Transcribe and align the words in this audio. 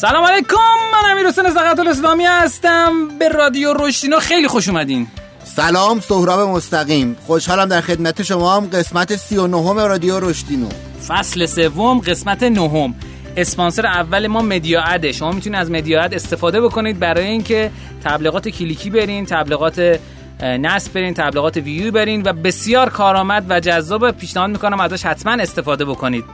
سلام 0.00 0.24
علیکم 0.24 0.56
من 0.92 1.10
امیر 1.10 1.26
حسین 1.26 1.50
زغت 1.50 1.78
الاسلامی 1.78 2.24
هستم. 2.24 3.08
به 3.18 3.28
رادیو 3.28 3.72
رشدینو 3.72 4.20
خیلی 4.20 4.48
خوش 4.48 4.68
اومدین. 4.68 5.06
سلام 5.44 6.00
سهراب 6.00 6.40
مستقیم. 6.40 7.16
خوشحالم 7.26 7.64
در 7.64 7.80
خدمت 7.80 8.22
شما 8.22 8.56
هم 8.56 8.66
قسمت 8.66 9.16
39 9.16 9.86
رادیو 9.86 10.20
رشدینو 10.20 10.68
فصل 11.08 11.46
سوم 11.46 11.98
قسمت 11.98 12.42
نهم. 12.42 12.94
اسپانسر 13.36 13.86
اول 13.86 14.26
ما 14.26 14.42
مدیا 14.42 14.82
اده 14.82 15.12
شما 15.12 15.32
می‌تونید 15.32 15.60
از 15.60 15.70
مدیا 15.70 16.02
اد 16.02 16.14
استفاده 16.14 16.60
بکنید 16.60 16.98
برای 16.98 17.26
اینکه 17.26 17.70
تبلیغات 18.04 18.48
کلیکی 18.48 18.90
برین 18.90 19.26
تبلیغات 19.26 20.00
نصب 20.42 20.92
برین 20.92 21.14
تبلیغات 21.14 21.56
ویو 21.56 21.92
برین 21.92 22.22
و 22.22 22.32
بسیار 22.32 22.90
کارآمد 22.90 23.46
و 23.48 23.60
جذاب. 23.60 24.10
پیشنهاد 24.10 24.50
می‌کنم 24.50 24.80
ازش 24.80 25.06
حتما 25.06 25.32
استفاده 25.32 25.84
بکنید. 25.84 26.24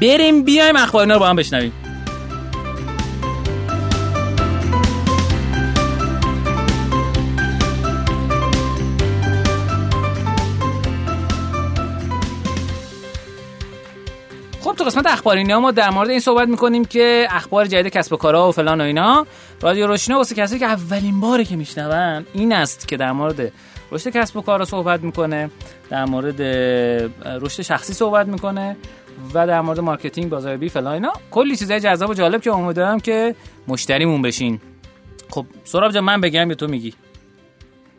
بریم 0.00 0.42
بیایم 0.42 0.76
اخبار 0.76 1.12
رو 1.12 1.18
با 1.18 1.28
هم 1.28 1.36
بشنویم. 1.36 1.72
تو 14.80 14.86
قسمت 14.86 15.06
اخباری 15.06 15.44
ما 15.54 15.70
در 15.70 15.90
مورد 15.90 16.10
این 16.10 16.20
صحبت 16.20 16.48
می‌کنیم 16.48 16.84
که 16.84 17.26
اخبار 17.30 17.66
جدید 17.66 17.92
کسب 17.92 18.12
و 18.12 18.16
کارها 18.16 18.48
و 18.48 18.52
فلان 18.52 18.80
و 18.80 18.84
اینا. 18.84 19.26
رادیو 19.60 19.86
روشنا 19.86 20.16
واسه 20.16 20.34
کسی 20.34 20.58
که 20.58 20.66
اولین 20.66 21.20
باره 21.20 21.44
که 21.44 21.56
میشنون 21.56 22.26
این 22.32 22.52
است 22.52 22.88
که 22.88 22.96
در 22.96 23.12
مورد 23.12 23.52
رشد 23.92 24.10
کسب 24.10 24.36
و 24.36 24.40
کارها 24.40 24.64
صحبت 24.64 25.00
می‌کنه 25.00 25.50
در 25.90 26.04
مورد 26.04 26.42
رشد 27.44 27.62
شخصی 27.62 27.92
صحبت 27.92 28.26
می‌کنه 28.26 28.76
و 29.34 29.46
در 29.46 29.60
مورد 29.60 29.80
marketing 29.80 30.30
بازاریابی 30.30 30.68
فلان 30.68 30.94
اینا. 30.94 31.12
کلی 31.30 31.56
چیزای 31.56 31.80
جذاب 31.80 32.10
و 32.10 32.14
جالب 32.14 32.40
که 32.40 32.50
امیدوارم 32.52 33.00
که 33.00 33.34
مشتریمون 33.68 34.22
بشین. 34.22 34.60
خب 35.30 35.46
سهراب 35.64 35.92
جان 35.92 36.04
من 36.04 36.20
بگم 36.20 36.48
یا 36.48 36.54
تو 36.54 36.68
میگی؟ 36.68 36.94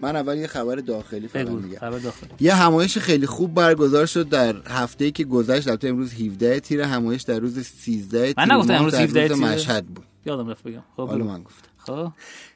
من 0.02 0.16
اول 0.16 0.38
یه 0.38 0.48
خبر 0.48 0.76
داخلی 0.76 1.28
فقط 1.28 1.48
میگم. 1.48 1.80
خبر 1.80 2.00
داخلی. 2.00 2.30
یه 2.40 2.54
همایش 2.54 2.98
خیلی 2.98 3.26
خوب 3.26 3.54
برگزار 3.54 4.06
شد 4.06 4.30
در 4.30 4.56
هفته 4.68 5.12
که 5.12 5.24
گذشت 5.24 5.68
البته 5.68 5.90
امروز 5.90 6.14
17 6.14 6.60
تیر 6.60 6.82
همایش 6.82 7.22
در 7.22 7.40
روز 7.40 7.60
13 7.60 8.34
تیر 8.34 8.46
من 8.46 8.56
نگفتم 8.56 8.74
امروز 8.74 8.94
در 8.94 9.04
17 9.04 9.28
روز 9.28 9.40
تیره. 9.40 9.54
مشهد 9.54 9.86
بود. 9.86 10.06
یادم 10.26 10.50
رفت 10.50 10.64
بگم. 10.64 10.84
خب 10.98 11.08
حالا. 11.08 11.26
من 11.26 11.44
گفتم. 11.44 11.68
خب. 11.78 12.12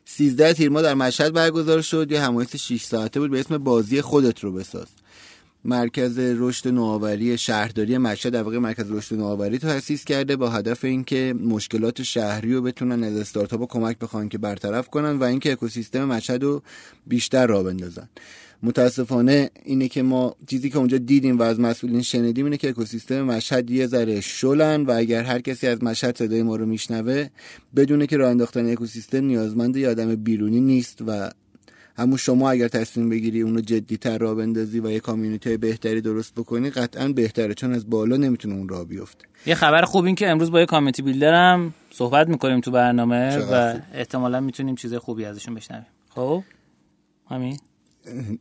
13 0.06 0.54
تیر 0.54 0.70
ماه 0.70 0.82
در 0.82 0.94
مشهد 0.94 1.34
برگزار 1.34 1.82
شد 1.82 2.12
یه 2.12 2.22
همایش 2.22 2.56
6 2.56 2.84
ساعته 2.84 3.20
بود 3.20 3.32
به 3.32 3.40
اسم 3.40 3.58
بازی 3.58 4.02
خودت 4.02 4.40
رو 4.40 4.52
بساز. 4.52 4.88
مرکز 5.66 6.20
رشد 6.20 6.68
نوآوری 6.68 7.38
شهرداری 7.38 7.98
مشهد 7.98 8.34
در 8.34 8.44
واقع 8.44 8.58
مرکز 8.58 8.92
رشد 8.92 9.16
نوآوری 9.16 9.58
تأسیس 9.58 10.06
کرده 10.06 10.36
با 10.36 10.50
هدف 10.50 10.86
اینکه 10.86 11.36
مشکلات 11.40 12.04
شهری 12.04 12.54
رو 12.54 12.62
بتونن 12.62 13.04
از 13.04 13.18
استارتاپ 13.18 13.70
کمک 13.70 14.00
بخوان 14.00 14.30
که 14.30 14.38
برطرف 14.38 14.90
کنن 14.90 15.12
و 15.18 15.24
اینکه 15.24 15.52
اکوسیستم 15.52 16.06
مشهد 16.06 16.44
رو 16.44 16.62
بیشتر 17.08 17.48
راه 17.48 17.64
بندازن. 17.64 18.10
متاسفانه 18.64 19.50
اینه 19.64 19.88
که 19.88 20.04
ما 20.04 20.36
چیزی 20.48 20.70
که 20.70 20.78
اونجا 20.78 20.98
دیدیم 20.98 21.40
و 21.40 21.42
از 21.42 21.60
مسئولین 21.60 22.02
شنیدیم 22.02 22.46
اینه 22.46 22.58
که 22.58 22.70
اکوسیستم 22.70 23.22
مشهد 23.22 23.72
یه 23.72 23.88
ذره 23.88 24.22
شلن 24.22 24.82
و 24.82 24.92
اگر 24.92 25.24
هر 25.24 25.40
کسی 25.40 25.68
از 25.68 25.84
مشهد 25.84 26.18
صدای 26.18 26.44
ما 26.44 26.56
رو 26.56 26.66
میشنوه 26.66 27.28
بدونه 27.76 28.08
که 28.08 28.18
راه 28.18 28.30
انداختن 28.30 28.72
اکوسیستم 28.72 29.26
نیازمند 29.26 29.78
یه 29.78 29.90
آدم 29.90 30.16
بیرونی 30.16 30.60
نیست 30.60 31.02
و 31.08 31.30
همون 31.98 32.18
شما 32.18 32.50
اگر 32.50 32.68
تصمیم 32.68 33.10
بگیری 33.10 33.42
اونو 33.42 33.62
جدی 33.62 33.98
تر 33.98 34.18
راه 34.18 34.36
بندازی 34.36 34.80
و 34.80 34.92
یه 34.92 35.00
community 35.00 35.58
بهتری 35.58 36.02
درست 36.02 36.36
بکنی 36.36 36.70
قطعا 36.70 37.08
بهتره 37.08 37.54
چون 37.54 37.74
از 37.74 37.90
بالا 37.90 38.18
نمی‌تونه 38.18 38.56
اون 38.56 38.70
راه 38.70 38.86
بیفته. 38.86 39.26
یه 39.46 39.56
خبر 39.56 39.82
خوب 39.82 40.06
این 40.06 40.16
که 40.16 40.30
امروز 40.30 40.52
با 40.52 40.60
یه 40.60 40.66
community 40.66 41.02
builder 41.02 41.34
هم 41.34 41.74
صحبت 41.92 42.28
می‌کنیم 42.28 42.62
تو 42.62 42.72
برنامه 42.72 43.38
و. 43.38 43.80
احتمالا 43.94 44.40
می‌تونیم 44.40 44.76
چیز 44.76 44.94
خوبی 44.94 45.26
ازشون 45.26 45.56
بشنویم. 45.56 45.86
خب؟ 46.10 46.44
همین؟ 47.30 47.58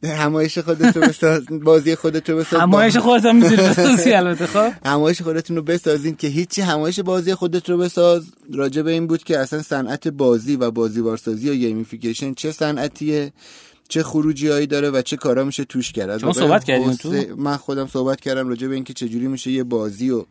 همایش 0.04 0.58
خودت 0.58 0.96
رو 0.96 1.02
بساز 1.02 1.42
بازی 1.62 1.94
خودت 1.94 2.30
رو 2.30 2.36
بساز 2.36 2.60
همایش 2.60 2.96
خودت 2.96 3.24
هم 3.24 3.36
می‌تونی 3.36 3.56
بسازی 3.56 4.12
البته 4.12 4.46
خب؟ 4.46 4.72
همایش 4.84 5.22
خودتون 5.22 5.56
رو 5.56 5.62
بسازین 5.62 6.16
که 6.16 6.28
هیچی. 6.28 6.60
همایش 6.62 7.00
بازی 7.00 7.34
خودت 7.34 7.70
رو 7.70 7.78
بساز. 7.78 8.24
راجع 8.52 8.82
به 8.82 8.90
این 8.90 9.06
بود 9.06 9.24
که 9.24 9.38
اصلا 9.38 9.62
صنعت 9.62 10.08
بازی 10.08 10.56
و 10.56 10.70
بازیوارسازی 10.70 11.50
و 11.50 11.54
gamification 11.54 12.34
چه 12.34 12.52
صنعتیه 12.52 13.32
چه 13.88 14.02
خروجی 14.02 14.48
هایی 14.48 14.66
داره 14.66 14.90
و 14.90 15.02
چه 15.02 15.16
کارا 15.16 15.44
میشه 15.44 15.64
توش 15.64 15.92
کرد. 15.92 16.18
شما 16.18 16.32
صحبت 16.32 16.64
کردین 16.64 16.96
تو؟ 16.96 17.12
من 17.36 17.56
خودم 17.56 17.86
صحبت 17.86 18.20
کردم 18.20 18.48
راجع 18.48 18.68
به 18.68 18.74
اینکه 18.74 18.92
چجوری 18.92 19.26
میشه 19.26 19.50
یه 19.50 19.64
بازی 19.64 20.10
و 20.10 20.24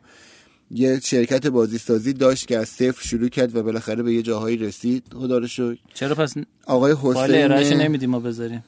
یه 0.70 1.00
شرکت 1.00 1.46
بازی 1.46 1.78
سازی 1.78 2.12
داشت 2.12 2.46
که 2.46 2.58
از 2.58 2.68
صفر 2.68 3.06
شروع 3.08 3.28
کرد 3.28 3.56
و 3.56 3.62
بالاخره 3.62 4.02
به 4.02 4.14
یه 4.14 4.22
جاهایی 4.22 4.56
رسید. 4.56 5.04
خدا 5.14 5.38
رو 5.38 5.46
شکر. 5.46 5.76
چرا 5.94 6.14
پس 6.14 6.34
آقای 6.66 6.94
حسین 7.02 7.80
نمیدیم 7.80 8.10
ما 8.10 8.20
بذاریم؟ 8.20 8.64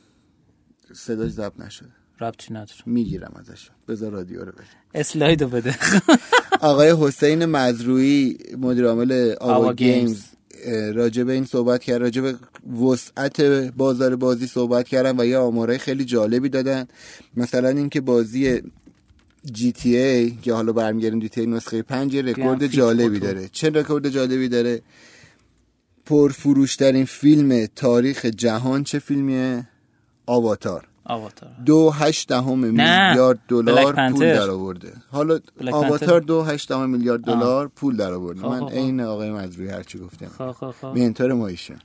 صداش 0.92 1.30
ضبط 1.30 1.60
نشده. 1.60 1.88
ربطی 2.20 2.54
نداره؟ 2.54 2.80
می‌گیرم 2.86 3.32
ازش. 3.41 3.70
بذار 3.88 4.12
رادیو 4.12 4.41
رو 4.44 4.52
بده 4.52 4.64
اسلایدو 4.94 5.48
بده. 5.56 5.74
آقای 6.60 6.94
حسین 7.00 7.44
مزروعی 7.44 8.38
مدیر 8.58 8.86
عامل 8.86 9.34
آوا 9.41 9.72
گیمز. 9.72 10.22
راجع 10.94 11.22
به 11.22 11.32
این 11.32 11.44
صحبت 11.44 11.82
کرد. 11.84 12.00
راجع 12.02 12.22
به 12.22 12.34
وسعت 12.84 13.41
بازار 13.76 14.16
بازی 14.16 14.47
صحبت 14.47 14.88
کردن 14.88 15.20
و 15.20 15.24
یه 15.24 15.38
آمارای 15.38 15.78
خیلی 15.78 16.04
جالبی 16.04 16.48
دادن. 16.48 16.86
مثلا 17.36 17.68
اینکه 17.68 18.00
بازی 18.00 18.62
GTA 19.53 20.31
که 20.30 20.53
حالا 20.54 20.72
برمیگردیم 20.72 21.20
GTA 21.21 21.47
نسخه 21.47 21.82
5 21.82 22.14
یه 22.14 22.22
رکورد 22.22 22.66
جالبی. 22.66 23.18
داره. 23.18 23.48
چه 23.53 23.70
رکورد 23.70 24.08
جالبی 24.08 24.48
داره؟ 24.48 24.82
پرفروشترین 26.06 27.04
فیلم 27.04 27.66
تاریخ 27.66 28.24
جهان 28.26 28.84
چه 28.84 28.98
فیلمیه؟ 28.98 29.68
آواتار. 30.26 30.87
آواتار. 31.09 31.50
دو 31.66 31.91
هشت 31.91 32.28
دهم 32.28 32.59
میلیارد 32.59 33.38
دلار. 33.48 34.10
پول 34.10 34.34
در 34.34 34.50
آورده 34.50 34.92
حالا 35.12 35.38
آواتار. 35.72 36.20
دو 36.20 36.42
هشت 36.42 36.69
دهم 36.69 36.91
میلیارد. 36.91 37.20
دلار 37.20 37.69
پول 37.69 37.97
در 37.97 38.12
آورده 38.12 38.41
خب، 38.41 38.47
من 38.47 38.60
خب، 38.60 38.66
خب. 38.66 38.72
عین 38.72 39.00
آقای 39.00 39.31
مزروی 39.31 39.69
هرچی 39.69 39.98
گفتم. 39.98 40.31
mentor 40.94 41.32
ما 41.32 41.47
ایشون 41.47 41.76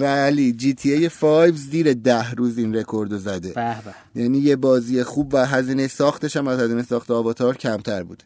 ولی 0.00 0.52
GTA 0.52 1.08
5 1.08 1.54
زیر 1.54 1.92
ده 1.92 2.30
روز 2.30 2.58
این 2.58 2.74
رکورد 2.74 3.12
رو 3.12 3.18
زده. 3.18 3.52
به 3.52 3.76
به. 4.14 4.20
یعنی 4.20 4.38
یه 4.38 4.56
بازی 4.56 5.02
خوب 5.02 5.34
و 5.34 5.46
هزینه 5.46 5.86
ساختش 5.86 6.36
هم 6.36 6.48
از 6.48 6.60
هزینه 6.60 6.82
ساخت 6.82 7.10
آواتار 7.10 7.56
کمتر 7.56 8.02
بود. 8.02 8.22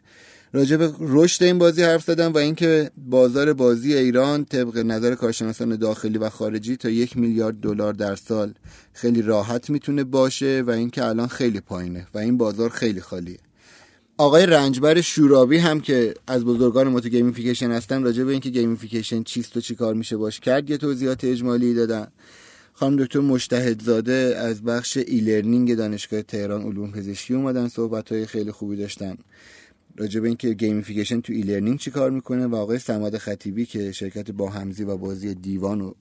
راجع 0.53 0.77
به 0.77 0.93
رشد 1.01 1.43
این 1.43 1.59
بازی 1.59 1.83
حرف 1.83 2.05
زدم 2.05 2.33
و 2.33 2.39
اینکه 2.39 2.91
بازار 2.97 3.53
بازی 3.53 3.95
ایران 3.95 4.45
طبق 4.45 4.79
نظر 4.79 5.15
کارشناسان 5.15 5.77
داخلی 5.77 6.19
و 6.19 6.29
خارجی 6.31 6.77
تا 6.77 6.89
یک 6.89 7.17
میلیارد 7.17 7.61
دلار 7.61 7.93
در 7.93 8.17
سال 8.17 8.55
خیلی 8.93 9.23
راحت 9.23 9.71
می‌تونه 9.71 10.05
باشه 10.05 10.63
و 10.67 10.71
اینکه 10.71 11.05
الان 11.05 11.29
خیلی 11.29 11.61
پایینه 11.61 12.07
و 12.15 12.19
این 12.19 12.37
بازار 12.37 12.71
خیلی 12.71 13.01
خالیه. 13.01 13.39
آقای 14.19 14.47
رنجبر 14.47 15.01
شورابی 15.01 15.59
هم 15.59 15.81
که 15.81 16.15
از 16.27 16.45
بزرگان 16.45 16.89
ما 16.89 17.01
تو 17.01 17.09
gamification 17.09 17.71
هستن 17.71 18.03
راجع 18.03 18.25
به 18.25 18.33
اینکه 18.33 18.51
gamification 18.51 19.23
چیست 19.23 19.57
و 19.57 19.61
چی 19.61 19.75
کار 19.75 19.95
میشه 19.95 20.17
باش 20.17 20.41
کرد 20.41 20.71
یه 20.71 20.77
توضیحات 20.77 21.25
اجمالی 21.25 21.75
دادن. 21.75 22.07
خانم 22.73 22.97
دکتر 22.97 23.21
مشتهد 23.21 23.83
زاده 23.83 24.35
از 24.39 24.63
بخش 24.63 24.97
e-learning 24.97 25.75
دانشگاه 25.75 26.23
تهران 26.23 26.63
علوم 26.63 26.93
پزشکی 26.93 27.35
اومدن 27.35 27.69
صحبت 27.69 28.13
های 28.13 28.27
خیلی 28.27 28.53
خوبی 28.53 28.77
داشتن. 28.77 29.17
راجع 29.99 30.21
به 30.21 30.29
اینکه 30.29 30.55
gamification 30.55 31.21
تو 31.21 31.33
e-learning 31.33 31.79
چی 31.79 31.91
کار 31.91 32.11
می‌کنه 32.11 32.47
و 32.47 32.55
آقای 32.55 32.79
سماد 32.79 33.19
خطیبی 33.19 33.67
که 33.67 33.93
شرکت 33.93 34.31
با 34.31 34.51
همزی 34.51 34.85
و 34.85 34.97
بازی 34.97 35.35
دیوان 35.35 35.81
و 35.81 35.93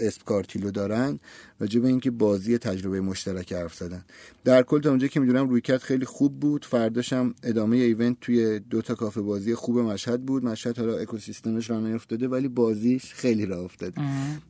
اسپ 0.00 0.24
کارتیلو 0.24 0.70
دارن 0.70 1.18
راجع 1.58 1.80
به 1.80 1.88
اینکه 1.88 2.10
بازی 2.10 2.58
تجربه 2.58 3.00
مشترک 3.00 3.52
حرف 3.52 3.74
زدن. 3.74 4.04
در 4.44 4.62
کل 4.62 4.80
تا 4.80 4.90
اونجا 4.90 5.06
که 5.06 5.20
می‌دونم 5.20 5.48
رویکرد 5.48 5.80
خیلی 5.80 6.04
خوب 6.04 6.40
بود. 6.40 6.64
فرداشم 6.64 7.34
ادامه 7.42 7.76
ایونت 7.76 8.16
توی 8.20 8.58
دو 8.58 8.82
تا 8.82 8.94
کافه 8.94 9.20
بازی 9.20 9.54
خوب 9.54 9.78
مشهد 9.78 10.22
بود. 10.22 10.44
مشهد 10.44 10.78
حالا 10.78 10.98
اکوسیستمش 10.98 11.70
راه 11.70 11.80
نیفتاده 11.80 12.28
ولی 12.28 12.48
بازیش 12.48 13.14
خیلی 13.14 13.46
راه 13.46 13.60
افتاده. 13.60 14.00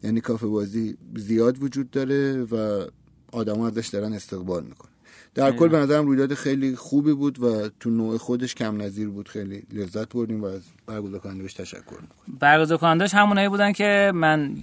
یعنی 0.02 0.20
کافه 0.20 0.46
بازی 0.46 0.96
زیاد 1.16 1.62
وجود 1.62 1.90
داره 1.90 2.42
و 2.42 2.84
آدما 3.32 3.68
ازش 3.68 3.88
دارن 3.88 4.12
استقبال 4.12 4.64
می‌کنن. 4.64 4.89
در 5.34 5.52
کل 5.52 5.68
به 5.68 5.78
نظرم 5.78 6.06
رویداد 6.06 6.34
خیلی 6.34 6.76
خوبی 6.76 7.12
بود 7.12 7.42
و 7.42 7.68
تو 7.80 7.90
نوع 7.90 8.18
خودش 8.18 8.54
کم 8.54 8.82
نظیر 8.82 9.08
بود. 9.08 9.28
خیلی 9.28 9.62
لذت 9.72 10.08
بردیم 10.08 10.42
و 10.42 10.46
از 10.46 10.62
برگزار 10.86 11.20
کننده 11.20 11.42
بهش 11.42 11.54
تشکر 11.54 11.78
می‌کنم 12.00 12.38
برگزار 12.40 12.78
کنندش 12.78 13.14
همونایی 13.14 13.48
بودن 13.48 13.72
که 13.72 14.12
من 14.14 14.56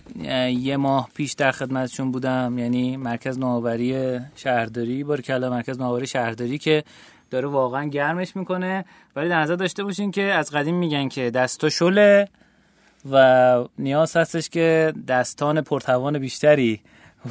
یه 0.59 0.77
ماه 0.77 1.09
پیش 1.15 1.33
در 1.33 1.51
خدمتشون 1.51 2.11
بودم 2.11 2.55
یعنی 2.57 2.97
مرکز 2.97 3.39
نوآوری 3.39 4.19
شهرداری 4.35 5.03
بارکلا 5.03 5.49
مرکز 5.49 5.79
نوآوری 5.79 6.07
شهرداری 6.07 6.57
که 6.57 6.83
داره 7.31 7.47
واقعا 7.47 7.85
گرمش 7.85 8.35
می‌کنه. 8.35 8.85
ولی 9.15 9.29
در 9.29 9.41
نظر 9.41 9.55
داشته 9.55 9.83
باشین 9.83 10.11
که 10.11 10.23
از 10.23 10.51
قدیم 10.51 10.75
میگن 10.75 11.07
که 11.07 11.29
دستا 11.31 11.69
شله 11.69 12.27
و 13.11 13.65
نیاز 13.79 14.17
هستش 14.17 14.49
که 14.49 14.93
دستان 15.07 15.61
پرتوان 15.61 16.19
بیشتری 16.19 16.81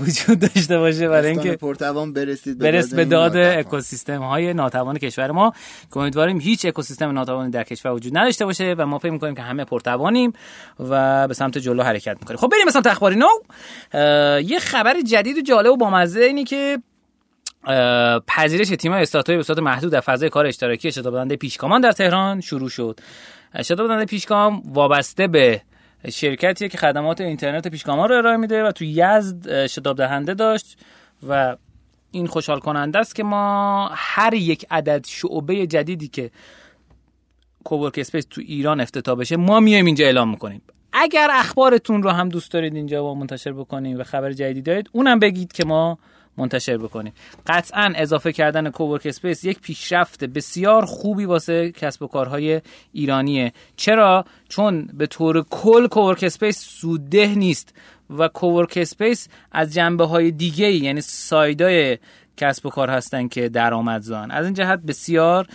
وجود 0.00 0.38
داشته 0.38 0.78
باشه 0.78 1.08
برای 1.08 1.30
اینکه 1.30 1.56
پرتوان 1.56 2.12
برسید 2.12 2.58
برس 2.58 2.94
به 2.94 3.04
داد 3.04 3.36
اکوسیستم 3.36 4.22
های 4.22 4.54
ناتوان 4.54 4.98
کشور 4.98 5.30
ما. 5.30 5.52
که 5.90 5.96
امیدواریم 5.96 6.40
هیچ 6.40 6.64
اکوسیستم 6.64 7.10
ناتوانی 7.10 7.50
در 7.50 7.62
کشور 7.62 7.92
وجود 7.92 8.18
نداشته 8.18 8.44
باشه 8.44 8.74
و 8.78 8.86
ما 8.86 8.98
فکر 8.98 9.12
می‌کنیم 9.12 9.34
که 9.34 9.42
همه 9.42 9.64
پرتوانیم 9.64 10.32
و 10.80 11.28
به 11.28 11.34
سمت 11.34 11.58
جلو 11.58 11.82
حرکت 11.82 12.16
می‌کنیم. 12.20 12.36
خب 12.38 12.48
بریم 12.48 12.64
به 12.64 12.70
سمت 12.70 12.86
اخباری 12.86 13.16
نو. 13.16 13.28
یه 14.40 14.58
خبر 14.58 14.94
جدید 15.00 15.38
و 15.38 15.40
جالب 15.40 15.70
و 15.72 15.76
بامزه 15.76 16.20
اینی 16.20 16.44
که 16.44 16.78
پذیرش 18.26 18.68
تیم 18.68 18.92
استاتوی 18.92 19.36
به 19.36 19.42
صورت 19.42 19.58
محدود 19.58 19.92
در 19.92 20.00
فضای 20.00 20.28
کار 20.28 20.46
اشتراکی 20.46 20.92
شتاب 20.92 21.14
دهنده 21.14 21.36
پیشگامان 21.36 21.80
در 21.80 21.92
تهران 21.92 22.40
شروع 22.40 22.68
شد. 22.68 23.00
شتاب 23.62 23.88
دهنده 23.88 24.04
پیشگام 24.04 24.62
وابسته 24.72 25.26
به 25.26 25.62
شرکتی 26.10 26.68
که 26.68 26.78
خدمات 26.78 27.20
اینترنت 27.20 27.68
پیشگامان 27.68 28.08
رو 28.08 28.16
ارائه 28.16 28.36
میده 28.36 28.64
و 28.64 28.72
تو 28.72 28.84
یزد 28.84 29.66
شتاب 29.66 29.96
دهنده 29.96 30.34
داشت 30.34 30.78
و 31.28 31.56
این 32.10 32.26
خوشحال 32.26 32.60
کننده 32.60 32.98
است 32.98 33.14
که 33.14 33.22
ما 33.22 33.90
هر 33.94 34.34
یک 34.34 34.66
عدد 34.70 35.06
شعبه 35.06 35.66
جدیدی 35.66 36.08
که 36.08 36.30
co-work 37.64 37.98
space 37.98 38.26
تو 38.30 38.40
ایران 38.40 38.80
افتتاح 38.80 39.18
بشه 39.18 39.36
ما 39.36 39.60
میایم 39.60 39.86
اینجا 39.86 40.04
اعلام 40.04 40.30
می‌کنیم. 40.30 40.62
اگر 40.92 41.28
اخبارتون 41.32 42.02
رو 42.02 42.10
هم 42.10 42.28
دوست 42.28 42.52
دارید 42.52 42.74
اینجا 42.74 43.02
با 43.02 43.14
منتشر 43.14 43.52
بکنیم 43.52 43.98
و 43.98 44.02
خبر 44.02 44.32
جدیدی 44.32 44.62
دارید 44.62 44.90
اونم 44.92 45.18
بگید 45.18 45.52
که 45.52 45.64
ما 45.64 45.98
منتشر 46.38 46.76
بکنیم. 46.76 47.12
قطعا 47.46 47.92
اضافه 47.96 48.32
کردن 48.32 48.70
co-work 48.70 49.06
space 49.06 49.44
یک 49.44 49.60
پیشرفت 49.60 50.24
بسیار 50.24 50.84
خوبی 50.84 51.24
واسه 51.24 51.72
کسب 51.72 52.02
و 52.02 52.06
کارهای 52.06 52.60
ایرانیه. 52.92 53.52
چرا؟ 53.76 54.24
چون 54.48 54.88
به 54.94 55.06
طور 55.06 55.44
کل 55.50 55.86
co-work 55.86 56.24
space 56.24 56.58
سودده 56.58 57.26
نیست 57.26 57.74
و 58.18 58.28
co-work 58.28 58.78
space 58.82 59.28
از 59.52 59.74
جنبه 59.74 60.06
های 60.06 60.30
دیگه 60.30 60.72
یعنی 60.72 61.00
side 61.00 61.79
ای 61.79 61.98
کسب 62.36 62.66
و 62.66 62.70
کار 62.70 62.90
هستن 62.90 63.28
که 63.28 63.48
درآمدزان. 63.48 64.30
از 64.30 64.44
این 64.44 64.54
جهت 64.54 64.78
بسیار 64.78 65.46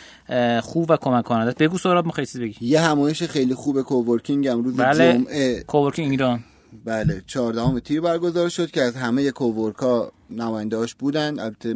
خوب 0.62 0.92
و 0.92 0.98
کمک 0.98 1.26
کننده 1.26 1.66
بگو 1.68 1.78
سهراب 1.78 2.06
می‌خوای 2.06 2.26
چیز 2.26 2.42
بگی؟ 2.42 2.66
یه 2.66 2.80
همایش 2.80 3.24
خیلی 3.24 3.54
خوب 3.54 3.82
coworking 3.82 4.48
امروز 4.48 4.78
بله. 4.78 5.14
جمعه. 5.14 5.64
coworking 5.64 6.12
ایران. 6.12 6.44
بله 6.86 7.22
14 7.28 7.80
تیر 7.80 8.02
برگزار 8.02 8.50
شد 8.50 8.72
که 8.72 8.82
از 8.82 8.96
همه 8.96 9.32
cowork 9.32 10.00
ا 10.00 10.12
نمایندهاش 10.30 10.96
بودن. 10.96 11.40
البته 11.40 11.76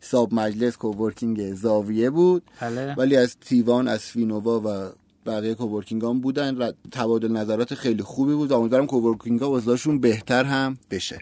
صاحب 0.00 0.34
مجلس 0.34 0.76
coworking 0.76 1.54
زاویه 1.54 2.10
بود. 2.10 2.42
بله. 2.60 2.94
ولی 2.94 3.16
از 3.16 3.36
تیوان 3.36 3.88
از 3.88 4.00
فینووا 4.00 4.60
و 4.60 4.92
بقیه 5.30 5.54
coworking 5.54 6.04
هم 6.04 6.20
بودن. 6.20 6.54
و 6.54 6.72
تبادل 6.92 7.32
نظرات 7.32 7.74
خیلی 7.74 8.02
خوبی 8.02 8.34
بود. 8.34 8.50
و 8.50 8.58
امیدوارم 8.58 8.86
coworking 8.86 9.40
ها 9.40 9.50
وضعشون 9.50 10.00
بهتر 10.00 10.44
هم 10.44 10.78
بشه. 10.90 11.20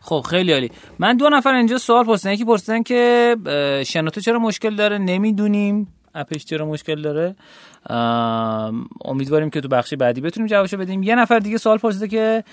خب 0.00 0.20
خیلی 0.30 0.52
عالی. 0.52 0.70
من 0.98 1.16
دو 1.16 1.28
نفر 1.28 1.54
اینجا 1.54 1.78
سوال 1.78 2.04
پرسیدن. 2.04 2.32
یکی 2.32 2.44
پرسیدن 2.44 2.82
که 2.82 3.36
شنوتو 3.86 4.20
چرا 4.20 4.38
مشکل 4.38 4.76
داره؟ 4.76 4.98
نمی‌دونیم. 4.98 5.88
اپش 6.14 6.44
چرا 6.44 6.66
مشکل 6.66 7.02
داره؟ 7.02 7.36
امیدواریم 9.04 9.50
که 9.50 9.60
تو 9.60 9.68
بخش 9.68 9.94
بعدی 9.94 10.20
بتونیم 10.20 10.46
جوابشو 10.46 10.76
بدیم. 10.76 11.02
یه 11.02 11.14
نفر 11.14 11.38
دیگه 11.38 11.58
سوال 11.58 11.78
پرسیده 11.78 12.08
که 12.08 12.44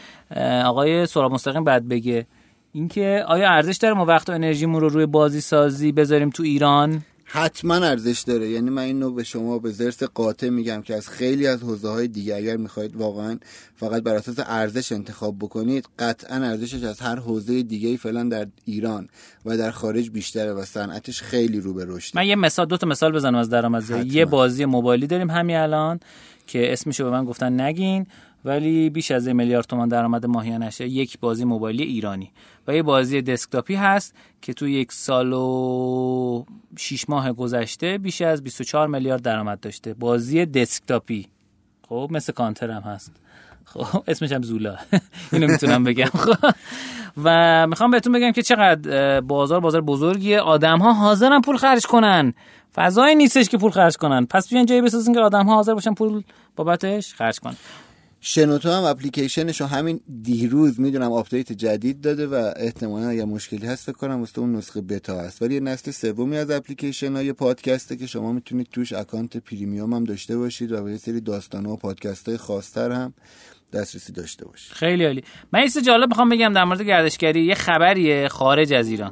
آقای 0.65 1.05
سورا 1.05 1.29
مستقیم 1.29 1.63
بعد 1.63 1.87
بگه. 1.87 2.27
اینکه 2.73 3.23
آیا 3.27 3.49
ارزش 3.49 3.77
داره 3.77 3.93
ما 3.93 4.05
وقت 4.05 4.29
و 4.29 4.33
انرژیمون 4.33 4.81
رو 4.81 4.89
روی 4.89 5.05
بازی 5.05 5.41
سازی 5.41 5.91
بذاریم 5.91 6.29
تو 6.29 6.43
ایران؟ 6.43 7.01
حتما 7.33 7.75
ارزش 7.75 8.21
داره. 8.21 8.49
یعنی 8.49 8.69
من 8.69 8.81
اینو 8.81 9.11
به 9.11 9.23
شما 9.23 9.59
به 9.59 9.71
زرس 9.71 10.03
قاطع 10.03 10.49
میگم 10.49 10.81
که 10.81 10.95
از 10.95 11.09
خیلی 11.09 11.47
از 11.47 11.63
حوزه 11.63 11.89
های 11.89 12.07
دیگه 12.07 12.35
اگر 12.35 12.57
می‌خواید 12.57 12.95
واقعا 12.95 13.39
فقط 13.75 14.03
بر 14.03 14.15
اساس 14.15 14.35
ارزش 14.39 14.91
انتخاب 14.91 15.39
بکنید 15.39 15.87
قطعا 15.99 16.35
ارزشش 16.35 16.83
از 16.83 16.99
هر 16.99 17.15
حوزه 17.15 17.63
دیگه 17.63 17.97
فعلا 17.97 18.23
در 18.23 18.47
ایران 18.65 19.09
و 19.45 19.57
در 19.57 19.71
خارج 19.71 20.09
بیشتره 20.09 20.53
و 20.53 20.65
صنعتش 20.65 21.21
خیلی 21.21 21.59
رو 21.59 21.73
به 21.73 21.85
رشد. 21.87 22.15
من 22.15 22.27
یه 22.27 22.35
مثال 22.35 22.65
دو 22.65 22.77
تا 22.77 22.87
مثال 22.87 23.11
بزنم 23.11 23.35
از 23.35 23.49
درآمد 23.49 24.05
یه 24.05 24.25
بازی 24.25 24.65
موبایلی 24.65 25.07
داریم 25.07 25.29
همین 25.29 25.55
الان 25.55 25.99
که 26.47 26.73
اسمشو 26.73 27.03
به 27.03 27.09
من 27.09 27.25
گفتن 27.25 27.61
نگین. 27.61 28.07
ولی 28.45 28.89
بیش 28.89 29.11
از 29.11 29.27
میلیارد 29.27 29.65
تومان 29.65 29.87
درآمد 29.87 30.25
ماهیانشه 30.25 30.87
یک 30.87 31.19
بازی 31.19 31.45
موبایلی 31.45 31.83
ایرانی. 31.83 32.31
و 32.67 32.75
یه 32.75 32.83
بازی 32.83 33.21
دسکتاپی 33.21 33.75
هست 33.75 34.15
که 34.41 34.53
تو 34.53 34.67
یک 34.67 34.91
سال 34.91 35.33
و 35.33 36.45
6 36.77 37.09
ماه 37.09 37.33
گذشته 37.33 37.97
بیش 37.97 38.21
از 38.21 38.43
24 38.43 38.87
میلیارد 38.87 39.21
درآمد 39.21 39.59
داشته. 39.59 39.93
بازی 39.93 40.45
دسکتاپی. 40.45 41.27
خب 41.89 42.09
مثل 42.11 42.33
کانتر 42.33 42.71
هم 42.71 42.81
هست. 42.81 43.11
خب 43.65 44.03
اسمش 44.07 44.31
هم 44.31 44.41
زولا. 44.41 44.75
اینو 45.31 45.47
می‌تونم 45.47 45.83
بگم. 45.83 46.05
خب 46.05 46.53
و 47.23 47.67
می‌خوام 47.67 47.91
بهتون 47.91 48.13
بگم 48.13 48.31
که 48.31 48.41
چقدر 48.41 49.21
بازار 49.21 49.59
بازار 49.59 49.81
بزرگیه. 49.81 50.39
آدم 50.39 50.77
ها 50.77 50.93
حاضرن 50.93 51.41
پول 51.41 51.57
خرج 51.57 51.85
کنن. 51.85 52.33
فضایی 52.75 53.15
نیستش 53.15 53.49
که 53.49 53.57
پول 53.57 53.71
خرج 53.71 53.97
کنن. 53.97 54.25
پس 54.25 54.49
بیان 54.49 54.65
جایی 54.65 54.81
بسازین 54.81 55.13
که 55.13 55.19
آدم 55.19 55.45
ها 55.45 55.55
حاضر 55.55 55.73
باشن 55.73 55.93
پول 55.93 56.23
بابتش 56.55 57.13
خرج 57.13 57.39
کنن. 57.39 57.55
شنوتو 58.23 58.69
هم 58.69 58.83
اپلیکیشنش 58.83 59.61
همین 59.61 60.01
دیروز 60.21 60.79
می‌دونم 60.79 61.11
آپدیت 61.11 61.51
جدید 61.51 62.01
داده 62.01 62.27
و 62.27 62.51
احتمالا 62.55 63.09
اگر 63.09 63.25
مشکلی 63.25 63.67
هست 63.67 63.85
فکر 63.85 63.97
کنم 63.97 64.19
واسه 64.19 64.39
اون 64.39 64.55
نسخه 64.55 64.81
بتا 64.81 65.19
هست. 65.19 65.41
ولی 65.41 65.59
نسل 65.59 65.91
سومی 65.91 66.37
از 66.37 66.51
اپلیکیشن 66.51 67.15
های 67.15 67.33
پادکسته 67.33 67.95
که 67.95 68.07
شما 68.07 68.31
می‌تونید 68.31 68.67
توش 68.71 68.93
اکانت 68.93 69.37
premium 69.37 69.93
هم 69.93 70.03
داشته 70.03 70.37
باشید 70.37 70.71
و 70.71 70.83
یه 70.83 70.97
سری 70.97 71.21
داستان 71.21 71.65
و 71.65 71.75
پادکست 71.75 72.29
های 72.29 72.37
خاصتر 72.37 72.91
هم 72.91 73.13
دسترسی 73.73 74.13
داشته 74.13 74.45
باشید. 74.45 74.73
خیلی 74.73 75.05
عالی. 75.05 75.23
من 75.53 75.61
یه 75.61 75.69
جالب 75.85 76.09
می‌خوام 76.09 76.29
بگم 76.29 76.53
در 76.53 76.63
مورد 76.63 76.81
گردشگری 76.81 77.45
یه 77.45 77.55
خبریه 77.55 78.27
خارج 78.27 78.73
از 78.73 78.87
ایران. 78.87 79.11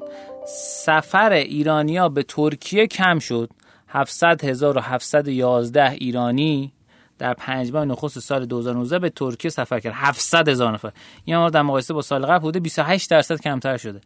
سفر 0.85 1.31
ایرانیا 1.31 2.09
به 2.09 2.23
ترکیه 2.23 2.87
کم 2.87 3.19
شد. 3.19 3.49
700,711 3.87 5.91
ایرانی 5.91 6.73
در 7.19 7.33
پنج 7.33 7.73
ماه 7.73 7.85
نخست 7.85 8.19
سال 8.19 8.45
2019 8.45 8.99
به 8.99 9.09
ترکیه 9.09 9.51
سفر 9.51 9.79
کرد. 9.79 9.93
700 9.95 10.49
هزار 10.49 10.73
نفر. 10.73 10.91
این 11.25 11.37
ما 11.37 11.49
در 11.49 11.61
مقایسه 11.61 11.93
با 11.93 12.01
سال 12.01 12.25
قبل 12.25 12.39
بوده 12.39 12.59
28 12.59 13.09
درصد 13.09 13.41
کمتر 13.41 13.77
شده. 13.77 14.01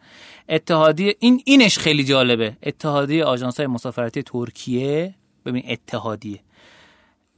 اتحادیه 0.50 1.16
این 1.20 1.42
اینش 1.46 1.80
خیلی 1.80 2.04
جالبه. 2.04 2.58
اتحادیه 2.64 3.26
آژانس 3.26 3.58
های 3.58 3.68
مسافرتی 3.68 4.24
ترکیه 4.24 5.16
ببین 5.46 5.64
اتحادیه. 5.68 6.40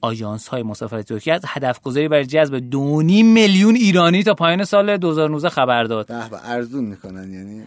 آژانس 0.02 0.48
های 0.48 0.64
مسافرتی 0.64 1.04
ترکیه 1.04 1.34
از 1.34 1.42
هدف 1.48 1.82
گذاری 1.82 2.08
برای 2.08 2.26
جذب 2.26 2.60
2.5 2.60 2.76
میلیون 3.24 3.76
ایرانی 3.76 4.24
تا 4.24 4.34
پایان 4.34 4.64
سال 4.64 4.98
2019 4.98 5.50
خبر 5.50 5.84
داد. 5.84 6.08
به 6.08 6.50
ارزون 6.50 6.84
می‌کنن 6.84 7.34
یعنی. 7.34 7.64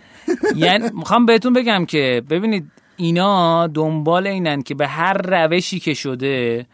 یعنی 0.66 0.90
می‌خوام 0.94 1.26
بهتون 1.26 1.52
بگم 1.52 1.86
که 1.86 2.22
ببینید 2.30 2.70
اینا 2.96 3.66
دنبال 3.66 4.26
اینن 4.26 4.62
که 4.62 4.74
به 4.74 4.86
هر 4.86 5.12
روشی 5.12 5.80
که 5.80 5.94
شده 5.94 6.66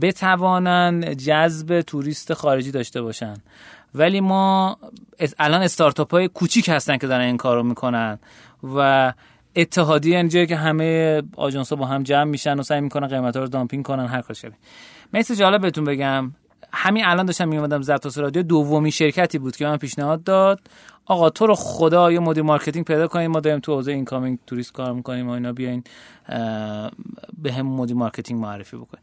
بتوانن 0.00 1.16
جذب 1.16 1.80
توریست 1.80 2.34
خارجی 2.34 2.70
داشته 2.70 3.02
باشن 3.02 3.34
ولی 3.94 4.20
ما 4.20 4.76
الان 5.38 5.62
استارتاپ 5.62 6.10
های 6.10 6.28
کوچیک 6.28 6.68
هستن 6.68 6.96
که 6.96 7.06
دارن 7.06 7.24
این 7.24 7.36
کارو 7.36 7.62
می‌کنن 7.62 8.18
و 8.76 9.12
اتحادیه 9.56 10.12
یعنی 10.12 10.28
جایی 10.28 10.46
که 10.46 10.56
همه 10.56 11.22
آژانس 11.36 11.72
با 11.72 11.86
هم 11.86 12.02
جمع 12.02 12.24
میشن 12.24 12.58
و 12.58 12.62
سعی 12.62 12.80
می‌کنن 12.80 13.06
قیمت 13.06 13.36
ها 13.36 13.42
رو 13.42 13.48
دامپینگ 13.48 13.84
کنن 13.84 14.06
هر 14.06 14.20
کار 14.20 14.34
شبیه. 14.36 14.56
مثال 15.12 15.34
جالب 15.34 15.60
بهتون 15.60 15.84
بگم. 15.84 16.32
همین 16.72 17.04
الان 17.06 17.26
داشتم 17.26 17.48
میومدم 17.48 17.82
زرتوس 17.82 18.18
رادیو. 18.18 18.42
دومی 18.42 18.90
شرکتی 18.90 19.38
بود 19.38 19.56
که 19.56 19.66
من 19.66 19.76
پیشنهاد 19.76 20.24
داد. 20.24 20.60
آقا 21.06 21.30
تو 21.30 21.46
رو 21.46 21.54
خدا 21.54 22.12
یه 22.12 22.18
مدیر 22.18 22.42
marketing 22.42 22.84
پیدا 22.84 23.08
کنیم. 23.08 23.30
ما 23.30 23.40
داریم 23.40 23.60
تو 23.60 23.74
حوزه 23.74 23.92
incoming 23.92 24.38
tourist 24.46 24.72
کار 24.72 24.92
می‌کنیم 24.92 25.28
و 25.28 25.30
اینا 25.30 25.52
بیاین 25.52 25.84
به 27.42 27.52
هم 27.52 27.66
مدیر 27.66 27.96
marketing 27.96 28.40
معرفی 28.40 28.76
بکنیم 28.76 29.02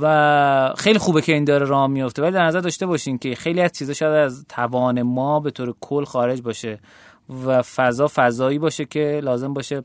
و 0.00 0.74
خیلی 0.76 0.98
خوبه 0.98 1.22
که 1.22 1.32
این 1.32 1.44
داره 1.44 1.66
راه 1.66 1.86
میفته. 1.86 2.22
ولی 2.22 2.32
در 2.32 2.46
نظر 2.46 2.60
داشته 2.60 2.86
باشین 2.86 3.18
که 3.18 3.34
خیلی 3.34 3.60
از 3.60 3.72
چیزا 3.72 3.92
شاید 3.92 4.14
از 4.14 4.44
توان 4.48 5.02
ما 5.02 5.40
به 5.40 5.50
طور 5.50 5.74
کل 5.80 6.04
خارج 6.04 6.42
باشه 6.42 6.78
و 7.46 7.62
فضا 7.62 8.08
فضایی 8.14 8.58
باشه 8.58 8.84
که 8.84 9.20
لازم 9.24 9.54
باشه 9.54 9.84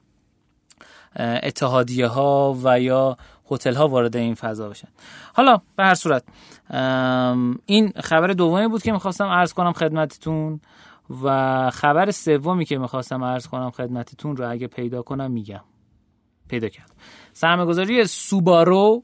اتحادیه 1.15 2.07
ها 2.07 2.57
و 2.63 2.79
یا 2.79 3.17
هتل 3.51 3.73
ها 3.73 3.87
وارد 3.87 4.15
این 4.15 4.35
فضا 4.35 4.69
بشن. 4.69 4.87
حالا 5.33 5.61
به 5.75 5.83
هر 5.83 5.95
صورت 5.95 6.23
این 7.65 7.93
خبر 8.03 8.27
دومی 8.27 8.67
بود 8.67 8.81
که 8.81 8.91
می‌خواستم 8.91 9.25
عرض 9.25 9.53
کنم 9.53 9.73
خدمتتون 9.73 10.59
و 11.23 11.69
خبر 11.69 12.11
سومی 12.11 12.65
که 12.65 12.77
می‌خواستم 12.77 13.23
عرض 13.23 13.47
کنم 13.47 13.71
خدمتتون 13.71 14.37
رو 14.37 14.51
اگه 14.51 14.67
پیدا 14.67 15.01
کنم 15.01 15.31
میگم. 15.31 15.61
پیدا 16.47 16.69
کردم. 16.69 16.93
سرمایه‌گذاری 17.33 18.05
سوبارو 18.05 19.03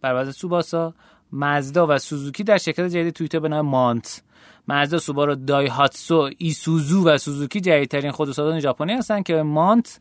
بر 0.00 0.14
وضع 0.14 0.30
سوباسا 0.30 0.94
مزدا 1.32 1.86
و 1.86 1.98
سوزوکی 1.98 2.44
در 2.44 2.58
شرکت 2.58 2.84
جدید 2.84 3.14
تویوتا 3.14 3.40
به 3.40 3.48
نام 3.48 3.66
مانت. 3.66 4.22
مزدا 4.68 4.98
سوبارو 4.98 5.34
دایهاتسو 5.34 6.30
ایسوزو 6.38 7.08
و 7.08 7.18
سوزوکی 7.18 7.60
جدیدترین 7.60 8.10
خودروسازان 8.10 8.60
ژاپنی 8.60 8.92
هستند 8.92 9.24
که 9.24 9.42
مانت 9.42 10.00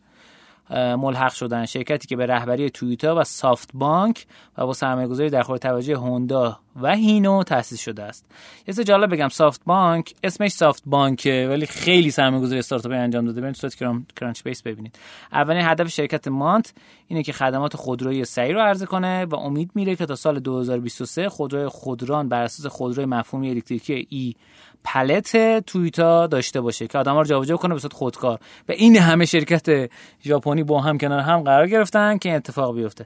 ملحق 0.69 1.33
شدن. 1.33 1.65
شرکتی 1.65 2.07
که 2.07 2.15
به 2.15 2.25
رهبری 2.25 2.69
تویوتا 2.69 3.15
و 3.15 3.23
سافت 3.23 3.69
بانک 3.73 4.25
و 4.57 4.65
با 4.65 4.73
سرمایه‌گذاری 4.73 5.29
در 5.29 5.41
خور 5.41 5.57
توجه 5.57 5.97
هوندا 5.97 6.59
و 6.81 6.95
هینو 6.95 7.43
تأسیس 7.43 7.79
شده 7.79 8.03
است. 8.03 8.25
یه 8.67 8.73
سه 8.73 8.83
جالب 8.83 9.13
بگم 9.13 9.27
سافت 9.27 9.61
بانک 9.65 10.13
اسمش 10.23 10.51
سافت 10.51 10.83
بانکه 10.85 11.47
ولی 11.49 11.65
خیلی 11.65 12.11
سرمایه‌گذاری 12.11 12.59
استارتاپی 12.59 12.95
انجام 12.95 13.25
داده. 13.25 13.41
برید 13.41 13.55
تو 13.55 13.99
کرانچ 14.15 14.43
بیس 14.43 14.61
ببینید. 14.61 14.99
اولین 15.33 15.65
هدف 15.65 15.87
شرکت 15.87 16.27
مونه 16.27 16.73
اینه 17.07 17.23
که 17.23 17.33
خدمات 17.33 17.75
خودرویی 17.75 18.25
سریع 18.25 18.53
رو 18.53 18.61
عرضه 18.61 18.85
کنه 18.85 19.25
و 19.25 19.35
امید 19.35 19.71
میره 19.75 19.95
که 19.95 20.05
تا 20.05 20.15
سال 20.15 20.39
2023 20.39 21.29
خودروی 21.29 21.67
خودران 21.67 22.29
بر 22.29 22.41
اساس 22.41 22.65
خودروی 22.65 23.05
مفهومی 23.05 23.49
الکتریکی 23.49 24.07
e-Palette 24.09 25.59
تویوتا 25.65 26.27
داشته 26.27 26.61
باشه 26.61 26.87
که 26.87 26.97
آدما 26.97 27.21
رو 27.21 27.27
جابجا 27.27 27.57
کنه 27.57 27.73
به 27.73 27.79
صورت 27.79 27.93
خودکار. 27.93 28.39
و 28.69 28.71
این 28.71 28.97
همه 28.97 29.25
شرکت 29.25 29.91
ژاپنی 30.23 30.63
با 30.63 30.81
هم 30.81 30.97
کنار 30.97 31.19
هم 31.19 31.41
قرار 31.41 31.67
گرفتن 31.67 32.17
که 32.17 32.29
این 32.29 32.35
اتفاق 32.35 32.75
بیفته. 32.75 33.05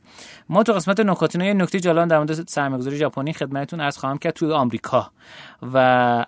ما 0.49 0.63
تو 0.63 0.73
قسمت 0.73 0.99
نکاتینو 0.99 1.53
نکته 1.53 1.79
جالب 1.79 2.07
در 2.07 2.17
مورد 2.17 2.47
سرمایه‌گذاری 2.49 2.97
ژاپنی 2.97 3.33
خدمتتون 3.33 3.81
عرض 3.81 3.97
خواهم 3.97 4.17
کرد 4.17 4.33
توی 4.33 4.51
آمریکا. 4.51 5.11
و 5.73 5.77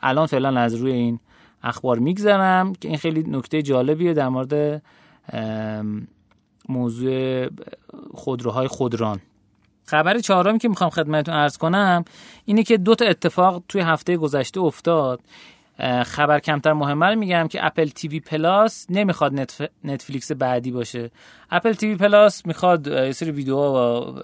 الان 0.02 0.28
فعلا 0.28 0.60
از 0.60 0.75
روی 0.75 0.92
این 0.92 1.20
اخبار 1.64 2.00
میگذرم 2.00 2.74
که 2.74 2.88
این 2.88 2.98
خیلی 2.98 3.24
نکته 3.28 3.62
جالبیه 3.62 4.14
در 4.14 4.30
مورد 4.30 4.82
موضوع 6.70 7.48
خودروهای 8.14 8.68
خودران. 8.68 9.20
خبر 9.86 10.20
چهارمی 10.20 10.60
که 10.60 10.70
می‌خوام 10.70 10.89
خدمتتون 10.89 11.36
ارز 11.36 11.58
کنم 11.58 12.06
اینه 12.46 12.63
که 12.63 12.77
دو 12.77 12.96
تا 12.96 13.06
اتفاق 13.06 13.63
توی 13.70 13.82
هفته 13.82 14.18
گذشته 14.18 14.60
افتاد. 14.60 15.20
خبر 16.06 16.39
کمتر 16.39 16.74
مهمه 16.74 17.06
رو 17.06 17.15
میگم 17.15 17.48
که 17.48 17.65
اپل 17.65 17.88
تیوی 17.88 18.20
پلاس 18.20 18.88
نمی‌خواد 18.89 19.34
نتف... 19.34 19.62
نتفلیکس 19.84 20.32
بعدی 20.32 20.72
باشه. 20.72 21.12
اپل 21.51 21.74
تیوی 21.74 21.96
پلاس 21.96 22.46
می‌خواد 22.46 22.88
یه 22.88 23.12
سری 23.12 23.32
ویدیوها 23.32 24.13
و 24.13 24.20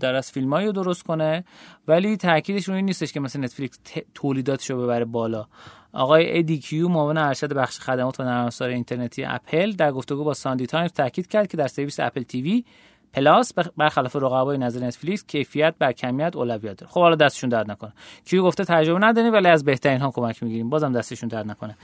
در 0.00 0.14
از 0.14 0.32
فیلم 0.32 0.54
رو 0.54 0.72
درست 0.72 1.02
کنه 1.02 1.44
ولی 1.88 2.16
تاکیدش 2.16 2.68
روی 2.68 2.82
نیستش 2.82 3.12
که 3.12 3.20
مثل 3.20 3.40
نتفلیکس 3.40 3.78
ت... 3.84 3.98
تولیداتش 4.14 4.70
رو 4.70 4.82
ببره 4.82 5.04
بالا. 5.04 5.46
آقای 5.92 6.38
ادی 6.38 6.58
کیو 6.58 6.88
معاون 6.88 7.18
ارشد 7.18 7.52
بخش 7.52 7.78
خدمات 7.80 8.20
و 8.20 8.22
نرم‌افزار 8.22 8.50
اینترنتی 8.60 9.24
اپل 9.24 9.72
در 9.72 9.92
گفتگو 9.92 10.24
با 10.24 10.34
ساندی 10.34 10.66
تایمز 10.66 10.92
تاکید 10.92 11.26
کرد 11.26 11.46
که 11.46 11.56
در 11.56 11.66
سرویس 11.66 12.00
اپل 12.00 12.22
تیوی 12.22 12.64
پلاس 13.16 13.52
برخلاف 13.76 14.16
رقبای 14.16 14.58
نظیر 14.58 14.86
نتفلیکس 14.86 15.24
کیفیت 15.26 15.74
بر 15.78 15.92
کمیت 15.92 16.36
اولویت 16.36 16.76
داره. 16.76 16.92
خب 16.92 17.00
حالا 17.00 17.16
دستشون 17.16 17.50
درد 17.50 17.70
نکنه. 17.70 17.92
کیو 18.24 18.42
گفته 18.42 18.64
تجربه 18.64 19.06
نداریم 19.06 19.32
ولی 19.32 19.48
از 19.48 19.64
بهترین 19.64 20.00
ها 20.00 20.10
کمک 20.10 20.42
می‌گیریم. 20.42 20.70
بازم 20.70 20.92
دستشون 20.92 21.28
درد 21.28 21.46
نکنه. 21.50 21.76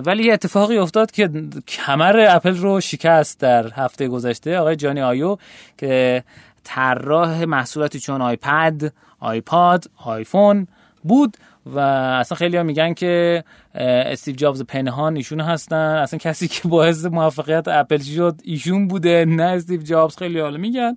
ولی 0.00 0.24
یه 0.24 0.32
اتفاقی 0.32 0.78
افتاد 0.78 1.10
که 1.10 1.30
کمر 1.68 2.26
اپل 2.28 2.56
رو 2.56 2.80
شکست 2.80 3.40
در 3.40 3.72
هفته 3.72 4.08
گذشته. 4.08 4.58
آقای 4.58 4.76
جانی 4.76 5.02
آیو 5.02 5.36
که 5.78 6.24
طراح 6.64 7.44
محصولاتی 7.44 8.00
چون 8.00 8.22
آیپد 8.22 8.92
آیپاد 9.20 9.84
آیفون 10.04 10.66
بود. 11.04 11.36
و 11.66 11.78
اصلا 11.78 12.36
خیلی 12.36 12.56
ها 12.56 12.62
میگن 12.62 12.94
که 12.94 13.44
استیو 13.74 14.34
جابز 14.34 14.62
پنهان 14.62 15.16
ایشون 15.16 15.40
هستن. 15.40 15.96
اصلا 15.96 16.18
کسی 16.18 16.48
که 16.48 16.68
باعث 16.68 17.04
موفقیت 17.04 17.68
اپل 17.68 17.98
شد 17.98 18.40
ایشون 18.44 18.88
بوده 18.88 19.24
نه 19.24 19.42
استیو 19.42 19.82
جابز. 19.82 20.16
خیلیا 20.16 20.40
حالا 20.40 20.58
میگن. 20.58 20.96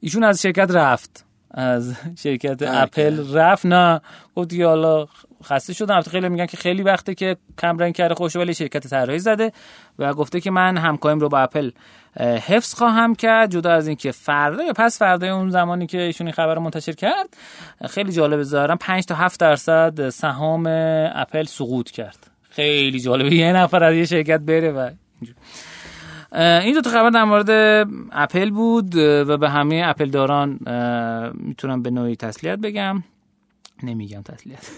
ایشون 0.00 0.24
از 0.24 0.42
شرکت 0.42 0.70
رفت. 0.70 1.24
از 1.50 1.94
شرکت 2.18 2.62
اپل 2.62 3.34
رفت. 3.34 3.66
نه. 3.66 4.00
گفت 4.34 4.54
حالا 4.54 5.06
خسته 5.44 5.72
شدم. 5.72 6.00
خیلی 6.00 6.28
میگن 6.28 6.46
که 6.46 6.56
خیلی 6.56 6.82
وقته 6.82 7.14
که 7.14 7.36
کم 7.58 7.78
رنگ 7.78 7.94
کرده 7.94 8.14
خوش 8.14 8.36
ولی 8.36 8.54
شرکت 8.54 8.86
طراحی 8.86 9.18
زده 9.18 9.52
و 9.98 10.14
گفته 10.14 10.40
که 10.40 10.50
من 10.50 10.76
همکاریم 10.76 11.20
رو 11.20 11.28
با 11.28 11.38
اپل 11.38 11.70
حفظ 12.20 12.74
خواهم 12.74 13.14
کرد. 13.14 13.50
جدا 13.50 13.72
از 13.72 13.86
اینکه 13.86 14.12
فردا 14.12 14.62
یا 14.62 14.72
پس 14.72 14.98
فردا 14.98 15.36
اون 15.36 15.50
زمانی 15.50 15.86
که 15.86 16.00
ایشون 16.00 16.26
این 16.26 16.34
خبر 16.34 16.58
منتشر 16.58 16.92
کرد 16.92 17.36
خیلی 17.88 18.12
جالب 18.12 18.42
ظاهرا 18.42 18.76
5 18.76 19.04
تا 19.04 19.14
7 19.14 19.40
درصد 19.40 20.08
سهام 20.08 20.66
اپل 21.14 21.44
سقوط 21.44 21.90
کرد. 21.90 22.30
خیلی 22.50 23.00
جالبه 23.00 23.34
یه 23.34 23.52
نفر 23.52 23.84
از 23.84 23.94
یه 23.94 24.04
شرکت 24.04 24.40
بره 24.40 24.72
و 24.72 24.90
این 26.36 26.74
دو 26.74 26.80
تا 26.80 26.90
خبر 26.90 27.10
در 27.10 27.24
مورد 27.24 27.50
اپل 28.12 28.50
بود 28.50 28.96
و 28.96 29.36
به 29.36 29.50
همه 29.50 29.82
اپل 29.84 30.10
داران 30.10 30.50
می‌تونم 31.34 31.82
به 31.82 31.90
نوعی 31.90 32.16
تسلیت 32.16 32.58
بگم. 32.58 33.02
نمیگم 33.82 34.22
تسلیت. 34.22 34.70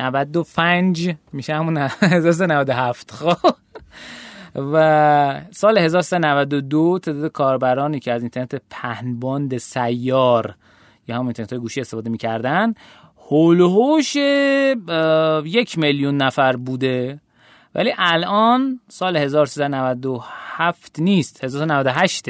95 0.00 1.14
میشه 1.32 1.54
همون 1.54 1.76
1397 1.76 3.10
خب. 3.10 3.54
و 4.54 5.40
سال 5.50 5.78
1392 5.78 6.98
تعداد 7.02 7.32
کاربرانی 7.32 8.00
که 8.00 8.12
از 8.12 8.22
اینترنت 8.22 8.62
پهنباند 8.70 9.56
سیار 9.56 10.54
یا 11.08 11.16
هم 11.16 11.24
اینترنت 11.24 11.54
گوشی 11.54 11.80
استفاده 11.80 12.10
می‌کردن 12.10 12.74
هول 13.30 13.60
یک 15.44 15.78
میلیون 15.78 16.16
نفر 16.16 16.56
بوده. 16.56 17.20
ولی 17.78 17.94
الان 17.98 18.80
سال 18.88 19.16
1397 19.16 20.98
نیست 20.98 21.44
1398 21.44 22.26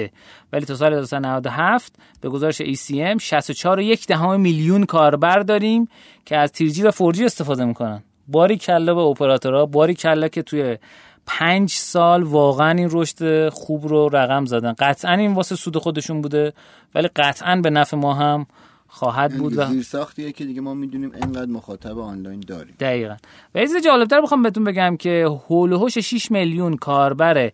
ولی 0.53 0.65
تا 0.65 0.75
سال 0.75 0.95
1997 0.95 1.93
به 2.21 2.29
گزارش 2.29 2.63
ECM 2.63 3.19
64 3.21 3.81
یک 3.81 4.07
دهم 4.07 4.41
میلیون 4.41 4.85
کاربر 4.85 5.39
داریم 5.39 5.89
که 6.25 6.37
از 6.37 6.53
تیرجی 6.53 6.83
و 6.83 6.91
فورجی 6.91 7.25
استفاده 7.25 7.65
می‌کنن. 7.65 8.03
باری 8.29 8.57
کلا 8.57 8.95
به 8.95 9.01
اپراتورها 9.01 9.67
باری 9.67 9.95
کلا 9.95 10.29
که 10.29 10.43
توی 10.43 10.79
پنج 11.27 11.71
سال 11.71 12.23
واقعا 12.23 12.71
این 12.71 12.89
رشد 12.93 13.49
خوب 13.49 13.87
رو 13.87 14.09
رقم 14.09 14.45
زدن. 14.45 14.75
قطعا 14.79 15.15
این 15.15 15.35
واسه 15.35 15.57
سود 15.57 15.77
خودشون 15.77 16.21
بوده 16.21 16.53
ولی 16.95 17.09
قطعا 17.17 17.57
به 17.57 17.71
نفع 17.71 17.97
ما 17.97 18.15
هم 18.15 18.47
خواهد 18.89 19.39
بود 19.39 19.59
و 19.59 19.67
زیر 19.67 19.83
ساختیه 19.83 20.33
که 20.33 20.45
دیگه 20.45 20.61
ما 20.61 20.75
می‌دونیم 20.75 21.13
اینقدر 21.15 21.51
مخاطب 21.51 21.99
آنلاین 21.99 22.41
داریم. 22.41 22.75
دقیقا. 22.81 23.17
و 23.55 23.59
از 23.59 23.71
جالبتر 23.85 24.21
بخوام 24.21 24.43
بهتون 24.43 24.65
بگم 24.65 24.97
که 24.97 25.27
هول 25.49 25.73
و 25.73 25.89
6 25.89 26.31
میلیون 26.31 26.77
کاربر 26.77 27.53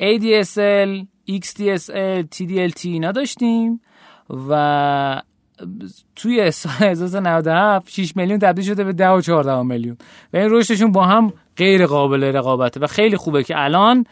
ADSL 0.00 1.06
XDSL 1.30 2.24
TDLT 2.34 2.84
اینا 2.84 3.12
داشتیم 3.12 3.80
و 4.48 5.22
توی 6.16 6.50
سال 6.50 6.88
1997 6.88 7.90
6 7.90 8.16
میلیون 8.16 8.38
تبدیل 8.38 8.64
شده 8.64 8.84
به 8.84 8.92
10 8.92 9.08
و 9.08 9.20
14 9.20 9.62
میلیون. 9.62 9.96
و 10.32 10.36
این 10.36 10.50
رشدشون 10.50 10.92
با 10.92 11.06
هم 11.06 11.32
غیر 11.56 11.86
قابل 11.86 12.24
رقابته 12.24 12.80
و 12.80 12.86
خیلی 12.86 13.16
خوبه 13.16 13.44
که 13.44 13.54
الان 13.56 14.04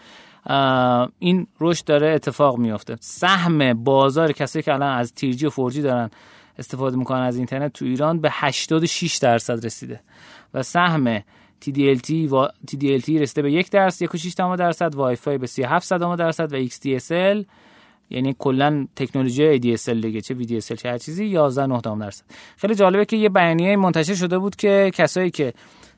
این 1.19 1.47
رشد 1.61 1.85
داره 1.85 2.15
اتفاق 2.15 2.59
میافته. 2.59 2.97
سهم 3.01 3.85
بازار 3.85 4.33
کسایی 4.33 4.63
که 4.63 4.75
الان 4.75 4.99
از 4.99 5.15
تیرجی 5.15 5.47
و 5.47 5.51
فورجی 5.51 5.83
دارن 5.83 6.11
استفاده 6.59 6.97
می‌کنن 6.97 7.21
از 7.21 7.37
اینترنت 7.37 7.73
تو 7.73 7.85
ایران 7.85 8.21
به 8.21 8.29
86 8.33 9.17
درصد 9.17 9.67
رسیده. 9.67 10.01
و 10.55 10.63
سهم 10.63 11.19
TDLT 11.65 12.11
و 12.11 12.49
TDLT 12.71 13.09
رسیده 13.09 13.43
به 13.43 13.53
یک 13.53 13.71
درصد 13.71 14.07
1.6 14.07 14.35
درصد 14.59 14.95
وای 14.95 15.17
فای 15.17 15.39
به 15.39 15.47
37 15.47 15.93
درصد 15.93 16.53
و 16.53 16.67
XDSL 16.67 17.45
یعنی 18.11 18.37
کلا 18.39 18.87
تکنولوژی 18.97 19.61
ADSL 19.61 19.89
دیگه 19.89 20.21
چه 20.21 20.35
VDSL 20.35 20.75
چه 20.75 20.91
هر 20.91 20.99
چیزی 20.99 21.27
11 21.27 21.81
درصد. 21.81 22.25
خیلی 22.57 22.75
جالبه 22.75 23.05
که 23.05 23.17
یه 23.17 23.29
بیانیه 23.29 23.77
منتشر 23.77 24.15
شده 24.15 24.39
بود 24.39 24.57
که 24.57 24.91
کسایی 24.95 25.31
که 25.31 25.53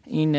این 0.06 0.37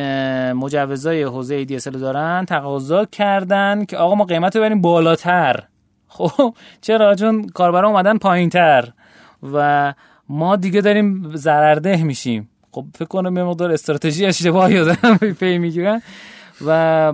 مجوزای 0.52 1.24
حوزه 1.24 1.66
ADSL 1.66 1.98
دارن 1.98 2.46
تقاضا 2.46 3.06
کردن 3.06 3.86
که 3.86 3.98
آقا 3.98 4.16
ما 4.16 4.24
قیمت 4.24 4.56
رو 4.56 4.62
بریم 4.62 4.82
بالاتر. 4.82 5.64
خب 6.08 6.56
چرا؟ 6.82 7.16
چون 7.16 7.48
کاربران 7.48 7.86
اومدن 7.92 8.18
پایینتر. 8.18 8.94
و 9.54 9.94
ما 10.30 10.56
دیگه 10.56 10.82
داریم 10.82 11.36
ضررده 11.36 12.04
میشیم. 12.04 12.50
خب 12.72 12.86
فکر 12.96 13.06
کنم 13.06 13.38
یه 13.38 13.44
مقدار 13.44 13.72
استراتژی 13.72 14.26
اشتباهی 14.26 14.76
دارن 14.76 15.18
پی 15.40 15.58
می‌گیرن 15.58 16.02
و 16.66 17.14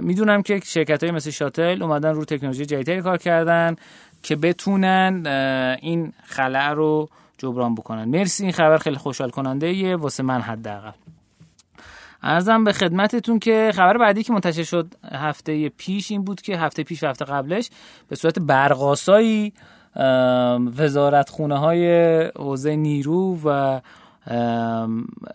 می‌دونم 0.00 0.42
که 0.42 0.60
شرکت 0.64 1.02
های 1.02 1.12
مثل 1.12 1.30
شاتل 1.30 1.82
اومدن 1.82 2.14
رو 2.14 2.24
تکنولوژی 2.24 2.66
جدیدتری 2.66 3.02
کار 3.02 3.18
کردن 3.18 3.76
که 4.22 4.36
بتونن 4.36 5.26
این 5.82 6.12
خلع 6.24 6.70
رو 6.70 7.08
جبران 7.38 7.74
بکنن. 7.74 8.04
مرسی 8.04 8.42
این 8.42 8.52
خبر 8.52 8.78
خیلی 8.78 8.96
خوشحال 8.96 9.30
کننده 9.30 9.72
یه 9.72 9.96
واسه 9.96 10.22
من 10.22 10.40
حداقل. 10.40 10.90
ارزم 12.22 12.64
به 12.64 12.72
خدمتتون 12.72 13.38
که 13.38 13.70
خبر 13.74 13.98
بعدی 13.98 14.22
که 14.22 14.32
منتشر 14.32 14.62
شد 14.62 14.94
هفته 15.12 15.68
پیش 15.68 16.10
این 16.10 16.24
بود 16.24 16.40
که 16.40 16.56
هفته 16.58 16.82
پیش 16.82 17.02
و 17.02 17.06
هفته 17.06 17.24
قبلش 17.24 17.70
به 18.08 18.16
صورت 18.16 18.38
برقاسایی 18.38 19.52
وزارت 20.78 21.30
خونه 21.30 21.58
های 21.58 22.22
حوزه 22.26 22.76
نیرو 22.76 23.38
و 23.44 23.80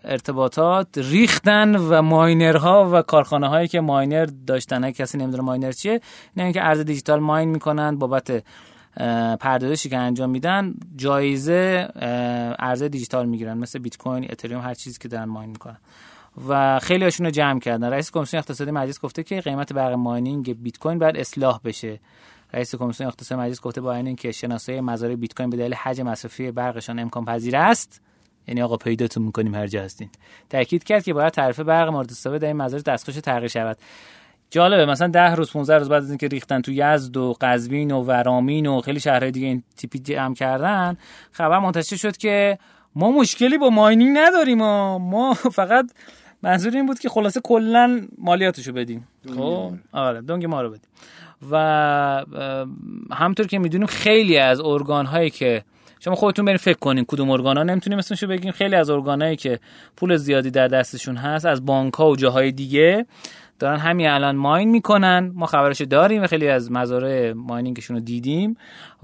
ارتباطات 0.03 0.87
ریختن 0.97 1.75
و 1.75 2.01
ماینرها 2.01 2.89
و 2.93 3.01
کارخانه 3.01 3.47
هایی 3.47 3.67
که 3.67 3.81
ماینر 3.81 4.27
داشتن. 4.47 4.91
کسی 4.91 5.17
نمی‌دونه 5.17 5.43
ماینر 5.43 5.71
چیه 5.71 6.01
نه 6.37 6.53
که 6.53 6.65
ارز 6.65 6.79
دیجیتال 6.79 7.19
ماین 7.19 7.49
می‌کنن 7.49 7.97
بابت 7.97 8.43
پردازشی 9.39 9.89
که 9.89 9.97
انجام 9.97 10.29
میدن. 10.29 10.73
جایزه 10.95 11.87
ارزه 12.59 12.89
دیجیتال 12.89 13.25
می‌گیرن 13.25 13.57
مثل 13.57 13.79
بیت 13.79 13.97
کوین 13.97 14.27
اتریوم 14.29 14.61
هر 14.61 14.73
چیزی 14.73 14.99
که 14.99 15.07
دارن 15.07 15.25
ماین 15.25 15.49
می‌کنن. 15.49 15.77
و 16.49 16.79
خیلی 16.79 17.03
هاشون 17.03 17.31
جمع 17.31 17.59
کردن. 17.59 17.93
رئیس 17.93 18.11
کمیسیون 18.11 18.39
اقتصادی 18.39 18.71
مجلس 18.71 19.01
گفته 19.01 19.23
که 19.23 19.41
قیمت 19.41 19.73
برق 19.73 19.93
ماینینگ 19.93 20.63
بیت 20.63 20.77
کوین 20.77 20.99
باید 20.99 21.17
اصلاح 21.17 21.59
بشه. 21.63 21.99
رئیس 22.53 22.75
کمیسیون 22.75 23.07
اقتصادی 23.07 23.41
مجلس 23.41 23.61
گفته 23.61 23.81
با 23.81 23.93
این 23.93 24.15
که 24.15 24.31
شناسایی 24.31 24.81
مزارع 24.81 25.15
بیت 25.15 25.33
کوین 25.33 25.49
به 25.49 25.57
دلیل 25.57 25.73
حجم 25.73 26.03
مصرفی 26.03 26.51
برقشان 26.51 26.99
امکان 26.99 27.25
پذیر 27.25 27.55
است 27.57 28.01
یعنی 28.47 28.61
آقا 28.61 28.77
پیداتون 28.77 29.23
می‌کنیم 29.23 29.55
هر 29.55 29.67
جا 29.67 29.83
هستین. 29.83 30.09
تاکید 30.49 30.83
کرد 30.83 31.03
که 31.03 31.13
باید 31.13 31.33
تعرفه 31.33 31.63
برق 31.63 31.89
مورد 31.89 32.11
استفاده 32.11 32.37
در 32.37 32.47
این 32.47 32.57
مزارع 32.57 32.83
دستخوش 32.83 33.15
تغییر 33.15 33.47
شود. 33.47 33.77
جالبه 34.49 34.85
مثلا 34.85 35.07
10 35.07 35.35
روز 35.35 35.51
15 35.51 35.77
روز 35.77 35.89
بعد 35.89 36.03
از 36.03 36.09
اینکه 36.09 36.27
ریختن 36.27 36.61
تو 36.61 36.71
یزد 36.71 37.17
و 37.17 37.35
قزوین 37.41 37.91
و 37.91 38.01
ورامین 38.01 38.65
و 38.67 38.81
خیلی 38.81 38.99
شهرهای 38.99 39.31
دیگه 39.31 39.47
این 39.47 39.63
تیپی 39.75 39.99
جمع 39.99 40.35
کردن 40.35 40.97
خبر 41.31 41.59
منتشر 41.59 41.95
شد 41.95 42.17
که 42.17 42.57
ما 42.95 43.11
مشکلی 43.11 43.57
با 43.57 43.69
ماینینگ 43.69 44.17
نداریم 44.17 44.61
و 44.61 44.97
ما 44.97 45.33
فقط 45.33 45.91
منظور 46.41 46.75
این 46.75 46.85
بود 46.85 46.99
که 46.99 47.09
خلاصه 47.09 47.41
کلا 47.41 48.01
مالیاتشو 48.17 48.73
بدیم. 48.73 49.07
خب؟ 49.35 49.73
آره 49.91 50.21
دونگ 50.21 50.45
ما 50.45 50.61
رو 50.61 50.69
بدیم. 50.69 50.89
و 51.51 52.25
همطور 53.11 53.47
که 53.47 53.59
می‌دونیم 53.59 53.87
خیلی 53.87 54.37
از 54.37 54.61
ارگان 54.61 55.05
هایی 55.05 55.29
که 55.29 55.63
شما 55.99 56.15
خودتون 56.15 56.45
برین 56.45 56.57
فکر 56.57 56.77
کنین 56.77 57.05
کدوم 57.05 57.29
ارگان 57.29 57.57
ها 57.57 57.63
نمی‌تونیم 57.63 57.99
اسمشو 57.99 58.27
بگیم 58.27 58.51
خیلی 58.51 58.75
از 58.75 58.89
ارگان 58.89 59.21
هایی 59.21 59.35
که 59.35 59.59
پول 59.97 60.15
زیادی 60.15 60.51
در 60.51 60.67
دستشون 60.67 61.17
هست 61.17 61.45
از 61.45 61.65
بانک 61.65 61.93
ها 61.93 62.09
و 62.09 62.15
جاهای 62.15 62.51
دیگه 62.51 63.05
دارن 63.59 63.77
همین 63.77 64.07
الان 64.07 64.35
ماین 64.35 64.69
می‌کنن. 64.69 65.31
ما 65.35 65.45
خبرشو 65.45 65.85
داریم 65.85 66.23
و 66.23 66.27
خیلی 66.27 66.47
از 66.47 66.71
مزارع 66.71 67.33
ماینینگشون 67.33 67.95
رو 67.95 68.03
دیدیم 68.03 68.57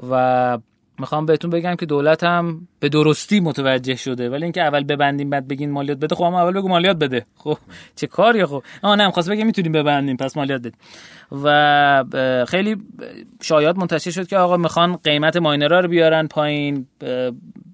و 0.09 0.57
می‌خوام 0.99 1.25
بهتون 1.25 1.51
بگم 1.51 1.75
که 1.75 1.85
دولت 1.85 2.23
هم 2.23 2.67
به 2.79 2.89
درستی 2.89 3.39
متوجه 3.39 3.95
شده 3.95 4.29
ولی 4.29 4.43
اینکه 4.43 4.61
اول 4.61 4.83
ببندیم 4.83 5.29
بعد 5.29 5.47
بگین 5.47 5.71
مالیات 5.71 5.97
بده 5.97 6.15
خب 6.15 6.23
هم 6.23 6.33
اول 6.33 6.53
بگو 6.53 6.67
مالیات 6.67 6.97
بده. 6.97 7.25
خب 7.35 7.57
چه 7.95 8.07
کاری 8.07 8.45
خب؟ 8.45 8.63
آ 8.81 8.95
نه 8.95 9.11
خواست 9.11 9.29
بگم 9.29 9.45
می‌تونیم 9.45 9.71
ببندیم 9.71 10.17
پس 10.17 10.37
مالیات 10.37 10.61
بده 10.61 10.77
و 11.43 12.45
خیلی 12.47 12.77
شایعات 13.41 13.77
منتشر 13.77 14.11
شد 14.11 14.27
که 14.27 14.37
آقا 14.37 14.57
می‌خوان 14.57 14.95
قیمت 14.95 15.37
ماینرها 15.37 15.79
رو 15.79 15.87
بیارن 15.87 16.27
پایین 16.27 16.87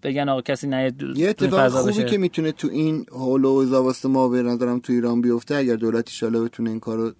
بگن 0.03 0.29
آقا 0.29 0.41
کسی 0.41 0.67
نه 0.67 0.91
یه 1.15 1.29
اتفاق 1.29 1.69
خوبی 1.69 2.03
که 2.03 2.17
می‌تونه 2.17 2.51
تو 2.51 2.67
این 2.71 3.05
حول 3.11 3.45
و 3.45 3.83
واسه 3.83 4.09
ما 4.09 4.29
به 4.29 4.41
نظرم 4.41 4.79
تو 4.79 4.93
ایران 4.93 5.21
بیفته 5.21 5.55
اگر 5.55 5.75
دولت 5.75 6.23
ان 6.23 6.45
بتونه 6.45 6.69
این 6.69 6.79
کارو 6.79 7.11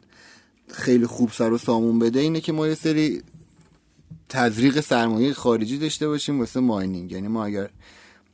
خیلی 0.67 1.05
خوب 1.05 1.29
سر 1.29 1.51
و 1.53 1.57
سامون 1.57 2.00
بده 2.00 2.19
اینه 2.19 2.41
که 2.41 2.53
ما 2.53 2.67
یه 2.67 2.75
سری 2.75 3.22
تزریق 4.34 4.80
سرمایه 4.80 5.34
خارجی 5.34 5.78
داشته 5.78 6.08
باشیم 6.08 6.40
واسه 6.40 6.60
mining. 6.60 7.12
یعنی 7.12 7.28
ما 7.28 7.46
اگر 7.46 7.70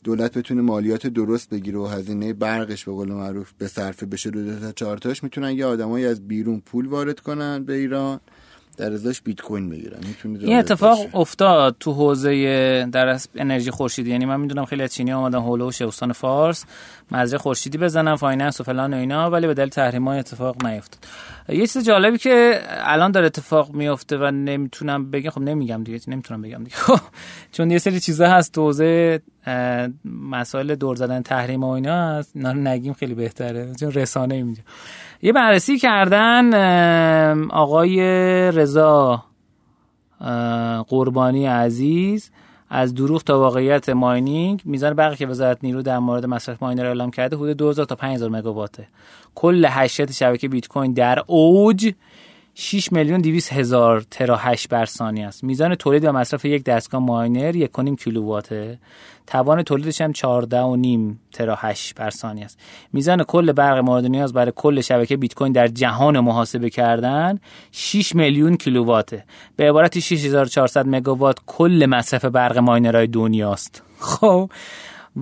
دولت 0.03 0.37
بتونه 0.37 0.61
مالیات 0.61 1.07
درست 1.07 1.49
بگیره 1.49 1.79
و 1.79 1.85
هزینه 1.85 2.33
برقش 2.33 2.85
به 2.85 2.91
قول 2.91 3.11
معروف 3.11 3.51
به 3.57 3.67
صرفه 3.67 4.05
بشه 4.05 4.29
دو 4.29 4.59
تا 4.59 4.71
چهار 4.71 4.97
تاش 4.97 5.23
می‌تونن 5.23 5.51
یه 5.51 5.65
آدمایی 5.65 6.05
از 6.05 6.27
بیرون 6.27 6.59
پول 6.59 6.85
وارد 6.85 7.19
کنن 7.19 7.63
به 7.63 7.73
ایران. 7.73 8.19
در 8.79 8.93
ازاش 8.93 9.21
بیت 9.21 9.41
کوین 9.41 9.69
بگیرن 9.69 9.97
این 10.23 10.57
اتفاق 10.57 11.15
افتاد 11.15 11.75
تو 11.79 11.93
حوزه 11.93 12.29
در 12.91 13.19
انرژی 13.35 13.71
خورشیدی. 13.71 14.09
یعنی 14.09 14.25
من 14.25 14.39
می‌دونم 14.39 14.65
خیلی 14.65 14.83
از 14.83 14.93
چینی 14.93 15.11
اومدن 15.11 15.39
حول 15.39 15.55
و 15.55 15.60
حوش 15.60 15.81
استان 15.81 16.13
فارس 16.13 16.65
مزرعه 17.11 17.39
خورشیدی 17.39 17.77
بزنن 17.77 18.15
فاینانس 18.15 18.61
و 18.61 18.63
فلان 18.63 18.93
و 18.93 18.97
اینا 18.97 19.29
ولی 19.29 19.47
به 19.47 19.53
دلیل 19.53 19.69
تحریم 19.69 20.07
های 20.07 20.19
اتفاق 20.19 20.65
نیفتاد. 20.65 20.99
یه 21.49 21.67
چیز 21.67 21.85
جالبی 21.85 22.17
که 22.17 22.61
الان 22.69 23.11
داره 23.11 23.25
اتفاق 23.25 23.73
میفته 23.73 24.17
و 24.17 24.31
نمی‌تونم 24.31 25.11
بگم. 25.11 25.29
خب 25.29 25.41
نمیگم 25.41 25.83
دیگه 25.83 25.99
نمی‌تونم 26.07 26.41
بگم 26.41 26.63
دیگه. 26.63 26.75
چون 27.51 27.71
یه 27.71 27.77
سری 27.77 27.99
چیزا 27.99 28.29
هست 28.29 28.53
تو 28.53 28.61
حوزه 28.61 29.21
مسائل 30.05 30.75
دور 30.75 30.95
زدن 30.95 31.21
تحریم 31.21 31.63
و 31.63 31.69
اینا 31.69 32.17
هست. 32.17 32.31
اینا 32.35 32.53
نگیم 32.53 32.93
خیلی 32.93 33.13
بهتره. 33.13 33.75
چون 33.79 33.91
رسانه 33.91 34.35
اینجا. 34.35 34.63
یه 35.21 35.33
بررسی 35.33 35.77
کردن 35.77 36.53
آقای 37.49 38.01
رضا 38.51 39.23
قربانی 40.87 41.45
عزیز 41.45 42.31
از 42.69 42.93
دروغ 42.93 43.23
تا 43.23 43.39
واقعیت 43.39 43.89
ماینینگ 43.89 44.61
میزان 44.65 44.93
برقی 44.93 45.15
که 45.15 45.27
وزارت 45.27 45.57
نیرو 45.63 45.81
در 45.81 45.99
مورد 45.99 46.25
مصرف 46.25 46.63
ماینر 46.63 46.85
اعلام 46.85 47.11
کرده 47.11 47.35
حدود 47.35 47.57
2000 47.57 47.85
تا 47.85 47.95
5000 47.95 48.29
مگاواته. 48.29 48.87
کل 49.35 49.65
hash 49.65 49.88
rate 49.88 50.11
شبکه 50.11 50.47
بیت 50.47 50.67
کوین 50.67 50.93
در 50.93 51.23
اوج 51.27 51.93
6 52.61 52.91
میلیون 52.91 53.21
200 53.21 53.53
هزار 53.53 54.01
tera 54.11 54.35
hash 54.37 54.67
بر 54.67 54.85
ثانیه 54.85 55.27
است. 55.27 55.43
میزان 55.43 55.75
تولید 55.75 56.05
و 56.05 56.11
مصرف 56.11 56.45
یک 56.45 56.63
دستگاه 56.63 57.01
ماینر 57.01 57.51
1.5 57.51 58.03
کیلوواته. 58.03 58.79
توان 59.27 59.63
تولیدش 59.63 60.01
هم 60.01 60.13
14.5 60.13 61.15
tera 61.33 61.55
hash 61.55 61.93
بر 61.93 62.09
ثانیه 62.09 62.45
است. 62.45 62.59
میزان 62.93 63.23
کل 63.23 63.51
برق 63.51 63.77
مورد 63.77 64.05
نیاز 64.05 64.33
برای 64.33 64.53
کل 64.55 64.81
شبکه 64.81 65.17
بیت 65.17 65.33
کوین 65.33 65.51
در 65.51 65.67
جهان 65.67 66.19
محاسبه 66.19 66.69
کردن 66.69 67.39
6 67.71 68.15
میلیون 68.15 68.57
کیلوواته. 68.57 69.25
به 69.55 69.69
عبارت 69.69 69.99
6400 69.99 70.87
مگاوات 70.87 71.37
کل 71.45 71.85
مصرف 71.89 72.25
برق 72.25 72.57
ماینرهای 72.57 73.07
دنیاست. 73.07 73.83
خب 73.99 74.49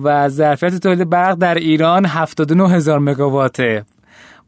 و 0.02 0.28
ظرفیت 0.28 0.82
تولید 0.82 1.10
برق 1.10 1.34
در 1.34 1.54
ایران 1.54 2.06
79 2.06 2.68
هزار 2.68 2.98
مگاواته. 2.98 3.84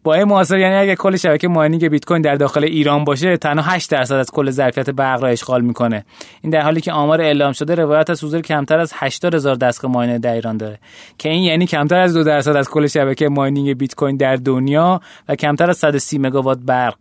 با 0.05 0.15
این 0.15 0.25
محاسبه 0.25 0.61
یعنی 0.61 0.75
اگه 0.75 0.97
کل 0.97 1.17
شبکه 1.17 1.49
ماینینگ 1.49 1.89
بیت 1.89 2.05
کوین 2.05 2.23
در 2.23 2.35
داخل 2.35 2.65
ایران 2.65 3.05
باشه 3.05 3.37
تنها 3.37 3.71
8 3.71 3.91
درصد 3.91 4.15
از 4.15 4.31
کل 4.31 4.51
ظرفیت 4.51 4.91
برق 4.91 5.23
را 5.23 5.29
اشغال 5.29 5.61
می‌کنه. 5.61 6.05
این 6.43 6.51
در 6.51 6.61
حالی 6.61 6.81
که 6.81 6.93
آمار 6.93 7.21
اعلام 7.21 7.53
شده 7.53 7.75
روایت 7.75 8.11
از 8.11 8.25
حضور 8.25 8.41
کمتر 8.41 8.79
از 8.79 8.93
80 8.95 9.35
هزار 9.35 9.55
دستگاه 9.55 9.91
ماینر 9.91 10.19
در 10.19 10.33
ایران 10.33 10.57
داره. 10.57 10.79
که 11.19 11.29
این 11.29 11.43
یعنی 11.43 11.67
کمتر 11.67 12.01
از 12.01 12.15
2 12.15 12.25
درصد 12.25 12.57
از 12.57 12.69
کل 12.69 12.87
شبکه 12.87 13.29
ماینینگ 13.29 13.79
بیت 13.79 13.95
کوین 13.95 14.17
در 14.17 14.37
دنیا 14.37 15.01
و 15.29 15.35
کمتر 15.35 15.71
از 15.71 15.77
130 15.77 16.19
مگاوات 16.19 16.59
برق 16.67 16.97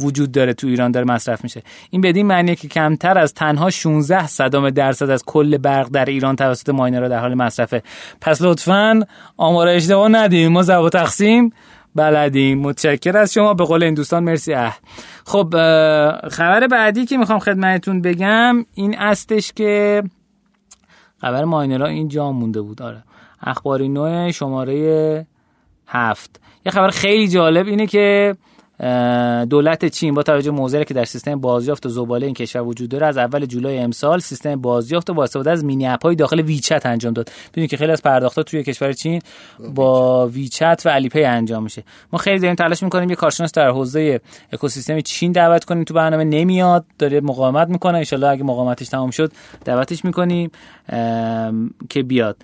وجود 0.00 0.32
داره 0.32 0.52
تو 0.52 0.66
ایران 0.66 0.90
داره 0.90 1.06
مصرف 1.06 1.44
میشه. 1.44 1.62
این 1.90 2.00
بدین 2.00 2.26
معنیه 2.26 2.54
که 2.54 2.68
کمتر 2.68 3.18
از 3.18 3.34
تنها 3.34 3.70
16 3.70 4.26
صدام 4.26 4.70
درصد 4.70 5.10
از 5.10 5.24
کل 5.24 5.58
برق 5.58 5.88
در 5.88 6.04
ایران 6.04 6.36
توسط 6.36 6.68
ماینرها 6.68 7.08
در 7.08 7.18
حال 7.18 7.34
مصرفه. 7.34 7.82
پس 8.20 8.42
لطفا 8.42 9.00
آمار 9.36 9.68
اشتباه 9.68 10.08
ندیم. 10.08 10.52
ما 10.52 10.62
ضرب 10.62 10.88
تقسیم 10.88 11.52
بلدیم 11.94 12.58
متشکر 12.58 13.16
از 13.16 13.32
شما 13.32 13.54
به 13.54 13.64
قول 13.64 13.82
این 13.82 13.94
دوستان 13.94 14.24
مرسی. 14.24 14.54
اه. 14.54 14.78
خب 15.26 15.48
خبر 16.28 16.66
بعدی 16.66 17.06
که 17.06 17.16
می‌خوام 17.16 17.38
خدمتتون 17.38 18.02
بگم 18.02 18.64
این 18.74 18.98
استش 18.98 19.52
که 19.52 20.02
خبر 21.20 21.44
ماینرها 21.44 21.88
اینجا 21.88 22.32
مونده 22.32 22.60
بود. 22.60 22.82
آره. 22.82 23.02
اخباری 23.42 23.88
نوع 23.88 24.30
شماره 24.30 25.26
هفت. 25.86 26.40
یه 26.66 26.72
خبر 26.72 26.88
خیلی 26.88 27.28
جالب 27.28 27.66
اینه 27.66 27.86
که 27.86 28.34
دولت 29.50 29.84
چین 29.84 30.14
با 30.14 30.22
توجه 30.22 30.50
موزلی 30.50 30.84
که 30.84 30.94
در 30.94 31.04
سیستم 31.04 31.40
بازیافت 31.40 31.86
و 31.86 31.88
زباله 31.88 32.26
این 32.26 32.34
کشور 32.34 32.62
وجود 32.62 32.88
داره 32.88 33.06
از 33.06 33.18
اول 33.18 33.46
جولای 33.46 33.78
امسال 33.78 34.18
سیستم 34.18 34.56
بازیافت 34.56 35.10
و 35.10 35.14
با 35.14 35.24
استفاده 35.24 35.50
از 35.50 35.64
مینی 35.64 35.86
اپ 35.86 36.12
داخل 36.12 36.40
ویچت 36.40 36.86
انجام 36.86 37.12
داد. 37.12 37.30
ببینید 37.52 37.70
که 37.70 37.76
خیلی 37.76 37.92
از 37.92 38.02
پرداختات 38.02 38.50
توی 38.50 38.62
کشور 38.62 38.92
چین 38.92 39.22
با 39.74 40.26
ویچت 40.28 40.82
و 40.84 40.88
علی‌پی 40.88 41.24
انجام 41.24 41.62
میشه. 41.62 41.84
ما 42.12 42.18
خیلی 42.18 42.38
داریم 42.38 42.54
تلاش 42.54 42.82
می‌کنیم 42.82 43.10
یه 43.10 43.16
کارشناس 43.16 43.52
در 43.52 43.68
حوزه 43.68 44.20
اکوسیستم 44.52 45.00
چین 45.00 45.32
دعوت 45.32 45.64
کنیم 45.64 45.84
تو 45.84 45.94
برنامه. 45.94 46.24
نمیاد 46.24 46.84
داره 46.98 47.20
مقاومت 47.20 47.68
می‌کنه. 47.68 48.04
ان 48.12 48.24
اگه 48.24 48.44
مقاومتش 48.44 48.88
تمام 48.88 49.10
شد 49.10 49.32
دعوتش 49.64 50.04
می‌کنیم 50.04 50.50
که 51.88 52.02
بیاد. 52.02 52.36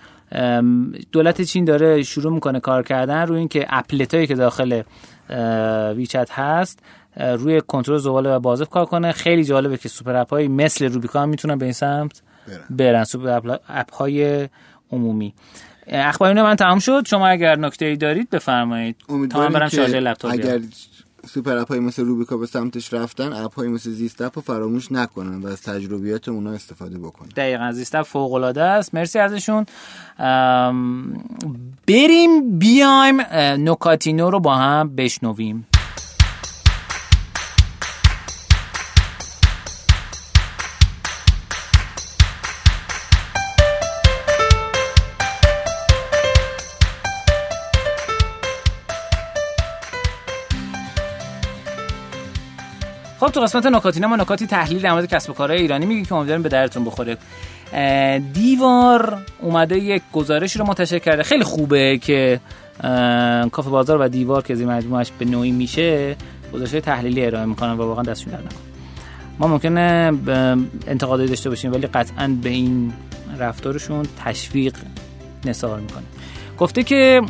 دولت 1.12 1.42
چین 1.42 1.64
داره 1.64 2.02
شروع 2.02 2.32
می‌کنه 2.32 2.60
کار 2.60 2.82
کردن 2.82 3.26
روی 3.26 3.38
اینکه 3.38 3.66
applet 3.68 4.12
ایی 4.12 4.26
که 4.26 4.34
داخل 4.34 4.82
ویچت 5.96 6.28
هست. 6.32 6.82
روی 7.16 7.60
کنترل 7.60 7.98
زباله 7.98 8.30
و 8.30 8.38
بازیافت 8.38 8.68
کار 8.68 8.84
کنه. 8.86 9.12
خیلی 9.12 9.44
جالبه 9.44 9.76
که 9.76 9.88
super 9.88 10.16
app 10.16 10.30
های 10.30 10.48
مثل 10.48 10.92
روبیکا 10.92 11.22
هم 11.22 11.28
می‌تونن 11.28 11.58
به 11.58 11.64
این 11.64 11.72
سمت 11.72 12.22
برن, 12.70 13.04
super 13.04 13.56
app 13.68 13.94
های 13.94 14.48
عمومی. 14.92 15.34
اخبار 15.86 16.32
من 16.32 16.56
تمام 16.56 16.78
شد. 16.78 17.06
شما 17.06 17.28
اگر 17.28 17.56
نکته 17.56 17.84
ای 17.84 17.96
دارید 17.96 18.30
بفرمایید. 18.30 18.96
تا 19.30 19.48
برم 19.48 19.68
شارژ 19.68 19.94
لپتاپ 19.94 20.32
اگر 20.32 20.60
super 21.26 21.56
app 21.56 21.68
های 21.68 21.80
مثل 21.80 22.04
روبیکا 22.04 22.36
به 22.36 22.46
سمتش 22.46 22.94
رفتن 22.94 23.32
app 23.32 23.54
های 23.54 23.68
مثل 23.68 23.90
زیست 23.90 24.22
اپ 24.22 24.32
رو 24.36 24.42
فراموش 24.42 24.92
نکنن 24.92 25.42
و 25.42 25.46
از 25.46 25.62
تجربیات 25.62 26.28
اونا 26.28 26.52
استفاده 26.52 26.98
بکنن. 26.98 27.28
دقیقا 27.36 27.72
زیست 27.72 27.94
اپ 27.94 28.06
فوق 28.06 28.32
العاده 28.32 28.62
است. 28.62 28.94
مرسی 28.94 29.18
ازشون. 29.18 29.66
بریم 31.86 32.58
بیایم 32.58 33.20
نکاتینو 33.70 34.30
رو 34.30 34.40
با 34.40 34.54
هم 34.54 34.96
بشنویم. 34.96 35.66
خب 53.28 53.34
تو 53.34 53.40
قسمت 53.40 53.66
نکاتی 53.66 54.00
ما 54.00 54.16
نکاتی 54.16 54.46
تحلیل 54.46 54.80
در 54.80 54.92
مورد 54.92 55.06
کسب 55.06 55.30
و 55.30 55.32
کارهای 55.32 55.60
ایرانی 55.60 55.86
میگیم 55.86 56.04
که 56.04 56.14
امیدوارم 56.14 56.42
به 56.42 56.48
درتون 56.48 56.84
بخوره. 56.84 57.16
دیوار 58.32 59.18
اومده 59.40 59.78
یک 59.78 60.02
گزارشی 60.12 60.58
رو 60.58 60.66
منتشر 60.66 60.98
کرده. 60.98 61.22
خیلی 61.22 61.44
خوبه 61.44 61.98
که 61.98 62.40
کافه 63.52 63.70
بازار 63.70 64.00
و 64.00 64.08
دیوار 64.08 64.42
که 64.42 64.54
زی 64.54 64.64
مجموعش 64.64 65.10
به 65.18 65.24
نوعی 65.24 65.50
میشه 65.50 66.16
گزارش 66.52 66.70
تحلیلی 66.70 67.26
ارائه 67.26 67.44
می‌کنن 67.44 67.72
و 67.72 67.76
واقعا 67.76 68.02
دستشون 68.02 68.32
در 68.32 68.38
ما 69.38 69.46
ممکنه 69.46 70.12
انتقادی 70.86 71.26
داشته 71.26 71.50
باشیم 71.50 71.72
ولی 71.72 71.86
قطعا 71.86 72.36
به 72.42 72.48
این 72.48 72.92
رفتارشون 73.38 74.06
تشویق 74.24 74.74
نثار 75.44 75.80
می‌کنه 75.80 76.04
گفته 76.58 76.82
که 76.82 77.22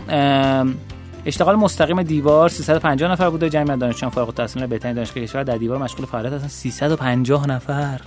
اشتغال 1.29 1.57
مستقیم 1.57 2.03
دیوار 2.03 2.49
350 2.49 3.11
نفر 3.11 3.31
بوده. 3.31 3.51
جمعیت 3.51 3.79
دانشجویان 3.79 4.11
فارغ 4.11 4.29
التحصیلان 4.29 4.69
بهترین 4.69 4.95
دانشگاه 4.95 5.25
کشور 5.25 5.43
در 5.43 5.57
دیوار 5.57 5.79
مشغول 5.79 6.07
فعالیت 6.07 6.33
هستن. 6.33 6.49
350 6.49 7.49
نفر. 7.49 8.01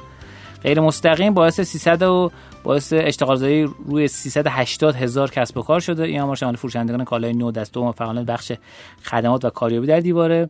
غیر 0.63 0.79
مستقیم 0.79 1.33
باعث 1.33 1.61
300 1.61 2.01
و 2.01 2.31
باعث 2.63 2.93
اشتغال 2.93 3.35
زایی 3.35 3.69
روی 3.85 4.07
380 4.07 4.95
هزار 4.95 5.31
کسب 5.31 5.57
و 5.57 5.61
کار 5.61 5.79
شده. 5.79 6.03
این 6.03 6.21
آمار 6.21 6.35
شامل 6.35 6.55
فروشندگان 6.55 7.03
کالای 7.03 7.33
نو 7.33 7.51
دست 7.51 7.77
و 7.77 7.91
فعالان 7.91 8.25
بخش 8.25 8.51
خدمات 9.03 9.45
و 9.45 9.49
کاریابی 9.49 9.87
در 9.87 9.99
دیواره. 9.99 10.49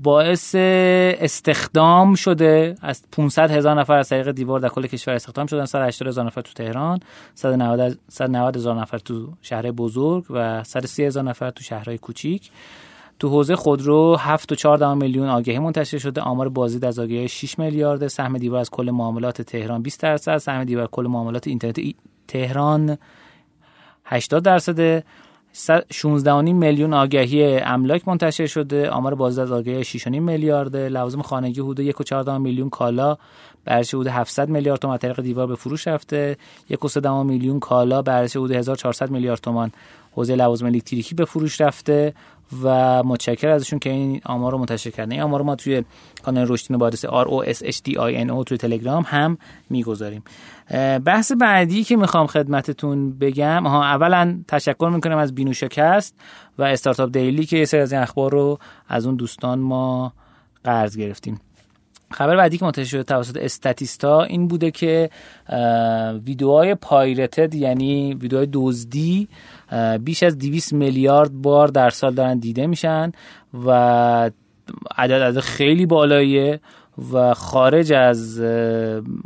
باعث 0.00 0.54
استخدام 0.54 2.14
شده 2.14 2.74
از 2.82 3.02
500 3.12 3.50
هزار 3.50 3.80
نفر 3.80 3.98
از 3.98 4.08
طریق 4.08 4.30
دیوار 4.30 4.60
در 4.60 4.68
کل 4.68 4.86
کشور 4.86 5.14
استخدام 5.14 5.46
شدن. 5.46 5.64
180 5.64 6.08
هزار 6.08 6.26
نفر 6.26 6.40
تو 6.40 6.52
تهران 6.52 7.00
190 7.34 7.98
190 8.08 8.56
هزار 8.56 8.80
نفر 8.80 8.98
تو 8.98 9.32
شهر 9.42 9.70
بزرگ 9.70 10.24
و 10.30 10.64
130 10.64 11.04
هزار 11.04 11.24
نفر 11.24 11.50
تو 11.50 11.64
شهرهای 11.64 11.98
کوچیک. 11.98 12.50
تو 13.18 13.28
حوزه 13.28 13.56
خودرو 13.56 14.16
7 14.20 14.52
و 14.52 14.54
4 14.54 14.94
میلیون 14.94 15.28
آگهی 15.28 15.58
منتشر 15.58 15.98
شده. 15.98 16.20
آمار 16.20 16.48
بازدید 16.48 16.84
از 16.84 16.98
آگهی 16.98 17.28
6 17.28 17.58
میلیارد 17.58 18.06
سهم 18.06 18.38
دیوار 18.38 18.60
از 18.60 18.70
کل 18.70 18.90
معاملات 18.90 19.42
تهران 19.42 19.82
20 19.82 20.00
درصد. 20.00 20.36
سهم 20.36 20.64
دیوار 20.64 20.86
کل 20.86 21.06
معاملات 21.06 21.48
اینترنت 21.48 21.80
تهران 22.28 22.98
80 24.04 24.42
درصده. 24.42 25.04
16 25.52 26.42
میلیون 26.42 26.94
آگهی 26.94 27.58
املاک 27.58 28.08
منتشر 28.08 28.46
شده. 28.46 28.90
آمار 28.90 29.14
بازدید 29.14 29.40
از 29.40 29.52
آگهی 29.52 29.84
6 29.84 30.06
میلیارد 30.06 30.76
لوازم 30.76 31.22
خانگی 31.22 31.60
حدود 31.60 31.92
1.4 31.92 32.28
میلیون 32.28 32.70
کالا. 32.70 33.16
به 33.64 33.74
حدود 33.74 34.06
700 34.06 34.48
میلیارد 34.48 34.80
تومان 34.80 34.98
طریق 34.98 35.20
دیوار 35.20 35.46
به 35.46 35.54
فروش 35.54 35.86
رفته. 35.88 36.36
1.3 36.70 37.06
میلیون 37.06 37.60
کالا. 37.60 38.02
به 38.02 38.12
حدود 38.12 38.52
1400 38.52 39.10
میلیارد 39.10 39.40
تومان 39.40 39.72
حوزه 40.12 40.34
لوازم 40.34 40.66
الکتریکی 40.66 41.14
به 41.14 41.24
فروش 41.24 41.60
رفته 41.60 42.14
و 42.62 43.02
متشکر 43.02 43.48
ازشون 43.48 43.78
که 43.78 43.90
این 43.90 44.20
آمار 44.24 44.52
رو 44.52 44.58
منتشر 44.58 44.90
کردن. 44.90 45.12
این 45.12 45.22
آمار 45.22 45.40
رو 45.40 45.46
ما 45.46 45.56
توی 45.56 45.84
کانال 46.22 46.46
رشدین 46.48 46.78
بادس 46.78 47.06
R 47.06 47.26
O 47.26 47.46
S 47.46 47.58
H 47.58 47.76
D 47.76 47.94
I 47.94 48.26
N 48.26 48.30
O 48.30 48.44
توی 48.44 48.58
تلگرام 48.58 49.04
هم 49.06 49.38
می‌گذاریم. 49.70 50.22
بحث 51.04 51.32
بعدی 51.32 51.84
که 51.84 51.96
می‌خوام 51.96 52.26
خدمتتون 52.26 53.18
بگم 53.18 53.66
ها 53.66 53.84
اولا 53.84 54.42
تشکر 54.48 54.90
می‌کنم 54.94 55.16
از 55.16 55.34
بینو 55.34 55.52
شکست 55.52 56.14
و 56.58 56.62
استارتاپ 56.62 57.12
دیلی 57.12 57.46
که 57.46 57.56
یه 57.56 57.64
سری 57.64 57.80
از 57.80 57.92
این 57.92 58.02
اخبار 58.02 58.32
رو 58.32 58.58
از 58.88 59.06
اون 59.06 59.16
دوستان 59.16 59.58
ما 59.58 60.12
قرض 60.64 60.96
گرفتیم. 60.96 61.40
خبر 62.10 62.36
بعدی 62.36 62.58
که 62.58 62.64
منتشر 62.64 62.84
شده 62.84 63.02
توسط 63.02 63.36
استاتیستا 63.36 64.22
این 64.22 64.48
بوده 64.48 64.70
که 64.70 65.10
ویدیوهای 66.24 66.74
پایرتد 66.74 67.54
یعنی 67.54 68.14
ویدیوهای 68.14 68.48
دزدی 68.52 69.28
بیش 70.00 70.22
از 70.22 70.38
200 70.38 70.72
میلیارد 70.72 71.32
بار 71.32 71.68
در 71.68 71.90
سال 71.90 72.14
دارن 72.14 72.38
دیده 72.38 72.66
میشن 72.66 73.12
و 73.66 73.70
عدد 74.96 75.22
عدد 75.22 75.40
خیلی 75.40 75.86
بالاییه. 75.86 76.60
و 77.12 77.34
خارج 77.34 77.92
از 77.92 78.40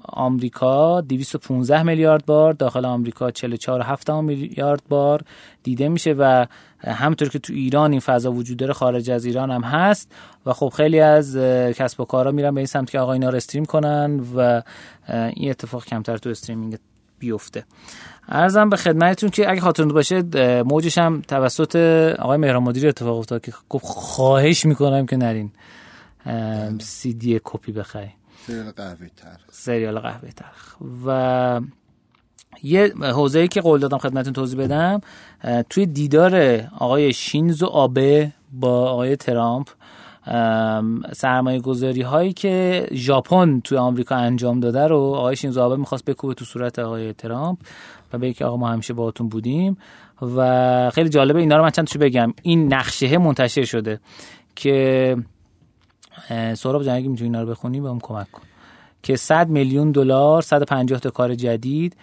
آمریکا 0.09 1.01
215 1.01 1.83
میلیارد 1.83 2.27
بار 2.27 2.53
داخل 2.53 2.85
آمریکا 2.85 3.31
44.7 3.31 4.11
میلیارد 4.11 4.83
بار 4.89 5.21
دیده 5.63 5.89
میشه 5.89 6.13
و 6.19 6.47
همینطور 6.85 7.29
که 7.29 7.39
تو 7.39 7.53
ایران 7.53 7.91
این 7.91 8.01
فضا 8.01 8.33
وجود 8.33 8.57
داره 8.57 8.73
خارج 8.73 9.11
از 9.11 9.25
ایران 9.25 9.51
هم 9.51 9.63
هست 9.63 10.13
و 10.47 10.53
خب 10.53 10.73
خیلی 10.77 11.01
از 11.01 11.37
کسب 11.77 12.01
و 12.01 12.05
کارا 12.05 12.31
میرن 12.31 12.55
به 12.55 12.61
این 12.61 12.67
سمت 12.67 12.91
که 12.91 12.99
آقا 12.99 13.13
اینا 13.13 13.29
رو 13.29 13.37
stream 13.37 13.65
کنن 13.65 14.21
و 14.37 14.63
این 15.09 15.51
اتفاق 15.51 15.85
کمتر 15.85 16.17
تو 16.17 16.31
streaming 16.31 16.79
بیفته. 17.19 17.65
عرضم 18.29 18.69
به 18.69 18.77
خدمتتون 18.77 19.31
که 19.31 19.51
اگه 19.51 19.61
خاطرتون 19.61 19.93
باشه 19.93 20.23
موجش 20.63 20.99
هم 20.99 21.23
توسط 21.29 21.77
آقای 22.19 22.39
مهران 22.39 22.63
مدیری 22.63 22.89
اتفاق 22.89 23.19
افتاد 23.19 23.41
که 23.41 23.53
گفت 23.69 23.85
خواهش 23.85 24.67
می‌کنم 24.67 25.07
که 25.07 25.17
نرین. 25.17 25.51
سی 26.79 27.15
دی 27.15 27.41
کپی 27.45 27.73
بخری. 27.73 28.11
سریال 28.47 28.71
قهوه 28.71 29.09
تلخ 29.17 29.41
سریال 29.51 29.99
قهوه 29.99 30.31
تلخ 30.31 30.53
و 31.07 31.61
یه 32.63 32.93
حوزه‌ای 33.01 33.49
که 33.49 33.61
قول 33.61 33.81
دادم 33.81 33.99
خدمتتون 33.99 34.33
توضیح 34.33 34.61
بدم 34.61 35.01
توی 35.71 35.87
دیدار 35.87 36.63
آقای 36.79 37.13
شینزو 37.13 37.67
آبه 37.67 38.33
با 38.53 38.91
آقای 38.91 39.17
ترامپ 39.17 39.69
سرمایه 41.13 41.61
گذاری 41.61 42.03
هایی 42.03 42.33
که 42.33 42.87
ژاپن 42.93 43.61
توی 43.61 43.79
آمریکا 43.79 44.15
انجام 44.15 44.61
داده 44.61 44.87
رو 44.87 44.99
آقای 44.99 45.37
شینزو 45.37 45.61
آبه 45.61 45.77
می‌خواست 45.77 46.05
بکوبه 46.05 46.35
تو 46.35 46.45
صورت 46.45 46.79
آقای 46.79 47.13
ترامپ 47.13 47.59
و 48.13 48.19
به 48.19 48.33
که 48.33 48.45
آقا 48.45 48.57
ما 48.57 48.69
همیشه 48.69 48.95
باهاتون 48.95 49.29
بودیم. 49.29 49.77
و 50.37 50.91
خیلی 50.91 51.09
جالبه 51.09 51.39
اینا 51.39 51.57
رو 51.57 51.63
من 51.63 51.71
چند 51.71 51.99
بگم. 51.99 52.33
این 52.43 52.75
نقشه 52.75 53.19
منتشر 53.19 53.65
شده 53.65 54.01
که 54.55 55.17
سهراب 56.55 56.83
جان 56.83 56.97
اگه 56.97 57.09
می‌تونی 57.09 57.29
اینا 57.29 57.43
رو 57.43 57.51
بخونی 57.51 57.81
بهم 57.81 58.01
کمک 58.01 58.31
کن. 58.33 58.43
که 59.03 59.17
100 59.17 59.49
میلیون 59.49 59.91
دلار 59.91 60.43
150 60.43 61.01
تا 61.01 61.11
کار 61.11 61.35
جدید 61.35 61.97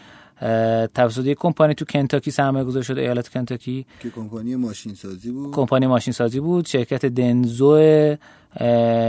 توسط 0.96 1.26
یک 1.26 1.38
کمپانی 1.38 1.74
تو 1.74 1.86
کنتاکی 1.86 2.32
سرمایه 2.32 2.66
گذاری 2.66 2.86
شده 2.86 3.02
ایالت 3.02 3.28
کنتاکی. 3.30 3.86
که 4.00 4.10
کمپانی 4.10 4.56
ماشین 4.56 4.94
سازی 4.94 5.32
بود. 5.32 5.56
کمپانی 5.56 5.88
ماشین 5.88 6.14
سازی 6.14 6.40
بود. 6.40 6.66
شرکت 6.66 7.06
دنزو 7.06 8.16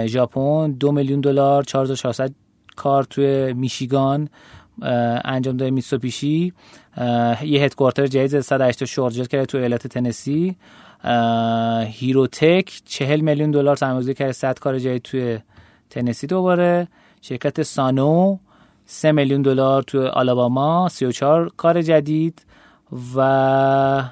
ژاپن 0.07 0.73
دو 0.73 0.93
میلیون 0.93 1.21
دلار 1.21 1.63
4400 1.63 2.33
کار 2.77 3.05
توی 3.05 3.53
میشیگان. 3.53 4.29
انجام 5.25 5.57
داده 5.57 5.71
میتسوبیشی. 5.71 6.53
یه 7.43 7.63
هدکوارتر 7.63 8.07
جدید 8.07 8.41
180 8.41 8.89
شارژر 8.89 9.25
کرده 9.25 9.47
تو 9.47 9.59
ایالت 9.59 9.87
تنسی. 9.87 10.57
هیروتک 11.87 12.81
40 12.85 13.21
میلیون 13.21 13.51
دلار 13.51 13.77
سرمایه‌گذاری 13.77 14.15
کرده 14.15 14.33
100 14.33 14.59
کار 14.59 14.79
جدید 14.79 15.03
توی 15.03 15.39
تنسی 15.91 16.27
دوباره. 16.27 16.89
شرکت 17.21 17.63
سانو 17.63 18.39
3 18.87 19.13
میلیون 19.13 19.43
دلار 19.43 19.83
توی 19.83 20.07
آلاباما 20.07 20.89
34 20.89 21.51
کار 21.57 21.83
جدید. 21.83 22.43
و 23.17 24.05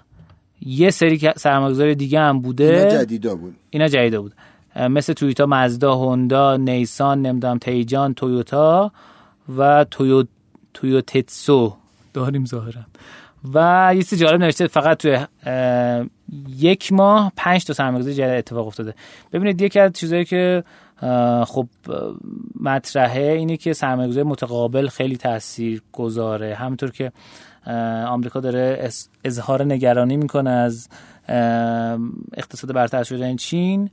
یه 0.61 0.91
سری 0.91 1.21
سرمایه‌گذاری 1.37 1.95
دیگه 1.95 2.21
هم 2.21 2.41
بوده. 2.41 2.65
اینا 2.65 3.03
جدیدا 3.03 3.35
بود. 3.35 3.57
اینا 3.71 3.89
جدیدا 3.89 4.23
بود. 4.23 4.33
مثل 4.77 5.13
تویوتا 5.13 5.47
مزدا 5.47 5.95
هوندا 5.95 6.57
نیسان 6.57 7.23
نمی‌دونم 7.23 7.59
تیجان 7.59 8.15
تویوتا. 8.15 8.93
و 9.57 9.85
تویو 10.75 11.01
تویوتتسو 11.01 11.77
داریم 12.15 12.45
ظاهرا. 12.45 12.83
و 13.55 13.91
یه 13.97 14.03
چیز 14.03 14.21
جالب 14.21 14.41
نوشته 14.41 14.67
فقط 14.67 14.99
توی 14.99 15.27
یک 16.59 16.93
ماه 16.93 17.33
پنج 17.37 17.65
تا 17.65 17.73
سرمایه‌گذاری 17.73 18.15
جدید 18.15 18.31
اتفاق 18.31 18.67
افتاده. 18.67 18.95
ببینید 19.33 19.63
یکی 19.63 19.81
از 19.81 19.93
چیزایی 19.93 20.25
که 20.25 20.65
خب 21.47 21.67
مطرحه 22.61 23.33
اینه 23.33 23.57
که 23.57 23.73
سرمایه‌گذاری 23.73 24.29
متقابل 24.29 24.89
خیلی 24.89 25.17
تاثیر 25.17 25.83
گذاره 25.93 26.55
همونطور 26.55 26.91
که 26.91 27.13
آمریکا 28.07 28.41
داره 28.41 28.91
اظهار 29.25 29.65
نگرانی 29.65 30.17
می‌کنه 30.17 30.51
از 30.51 30.89
اقتصاد 32.37 32.75
برتر 32.75 33.03
شدن 33.03 33.37
چین. 33.37 33.91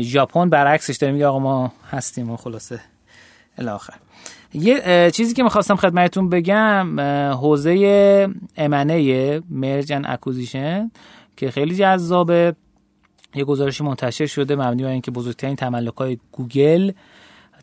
ژاپن 0.00 0.48
برعکسش 0.48 0.96
داره. 0.96 1.12
میگه 1.12 1.26
آقا 1.26 1.38
ما 1.38 1.72
هستیم 1.90 2.30
و 2.30 2.36
خلاصه. 2.36 2.80
الاخر 3.58 3.94
یه 4.54 5.10
چیزی 5.10 5.34
که 5.34 5.42
می‌خواستم 5.42 5.76
خدمتتون 5.76 6.28
بگم 6.28 7.00
حوزه 7.30 8.28
M&A 8.56 9.40
merge 9.50 9.92
acquisition 10.04 10.90
که 11.36 11.50
خیلی 11.50 11.74
جذابه. 11.74 12.54
یه 13.34 13.44
گزارشی 13.44 13.84
منتشر 13.84 14.26
شده 14.26 14.56
مبنی 14.56 14.82
بر 14.82 14.88
اینکه 14.88 15.10
بزرگترین 15.10 15.56
تملک 15.56 15.94
های 15.94 16.18
گوگل 16.32 16.92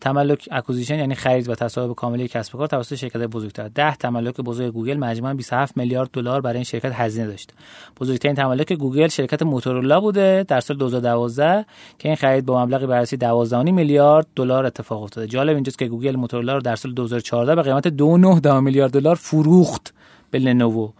تملک 0.02 0.50
acquisition 0.52 1.00
یعنی 1.00 1.16
خرید 1.16 1.50
و 1.50 1.56
تصاحب 1.56 1.96
کامل 1.96 2.28
کسب 2.28 2.58
کار 2.58 2.68
توسط 2.68 2.96
شرکت 2.96 3.18
بزرگتر. 3.18 3.68
10 3.68 3.96
تملک 3.96 4.42
بزرگ 4.42 4.74
گوگل 4.74 4.98
مجموعاً 4.98 5.34
27 5.34 5.78
میلیارد 5.78 6.10
دلار 6.14 6.42
برای 6.42 6.56
این 6.56 6.64
شرکت 6.64 6.92
هزینه 6.94 7.28
داشت. 7.28 7.54
بزرگترین 8.00 8.36
تملک 8.36 8.74
گوگل 8.74 9.08
شرکت 9.08 9.44
موتورولا 9.44 10.00
بوده 10.00 10.46
در 10.48 10.60
سال 10.60 10.78
2012 10.78 11.66
که 12.00 12.10
این 12.10 12.16
خرید 12.16 12.46
با 12.46 12.66
مبلغی 12.66 12.86
بررسی 12.86 13.18
12.5 13.18 13.54
میلیارد 13.54 14.28
دلار 14.36 14.66
اتفاق 14.66 15.04
افتاده. 15.04 15.28
جالب 15.28 15.56
اینجاست 15.56 15.80
که 15.80 15.88
گوگل 15.88 16.16
موتورولا 16.16 16.54
رو 16.54 16.62
در 16.62 16.76
سال 16.76 16.94
2014 16.94 17.56
به 17.56 17.62
قیمت 17.62 17.88
2.9 17.88 18.46
میلیارد 18.64 18.92
دلار 18.92 19.16
فروخت 19.16 19.94
به 20.32 20.40
لنوو. 20.40 20.92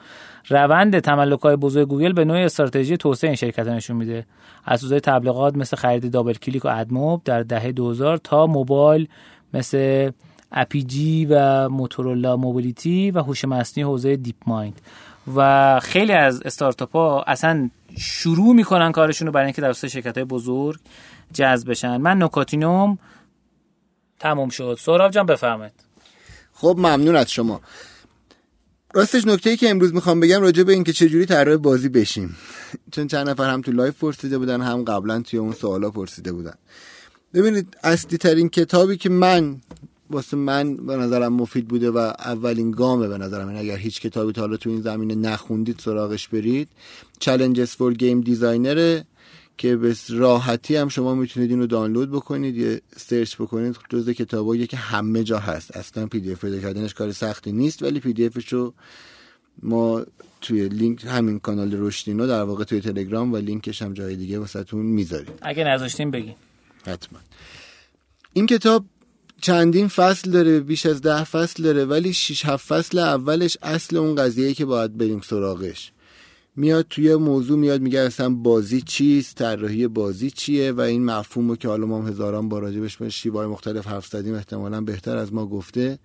روند 0.48 1.00
تملک 1.00 1.40
های 1.40 1.56
بزرگ 1.56 1.88
گوگل 1.88 2.14
به 2.14 2.26
نوع 2.26 2.38
استراتژی 2.38 2.98
توسعه 2.98 3.30
این 3.30 3.36
شرکت 3.36 3.68
نشون 3.68 3.98
میده. 3.98 4.26
از 4.66 4.80
حوزه 4.80 5.00
تبلیغات 5.00 5.56
مثل 5.56 5.78
خرید 5.78 6.12
DoubleClick 6.12 6.66
و 6.66 6.68
AdMob 6.68 7.24
در 7.24 7.44
دهه 7.44 7.72
2000 7.72 8.18
تا 8.18 8.48
موبایل 8.48 9.08
مثل 9.54 10.12
Apigee 10.52 11.26
و 11.26 11.70
Motorola 11.70 12.38
Mobility 12.38 13.12
و 13.12 13.20
هوش 13.20 13.46
مصنوعی 13.46 13.90
حوزه 13.90 14.16
DeepMind. 14.16 14.82
و 15.36 15.80
خیلی 15.80 16.12
از 16.12 16.42
استارتاپ 16.42 16.92
ها 16.92 17.24
اصلا 17.28 17.70
شروع 17.98 18.56
می‌کنن 18.56 18.92
کارشون 18.92 19.28
رو 19.28 19.34
برای 19.34 19.46
اینکه 19.46 19.62
در 19.62 19.74
شرکت 19.74 20.18
های 20.18 20.26
بزرگ 20.26 20.80
جذب 21.34 21.70
بشن. 21.70 21.98
من 21.98 22.24
نکاتینوم 22.24 22.98
تموم 24.20 24.50
شد. 24.50 24.78
سهراب 24.80 25.12
جان 25.12 25.26
بفرمایید. 25.26 25.74
خب 26.54 26.76
ممنون 26.78 27.16
از 27.16 27.32
شما. 27.32 27.62
راستش 28.98 29.28
نکته 29.28 29.50
ای 29.50 29.58
که 29.58 29.70
امروز 29.70 29.94
می‌خوام 29.94 30.20
بگم 30.20 30.42
راجع 30.42 30.64
به 30.64 30.74
اینکه 30.74 30.94
چجوری 30.94 31.26
طراح 31.26 31.56
بازی 31.56 31.90
بشیم. 31.90 32.36
چون 32.92 33.08
چند 33.08 33.30
نفر 33.30 33.50
هم 33.50 33.62
تو 33.62 33.72
live 33.72 34.00
پرسیده 34.00 34.38
بودن 34.38 34.62
هم 34.62 34.84
قبلا 34.84 35.22
توی 35.22 35.40
اون 35.40 35.54
سوالا 35.54 35.90
پرسیده 35.90 36.32
بودن. 36.32 36.54
ببینید 37.34 37.78
اصلی 37.84 38.18
ترین 38.18 38.50
کتابی 38.50 38.98
که 38.98 39.10
من 39.10 39.62
واسه 40.10 40.38
من 40.38 40.78
به 40.78 40.96
نظرم 40.96 41.34
مفید 41.34 41.68
بوده 41.68 41.92
و 41.92 41.98
اولین 41.98 42.72
گامه 42.72 43.08
به 43.08 43.18
نظرم. 43.18 43.48
این 43.48 43.58
اگر 43.58 43.78
هیچ 43.78 44.02
کتابی 44.02 44.32
تا 44.34 44.42
حالا 44.42 44.58
تو 44.58 44.70
این 44.70 44.82
زمینه 44.82 45.16
نخوندید 45.16 45.80
سراغش 45.80 46.28
برید. 46.28 46.68
Challenges 47.24 47.70
for 47.70 47.94
Game 47.94 48.30
Designer 48.30 49.04
که 49.58 49.76
به 49.76 49.96
راحتی 50.10 50.76
هم 50.76 50.90
شما 50.90 51.16
می‌تونید 51.16 51.50
اینو 51.50 51.68
دانلود 51.68 52.12
بکنید 52.12 52.58
یا 52.58 52.78
سرچ 52.98 53.36
بکنید 53.36 53.78
جزء 53.90 54.14
کتابایی 54.14 54.68
که 54.68 54.78
همه 54.78 55.24
جا 55.24 55.40
هست. 55.40 55.78
اصلا 55.78 56.08
PDF 56.08 56.46
پیدا 56.46 56.60
کردنش 56.60 56.94
کار 56.94 57.12
سختی 57.12 57.52
نیست 57.52 57.84
ولی 57.84 58.00
PDF 58.00 58.26
شو 58.26 58.74
ما 59.64 60.06
توی 60.42 60.70
لینک 60.70 61.06
همین 61.06 61.40
کانال 61.40 61.74
رشدینو 61.74 62.28
در 62.28 62.44
واقع 62.44 62.64
توی 62.64 62.82
تلگرام 62.82 63.34
و 63.34 63.38
لینکش 63.38 63.82
هم 63.82 63.94
جای 63.94 64.16
دیگه 64.16 64.40
واسهتون 64.40 64.86
می‌ذاریم. 64.86 65.34
اگه 65.42 65.64
نذاشتیم 65.64 66.12
بگین. 66.12 66.36
حتما. 66.86 67.20
این 68.34 68.46
کتاب 68.46 68.86
چندین 69.42 69.88
فصل 69.88 70.32
داره 70.32 70.60
بیش 70.60 70.86
از 70.86 71.02
ده 71.02 71.24
فصل 71.24 71.64
داره 71.64 71.86
ولی 71.86 72.14
6 72.14 72.46
7 72.46 72.68
فصل 72.68 73.00
اولش 73.00 73.58
اصل 73.62 73.98
اون 73.98 74.16
قضیه 74.16 74.54
که 74.54 74.66
باید 74.66 74.98
بریم 74.98 75.22
سراغش. 75.22 75.92
میاد 76.58 76.86
توی 76.90 77.16
موضوع 77.16 77.60
میاد 77.60 77.82
میگه 77.82 78.00
اصلا 78.00 78.30
بازی 78.30 78.82
چیست؟ 78.82 79.36
طراحی 79.36 79.88
بازی 79.88 80.32
چیه؟ 80.32 80.72
و 80.72 80.82
این 80.82 81.06
مفهومو 81.06 81.56
که 81.56 81.68
حالا 81.68 81.86
ما 81.86 82.02
هزاران 82.02 82.50
بار 82.50 82.62
راجبش 82.62 83.02
شیوهای 83.04 83.48
مختلف 83.48 83.88
حرف 83.88 84.08
زدیم 84.08 84.34
احتمالا 84.34 84.82
بهتر 84.82 85.18
از 85.18 85.34
ما 85.34 85.46
گفته 85.46 86.00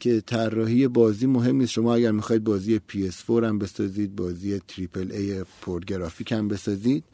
که 0.00 0.20
طراحی 0.26 0.88
بازی 0.88 1.26
مهم 1.26 1.56
نیست. 1.56 1.72
شما 1.72 1.94
اگر 1.94 2.10
می‌خواید 2.10 2.44
بازی 2.44 2.80
PS4 2.92 3.30
هم 3.30 3.58
بسازید 3.58 4.16
بازی 4.16 4.60
triple 4.68 5.12
A 5.12 5.44
پرگرافیک 5.62 6.32
هم 6.32 6.48
بسازید 6.48 7.04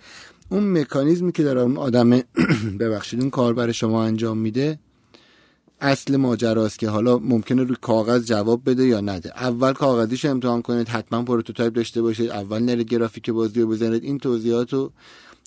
اون 0.49 0.79
مکانیزمی 0.79 1.33
که 1.33 1.43
در 1.43 1.59
اون 1.59 1.77
آدم 1.77 2.11
ببخشید 2.81 3.21
اون 3.21 3.31
کار 3.31 3.55
برای 3.55 3.75
شما 3.75 4.05
انجام 4.05 4.38
میده 4.38 4.79
اصل 5.81 6.16
ماجراست 6.16 6.79
که 6.79 6.88
حالا 6.88 7.19
ممکنه 7.19 7.62
روی 7.62 7.77
کاغذ 7.81 8.27
جواب 8.27 8.71
بده 8.71 8.87
یا 8.87 9.01
نده. 9.01 9.33
اول 9.37 9.73
کاغذیش 9.73 10.25
امتحان 10.25 10.62
کنید 10.62 10.88
حتما 10.88 11.23
prototype 11.22 11.72
داشته 11.73 12.03
باشید. 12.03 12.31
اول 12.31 12.59
نرید 12.62 12.88
گرافیک 12.88 13.31
بازی 13.31 13.61
رو 13.61 13.69
بزنید. 13.69 14.05
این 14.05 14.19
توضیحات 14.19 14.73
رو 14.73 14.93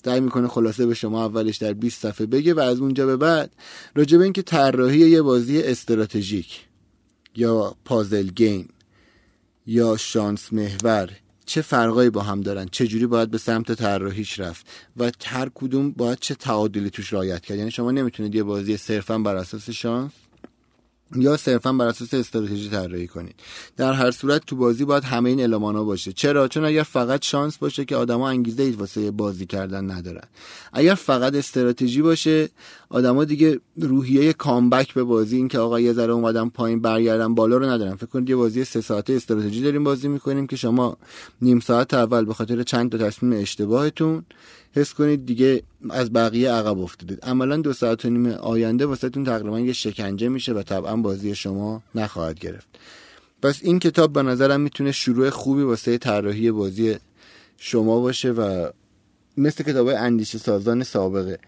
سعی 0.04 0.20
می‌کنه 0.20 0.48
خلاصه 0.48 0.86
به 0.86 0.94
شما 0.94 1.24
اولش 1.24 1.56
در 1.56 1.72
20 1.72 2.02
صفحه 2.02 2.26
بگه 2.26 2.54
و 2.54 2.60
از 2.60 2.80
اونجا 2.80 3.06
به 3.06 3.16
بعد 3.16 3.52
راجع 3.94 4.18
به 4.18 4.24
اینکه 4.24 4.42
طراحی 4.42 4.98
یه 4.98 5.22
بازی 5.22 5.62
استراتژیک 5.62 6.60
یا 7.36 7.76
پازل 7.84 8.26
گیم 8.26 8.68
یا 9.66 9.96
شانس 9.96 10.52
محور 10.52 11.10
چه 11.46 11.62
فرقایی 11.62 12.10
با 12.10 12.22
هم 12.22 12.40
دارن؟ 12.40 12.68
چه 12.72 12.86
جوری 12.86 13.06
باید 13.06 13.30
به 13.30 13.38
سمت 13.38 13.72
طراحیش 13.72 14.40
رفت؟ 14.40 14.66
و 14.96 15.10
هر 15.24 15.50
کدوم 15.54 15.90
باید 15.90 16.18
چه 16.18 16.34
تعادلی 16.34 16.90
توش 16.90 17.12
رعایت 17.12 17.40
کرد؟ 17.40 17.58
یعنی 17.58 17.70
شما 17.70 17.90
نمی‌تونید 17.90 18.34
یه 18.34 18.42
بازی 18.42 18.76
صرفا 18.76 19.18
بر 19.18 19.36
اساس 19.36 19.70
شانس 19.70 20.10
یا 21.16 21.36
صرفا 21.36 21.72
بر 21.72 21.86
اساس 21.86 22.14
استراتژی 22.14 22.70
طراحی 22.70 23.06
کنید. 23.06 23.34
در 23.76 23.92
هر 23.92 24.10
صورت 24.10 24.46
تو 24.46 24.56
بازی 24.56 24.84
باید 24.84 25.04
همه 25.04 25.30
این 25.30 25.42
المانا 25.42 25.84
باشه. 25.84 26.12
چرا؟ 26.12 26.48
چون 26.48 26.64
اگر 26.64 26.82
فقط 26.82 27.24
شانس 27.24 27.58
باشه 27.58 27.84
که 27.84 27.96
آدما 27.96 28.28
انگیزه 28.28 28.62
ای 28.62 28.70
واسه 28.70 29.10
بازی 29.10 29.46
کردن 29.46 29.90
ندارن. 29.90 30.28
اگر 30.72 30.94
فقط 30.94 31.34
استراتژی 31.34 32.02
باشه 32.02 32.48
آدما 32.94 33.24
دیگه 33.24 33.60
روحیه 33.76 34.32
کامبک 34.32 34.94
به 34.94 35.04
بازی 35.04 35.36
این 35.36 35.48
که 35.48 35.58
آقا 35.58 35.80
یه 35.80 35.92
ذره 35.92 36.12
اومدم 36.12 36.50
پایین 36.50 36.80
برگردم 36.80 37.34
بالا 37.34 37.56
رو 37.56 37.64
ندارم 37.66 37.96
فکر 37.96 38.06
کنید 38.06 38.30
یه 38.30 38.36
بازی 38.36 38.64
سه 38.64 38.80
ساعته 38.80 39.12
استراتژی 39.12 39.62
داریم 39.62 39.84
بازی 39.84 40.08
می‌کنیم 40.08 40.46
که 40.46 40.56
شما 40.56 40.96
نیم 41.42 41.60
ساعت 41.60 41.94
اول 41.94 42.24
به 42.24 42.34
خاطر 42.34 42.62
چند 42.62 42.92
تا 42.92 42.98
تصمیم 42.98 43.42
اشتباهتون 43.42 44.24
حس 44.72 44.94
کنید 44.94 45.26
دیگه 45.26 45.62
از 45.90 46.12
بقیه 46.12 46.50
عقب 46.50 46.78
افتادید. 46.78 47.24
عملا 47.24 47.56
دو 47.56 47.72
ساعت 47.72 48.04
و 48.04 48.10
نیم 48.10 48.26
آینده 48.26 48.86
واسهتون 48.86 49.24
تقریبا 49.24 49.60
یه 49.60 49.72
شکنجه 49.72 50.28
میشه 50.28 50.52
و 50.52 50.62
طبعا 50.62 50.96
بازی 50.96 51.34
شما 51.34 51.82
نخواهد 51.94 52.38
گرفت. 52.38 52.68
پس 53.42 53.60
این 53.62 53.78
کتاب 53.78 54.12
به 54.12 54.22
نظرم 54.22 54.60
می‌تونه 54.60 54.92
شروع 54.92 55.30
خوبی 55.30 55.62
واسه 55.62 55.98
طراحی 55.98 56.50
بازی 56.50 56.96
شما 57.56 58.00
باشه 58.00 58.30
و 58.30 58.68
مثل 59.36 59.64
کتاب 59.64 59.86
اندیشه 59.86 60.38
سازان 60.38 60.82
سابقه. 60.82 61.38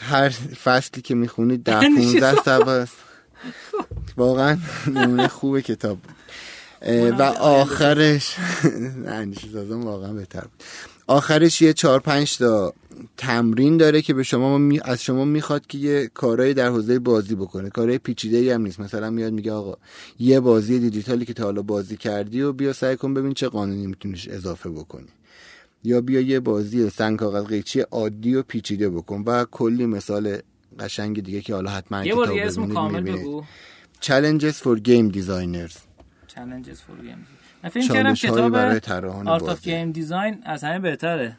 هر 0.00 0.28
فصلی 0.64 1.02
که 1.02 1.14
می‌خونید 1.14 1.62
ده 1.62 1.80
15 1.80 2.34
صفحه 2.34 2.88
واقعا 4.16 4.58
نمونه 4.94 5.28
خوب 5.28 5.60
کتاب 5.60 5.98
بود. 5.98 6.14
و 7.18 7.22
آخرش 7.40 8.36
اندیشه 9.06 9.48
سازان 9.52 9.82
واقعا 9.82 10.12
بهتر 10.12 10.40
بود. 10.40 10.64
آخرش 11.06 11.62
یه 11.62 11.72
چهار 11.72 12.00
پنج 12.00 12.38
تا 12.38 12.74
تمرین 13.16 13.76
داره 13.76 14.02
که 14.02 14.14
به 14.14 14.22
شما 14.22 14.58
می... 14.58 14.80
از 14.84 15.02
شما 15.02 15.24
می‌خواد 15.24 15.66
که 15.66 15.78
یه 15.78 16.10
کارهایی 16.14 16.54
در 16.54 16.68
حوزه 16.68 16.98
بازی 16.98 17.34
بکنه. 17.34 17.70
کارهای 17.70 17.98
پیچیده 17.98 18.36
ای 18.36 18.50
هم 18.50 18.62
نیست. 18.62 18.80
مثلا 18.80 19.10
میاد 19.10 19.32
میگه 19.32 19.52
آقا 19.52 19.76
یه 20.18 20.40
بازی 20.40 20.78
دیجیتالی 20.78 21.24
که 21.24 21.34
تا 21.34 21.44
حالا 21.44 21.62
بازی 21.62 21.96
کردی 21.96 22.42
و 22.42 22.52
بیا 22.52 22.72
سعی 22.72 22.96
کن 22.96 23.14
ببین 23.14 23.34
چه 23.34 23.48
قانونی 23.48 23.86
میتونیش 23.86 24.28
اضافه 24.28 24.70
بکنی. 24.70 25.08
یا 25.84 26.00
بیا 26.00 26.20
یه 26.20 26.40
بازی 26.40 26.90
سنگ 26.90 27.18
کاغذ 27.18 27.44
قیچی 27.44 27.80
عادی 27.80 28.34
و 28.34 28.42
پیچیده 28.42 28.90
بکن. 28.90 29.22
و 29.26 29.44
کلی 29.44 29.86
مثال 29.86 30.38
قشنگ 30.78 31.22
دیگه 31.22 31.40
که 31.40 31.54
حالا 31.54 31.70
حتما 31.70 32.04
یه 32.04 32.14
بار 32.14 32.32
اسم 32.32 32.72
کامل 32.72 33.00
بگو. 33.00 33.44
Challenges 34.02 34.54
for 34.54 34.76
Game 34.78 35.10
Designers. 35.16 35.74
Challenges 36.34 36.78
for 36.86 36.96
Game 37.04 37.24
من 37.62 37.70
فکر 37.70 37.88
کردم 37.88 38.14
کتاب 38.14 38.54
Art 38.54 38.90
of 39.26 39.62
Game 39.62 39.92
Design 39.92 40.38
از 40.44 40.64
همه 40.64 40.78
بهتره. 40.78 41.36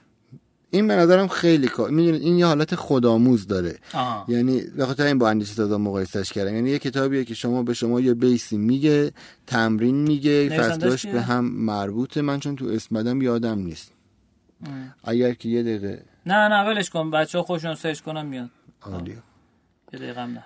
این 0.72 0.88
به 0.88 0.96
نظرم 0.96 1.28
خیلی 1.28 1.68
کار 1.68 1.90
می‌دونید 1.90 2.22
این 2.22 2.38
یه 2.38 2.46
حالت 2.46 2.76
خودآموز 2.76 3.48
داره. 3.48 3.80
آه. 3.94 4.26
یعنی 4.28 4.62
به 4.62 4.86
خاطر 4.86 5.06
این 5.06 5.18
با 5.18 5.30
اندیشه 5.30 5.54
سازا 5.54 5.78
مقایسش 5.78 6.34
کردم. 6.34 6.56
یعنی 6.56 6.70
یه 6.70 6.80
کتابیه 6.80 7.26
که 7.26 7.34
شما 7.34 7.64
به 7.64 7.74
شما 7.74 8.02
یه 8.02 8.14
base 8.14 8.49
ی 8.49 8.58
میگه 8.58 9.12
تمرین 9.48 9.96
میگه 9.96 10.50
فصلاش 10.50 11.06
به 11.06 11.22
هم 11.22 11.46
مربوطه. 11.46 12.22
من 12.22 12.40
چون 12.40 12.56
تو 12.56 12.66
اسم 12.66 12.96
بدم 12.96 13.22
یادم 13.22 13.60
نیست. 13.60 13.92
اگر 15.04 15.34
که 15.34 15.50
یه 15.50 15.63
دقیقه 15.63 16.04
نه 16.26 16.47
نه 16.47 16.69
ولش 16.69 16.89
کن. 16.89 17.12
بچه 17.12 17.38
ها 17.38 17.43
خوشون 17.43 17.76
سرچ 17.76 18.00
کنم 18.00 18.26
میاد 18.26 18.50
عالیه 18.82 19.17
یه 19.93 20.00
دقیقه 20.00 20.26
نه. 20.26 20.43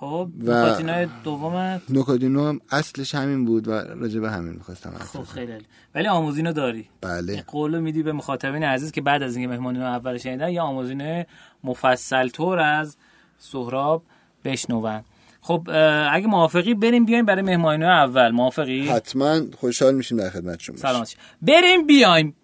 خب 0.00 0.28
نکاتینو 0.38 1.06
دوم 1.24 1.80
نکاتینو 1.90 2.48
هم 2.48 2.60
اصلش 2.70 3.14
همین 3.14 3.44
بود 3.44 3.68
و 3.68 3.72
راجع 3.72 4.20
به 4.20 4.30
همین 4.30 4.52
می‌خواستم 4.52 4.90
خب 4.90 5.22
خیلی 5.22 5.52
ولی 5.94 6.08
آموزینو 6.08 6.52
داری. 6.52 6.88
بله. 7.00 7.44
قولو 7.46 7.80
میدی 7.80 8.02
به 8.02 8.12
مخاطبین 8.12 8.64
عزیز 8.64 8.92
که 8.92 9.00
بعد 9.00 9.22
از 9.22 9.36
اینکه 9.36 9.48
مهمانی 9.48 9.82
اول 9.82 10.18
شنیدن 10.18 10.48
یا 10.48 10.62
آموزین 10.62 11.24
مفصل 11.64 12.28
طور 12.28 12.58
از 12.58 12.96
سهراب 13.38 14.02
بشنون. 14.44 15.02
خب 15.40 15.68
اگه 16.10 16.26
موافقی 16.26 16.74
بریم 16.74 17.04
بیایم 17.04 17.24
برای 17.24 17.42
مهمانی 17.42 17.84
اول. 17.84 18.30
موافقی؟ 18.30 18.88
حتما. 18.88 19.40
خوشحال 19.56 19.94
میشیم 19.94 20.18
در 20.18 20.30
خدمت 20.30 20.60
شما 20.60 20.76
سلامت 20.76 21.16
بریم 21.42 21.86
بیایم. 21.86 22.34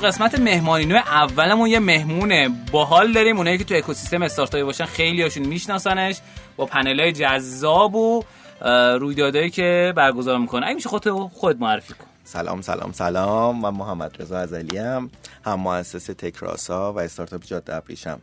قسمت 0.00 0.38
مهمانی 0.38 0.86
نوع 0.86 0.98
اولمون 0.98 1.68
یه 1.68 1.78
مهمونه. 1.78 2.48
باحال 2.72 3.12
داریم 3.12 3.36
اونایی 3.36 3.58
که 3.58 3.64
تو 3.64 3.74
اکوسیستم 3.74 4.22
استارتاپی 4.22 4.64
باشن 4.64 4.84
خیلی 4.84 5.22
هاشون 5.22 5.46
میشناسنش 5.46 6.20
با 6.56 6.66
پنل 6.66 7.00
های 7.00 7.12
جذاب 7.12 7.94
و 7.94 8.24
رویدادهایی 9.00 9.50
که 9.50 9.92
برگزار 9.96 10.38
می‌کنه 10.38 10.66
اگه 10.66 10.74
میشه 10.74 10.88
خودت 10.88 11.10
خود 11.10 11.60
معرفی 11.60 11.94
کن. 11.94 12.04
سلام 12.24 12.60
سلام 12.60 12.92
سلام. 12.92 13.60
من 13.60 13.70
محمد 13.70 14.22
رضا 14.22 14.38
ازلی 14.38 14.78
هم 14.78 15.10
هم 15.44 15.60
مؤسس 15.60 16.06
تکراسا 16.06 16.92
و 16.92 17.00
استارتاپ 17.00 17.44
جاده 17.44 17.74
ابریشم. 17.74 18.20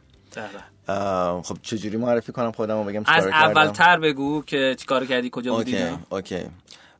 خب 1.43 1.57
چجوری 1.61 1.97
معرفی 1.97 2.31
کنم؟ 2.31 2.51
خودمو 2.51 2.83
بگم 2.83 3.03
از 3.05 3.27
اول 3.27 3.67
تر 3.67 3.99
بگو 3.99 4.43
که 4.43 4.75
چیکار 4.79 5.05
کردی 5.05 5.29
کجا 5.31 5.55
بودی؟ 5.55 5.77
اوکی 5.77 5.97
اوکی. 6.09 6.49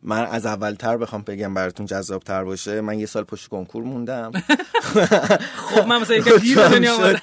من 0.04 0.26
از 0.26 0.46
اولتر 0.46 0.98
بخوام 0.98 1.22
بگم 1.22 1.54
براتون 1.54 1.86
جذاب 1.86 2.24
تر 2.24 2.44
باشه. 2.44 2.82
من 2.82 3.00
یه 3.00 3.06
سال 3.06 3.24
پشت 3.24 3.48
کنکور 3.48 3.84
موندم. 3.84 4.32
خب 5.70 5.88
من 5.88 6.02
مثلا 6.02 6.16
یک 6.16 6.42
دیر 6.42 6.68
دنیا 6.68 7.16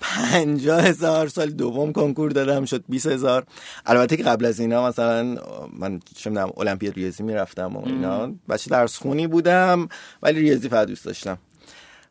پنجاه 0.00 0.82
هزار 0.82 1.28
سال 1.28 1.50
دوم 1.50 1.92
کنکور 1.92 2.30
دادم 2.30 2.64
شد 2.64 2.84
بیس 2.88 3.06
هزار. 3.06 3.44
البته 3.86 4.16
که 4.16 4.22
قبل 4.22 4.44
از 4.44 4.60
اینا 4.60 4.88
مثلا 4.88 5.38
من 5.78 6.00
چه 6.14 6.30
می‌دونم 6.30 6.50
المپیاد 6.56 6.94
ریاضی 6.94 7.22
می‌رفتم 7.22 7.76
و 7.76 7.86
اینا. 7.86 8.32
بچه 8.48 8.70
درس 8.70 8.98
خونی 8.98 9.26
بودم 9.26 9.88
ولی 10.22 10.40
ریاضی 10.40 10.68
فقط 10.68 10.88
دوست 10.88 11.04
داشتم. 11.04 11.38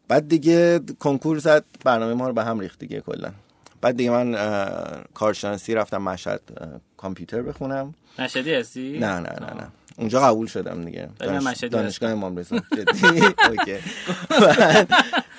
بعد 0.08 0.28
دیگه 0.28 0.80
کنکور 1.00 1.40
زد 1.40 1.66
برنامه 1.86 2.14
ما 2.14 2.28
رو 2.28 2.34
به 2.34 2.44
هم 2.44 2.60
ریخت 2.60 2.80
دیگه 2.80 3.02
کلا. 3.02 3.32
بعد 3.82 3.98
دیگه 3.98 4.12
من 4.12 4.38
کارشناسی 5.14 5.74
رفتم 5.76 6.02
مشهد 6.02 6.42
کامپیوتر 6.98 7.42
بخونم. 7.42 7.94
مشهدی 8.20 8.54
هستی؟ 8.54 9.00
نه 9.00 9.08
نه 9.08 9.20
نه 9.20 9.54
نه. 9.54 9.68
اونجا 9.98 10.22
قبول 10.22 10.48
شدم 10.48 10.86
دیگه. 10.86 11.10
دانش... 11.20 11.64
دانشگاه 11.64 12.12
امام 12.12 12.38
رضا. 12.38 12.56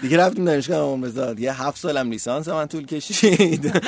دیگه 0.03 0.17
رفتیم 0.17 0.45
دانشگاه 0.45 0.79
امام 0.79 1.05
رضا. 1.05 1.35
یه 1.39 1.63
هفت 1.63 1.79
سالم 1.79 2.11
لیسانس 2.11 2.49
من 2.49 2.67
طول 2.67 2.87
کشید. 2.87 3.73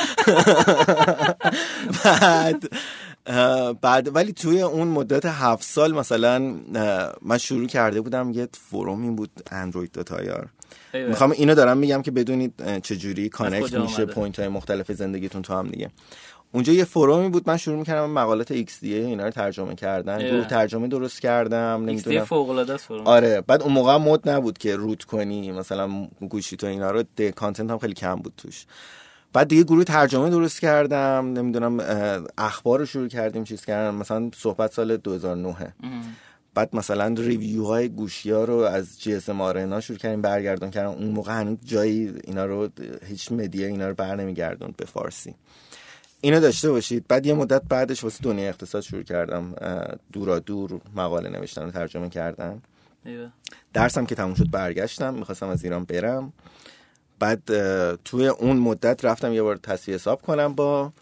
بعد 2.05 2.65
بعد 3.81 4.17
ولی 4.17 4.33
توی 4.33 4.63
اون 4.63 4.89
مدت 4.89 5.27
هفت 5.27 5.63
سال 5.63 5.95
مثلا 5.95 6.39
من 7.23 7.39
شروع 7.39 7.67
کرده 7.67 8.01
بودم 8.01 8.31
یه 8.31 8.49
forum 8.71 9.04
ی 9.04 9.11
بود 9.11 9.31
Android 9.51 9.93
dot 9.93 10.27
ir 10.27 10.49
می‌خوام 10.95 11.31
اینو 11.31 11.55
دارم 11.55 11.77
میگم 11.79 12.03
که 12.03 12.11
بدونید 12.11 12.81
چجوری 12.81 13.29
connect 13.29 13.75
میشه 13.75 14.07
point 14.07 14.39
های 14.39 14.49
مختلف 14.49 14.93
زندگیتون 14.93 15.43
تو 15.43 15.55
هم 15.55 15.69
دیگه. 15.69 15.91
اونجا 16.55 16.73
یه 16.73 16.85
forum 16.85 17.22
ی 17.22 17.29
بود 17.29 17.49
من 17.49 17.57
شروع 17.57 17.79
می‌کردم 17.79 18.11
مقالات 18.11 18.51
XDA 18.51 18.95
اینا 18.95 19.25
رو 19.25 19.31
ترجمه 19.31 19.75
کردن 19.75 20.19
گروه 20.29 20.47
ترجمه 20.47 20.89
درست 20.89 21.21
کردم 21.21 21.83
نمی‌دونم. 21.87 22.17
فوق 22.25 22.51
العاده 22.51 22.79
آره 23.05 23.41
بعد 23.41 23.63
اون 23.63 23.73
موقع 23.73 23.97
مد 23.97 24.29
نبود 24.29 24.59
که 24.59 24.77
root 24.77 25.05
کنی 25.05 25.53
مثلا 25.53 26.09
گوشی 26.31 26.57
تو 26.57 26.67
اینا 26.67 26.91
رو 26.91 27.05
ده 27.17 27.33
content 27.33 27.71
هم 27.71 27.79
خیلی 27.79 27.95
کم 27.95 28.15
بود 28.15 28.33
توش. 28.37 28.67
بعد 29.33 29.49
دیگه 29.49 29.63
گروه 29.63 29.85
ترجمه 29.85 30.31
درست 30.31 30.61
کردم 30.61 31.33
نمی‌دونم 31.37 31.81
اخبار 32.39 32.79
رو 32.79 32.87
شروع 32.87 33.09
کردیم 33.09 33.45
چیز 33.45 33.65
کردم 33.65 33.95
مثلا 33.95 34.31
صحبت 34.37 34.73
سال 34.73 34.97
2009 34.97 35.75
بعد 36.55 36.77
مثلا 36.77 37.15
review 37.19 37.65
های 37.65 37.89
گوشی 37.89 38.31
ها 38.31 38.45
رو 38.45 38.57
از 38.57 39.01
GSM 39.01 39.81
شروع 39.81 39.99
کردیم 39.99 40.23
برگردون 40.23 40.71
کردم 40.71 40.91
اون 40.91 41.09
موقع 41.09 41.33
هنوز 41.33 41.59
جایی 41.65 42.13
اینا 42.25 42.45
رو 42.45 42.69
هیچ 43.07 43.33
مدیا 43.33 43.67
اینا 43.67 43.89
رو 43.89 43.95
بر 43.95 44.17
نمیگردون 44.17 44.75
به 44.77 44.85
فارسی. 44.85 45.35
اینو 46.25 46.41
داشته 46.41 46.71
باشید. 46.71 47.05
بعد 47.09 47.27
یه 47.27 47.35
مدت 47.35 47.63
بعدش 47.69 48.05
واسه 48.05 48.25
دنیا 48.25 48.49
اقتصاد 48.49 48.83
شروع 48.83 49.03
کردم 49.03 49.55
دورا 50.13 50.39
دور 50.39 50.81
مقاله 50.97 51.29
نوشتن 51.29 51.67
و 51.67 51.71
ترجمه 51.71 52.09
کردن. 52.09 52.63
درسم 53.73 54.07
که 54.07 54.15
تموم 54.15 54.35
شد 54.35 54.51
برگشتم 54.51 55.15
می‌خواستم 55.15 55.49
از 55.49 55.65
ایران 55.65 55.85
برم. 55.85 56.33
بعد 57.19 57.43
توی 58.05 58.27
اون 58.29 58.57
مدت 58.57 59.05
رفتم 59.05 59.33
یه 59.33 59.43
بار 59.43 59.57
تصفیه 59.57 59.95
حساب 59.95 60.23
کنم 60.23 60.55
با 60.55 60.93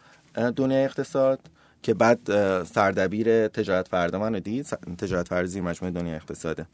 دنیا 0.56 0.78
اقتصاد 0.78 1.40
که 1.82 1.94
بعد 1.94 2.20
سردبیر 2.64 3.48
تجارت 3.48 3.88
فردا 3.88 4.18
منو 4.18 4.40
دید 4.40 4.66
تجارت 4.98 5.28
فرزی 5.28 5.60
مجموعه 5.60 5.94
دنیا 5.94 6.14
اقتصاده. 6.14 6.66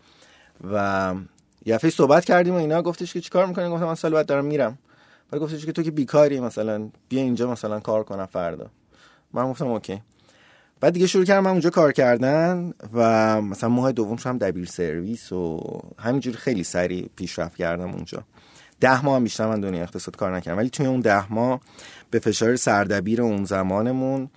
و 0.72 1.14
یه 1.66 1.78
صحبت 1.78 2.24
کردیم 2.24 2.54
و 2.54 2.56
اینا 2.56 2.82
گفتش 2.82 3.12
که 3.12 3.20
چیکار 3.20 3.46
می‌کنی؟ 3.46 3.70
گفتم 3.70 3.86
من 3.86 3.94
سال 3.94 4.12
بعد 4.12 4.26
دارم 4.26 4.44
میرم. 4.44 4.78
بعد 5.30 5.40
گفتش 5.40 5.66
که 5.66 5.72
تو 5.72 5.82
که 5.82 5.90
بیکاری 5.90 6.40
مثلا 6.40 6.88
بیا 7.08 7.22
اینجا 7.22 7.50
مثلا 7.50 7.80
کار 7.80 8.04
کنم 8.04 8.26
فردا. 8.26 8.66
من 9.32 9.50
گفتم 9.50 9.66
اوکی. 9.66 10.02
بعد 10.80 10.92
دیگه 10.92 11.06
شروع 11.06 11.24
کردم 11.24 11.44
من 11.44 11.50
اونجا 11.50 11.70
کار 11.70 11.92
کردن 11.92 12.72
و 12.92 13.42
مثلا 13.42 13.68
ماه 13.68 13.92
دوم 13.92 14.16
هم 14.24 14.38
دبیر 14.38 14.66
سرویس 14.66 15.32
و 15.32 15.60
همینجوری 15.98 16.36
خیلی 16.36 16.64
سریع 16.64 17.08
پیشرفت 17.16 17.56
کردم 17.56 17.90
اونجا. 17.90 18.24
ده 18.80 19.04
ماه 19.04 19.16
هم 19.16 19.24
بیشتر 19.24 19.46
من 19.46 19.60
دنیا 19.60 19.82
اقتصاد 19.82 20.16
کار 20.16 20.36
نکردم. 20.36 20.58
ولی 20.58 20.70
توی 20.70 20.86
اون 20.86 21.00
ده 21.00 21.32
ماه 21.32 21.60
به 22.10 22.18
فشار 22.18 22.56
سردبیر 22.56 23.22
اون 23.22 23.44
زمانمون 23.44 24.30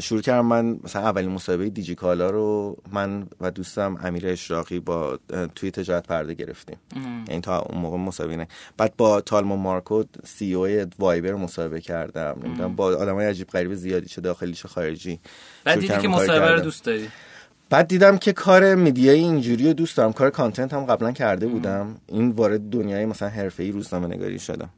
شروع 0.00 0.20
کردم 0.20 0.46
من 0.46 0.78
مثلا 0.84 1.02
اولین 1.02 1.30
مسابقه 1.30 1.68
دیجی 1.68 1.94
کالا 1.94 2.30
رو 2.30 2.76
من 2.92 3.26
و 3.40 3.50
دوستم 3.50 3.98
امیر 4.04 4.28
اشراقی 4.28 4.80
با 4.80 5.18
توی 5.54 5.70
تجارت 5.70 6.06
پرده 6.06 6.34
گرفتیم. 6.34 6.76
این 6.94 7.24
یعنی 7.28 7.40
تا 7.40 7.58
اون 7.58 7.78
موقع 7.78 7.96
مسابقه 7.96 8.36
نه. 8.36 8.48
بعد 8.76 8.92
با 8.96 9.20
تالمو 9.20 9.56
مارکو 9.56 10.04
سی 10.24 10.54
او 10.54 10.84
وایبر 10.98 11.34
مسابقه 11.34 11.80
کردم. 11.80 12.36
نمی‌دونم 12.44 12.76
با 12.76 12.84
آدمای 12.86 13.26
عجیب 13.26 13.46
غریب 13.46 13.74
زیادی 13.74 14.06
چه 14.06 14.20
داخلی 14.20 14.52
چه 14.52 14.68
خارجی. 14.68 15.20
بعد 15.64 15.80
دیدی 15.80 15.98
که 15.98 16.08
مسابقه 16.08 16.52
رو 16.52 16.60
دوست 16.60 16.84
داری؟ 16.84 17.08
بعد 17.70 17.88
دیدم 17.88 18.18
که 18.18 18.32
کار 18.32 18.74
میدیای 18.74 19.18
اینجوری 19.18 19.66
رو 19.66 19.72
دوست 19.72 19.96
دارم. 19.96 20.12
کار 20.12 20.30
کانتنت 20.30 20.74
هم 20.74 20.84
قبلا 20.84 21.12
کرده 21.12 21.46
بودم. 21.46 21.96
این 22.06 22.30
وارد 22.30 22.70
دنیای 22.70 23.06
مثلا 23.06 23.28
حرفه‌ای 23.28 23.72
روزنامه 23.72 24.06
نگاری 24.06 24.38
شدم. 24.38 24.68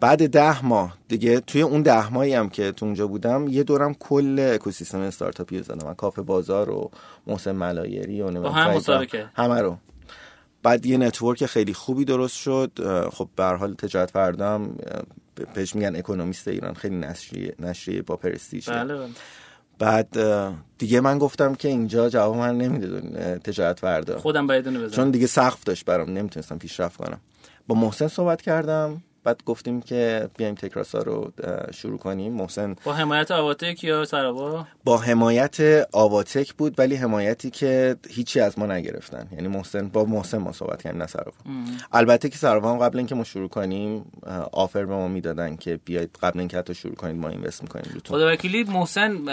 بعد 0.00 0.30
ده 0.30 0.66
ماه 0.66 0.98
دیگه 1.08 1.40
توی 1.40 1.62
اون 1.62 1.82
ده 1.82 2.12
ماهی 2.12 2.34
هم 2.34 2.48
که 2.48 2.72
تو 2.72 2.86
اونجا 2.86 3.06
بودم 3.06 3.48
یه 3.48 3.62
دورم 3.62 3.94
کل 3.94 4.50
اکوسیستم 4.54 4.98
استارتاپی 4.98 5.58
رو 5.58 5.64
زدم. 5.64 5.86
من 5.86 5.94
کافه 5.94 6.22
بازار 6.22 6.70
و 6.70 6.90
محسن 7.26 7.52
ملایری 7.52 8.22
و 8.22 8.48
هم 8.48 8.80
همه 9.34 9.60
رو. 9.60 9.76
بعد 10.62 10.86
یه 10.86 10.96
network 10.96 11.46
خیلی 11.46 11.74
خوبی 11.74 12.04
درست 12.04 12.36
شد. 12.36 12.70
خب 13.12 13.28
به 13.36 13.44
حال 13.44 13.74
تجارت 13.74 14.10
فردم 14.10 14.76
پیش 15.54 15.74
میگن 15.74 15.96
اکونومیست 15.96 16.48
ایران. 16.48 16.74
خیلی 16.74 16.96
نشریه 16.96 17.54
نشریه 17.58 18.02
با 18.02 18.16
پرستیژ 18.16 18.68
بله 18.68 18.94
بله. 18.94 19.08
بعد 19.78 20.16
دیگه 20.78 21.00
من 21.00 21.18
گفتم 21.18 21.54
که 21.54 21.68
اینجا 21.68 22.08
جواب 22.08 22.36
من 22.36 22.58
نمیده 22.58 23.38
تجارت 23.38 23.80
فردا. 23.80 24.18
خودم 24.18 24.46
باید 24.46 24.64
بزنم. 24.68 24.88
چون 24.88 25.10
دیگه 25.10 25.26
سقف 25.26 25.64
داشت 25.64 25.84
برام 25.84 26.10
نمی‌تونستم 26.10 26.58
پیشرفت 26.58 26.96
کنم. 26.96 27.20
با 27.66 27.74
محسن 27.74 28.08
صحبت 28.08 28.42
کردم. 28.42 29.02
بعد 29.24 29.40
گفتیم 29.46 29.80
که 29.80 30.30
بیایم 30.36 30.54
تکراسا 30.54 30.98
رو 30.98 31.32
شروع 31.74 31.98
کنیم 31.98 32.32
محسن 32.32 32.76
با 32.84 32.92
حمایت 32.92 33.30
آواتک 33.30 33.84
یا 33.84 34.04
سرابا 34.04 34.66
با 34.84 34.98
حمایت 34.98 35.86
آواتک 35.92 36.54
بود 36.54 36.74
ولی 36.78 36.96
حمایتی 36.96 37.50
که 37.50 37.96
هیچی 38.08 38.40
از 38.40 38.58
ما 38.58 38.66
نگرفتن 38.66 39.28
یعنی 39.32 39.48
محسن 39.48 39.88
با 39.88 40.04
محسن 40.04 40.38
ما 40.38 40.52
صحبت 40.52 40.82
کردیم 40.82 41.02
نه 41.02 41.06
سرابا 41.06 41.32
البته 41.92 42.28
که 42.28 42.38
سرابا 42.38 42.72
هم 42.72 42.78
قبل 42.78 42.98
اینکه 42.98 43.14
ما 43.14 43.24
شروع 43.24 43.48
کنیم 43.48 44.04
offer 44.52 44.84
به 44.84 44.94
ما 44.94 45.08
می‌دادن 45.08 45.56
که 45.56 45.80
بیاید 45.84 46.18
قبل 46.22 46.38
اینکه 46.38 46.58
حتی 46.58 46.74
شروع 46.74 46.94
کنید 46.94 47.16
ما 47.16 47.28
invest 47.28 47.62
می‌کنیم 47.62 47.90
روتون 47.94 48.18
خدا 48.18 48.32
وکیلی 48.32 48.64
محسن 48.64 49.24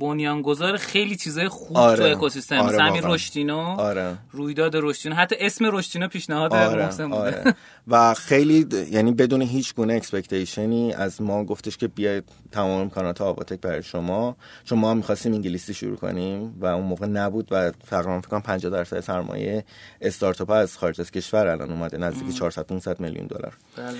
بنیانگذار 0.00 0.76
خیلی 0.76 1.16
چیزای 1.16 1.48
خوب 1.48 1.76
آره. 1.76 1.96
تو 1.96 2.16
اکوسیستم 2.16 2.58
آره 2.58 2.82
همین 2.82 3.02
رشدینو 3.04 3.58
آره. 3.58 4.18
رویداد 4.32 4.76
رشدینو 4.76 5.14
حتی 5.14 5.36
اسم 5.40 5.64
رشدینو 5.72 6.08
پیشنهاد 6.08 6.54
آره. 6.54 6.84
محسن 6.84 7.10
بوده 7.10 7.40
آره. 7.40 7.54
و 7.88 8.14
خیلی 8.14 8.66
یعنی 8.90 9.09
یعنی 9.10 9.22
بدون 9.22 9.42
هیچ 9.42 9.74
گونه 9.74 9.94
expectation 9.94 10.84
ی 10.84 10.92
از 10.92 11.22
ما 11.22 11.44
گفتش 11.44 11.76
که 11.76 11.88
بیاید 11.88 12.24
تمام 12.52 12.80
امکانات 12.80 13.20
آواتک 13.20 13.60
برای 13.60 13.82
شما. 13.82 14.36
چون 14.64 14.78
ما 14.78 14.94
می‌خواستیم 14.94 15.34
انگلیسی 15.34 15.74
شروع 15.74 15.96
کنیم 15.96 16.56
و 16.60 16.66
اون 16.66 16.86
موقع 16.86 17.06
نبود 17.06 17.48
و 17.50 17.70
تقریبا 17.70 18.20
فکر 18.20 18.28
کنم 18.28 18.40
50 18.40 18.72
درصد 18.72 19.00
سرمایه 19.00 19.64
استارتاپ 20.00 20.50
از 20.50 20.78
خارج 20.78 21.00
از 21.00 21.10
کشور 21.10 21.46
الان 21.46 21.70
اومده 21.70 21.98
نزدیک 21.98 22.34
400 22.34 22.62
500 22.62 23.00
میلیون 23.00 23.26
دلار. 23.26 23.56
بله. 23.76 23.96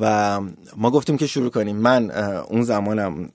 و 0.00 0.40
ما 0.76 0.90
گفتیم 0.90 1.16
که 1.16 1.26
شروع 1.26 1.50
کنیم. 1.50 1.76
من 1.76 2.10
اون 2.40 2.62
زمانم 2.62 3.30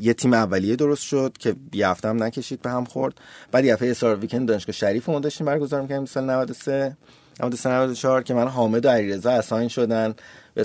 یه 0.00 0.14
تیم 0.14 0.32
اولیه 0.32 0.76
درست 0.76 1.02
شد 1.02 1.32
که 1.38 1.56
یه 1.72 1.88
هفته 1.88 2.08
هم 2.08 2.22
نکشید 2.22 2.62
به 2.62 2.70
هم 2.70 2.84
خورد. 2.84 3.14
بعد 3.52 3.64
یه 3.64 3.72
هفته 3.72 4.14
ویکند 4.14 4.48
دانشگاه 4.48 4.74
شریف 4.74 5.08
ما 5.08 5.20
داشتیم 5.20 5.46
برگزار 5.46 5.82
می‌کردیم 5.82 6.06
سال 6.06 6.24
93 6.24 6.96
93 7.40 7.68
94 7.68 8.22
که 8.22 8.34
من 8.34 8.48
حامد 8.48 8.86
و 8.86 8.88
علیرضا 8.88 9.30
اساین 9.30 9.68
شدن. 9.68 10.14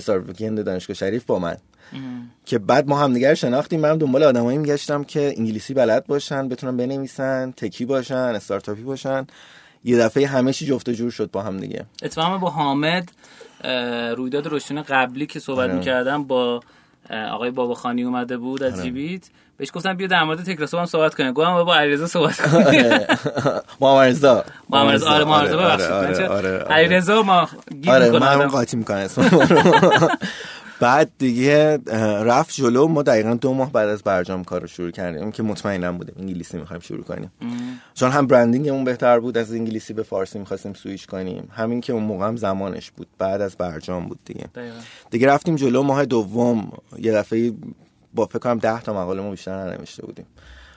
به 0.00 0.18
ویکند 0.18 0.64
دانشگاه 0.64 0.94
شریف 0.94 1.24
با 1.24 1.38
من. 1.38 1.56
که 2.44 2.58
بعد 2.58 2.88
ما 2.88 2.98
همدیگر 2.98 3.34
شناختیم. 3.34 3.80
من 3.80 3.98
دنبال 3.98 4.22
آدمایی 4.22 4.58
میگشتم 4.58 5.04
که 5.04 5.34
انگلیسی 5.36 5.74
بلد 5.74 6.06
باشن 6.06 6.48
بتونن 6.48 6.76
بنویسن 6.76 7.52
تکی 7.56 7.84
باشن 7.84 8.14
استارتاپی 8.14 8.82
باشن. 8.82 9.26
یه 9.84 9.98
دفعه 9.98 10.26
همه 10.26 10.52
چی 10.52 10.66
جفت 10.66 10.90
جور 10.90 11.10
شد 11.10 11.30
با 11.30 11.42
هم 11.42 11.56
دیگه. 11.56 11.84
اتفاقا 12.02 12.38
با 12.38 12.50
حامد 12.50 13.12
رویداد 14.16 14.46
روشن 14.46 14.82
قبلی 14.82 15.26
که 15.26 15.40
صحبت 15.40 15.58
آره. 15.58 15.74
می‌کردم 15.74 16.24
با 16.24 16.60
آقای 17.10 17.50
بابا 17.50 17.74
خانی 17.74 18.02
اومده 18.02 18.36
بود 18.36 18.62
از 18.62 18.72
آره. 18.72 18.82
جیبیت. 18.82 19.22
بهش 19.56 19.70
گفتم 19.74 19.94
بیا 19.96 20.06
در 20.06 20.24
مورد 20.24 20.42
تکراسو 20.42 20.78
هم 20.78 20.86
صحبت 20.86 21.14
کنیم. 21.14 21.32
گفتم 21.32 21.64
با 21.64 21.76
علیرضا 21.76 22.06
صحبت 22.06 22.40
کنیم 22.40 22.84
رضا 23.80 24.44
محمد 24.70 24.94
رضا 24.94 25.10
آره 25.10 25.24
محمد 25.24 25.48
رضا 25.48 25.56
ببخشید. 25.56 26.26
علیرضا 26.72 27.22
ما 27.22 27.48
گیر 27.82 27.90
آره 27.92 28.10
من 28.10 28.48
قاطی 28.48 28.76
می‌کنم. 28.76 29.08
بعد 30.80 31.10
دیگه 31.18 31.78
رفت 32.24 32.54
جلو. 32.54 32.88
ما 32.88 33.02
دقیقا 33.02 33.34
دو 33.34 33.54
ماه 33.54 33.72
بعد 33.72 33.88
از 33.88 34.02
برجام 34.02 34.44
کار 34.44 34.60
رو 34.60 34.66
شروع 34.66 34.90
کردیم 34.90 35.32
که 35.32 35.42
مطمئنم 35.42 35.98
بودیم 35.98 36.14
انگلیسی 36.18 36.58
می‌خوایم 36.58 36.80
شروع 36.80 37.04
کنیم. 37.04 37.32
چون 37.94 38.10
هم 38.10 38.26
branding 38.26 38.68
مون 38.68 38.84
بهتر 38.84 39.20
بود 39.20 39.38
از 39.38 39.52
انگلیسی 39.52 39.92
به 39.92 40.02
فارسی 40.02 40.38
می‌خواستیم 40.38 40.74
سویش 40.74 41.06
کنیم. 41.06 41.48
همین 41.52 41.80
که 41.80 41.92
اون 41.92 42.02
موقع 42.02 42.26
هم 42.26 42.36
زمانش 42.36 42.90
بود. 42.90 43.06
بعد 43.18 43.40
از 43.40 43.56
برجام 43.56 44.06
بود 44.06 44.18
دیگه. 44.24 44.46
دیگه 45.10 45.26
رفتیم 45.26 45.56
جلو. 45.56 45.82
ماه 45.82 46.04
دوم 46.04 46.72
یه 46.98 47.12
دفعه 47.12 47.52
با 48.14 48.26
فکر 48.26 48.38
کنم 48.38 48.58
10 48.58 48.80
تا 48.80 48.92
مقاله 48.92 49.22
ما 49.22 49.30
بیشتر 49.30 49.64
ننوشته 49.64 50.06
بودیم. 50.06 50.26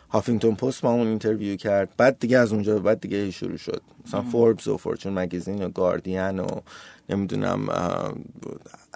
هافینگتون 0.10 0.56
پست 0.56 0.82
با 0.82 0.92
اون 0.92 1.08
interview 1.08 1.56
کرد. 1.56 1.90
بعد 1.98 2.20
دیگه 2.20 2.38
از 2.38 2.54
اونجا 2.54 2.80
بعد 2.80 3.00
دیگه 3.00 3.32
شروع 3.32 3.58
شد. 3.58 3.82
مثلا 4.08 4.22
فوربس 4.22 4.68
و 4.68 4.78
فورچون 4.78 5.14
magazine 5.14 5.64
و 5.64 5.70
گاردین 5.70 6.40
و 6.40 6.48
نمی‌دونم 7.10 7.68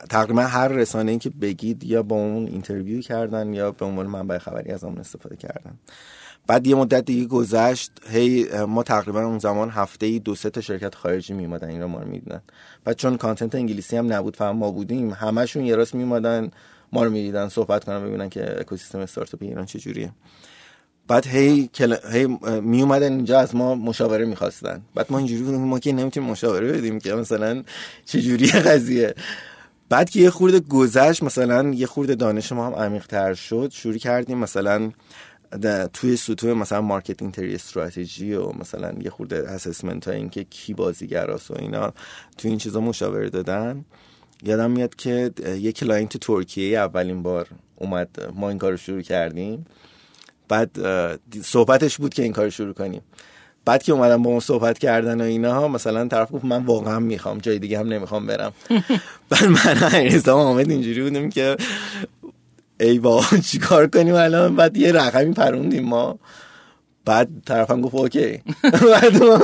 تقریبا 0.09 0.41
هر 0.41 0.67
رسانه 0.67 1.11
ای 1.11 1.17
که 1.17 1.29
بگید 1.29 1.83
یا 1.83 2.03
با 2.03 2.15
اون 2.15 2.47
interview 2.47 3.01
کردن 3.01 3.53
یا 3.53 3.71
به 3.71 3.85
عنوان 3.85 4.05
منبع 4.05 4.37
خبری 4.37 4.71
از 4.71 4.83
اون 4.83 4.97
استفاده 4.97 5.35
کردن. 5.35 5.73
بعد 6.47 6.67
یه 6.67 6.75
مدت 6.75 7.05
دیگه 7.05 7.25
گذشت 7.25 7.91
هی 8.09 8.47
ما 8.67 8.83
تقریبا 8.83 9.25
اون 9.25 9.39
زمان 9.39 9.69
هفته 9.69 10.05
ای 10.05 10.19
دو 10.19 10.35
سه 10.35 10.49
تا 10.49 10.61
شرکت 10.61 10.95
خارجی 10.95 11.33
میومدن 11.33 11.69
اینا 11.69 11.87
ما 11.87 11.99
رو 11.99 12.07
می‌دیدن. 12.07 12.41
بعد 12.83 12.95
چون 12.95 13.17
content 13.17 13.55
انگلیسی 13.55 13.97
هم 13.97 14.13
نبود 14.13 14.35
فقط 14.35 14.57
ما 14.57 14.71
بودیم 14.71 15.09
همشون 15.11 15.65
یه 15.65 15.75
راست 15.75 15.95
میومدن 15.95 16.51
ما 16.93 17.03
رو 17.03 17.09
می‌دیدن 17.09 17.49
صحبت 17.49 17.83
کنن 17.83 18.07
ببینن 18.07 18.29
که 18.29 18.59
اکوسیستم 18.59 18.99
استارتاپ 18.99 19.43
ایران 19.43 19.65
چجوریه 19.65 20.11
بعد 21.07 21.27
هی 21.27 21.67
کل... 21.67 21.95
هی 22.11 22.27
می 22.61 22.81
اومدن 22.81 23.13
اینجا 23.13 23.39
از 23.39 23.55
ما 23.55 23.75
مشاوره 23.75 24.25
می‌خواستن. 24.25 24.81
بعد 24.95 25.05
ما 25.09 25.17
اینجوری 25.17 25.43
بودیم 25.43 25.61
ما 25.61 25.79
که 25.79 25.91
نمی‌تونیم 25.91 26.29
مشاوره 26.29 26.71
بدیم 26.71 26.99
که 26.99 27.13
مثلا 27.13 27.63
چجوری 28.05 28.47
قضیه. 28.69 29.15
بعد 29.89 30.09
که 30.09 30.19
یه 30.19 30.29
خورده 30.29 30.59
گذشت 30.59 31.23
مثلا 31.23 31.69
یه 31.69 31.87
خورده 31.87 32.15
دانش 32.15 32.51
ما 32.51 32.67
هم 32.67 32.73
عمیق 32.73 33.07
تر 33.07 33.33
شد 33.33 33.69
شروع 33.73 33.97
کردیم 33.97 34.37
مثلا 34.37 34.91
توی 35.93 36.17
سطوح 36.17 36.53
مثلا 36.53 36.81
marketing 36.81 37.33
entry 37.33 37.55
strategy 37.55 38.33
و 38.33 38.51
مثلا 38.51 38.93
یه 39.01 39.09
خورده 39.09 39.49
assessment 39.49 40.07
ها 40.07 40.13
این 40.13 40.29
که 40.29 40.43
کی 40.43 40.73
بازیگراست 40.73 41.51
و 41.51 41.55
اینا 41.59 41.93
توی 42.37 42.49
این 42.49 42.57
چیزا 42.57 42.81
مشاوره 42.81 43.29
دادن. 43.29 43.85
یادم 44.43 44.71
میاد 44.71 44.95
که 44.95 45.31
یه 45.59 45.71
client 45.71 46.17
ترکیه 46.17 46.79
اولین 46.79 47.23
بار 47.23 47.47
اومد 47.75 48.09
ما 48.35 48.49
این 48.49 48.57
کار 48.57 48.71
رو 48.71 48.77
شروع 48.77 49.01
کردیم. 49.01 49.65
بعد 50.47 50.69
صحبتش 51.43 51.97
بود 51.97 52.13
که 52.13 52.23
این 52.23 52.33
کار 52.33 52.49
شروع 52.49 52.73
کنیم. 52.73 53.01
بعد 53.65 53.83
که 53.83 53.91
اومدم 53.91 54.23
با 54.23 54.29
اون 54.29 54.39
صحبت 54.39 54.79
کردن 54.79 55.21
و 55.21 55.23
اینا 55.23 55.67
مثلا 55.67 56.07
طرف 56.07 56.31
گفت 56.31 56.45
من 56.45 56.63
واقعا 56.65 56.99
می‌خوام 56.99 57.37
جای 57.37 57.59
دیگه 57.59 57.79
هم 57.79 57.87
نمی‌خوام 57.87 58.27
برم. 58.27 58.53
بعد 59.29 59.43
من 59.43 59.83
علیرضا 59.83 60.35
آمد 60.35 60.69
اینجوری 60.69 61.01
بودیم 61.01 61.29
که 61.29 61.57
ای 62.79 62.99
با 62.99 63.25
چیکار 63.45 63.87
کنیم 63.87 64.15
الان؟ 64.15 64.55
بعد 64.55 64.77
یه 64.77 64.91
رقمی 64.91 65.33
پروندیم 65.33 65.85
ما. 65.85 66.19
بعد 67.05 67.29
طرفم 67.45 67.81
گفت 67.81 67.95
اوکی. 67.95 68.37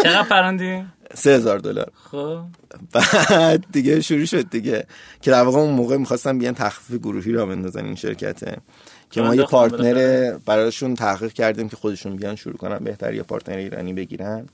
چقدر 0.04 0.24
پروندی؟ 0.24 0.84
سه 1.18 1.30
هزار 1.30 1.60
دلار. 1.60 1.92
خب. 2.12 2.40
بعد 2.94 3.66
دیگه 3.72 4.02
شروع 4.02 4.26
شد 4.26 4.50
دیگه 4.50 4.86
که 5.22 5.32
در 5.32 5.44
واقع 5.44 5.60
اون 5.60 5.74
موقع 5.74 5.98
می‌خواستم 5.98 6.38
بیان 6.38 6.54
تخفیف 6.54 7.00
گروهی 7.00 7.32
را 7.32 7.46
بندازن 7.46 7.86
این 7.86 7.96
شرکته 7.96 8.58
که 9.12 9.22
ما 9.22 9.36
یه 9.36 9.44
partner 9.44 10.38
براشون 10.46 10.96
تحقیق 10.96 11.34
کردیم 11.34 11.70
که 11.70 11.76
خودشون 11.76 12.16
بیان 12.16 12.36
شروع 12.36 12.58
کنن 12.58 12.78
بهتر 12.78 13.14
یه 13.14 13.24
partner 13.24 13.58
ایرانی 13.58 13.94
بگیرن 13.94 14.46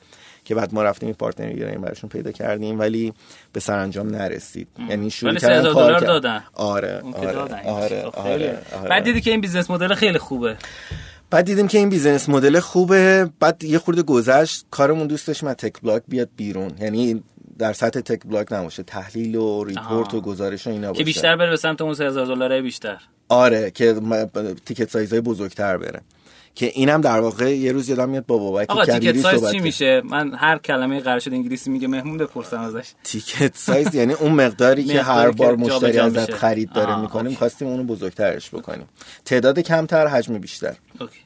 که 0.45 0.55
بعد 0.55 0.73
ما 0.73 0.83
رفتیم 0.83 1.07
این 1.07 1.15
partner 1.15 1.47
ایرانی 1.47 1.77
براشون 1.77 2.09
پیدا 2.09 2.31
کردیم 2.31 2.79
ولی 2.79 3.13
به 3.53 3.59
سرانجام 3.59 4.09
نرسید. 4.09 4.67
یعنی 4.89 5.09
شروع 5.09 5.35
کردن 5.35 5.61
دلار 5.61 5.99
دادن. 5.99 6.43
آره 6.53 7.01
آره 7.13 7.37
آره, 7.37 7.53
آره, 7.65 8.03
آره, 8.03 8.57
آره, 8.79 8.89
بعد 8.89 9.03
دیدی 9.03 9.21
که 9.21 9.31
این 9.31 9.41
business 9.41 9.69
model 9.69 9.93
خیلی 9.93 10.17
خوبه. 10.17 10.57
بعد 11.33 11.45
دیدیم 11.45 11.67
که 11.67 11.77
این 11.77 11.89
business 11.89 12.29
model 12.29 12.59
خوبه. 12.59 13.29
بعد 13.39 13.63
یه 13.63 13.79
خورده 13.79 14.01
گذشت 14.01 14.65
کارمون 14.71 15.07
دوست 15.07 15.27
داشتیم 15.27 15.49
از 15.49 15.55
tech 15.55 15.81
blog 15.81 16.03
بیاد 16.07 16.29
بیرون. 16.37 16.71
یعنی 16.79 17.23
در 17.59 17.73
سطح 17.73 17.99
tech 17.99 18.23
blog 18.25 18.53
نباشه 18.53 18.83
تحلیل 18.83 19.35
و 19.35 19.63
report 19.63 20.13
و 20.13 20.21
گزارش 20.21 20.67
و 20.67 20.69
اینا 20.69 20.87
باشه. 20.87 20.97
که 20.97 21.03
بیشتر 21.03 21.35
بره 21.35 21.49
به 21.49 21.57
سمت 21.57 21.81
اون 21.81 21.93
3000 21.93 22.25
دلاره 22.25 22.61
بیشتر. 22.61 22.97
آره 23.29 23.71
که 23.71 23.95
ticket 24.65 24.89
size 24.89 25.15
ای 25.15 25.21
بزرگتر 25.21 25.77
بره. 25.77 26.01
که 26.55 26.65
اینم 26.65 27.01
در 27.01 27.19
واقع 27.19 27.57
یه 27.57 27.71
روز 27.71 27.89
یادم 27.89 28.09
میاد 28.09 28.25
با 28.25 28.37
بابک 28.37 28.69
آقا 28.69 28.85
ticket 28.85 29.17
size 29.17 29.51
چی 29.51 29.59
میشه؟ 29.59 30.01
من 30.01 30.33
هر 30.33 30.57
کلمه 30.57 30.99
قرار 30.99 31.19
شد 31.19 31.33
انگلیسی 31.33 31.69
میگه 31.69 31.87
مهمون 31.87 32.17
بپرسم 32.17 32.59
ازش. 32.59 32.91
ticket 33.03 33.57
size 33.57 33.95
یعنی 33.95 34.13
اون 34.13 34.31
مقداری 34.31 34.83
که 34.83 35.01
هر 35.01 35.31
بار 35.31 35.55
مشتری 35.55 35.99
ازت 35.99 36.33
خرید 36.33 36.71
داره 36.71 37.01
می‌کنه 37.01 37.29
می‌خواستیم 37.29 37.67
اونو 37.67 37.83
بزرگترش 37.83 38.49
بکنیم. 38.49 38.87
تعداد 39.25 39.59
کمتر 39.59 40.07
حجم 40.07 40.37
بیشتر. 40.37 40.75
okay. 40.99 41.19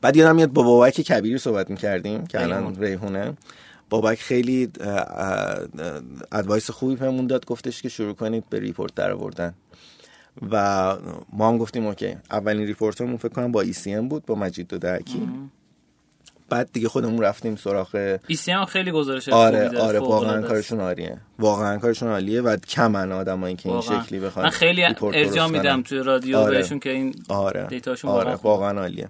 بعد 0.00 0.16
یادم 0.16 0.36
میاد 0.36 0.52
با 0.52 0.62
بابک 0.62 1.00
کبیری 1.00 1.38
صحبت 1.38 1.70
می‌کردیم 1.70 2.26
که 2.26 2.42
الان 2.42 2.76
ریحونه. 2.80 3.34
بابک 3.90 4.18
خیلی 4.18 4.70
ادوایس 6.32 6.70
خوبی 6.70 6.96
بهمون 6.96 7.26
داد 7.26 7.46
گفتش 7.46 7.82
که 7.82 7.88
شروع 7.88 8.14
کنید 8.14 8.48
به 8.50 8.60
ریپورت 8.60 8.94
در 8.94 9.12
آوردن 9.12 9.54
و 10.50 10.96
ما 11.32 11.48
هم 11.48 11.58
گفتیم 11.58 11.86
اوکی. 11.86 12.16
اولین 12.30 12.66
ریپورترمون 12.66 13.16
فکر 13.16 13.28
کنم 13.28 13.52
با 13.52 13.60
ای 13.60 14.00
بود 14.00 14.26
با 14.26 14.34
مجید 14.34 14.68
دو 14.68 14.78
درکی 14.78 15.28
بعد 16.48 16.70
دیگه 16.72 16.88
خودمون 16.88 17.22
رفتیم 17.22 17.56
سراغ 17.56 17.94
ای 17.94 18.38
خیلی 18.68 18.90
گزارش 18.92 19.28
آره 19.28 19.78
آره 19.78 19.98
واقعا 19.98 20.42
کارشون 20.42 20.80
عالیه. 20.80 21.18
واقعا 21.38 21.78
کارشون 21.78 22.08
عالیه 22.08 22.40
و 22.40 22.56
کمن 22.56 23.12
آدمایی 23.12 23.56
که 23.56 23.68
این 23.68 23.80
شکلی 23.80 24.20
بخوان 24.20 24.44
من 24.44 24.50
خیلی 24.50 24.84
ارجاع 25.02 25.48
میدم 25.48 25.82
توی 25.82 25.98
رادیو 25.98 26.36
آره. 26.36 26.58
بهشون 26.58 26.78
که 26.78 26.90
این 26.90 27.14
آره. 27.28 27.66
دیتاشون 27.66 28.10
آره. 28.10 28.34
واقعا 28.34 28.80
عالیه. 28.80 29.08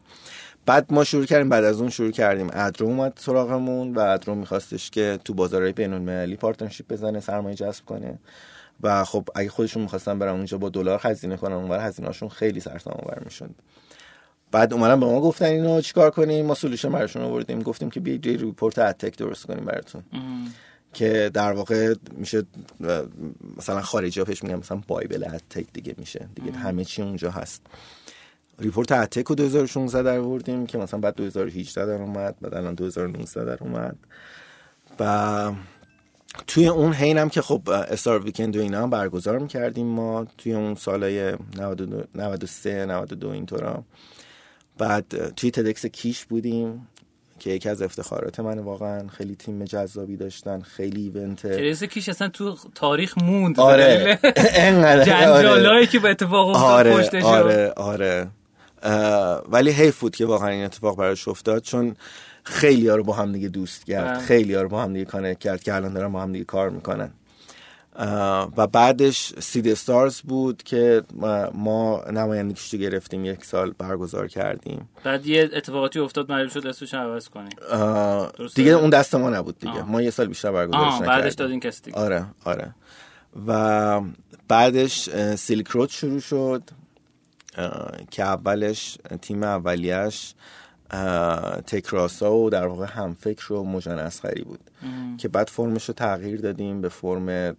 بعد 0.66 0.92
ما 0.92 1.04
شروع 1.04 1.24
کردیم 1.24 1.48
بعد 1.48 1.64
از 1.64 1.80
اون 1.80 1.90
شروع 1.90 2.10
کردیم 2.10 2.50
ادرو 2.52 2.86
اومد 2.86 3.12
سراغمون 3.16 3.94
و 3.94 4.00
ادرو 4.00 4.34
میخواستش 4.34 4.90
که 4.90 5.18
تو 5.24 5.34
بازارهای 5.34 5.72
بین 5.72 5.92
المللی 5.92 6.36
پارتنرشیپ 6.36 6.92
بزنه 6.92 7.20
سرمایه 7.20 7.54
جذب 7.54 7.84
کنه. 7.84 8.18
و 8.82 9.04
خب 9.04 9.28
اگه 9.34 9.48
خودشون 9.48 9.82
می‌خواستن 9.82 10.18
برن 10.18 10.34
اونجا 10.34 10.58
با 10.58 10.68
دلار 10.68 11.00
هزینه 11.02 11.36
کنن 11.36 11.52
اونور 11.52 11.80
هزینه‌هاشون 11.80 12.28
خیلی 12.28 12.60
سرسام 12.60 12.94
آور 13.02 13.22
می‌شد. 13.24 13.50
بعد 14.52 14.72
اومدن 14.72 15.00
به 15.00 15.06
ما 15.06 15.20
گفتن 15.20 15.44
اینو 15.44 15.80
چیکار 15.80 16.10
کنیم؟ 16.10 16.46
ما 16.46 16.54
سولوشن 16.54 16.92
براشون 16.92 17.22
آوردیم 17.22 17.62
گفتیم 17.62 17.90
که 17.90 18.00
بیاید 18.00 18.26
یه 18.26 18.36
ریپورت 18.36 18.78
اتک 18.78 19.16
درست 19.16 19.46
کنیم 19.46 19.64
براتون. 19.64 20.02
که 20.92 21.30
در 21.34 21.52
واقع 21.52 21.94
میشه 22.16 22.42
مثلا 23.56 23.80
خارجی 23.80 24.20
ها 24.20 24.26
پیش 24.26 24.44
میگن 24.44 24.56
مثلا 24.56 24.82
بایبل 24.88 25.24
اتک 25.34 25.66
دیگه 25.72 25.94
میشه. 25.98 26.28
دیگه 26.34 26.52
همه 26.52 26.84
چی 26.84 27.02
اونجا 27.02 27.30
هست. 27.30 27.62
report 28.58 28.92
ادتک 28.92 29.26
رو 29.26 29.34
2016 29.34 30.02
در 30.02 30.18
آوردیم 30.18 30.66
که 30.66 30.78
مثلا 30.78 31.00
بعد 31.00 31.14
2018 31.14 31.86
در 31.86 32.02
اومد 32.02 32.34
بعد 32.40 32.54
الان 32.54 32.74
2019 32.74 33.44
در 33.44 33.58
اومد. 33.60 33.96
و 35.00 35.52
توی 36.46 36.68
اون 36.68 36.92
حینم 36.92 37.28
که 37.28 37.42
خب 37.42 37.70
استارتاپ 37.70 38.24
ویکند 38.24 38.56
و 38.56 38.60
اینا 38.60 38.82
هم 38.82 38.90
برگزار 38.90 39.38
می‌کردیم 39.38 39.86
ما 39.86 40.26
توی 40.38 40.54
اون 40.54 40.74
سالای 40.74 41.32
93 42.14 42.86
92 42.86 43.28
اینطورا. 43.28 43.84
بعد 44.78 45.32
توی 45.36 45.50
تدکس 45.50 45.86
کیش 45.86 46.24
بودیم 46.24 46.88
که 47.38 47.50
یکی 47.50 47.68
از 47.68 47.82
افتخارات 47.82 48.40
من 48.40 48.58
واقعا 48.58 49.08
خیلی 49.08 49.34
تیم 49.34 49.64
جذابی 49.64 50.16
داشتن 50.16 50.60
خیلی 50.60 51.02
event 51.02 51.46
تدکس 51.46 51.84
کیش 51.84 52.08
اصلا 52.08 52.28
تو 52.28 52.56
تاریخ 52.74 53.18
موند. 53.18 53.60
آره. 53.60 54.18
جنجالایی 55.06 55.66
آره. 55.66 55.86
که 55.86 55.98
به 55.98 56.10
اتفاق 56.10 56.48
افتاد 56.48 56.64
آره 56.64 56.96
پشتش 56.96 57.22
آره 57.22 57.72
آره. 57.76 58.28
ولی 59.48 59.70
حیف 59.70 60.00
بود 60.00 60.16
که 60.16 60.26
واقعا 60.26 60.48
این 60.48 60.64
اتفاق 60.64 60.96
براش 60.96 61.28
افتاد 61.28 61.62
چون 61.62 61.96
خیلی 62.42 62.88
ها 62.88 62.96
رو 62.96 63.04
با 63.04 63.12
هم 63.12 63.32
دیگه 63.32 63.48
دوست 63.48 63.86
کرد. 63.86 64.14
بله. 64.14 64.18
خیلی 64.18 64.54
ها 64.54 64.62
رو 64.62 64.68
با 64.68 64.82
هم 64.82 64.92
دیگه 64.92 65.04
کانکت 65.04 65.38
کرد 65.38 65.62
که 65.62 65.74
الان 65.74 65.92
دارن 65.92 66.12
با 66.12 66.22
هم 66.22 66.32
دیگه 66.32 66.44
کار 66.44 66.70
می‌کنن. 66.70 67.10
و 68.56 68.66
بعدش 68.66 69.32
سید 69.38 69.68
استارز 69.68 70.20
بود 70.20 70.62
که 70.62 71.02
ما 71.54 72.04
نمایندگیش 72.12 72.74
رو 72.74 72.78
گرفتیم 72.78 73.24
یک 73.24 73.44
سال 73.44 73.74
برگزار 73.78 74.28
کردیم. 74.28 74.88
بعد 75.04 75.26
یه 75.26 75.50
اتفاقاتی 75.52 75.98
افتاد 75.98 76.32
مجبور 76.32 76.48
شد 76.48 76.66
اسمش 76.66 76.94
عوض 76.94 77.28
کنیم 77.28 77.48
دیگه 78.54 78.70
اون 78.72 78.90
دست 78.90 79.14
ما 79.14 79.30
نبود 79.30 79.58
دیگه. 79.58 79.72
آه. 79.72 79.90
ما 79.90 80.02
یه 80.02 80.10
سال 80.10 80.26
بیشتر 80.26 80.52
برگزارش 80.52 80.92
نکردیم. 80.92 81.06
بعدش 81.06 81.34
دادین 81.34 81.60
کسی 81.60 81.82
دیگه. 81.82 81.98
آره 81.98 82.26
آره. 82.44 82.74
و 83.46 84.00
بعدش 84.48 85.10
سیلک 85.34 85.68
رود 85.68 85.90
شروع 85.90 86.20
شد. 86.20 86.62
که 88.10 88.22
اولش 88.22 88.98
تیم 89.22 89.42
اولیش 89.42 90.34
تکراسا 91.66 92.34
و 92.34 92.50
در 92.50 92.66
واقع 92.66 92.86
همفکر 92.86 93.52
و 93.52 93.64
مجان 93.64 93.98
اسخری 93.98 94.42
بود. 94.42 94.60
که 95.18 95.28
بعد 95.28 95.48
فرمش 95.48 95.84
رو 95.84 95.94
تغییر 95.94 96.40
دادیم 96.40 96.80
به 96.80 96.88
فرم 96.88 97.56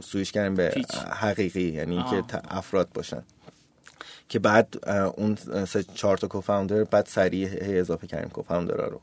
سویش 0.00 0.32
کردیم 0.32 0.54
به 0.54 0.74
حقیقی 1.10 1.68
یعنی 1.68 2.04
که 2.10 2.24
افراد 2.48 2.88
باشن. 2.94 3.22
که 4.28 4.38
بعد 4.38 4.88
اون 5.16 5.36
سه 5.66 5.82
چهار 5.94 6.16
تا 6.16 6.26
کوفاوندر 6.28 6.84
بعد 6.84 7.06
سریع 7.06 7.48
اضافه 7.60 8.06
کردیم 8.06 8.28
کوفاوندرها 8.28 8.86
رو. 8.86 9.00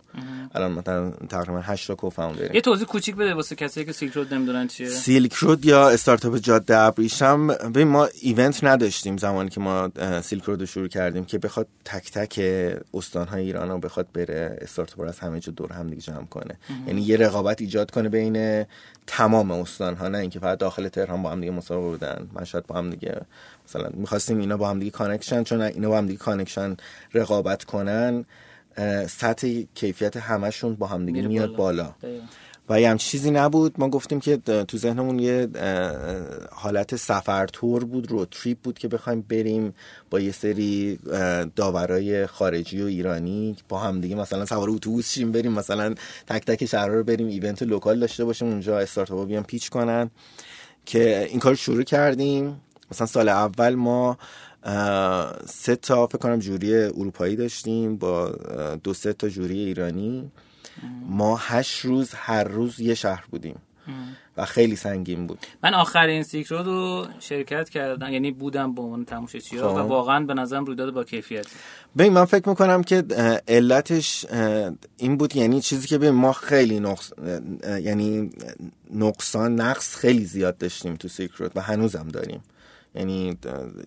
الان 0.55 0.71
مثلا 0.71 1.11
تقریبا 1.11 1.59
8 1.59 1.87
تا 1.87 1.95
کوفاوندر 1.95 2.55
یه 2.55 2.61
توضیح 2.61 2.87
کوچیک 2.87 3.15
بده 3.15 3.33
واسه 3.33 3.55
کسی 3.55 3.85
که 3.85 3.91
سیلک 3.91 4.13
رود 4.13 4.33
نمی‌دونن 4.33 4.67
چیه. 4.67 4.89
سیلک 4.89 5.33
رود 5.33 5.65
یا 5.65 5.89
استارتاپ 5.89 6.37
جاده 6.37 6.77
ابریشم 6.77 7.47
ببین 7.47 7.87
ما 7.87 8.07
event 8.21 8.63
نداشتیم 8.63 9.17
زمانی 9.17 9.49
که 9.49 9.59
ما 9.59 9.91
سیلک 10.21 10.43
رود 10.43 10.59
رو 10.59 10.65
شروع 10.65 10.87
کردیم 10.87 11.25
که 11.25 11.37
بخواد 11.37 11.67
تک 11.85 12.11
تک 12.11 12.39
استان 12.93 13.27
های 13.27 13.43
ایران 13.43 13.69
رو 13.69 13.77
بخواد 13.77 14.07
بره. 14.13 14.57
استارتاپ 14.61 15.07
از 15.07 15.19
همه 15.19 15.39
جا 15.39 15.51
دور 15.51 15.73
هم 15.73 15.89
دیگه 15.89 16.01
جمع 16.01 16.25
کنه. 16.25 16.57
یعنی 16.87 17.01
یه 17.01 17.17
رقابت 17.17 17.61
ایجاد 17.61 17.91
کنه 17.91 18.09
بین 18.09 18.65
تمام 19.07 19.51
استان 19.51 19.95
ها 19.95 20.07
نه 20.07 20.17
اینکه 20.17 20.39
فقط 20.39 20.57
داخل 20.57 20.87
تهران 20.87 21.23
با 21.23 21.31
هم 21.31 21.39
دیگه 21.39 21.51
مسابقه 21.51 21.89
بودن. 21.89 22.27
مشهد 22.41 22.67
با 22.67 22.75
هم 22.75 22.89
دیگه 22.89 23.21
مثلا 23.69 23.89
می‌خواستیم 23.93 24.39
اینا 24.39 24.57
با 24.57 24.69
هم 24.69 24.79
دیگه 24.79 24.91
connection 24.91 25.43
چون 25.43 25.61
اینا 25.61 25.89
با 25.89 25.97
هم 25.97 26.05
دیگه 26.05 26.19
connection 26.19 26.77
رقابت 27.13 27.63
کنن 27.63 28.25
سطح 29.07 29.61
کیفیت 29.75 30.17
همشون 30.17 30.75
با 30.75 30.87
همدیگه 30.87 31.17
میره 31.17 31.27
میاد 31.27 31.55
بالا. 31.55 31.95
بالا. 32.01 32.19
و 32.69 32.81
یه 32.81 32.89
همچین 32.89 33.11
چیزی 33.11 33.31
نبود 33.31 33.75
ما 33.77 33.89
گفتیم 33.89 34.19
که 34.19 34.37
تو 34.37 34.77
ذهنمون 34.77 35.19
یه 35.19 35.47
حالت 36.51 36.95
سفر 36.95 37.47
تور 37.47 37.85
بود 37.85 38.11
road 38.11 38.25
trip 38.25 38.57
بود 38.57 38.79
که 38.79 38.87
بخوایم 38.87 39.25
بریم 39.29 39.73
با 40.09 40.19
یه 40.19 40.31
سری 40.31 40.99
داورای 41.55 42.27
خارجی 42.27 42.81
و 42.81 42.85
ایرانی 42.85 43.55
با 43.69 43.79
هم 43.79 44.01
دیگه 44.01 44.15
مثلا 44.15 44.45
سوار 44.45 44.69
اتوبوس 44.69 45.11
شیم 45.11 45.31
بریم 45.31 45.51
مثلا 45.51 45.95
تک 46.27 46.45
تک 46.45 46.65
شهرها 46.65 46.95
رو 46.95 47.03
بریم 47.03 47.27
event 47.27 47.63
local 47.63 47.99
داشته 47.99 48.25
باشیم 48.25 48.47
اونجا 48.47 48.79
استارتاپا 48.79 49.25
بیان 49.25 49.43
pitch 49.43 49.69
کنن 49.69 50.09
که 50.85 51.27
این 51.29 51.39
کار 51.39 51.51
رو 51.51 51.55
شروع 51.55 51.83
کردیم 51.83 52.61
مثلا 52.91 53.07
سال 53.07 53.29
اول 53.29 53.75
ما 53.75 54.17
سه 55.45 55.75
تا 55.75 56.07
فکر 56.07 56.17
کنم 56.17 56.39
jury 56.39 56.75
اروپایی 56.75 57.35
داشتیم 57.35 57.97
با 57.97 58.29
دو 58.83 58.93
سه 58.93 59.13
تا 59.13 59.29
jury 59.29 59.59
ایرانی. 59.59 60.31
ما 61.09 61.37
هشت 61.37 61.85
روز 61.85 62.11
هر 62.13 62.43
روز 62.43 62.79
یه 62.79 62.95
شهر 62.95 63.23
بودیم. 63.31 63.55
و 64.37 64.45
خیلی 64.45 64.75
سنگین 64.75 65.27
بود. 65.27 65.39
من 65.63 65.73
آخرین 65.73 66.23
سیلک 66.23 66.47
رود 66.47 67.05
شرکت 67.19 67.69
کردم 67.69 68.13
یعنی 68.13 68.31
بودم 68.31 68.75
به 68.75 68.81
عنوان 68.81 69.05
تماشاچی 69.05 69.57
خب. 69.57 69.63
و 69.63 69.67
واقعا 69.67 70.25
به 70.25 70.33
نظرم 70.33 70.65
رویداد 70.65 70.93
با 70.93 71.03
کیفیت. 71.03 71.47
ببین 71.97 72.13
من 72.13 72.25
فکر 72.25 72.49
می‌کنم 72.49 72.83
که 72.83 73.03
علتش 73.47 74.25
این 74.97 75.17
بود 75.17 75.35
یعنی 75.35 75.61
چیزی 75.61 75.87
که 75.87 75.97
به 75.97 76.11
ما 76.11 76.33
خیلی 76.33 76.79
نقص 76.79 77.11
یعنی 77.81 78.29
نقصان 78.93 79.55
نقص 79.55 79.95
خیلی 79.95 80.25
زیاد 80.25 80.57
داشتیم 80.57 80.95
تو 80.95 81.07
سیلک 81.07 81.35
رود 81.35 81.51
و 81.55 81.61
هنوزم 81.61 82.07
داریم. 82.07 82.43
یعنی 82.95 83.37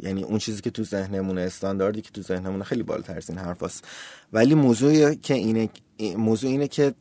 یعنی 0.03 0.23
اون 0.23 0.39
چیزی 0.39 0.61
که 0.61 0.71
تو 0.71 0.85
ذهنمونه 0.85 1.41
استانداردی 1.41 2.01
که 2.01 2.11
تو 2.11 2.23
ذهنمونه 2.23 2.65
خیلی 2.65 2.83
بالاتر 2.83 3.17
از 3.17 3.31
این 3.31 3.39
حرفاست. 3.39 3.85
ولی 4.33 4.55
موضوع 4.55 5.15
که 5.15 5.35
اینه 5.35 5.69
موضوع 6.17 6.51
اینه 6.51 6.69
که 6.69 6.95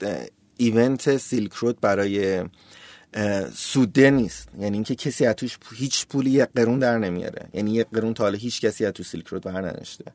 ایونت 0.58 1.18
سیلک 1.18 1.54
رود 1.54 1.80
برای 1.82 2.44
سوده 3.54 4.12
نیست. 4.12 4.50
یعنی 4.60 4.78
اینکه 4.78 4.96
کسی 4.96 5.26
از 5.26 5.36
توش 5.36 5.58
هیچ 5.76 6.08
پولی 6.08 6.30
یک 6.30 6.50
قرون 6.56 6.80
در 6.80 6.98
نمیاره. 6.98 7.50
یعنی 7.54 7.74
یک 7.74 7.88
قرون 7.94 8.14
تا 8.14 8.24
حالا 8.24 8.38
هیچ 8.38 8.62
کسی 8.62 8.86
از 8.86 8.94
تو 8.94 9.04
سیلک 9.04 9.28
رود 9.28 9.44
بر 9.44 9.62
ننشته 9.62 10.06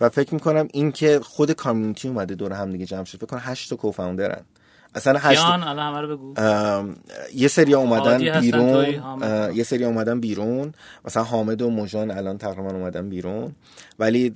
و 0.00 0.08
فکر 0.08 0.34
می‌کنم 0.34 0.68
این 0.72 0.92
که 0.92 1.20
خود 1.22 1.52
کامیونیتی 1.52 2.08
اومده 2.08 2.34
دور 2.34 2.52
هم 2.52 2.72
دیگه 2.72 2.86
جمع 2.86 3.04
شد. 3.04 3.18
فکر 3.18 3.26
کنم 3.26 3.40
هشت 3.42 3.70
تا 3.70 3.76
کوفاندرن 3.76 4.44
اصلا 4.96 5.18
هشت 5.18 5.44
الان 5.44 6.08
بگو. 6.08 6.34
یه 7.34 7.48
سری 7.48 7.74
اومدن 7.74 8.40
بیرون. 8.40 8.84
یه 9.54 9.62
سری 9.62 9.84
اومدن 9.84 10.20
بیرون. 10.20 10.72
مثلا 11.04 11.22
حامد 11.22 11.62
و 11.62 11.70
موجان 11.70 12.10
الان 12.10 12.38
تقریبا 12.38 12.70
اومدن 12.70 13.08
بیرون. 13.08 13.52
ولی 13.98 14.32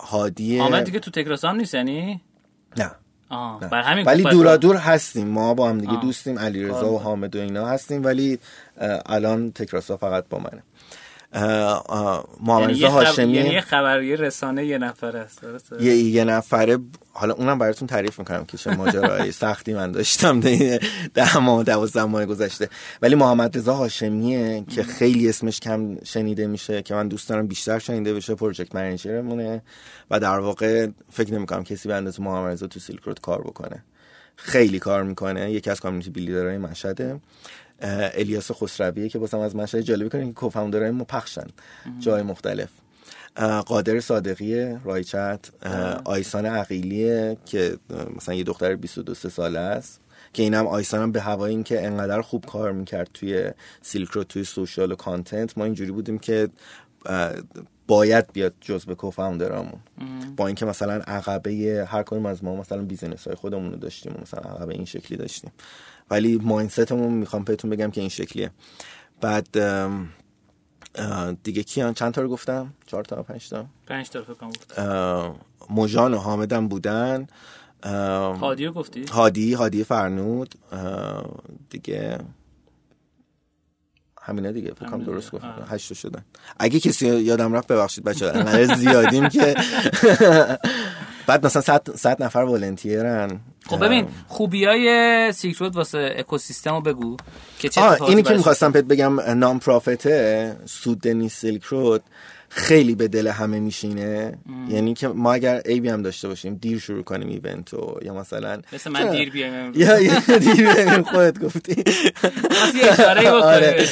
هادی 0.00 0.58
حامد 0.58 0.84
دیگه 0.84 0.98
تو 0.98 1.10
تگراس 1.10 1.44
هم 1.44 1.56
نیست 1.56 1.74
یعنی؟ 1.74 2.20
نه. 2.76 2.90
آه. 3.28 3.60
بر 3.60 3.82
همین 3.82 4.04
ولی 4.04 4.22
دورا 4.22 4.56
دور 4.56 4.76
هستیم. 4.76 5.28
ما 5.28 5.54
با 5.54 5.68
هم 5.68 5.78
دیگه 5.78 5.92
آه. 5.92 6.02
دوستیم. 6.02 6.38
علیرضا 6.38 6.92
و. 6.92 6.98
حامد 6.98 7.36
و 7.36 7.38
اینا 7.38 7.66
هستیم. 7.66 8.04
ولی 8.04 8.38
الان 9.06 9.52
تکراسا 9.52 9.96
فقط 9.96 10.24
با 10.30 10.38
منه. 10.38 10.62
محمد 11.32 12.70
یعنی 12.70 12.74
خب... 12.74 12.84
هاشمی. 12.84 13.32
یعنی 13.32 13.48
یه 13.48 13.60
خبر 13.60 14.02
یه 14.02 14.16
رسانه 14.16 14.66
یه 14.66 14.78
نفر 14.78 15.16
است؟ 15.16 15.40
یه, 15.80 15.96
یه 15.96 16.24
نفره 16.24 16.78
حالا 17.12 17.34
اونم 17.34 17.58
براتون 17.58 17.88
تعریف 17.88 18.18
می‌کنم 18.18 18.44
که 18.44 18.58
چه 18.58 18.70
ماجرای 18.70 19.32
سختی 19.42 19.74
من 19.74 19.92
داشتم 19.92 20.40
ده 20.44 20.80
ده 21.14 21.38
ماه 21.38 21.64
دوازده 21.64 22.04
ماه 22.04 22.26
گذشته. 22.26 22.68
ولی 23.02 23.14
محمد 23.14 23.58
رضا 23.58 23.74
هاشمیه 23.74 24.64
که 24.64 24.82
خیلی 24.82 25.28
اسمش 25.28 25.60
کم 25.60 26.04
شنیده 26.04 26.46
میشه 26.46 26.82
که 26.82 26.94
من 26.94 27.08
دوست 27.08 27.28
دارم 27.28 27.46
بیشتر 27.46 27.78
شنیده 27.78 28.14
بشه. 28.14 28.34
پروژکت 28.34 28.74
منیجرمونه. 28.74 29.62
و 30.10 30.20
در 30.20 30.38
واقع 30.38 30.86
فکر 31.10 31.34
نمی‌کنم 31.34 31.64
کسی 31.64 31.88
به 31.88 31.94
اندازه 31.94 32.22
محمد 32.22 32.52
رضا 32.52 32.66
تو 32.66 32.80
سیلک 32.80 33.00
رود 33.02 33.20
کار 33.20 33.40
بکنه. 33.40 33.84
خیلی 34.36 34.78
کار 34.78 35.02
می‌کنه. 35.02 35.52
یکی 35.52 35.70
از 35.70 35.80
کامیونیتی 35.80 36.10
بیلیدرهای 36.10 36.58
مشهده. 36.58 37.20
الیاس 37.82 38.52
خسرویه 38.52 39.08
که 39.08 39.18
بازم 39.18 39.38
از 39.38 39.56
مشهد 39.56 39.80
جالبی 39.80 40.08
کنه 40.08 40.26
که 40.26 40.32
کوفاندرهای 40.32 40.90
ما 40.90 41.04
پخشن. 41.04 41.46
جای 41.98 42.22
مختلف. 42.22 42.68
قادر 43.66 44.00
صادقی 44.00 44.76
رایچت 44.84 45.40
آیسان 46.04 46.46
عقیلیه 46.46 47.36
که 47.46 47.76
مثلا 48.16 48.34
یه 48.34 48.44
دختر 48.44 48.76
22 48.76 49.14
سه 49.14 49.28
ساله 49.28 49.58
است. 49.58 50.00
که 50.32 50.42
اینم 50.42 50.66
آیسان 50.66 51.02
هم 51.02 51.12
به 51.12 51.20
هوای 51.20 51.50
این 51.50 51.62
که 51.64 51.86
انقدر 51.86 52.20
خوب 52.20 52.46
کار 52.46 52.72
می‌کرد 52.72 53.10
توی 53.14 53.50
سیلک 53.82 54.08
رو 54.08 54.24
توی 54.24 54.44
سوشال 54.44 54.92
و 54.92 54.94
کانتنت. 54.94 55.58
ما 55.58 55.64
اینجوری 55.64 55.90
بودیم 55.90 56.18
که 56.18 56.48
باید 57.86 58.32
بیاد 58.32 58.54
جزء 58.60 58.94
کوفاندرامون 58.94 59.80
با 60.36 60.46
اینکه 60.46 60.66
مثلا 60.66 60.94
عقبه 60.94 61.86
هر 61.88 62.02
کدوم 62.02 62.26
از 62.26 62.44
ما 62.44 62.56
مثلا 62.56 62.82
بیزینس 62.82 63.26
های 63.26 63.36
خودمون 63.36 63.70
رو 63.70 63.76
داشتیم 63.76 64.12
و 64.12 64.20
مثلا 64.20 64.50
عقبه 64.50 64.74
این 64.74 64.84
شکلی 64.84 65.18
داشتیم. 65.18 65.50
ولی 66.10 66.40
ماینستمون 66.42 67.12
می‌خوام 67.12 67.44
بهتون 67.44 67.70
بگم 67.70 67.90
که 67.90 68.00
این 68.00 68.10
شکلیه. 68.10 68.50
بعد 69.20 69.48
دیگه 71.42 71.62
کیان؟ 71.62 71.94
چند 71.94 72.12
تا 72.14 72.22
رو 72.22 72.28
گفتم؟ 72.28 72.72
چهار 72.86 73.04
تا 73.04 73.22
پنج 73.22 73.48
تا؟ 73.48 73.66
پنج 73.86 74.10
تا 74.10 74.22
فکر 74.22 74.34
کنم. 74.34 74.48
گفت. 74.48 74.78
اه، 74.78 75.36
موژان 75.70 76.14
و 76.14 76.18
حامدم 76.18 76.68
بودن. 76.68 77.26
اه، 77.82 78.38
هادیو 78.38 78.72
گفتی؟ 78.72 79.04
هادی 79.04 79.52
هادی 79.54 79.84
فرنود. 79.84 80.54
دیگه 81.70 82.18
همینا 84.22 84.52
دیگه 84.52 84.74
فکر 84.74 84.86
کنم 84.88 85.04
درست. 85.04 85.30
گفتم. 85.30 85.66
هشت 85.70 85.94
شدن. 85.94 86.24
اگه 86.58 86.80
کسی 86.80 87.06
یادم 87.06 87.52
رفت 87.52 87.68
ببخشید 87.68 88.04
بچه 88.04 88.26
انقدر 88.26 88.74
زیادیم 88.74 89.28
که 89.28 89.54
بعد 91.30 91.46
مثلا 91.46 91.62
صد, 91.62 91.96
صد 91.96 92.22
نفر 92.22 92.38
ولنتیرن 92.38 93.40
خب 93.66 93.84
ببین 93.84 94.06
خوبی 94.28 94.64
های 94.64 95.32
سیکرود 95.32 95.76
واسه 95.76 96.14
اکوسیستم 96.16 96.74
رو 96.74 96.80
بگو 96.80 97.16
که 97.58 97.68
چه 97.68 98.02
اینی 98.02 98.22
که 98.22 98.34
می‌خواستم 98.34 98.72
بهت 98.72 98.84
بگم 98.84 99.20
نام 99.20 99.58
پرافته 99.58 100.56
سودنی 100.64 101.28
سیلک 101.28 101.64
رود. 101.64 102.02
خیلی 102.52 102.94
به 102.94 103.08
دل 103.08 103.28
همه 103.28 103.60
میشینه. 103.60 104.38
یعنی 104.68 104.94
که 104.94 105.08
ما 105.08 105.32
اگر 105.32 105.60
عیبی 105.60 105.88
هم 105.88 106.02
داشته 106.02 106.28
باشیم 106.28 106.54
دیر 106.54 106.78
شروع 106.78 107.02
کنیم 107.02 107.28
ایونتو 107.28 107.98
یا 108.02 108.14
مثلا 108.14 108.62
مثل 108.72 108.90
من 108.90 109.10
دیر 109.10 109.30
بیایم. 109.30 109.72
یا 109.74 109.98
دیر 110.38 110.72
بیایم 110.74 111.02
خودت 111.02 111.38
گفتی. 111.38 111.74
بکنی 111.74 113.26
آره. 113.26 113.86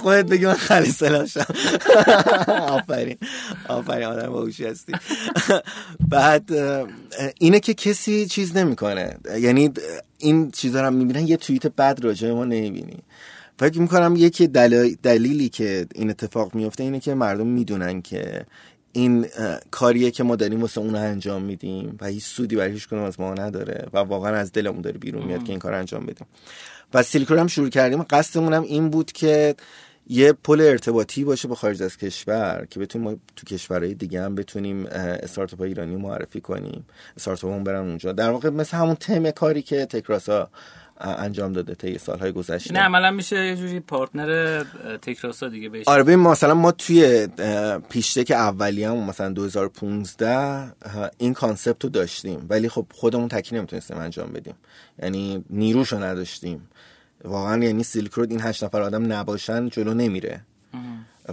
خودت 0.00 0.26
بگی 0.26 0.46
من 0.46 0.54
خلیصه 0.54 1.08
نشم 1.08 1.46
آفرین. 2.48 3.16
آفرین 3.68 4.04
آدم 4.04 4.32
باهوشی 4.32 4.64
هستی. 4.64 4.92
بعد 6.08 6.50
اینه 7.38 7.60
که 7.60 7.74
کسی 7.74 8.26
چیز 8.26 8.56
نمی‌کنه. 8.56 9.16
یعنی 9.38 9.72
این 10.18 10.50
چیزا 10.50 10.80
رو 10.80 10.86
هم 10.86 10.94
می‌بینن. 10.94 11.26
یه 11.26 11.36
توییت 11.36 11.66
بد 11.66 11.98
راجع 12.02 12.32
ما 12.32 12.44
نمی‌بینی. 12.44 12.98
فکر 13.58 13.80
می‌کنم 13.80 14.14
یکی 14.16 14.46
دل- 14.46 14.94
دلیلی 15.02 15.48
که 15.48 15.86
این 15.94 16.10
اتفاق 16.10 16.54
میفته 16.54 16.82
اینه 16.84 17.00
که 17.00 17.14
مردم 17.14 17.46
می‌دونن 17.46 18.02
که 18.02 18.46
این 18.92 19.26
کاریه 19.70 20.10
که 20.10 20.22
ما 20.22 20.36
داریم 20.36 20.60
واسه 20.60 20.80
اون 20.80 20.94
انجام 20.94 21.42
میدیم 21.42 21.96
و 22.00 22.06
هیچ 22.06 22.24
سودی 22.24 22.56
برای 22.56 22.72
هیچ 22.72 22.88
کدوم 22.88 23.02
از 23.02 23.20
ما 23.20 23.34
نداره 23.34 23.86
و 23.92 23.98
واقعا 23.98 24.36
از 24.36 24.52
دلمون 24.52 24.80
داره 24.80 24.98
بیرون 24.98 25.26
میاد 25.26 25.44
که 25.44 25.50
این 25.50 25.58
کار 25.58 25.74
انجام 25.74 26.06
بدیم. 26.06 26.26
و 26.94 27.02
سیلکور 27.02 27.38
هم 27.38 27.46
شروع 27.46 27.68
کردیم. 27.68 28.02
قصدمون 28.02 28.52
هم 28.52 28.62
این 28.62 28.90
بود 28.90 29.12
که 29.12 29.54
یه 30.10 30.32
پل 30.32 30.60
ارتباطی 30.60 31.24
باشه 31.24 31.48
با 31.48 31.54
خارج 31.54 31.82
از 31.82 31.96
کشور 31.96 32.66
که 32.70 32.80
بتونیم 32.80 33.08
ما 33.08 33.16
تو 33.36 33.46
کشورهای 33.46 33.94
دیگه 33.94 34.22
هم 34.22 34.34
بتونیم 34.34 34.86
استارتاپ 34.86 35.60
ایرانی 35.60 35.96
معرفی 35.96 36.40
کنیم. 36.40 36.86
استارتاپ 37.16 37.62
برن 37.62 37.88
اونجا. 37.88 38.12
در 38.12 38.30
واقع 38.30 38.48
مثل 38.50 38.76
همون 38.76 38.94
همون 38.94 39.30
کاری 39.30 39.62
که 39.62 39.86
تکراسا 39.86 40.50
انجام 41.00 41.52
داده 41.52 41.74
طی 41.74 41.98
سالهای 41.98 42.32
گذشته. 42.32 42.74
نه 42.74 42.80
عملا 42.80 43.10
میشه 43.10 43.46
یه 43.46 43.56
جوری 43.56 43.80
partner 43.80 44.64
تکراسا 45.02 45.48
دیگه 45.48 45.68
بهش 45.68 45.88
آره 45.88 46.02
ببین 46.02 46.18
مثلا 46.18 46.54
ما 46.54 46.72
توی 46.72 47.28
اه، 47.38 47.78
pitch 47.78 48.07
deck 48.07 48.30
اولیه‌مون 48.30 49.04
مثلا 49.04 49.28
2015 49.28 50.28
اه، 50.28 50.72
این 51.18 51.34
concept 51.34 51.84
رو 51.84 51.90
داشتیم. 51.90 52.46
ولی 52.50 52.68
خب 52.68 52.86
خودمون 52.94 53.28
تکی 53.28 53.56
نمی‌تونستیم 53.56 53.96
انجام 53.96 54.32
بدیم. 54.32 54.54
یعنی 55.02 55.44
نیروشو 55.50 56.02
نداشتیم. 56.02 56.68
واقعا 57.24 57.64
یعنی 57.64 57.82
سیلک 57.82 58.12
رود 58.12 58.30
این 58.30 58.40
هشت 58.42 58.64
نفر 58.64 58.82
آدم 58.82 59.12
نباشن 59.12 59.68
جلو 59.68 59.94
نمیره. 59.94 60.40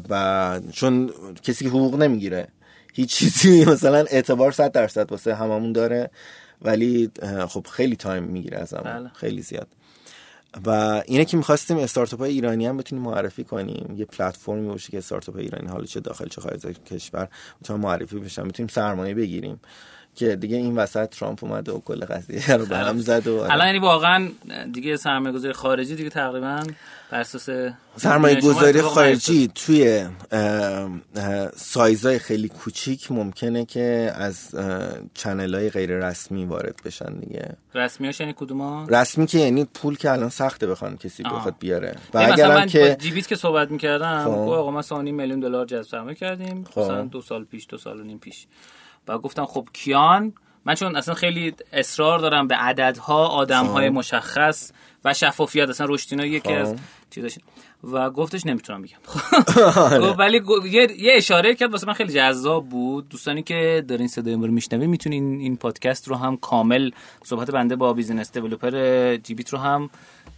و 0.09 0.59
چون 0.71 1.09
کسی 1.43 1.65
که 1.65 1.69
حقوق 1.69 1.95
نمی‌گیره 1.95 2.47
هیچ 2.93 3.15
چیزی 3.15 3.65
مثلا 3.71 4.05
اعتبار 4.11 4.51
صد 4.51 4.71
درصد 4.71 5.11
واسه 5.11 5.35
هممون 5.35 5.71
داره. 5.71 6.09
ولی 6.65 7.11
خب 7.47 7.67
خیلی 7.71 7.95
time 7.95 8.23
می‌گیره 8.23 8.57
از 8.57 8.73
بله. 8.73 9.09
خیلی 9.09 9.41
زیاد. 9.41 9.67
و 10.65 10.69
اینه 11.05 11.25
که 11.25 11.37
می‌خواستیم 11.37 11.77
استارتاپ 11.77 12.19
های 12.19 12.31
ایرانی 12.31 12.65
هم 12.65 12.77
بتونیم 12.77 13.05
معرفی 13.05 13.43
کنیم. 13.43 13.95
یه 13.97 14.05
پلتفرمی 14.05 14.67
باشه 14.67 14.91
که 14.91 14.97
استارتاپ 14.97 15.35
های 15.35 15.43
ایرانی 15.43 15.67
حالا 15.67 15.85
چه 15.85 15.99
داخل 15.99 16.27
چه 16.27 16.41
خارج 16.41 16.67
از 16.67 16.73
کشور 16.73 17.27
بتونن 17.61 17.79
معرفی 17.79 18.19
بشن. 18.19 18.47
بتونیم 18.47 18.67
سرمایه 18.67 19.13
بگیریم. 19.13 19.59
که 20.15 20.35
دیگه 20.35 20.57
این 20.57 20.75
وسط 20.75 21.09
ترامپ 21.09 21.43
اومد 21.43 21.69
و 21.69 21.81
کل 21.85 22.05
قضیه 22.05 22.57
رو 22.57 22.65
به 22.65 22.77
هم 22.77 22.97
زد 22.97 23.27
و 23.27 23.39
الان 23.39 23.67
یعنی 23.67 23.79
واقعا 23.79 24.29
دیگه 24.73 24.97
سرمایه 24.97 25.35
گذاری 25.35 25.53
خارجی 25.53 25.95
دیگه 25.95 26.09
تقریبا 26.09 26.63
بر 27.11 27.19
اساس 27.19 27.49
سرمایه 27.97 28.39
شما 28.41 28.49
گذاری 28.53 28.79
اتفاق 28.79 28.93
خارجی 28.93 29.51
توی 29.55 30.05
سایزهای 31.55 32.19
خیلی 32.19 32.49
کوچیک 32.49 33.11
ممکنه 33.11 33.65
که 33.65 34.11
از 34.15 34.55
چنل 35.13 35.55
های 35.55 35.69
غیر 35.69 36.07
رسمی 36.07 36.45
وارد 36.45 36.75
بشن 36.85 37.13
دیگه. 37.13 37.49
رسمیاش 37.73 38.19
یعنی 38.19 38.33
کدوما 38.37 38.85
رسمی 38.89 39.25
که 39.25 39.39
یعنی 39.39 39.65
پول 39.65 39.97
که 39.97 40.11
الان 40.11 40.29
سخته 40.29 40.67
بخوان 40.67 40.97
کسی. 40.97 41.23
بخواد 41.23 41.55
بیاره. 41.59 41.95
و 42.13 42.21
یعنی 42.21 42.43
من 42.43 42.59
با 42.59 42.65
که 42.65 42.97
جیبیت 42.99 43.27
که 43.27 43.35
صحبت 43.35 43.71
می‌کردم 43.71 44.23
خب. 44.23 44.29
آقا 44.31 44.71
ما 44.71 44.81
سانی 44.81 45.11
میلیون 45.11 45.39
دلار 45.39 45.65
جذب 45.65 45.81
سرمایه 45.81 46.15
کردیم. 46.15 46.63
خب. 46.63 46.81
مثلا 46.81 47.01
دو 47.01 47.21
سال 47.21 47.43
پیش 47.43 47.67
دو 47.69 47.77
سال 47.77 47.99
و 47.99 48.03
نیم 48.03 48.19
پیش. 48.19 48.47
و 49.07 49.17
گفتم 49.17 49.45
خب 49.45 49.67
کیان؟ 49.73 50.33
من 50.65 50.75
چون 50.75 50.95
اصلا 50.95 51.13
خیلی 51.13 51.53
اصرار 51.73 52.19
دارم 52.19 52.47
به 52.47 52.55
عددها 52.55 53.27
آدمهای 53.27 53.89
خب. 53.89 53.95
مشخص 53.95 54.71
و 55.05 55.13
شفافیت 55.13 55.69
اصلا 55.69 55.87
رشدینا 55.89 56.25
یکی 56.25 56.49
خب. 56.49 56.61
از 56.61 56.75
چیزاش. 57.09 57.39
و 57.83 58.09
گفتش 58.09 58.45
نمی‌تونم 58.45 58.81
بگم. 58.81 58.97
گفت 60.01 60.19
ولی 60.19 60.39
گو- 60.39 60.67
یه, 60.67 60.87
اشاره 61.15 61.55
کرد 61.55 61.71
واسه 61.71 61.87
من 61.87 61.93
خیلی 61.93 62.13
جذاب 62.13 62.69
بود. 62.69 63.09
دوستانی 63.09 63.43
که 63.43 63.85
دارین 63.87 64.07
صدای 64.07 64.35
ما 64.35 64.45
رو 64.45 64.51
میشنوین 64.51 64.89
می‌تونین 64.89 65.39
این 65.39 65.57
پادکست 65.57 66.07
رو 66.07 66.15
هم 66.15 66.37
کامل 66.37 66.91
صحبت 67.23 67.51
بنده 67.51 67.75
با 67.75 67.93
business 67.93 68.31
developer 68.31 69.15
جیبیت 69.15 69.49
رو 69.49 69.59
هم 69.59 69.89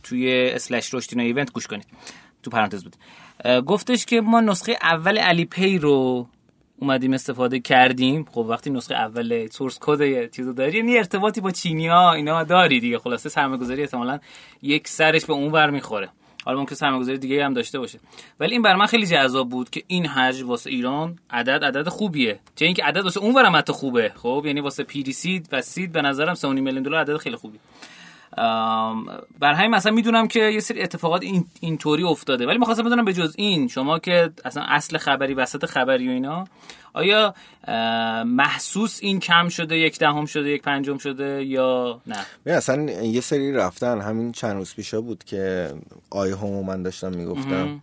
توی 0.03 0.49
slash 0.53 0.93
رشدینا 0.93 1.23
event 1.23 1.51
گوش 1.51 1.67
کنید. 1.67 1.85
تو 2.43 2.51
پرانتز 2.51 2.83
بود. 2.83 2.95
گفتش 3.65 4.05
که 4.05 4.21
ما 4.21 4.41
نسخه 4.41 4.77
اول 4.81 5.17
علی‌پی 5.17 5.77
رو 5.77 6.27
اومدیم 6.79 7.13
استفاده 7.13 7.59
کردیم. 7.59 8.25
خب 8.31 8.37
وقتی 8.37 8.69
نسخه 8.69 8.95
اول 8.95 9.47
source 9.47 9.77
code 9.81 10.31
چیزو 10.31 10.53
داری 10.53 10.77
یعنی 10.77 10.97
ارتباطی 10.97 11.41
با 11.41 11.51
چینیا 11.51 12.13
اینا 12.13 12.43
داری 12.43 12.79
دیگه. 12.79 12.97
خلاصه 12.97 13.29
سرمایه‌گذاری 13.29 13.81
احتمالاً 13.81 14.19
یک 14.61 14.87
سرش 14.87 15.25
به 15.25 15.33
اون 15.33 15.51
ور 15.51 15.69
می‌خوره. 15.69 16.09
حالا 16.45 16.59
ممکن 16.59 16.75
سرمایه‌گذاری 16.75 17.17
دیگه 17.17 17.45
هم 17.45 17.53
داشته 17.53 17.79
باشه. 17.79 17.99
ولی 18.39 18.51
این 18.51 18.61
بر 18.61 18.75
من 18.75 18.85
خیلی 18.85 19.05
جذاب 19.05 19.49
بود 19.49 19.69
که 19.69 19.83
این 19.87 20.05
حجم 20.05 20.49
واسه 20.49 20.69
ایران 20.69 21.19
عدد 21.29 21.63
عدد 21.63 21.89
خوبیه. 21.89 22.39
چه 22.55 22.65
اینکه 22.65 22.83
عدد 22.83 23.03
واسه 23.03 23.19
اون 23.19 23.35
ورم 23.35 23.55
حتی 23.55 23.73
خوبه. 23.73 24.11
خب 24.15 24.43
یعنی 24.45 24.61
واسه 24.61 24.83
پی 24.83 25.11
سید 25.11 25.49
و 25.51 25.61
سید 25.61 25.91
به 25.91 26.01
نظرم 26.01 26.35
3.5 26.35 26.45
میلیون 26.45 26.83
دلار 26.83 26.99
عدد 27.01 27.17
خیلی 27.17 27.35
خوبی. 27.35 27.57
ام، 27.57 27.61
بر 29.39 29.53
همین 29.53 29.71
مثلا 29.71 29.91
می‌دونم 29.91 30.27
که 30.27 30.39
یه 30.39 30.59
سری 30.59 30.81
اتفاقات 30.81 31.23
این 31.23 31.45
اینطوری 31.59 32.03
افتاده. 32.03 32.47
ولی 32.47 32.57
می‌خواستم 32.57 32.83
بدونم 32.83 33.05
به 33.05 33.13
جز 33.13 33.35
این 33.37 33.67
شما 33.67 33.99
که 33.99 34.31
اصلا 34.45 34.63
اصل 34.67 34.97
خبری 34.97 35.33
وسط 35.33 35.65
خبری 35.65 36.07
و 36.07 36.11
اینا 36.11 36.47
آیا 36.93 37.33
محسوس 38.25 38.99
این 39.01 39.19
کم 39.19 39.49
شده 39.49 39.77
یک 39.77 39.99
دهم 39.99 40.25
شده 40.25 40.49
یک 40.49 40.61
پنجم 40.61 40.97
شده 40.97 41.45
یا 41.45 42.01
نه؟ 42.07 42.15
ببین 42.45 42.57
اصلا 42.57 42.91
یه 42.91 43.21
سری 43.21 43.51
رفتن. 43.51 44.01
همین 44.01 44.31
چند 44.31 44.55
روز 44.55 44.75
پیشا 44.75 45.01
بود 45.01 45.23
که 45.23 45.73
آی 46.09 46.31
همو 46.31 46.63
من 46.63 46.83
داشتم 46.83 47.09
می‌گفتم. 47.09 47.81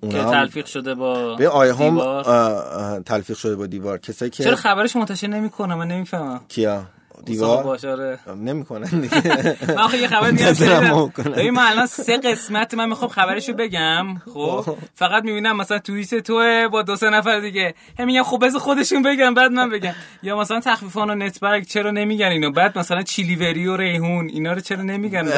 که 0.00 0.06
اونا 0.06 0.22
هم 0.22 0.30
تلفیق 0.30 0.66
شده 0.66 0.94
با 0.94 1.34
به 1.34 1.48
آی 1.48 1.68
هم 1.68 1.90
دیوار. 1.90 3.00
تلفیق 3.00 3.36
شده 3.36 3.56
با 3.56 3.66
دیوار. 3.66 3.98
کسایی 3.98 4.30
که 4.30 4.44
چرا 4.44 4.56
خبرش 4.56 4.96
منتشر 4.96 5.26
نمی‌کنه؟ 5.26 5.74
من 5.74 5.88
نمی‌فهمم. 5.88 6.40
کیا؟ 6.48 6.84
دیوار. 7.24 7.62
باشه، 7.62 7.88
آره. 7.88 8.18
نمی‌کنن 8.36 8.88
دیگه. 9.00 9.56
من 9.68 9.78
آخه 9.78 9.98
یه 9.98 10.08
خبر 10.08 10.30
دیگه 10.30 11.50
من 11.50 11.62
الان 11.66 11.86
سه 11.86 12.16
قسمت 12.16 12.74
من 12.74 12.88
می‌خوام 12.88 13.10
خبرشو 13.10 13.52
بگم 13.52 14.06
خب؟ 14.34 14.76
فقط 14.94 15.24
می‌بینم 15.24 15.56
مثلا 15.56 15.78
توییت 15.78 16.14
تو 16.14 16.68
با 16.72 16.82
دو 16.82 16.96
سه 16.96 17.10
نفر 17.10 17.40
دیگه. 17.40 17.74
هم 17.98 18.06
میگم 18.06 18.22
خب 18.22 18.46
بذار 18.46 18.60
خودشون 18.60 19.02
بگم 19.02 19.34
بعد 19.34 19.52
من 19.52 19.70
بگم. 19.70 19.94
یا 20.22 20.38
مثلا 20.40 20.60
تخفیفان 20.60 21.10
و 21.10 21.14
نتبرگ 21.14 21.66
چرا 21.66 21.90
نمیگن 21.90 22.26
اینو؟ 22.26 22.50
بعد 22.50 22.78
مثلا 22.78 23.02
چیلیوری 23.02 23.66
و 23.66 23.76
ریحون 23.76 24.28
اینا 24.28 24.52
رو 24.52 24.60
چرا 24.60 24.82
نمیگن 24.82 25.28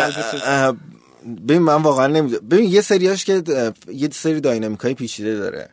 ببین 1.49 1.63
من 1.63 1.83
واقعا 1.83 2.07
نمی‌دونم. 2.07 2.49
ببین 2.49 2.71
یه 2.71 2.81
سریاش 2.81 3.25
که 3.25 3.43
یه 3.93 4.09
سری 4.13 4.41
داینامیک 4.41 4.81
های 4.81 4.95
پیچیده 4.95 5.35
داره. 5.35 5.69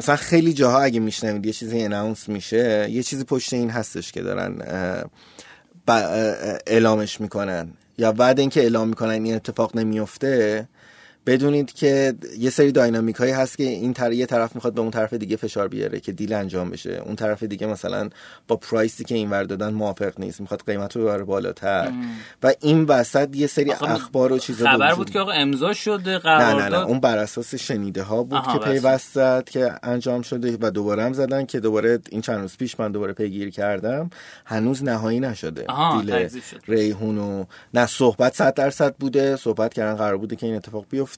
مثلا 0.00 0.16
خیلی 0.16 0.52
جاها 0.52 0.80
اگه 0.80 1.00
میشنوید 1.00 1.46
یه 1.46 1.52
چیزی 1.52 1.82
اناونس 1.82 2.28
میشه 2.28 2.88
یه 2.90 3.02
چیزی 3.02 3.24
پشت 3.24 3.52
این 3.52 3.70
هستش 3.70 4.12
که 4.12 4.22
دارن 4.22 4.58
اعلامش 6.66 7.20
می‌کنن. 7.20 7.72
یا 7.98 8.12
بعد 8.12 8.40
اینکه 8.40 8.60
اعلام 8.60 8.88
می‌کنن 8.88 9.10
این 9.10 9.34
اتفاق 9.34 9.76
نمیفته 9.76 10.68
بدونید 11.28 11.72
که 11.72 12.14
یه 12.38 12.50
سری 12.50 12.72
داینامیک 12.72 13.16
هایی 13.16 13.32
هست 13.32 13.56
که 13.56 13.64
این 13.64 13.92
طرف 13.94 14.12
یه 14.12 14.26
طرف 14.26 14.54
می‌خواد 14.54 14.74
به 14.74 14.80
اون 14.80 14.90
طرف 14.90 15.12
دیگه 15.12 15.36
فشار 15.36 15.68
بیاره 15.68 16.00
که 16.00 16.12
دیل 16.12 16.32
انجام 16.32 16.70
بشه. 16.70 17.02
اون 17.06 17.16
طرف 17.16 17.42
دیگه 17.42 17.66
مثلا 17.66 18.08
با 18.48 18.56
پرایسی 18.56 19.04
که 19.04 19.14
اینور 19.14 19.44
دادن 19.44 19.74
موافق 19.74 20.12
نیست. 20.18 20.40
می‌خواد 20.40 20.62
قیمت 20.66 20.96
رو 20.96 21.02
ببره 21.02 21.24
بالاتر. 21.24 21.92
و 22.42 22.52
این 22.60 22.84
وسط 22.84 23.36
یه 23.36 23.46
سری 23.46 23.72
اخبار 23.72 24.32
و 24.32 24.38
چیزا 24.38 24.70
خبر 24.70 24.94
بود 24.94 25.10
که 25.10 25.18
آقا 25.20 25.32
امضا 25.32 25.72
شده 25.72 26.10
نه 26.10 26.16
نه 26.16 26.18
قرارداد. 26.18 26.74
نه 26.74 26.86
اون 26.86 27.00
بر 27.00 27.18
اساس 27.18 27.54
شنیده 27.54 28.02
ها 28.02 28.22
بود 28.22 28.42
که. 28.52 28.58
پیوست 28.58 29.14
زد 29.14 29.48
که 29.50 29.72
انجام 29.82 30.22
شده 30.22 30.58
و 30.60 30.70
دوباره 30.70 31.02
هم 31.02 31.12
زدن 31.12 31.46
که 31.46 31.60
دوباره 31.60 31.98
این 32.10 32.20
چند 32.20 32.40
روز 32.40 32.56
پیش 32.56 32.80
من 32.80 32.92
دوباره 32.92 33.12
پیگیری 33.12 33.50
کردم. 33.50 34.10
هنوز 34.44 34.84
نهایی 34.84 35.20
نشده. 35.20 35.66
دیل. 36.00 36.28
ریحون 36.66 37.18
و 37.18 37.44
نه 37.74 37.86
صحبت 37.86 38.34
صد 38.34 38.54
درصد 38.54 38.94
بوده. 38.94 39.36
صحبت 39.36 39.74
کردن 39.74 39.94
قرار 39.94 40.16
بوده 40.16 40.36
که 40.36 40.46
این 40.46 40.56
اتفاق 40.56 40.84
بیفته. 40.90 41.17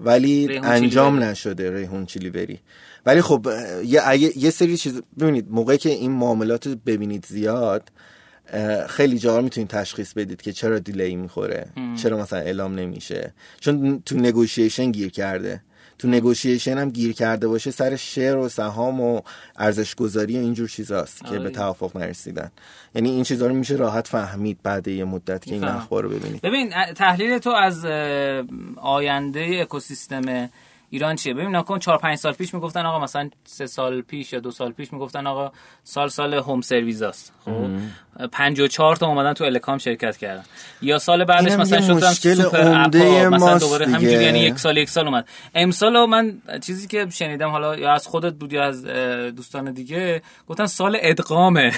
ولی 0.00 0.46
ریحون 0.48 0.64
انجام. 0.66 1.18
نشده 1.22 1.74
ریحون 1.76 2.06
چیلیوری 2.06 2.60
ولی 3.06 3.22
خب 3.22 3.46
یه, 3.84 4.02
یه- 4.18 4.38
یه 4.38 4.50
سری 4.50 4.76
چیز 4.76 5.02
ببینید 5.20 5.46
موقعی 5.50 5.78
که 5.78 5.88
این 5.90 6.10
معاملات 6.12 6.66
رو 6.66 6.74
ببینید 6.86 7.26
زیاد 7.28 7.88
خیلی 8.88 9.18
جاها 9.18 9.40
می‌تونید 9.40 9.68
تشخیص 9.70 10.12
بدید 10.12 10.42
که 10.42 10.52
چرا 10.52 10.78
دیلی 10.78 11.16
می‌خوره 11.16 11.66
چرا 11.96 12.16
مثلا 12.16 12.38
اعلام 12.38 12.74
نمیشه. 12.74 13.34
چون 13.60 14.02
تو 14.06 14.16
نگوشیشن 14.16 14.90
گیر 14.90 15.10
کرده. 15.10 15.62
تو 16.00 16.08
نگوشیشن 16.08 16.78
هم 16.78 16.90
گیر 16.90 17.12
کرده 17.12 17.48
باشه 17.48 17.70
سر 17.70 17.96
شعر 17.96 18.36
و 18.36 18.48
سهام 18.48 19.00
و 19.00 19.20
ارزش 19.56 19.94
گذاری 19.94 20.38
و 20.38 20.40
اینجور 20.40 20.68
چیزاست 20.68 21.24
که 21.24 21.30
آره. 21.30 21.38
به 21.38 21.50
توافق 21.50 21.96
نرسیدن 21.96 22.50
یعنی 22.94 23.10
این 23.10 23.22
چیزها 23.22 23.48
رو 23.48 23.54
میشه 23.54 23.74
راحت 23.74 24.08
فهمید 24.08 24.58
بعد 24.62 24.88
یه 24.88 25.04
مدت 25.04 25.44
که 25.44 25.54
این. 25.54 25.64
اخبار 25.64 26.02
رو 26.02 26.08
ببینید 26.08 26.42
ببین 26.42 26.70
تحلیل 26.96 27.38
تو 27.38 27.50
از 27.50 27.84
آینده 28.76 29.58
اکوسیستم 29.62 30.48
ایران 30.90 31.16
چیه؟ 31.16 31.34
ببین 31.34 31.56
نکن 31.56 31.78
4 31.78 31.98
5 31.98 32.18
سال 32.18 32.32
پیش 32.32 32.54
می‌گفتن 32.54 32.86
آقا 32.86 32.98
مثلا 32.98 33.30
سه 33.44 33.66
سال 33.66 34.00
پیش 34.02 34.32
یا 34.32 34.40
دو 34.40 34.50
سال 34.50 34.72
پیش 34.72 34.92
می‌گفتن 34.92 35.26
آقا 35.26 35.52
سال 35.84 36.08
سال 36.08 36.34
هوم 36.34 36.60
سرویس 36.60 37.02
است 37.02 37.32
خب؟ 37.44 37.66
54 38.32 38.96
تا 38.96 39.06
اومدن 39.06 39.32
تو 39.32 39.44
الکام 39.44 39.78
شرکت 39.78 40.16
کردن. 40.16 40.42
یا 40.82 40.98
سال 40.98 41.24
بعدش 41.24 41.52
مثلا 41.52 41.80
شدن 41.80 42.12
سوپر 42.12 42.58
اپا 42.58 43.28
مثلا 43.30 43.58
دوباره. 43.58 43.86
همینجوری 43.86 44.24
یعنی 44.24 44.38
یک 44.38 44.58
سال 44.58 44.76
یک 44.76 44.88
سال 44.88 45.06
اومد. 45.08 45.28
امسال 45.54 46.06
من 46.06 46.42
چیزی 46.66 46.88
که 46.88 47.06
شنیدم 47.12 47.48
حالا 47.48 47.76
یا 47.76 47.92
از 47.92 48.06
خودت 48.06 48.34
بود 48.34 48.52
یا 48.52 48.64
از 48.64 48.84
دوستان 49.36 49.72
دیگه 49.72 50.22
گفتن 50.48 50.66
سال 50.66 50.98
ادغامه. 51.00 51.72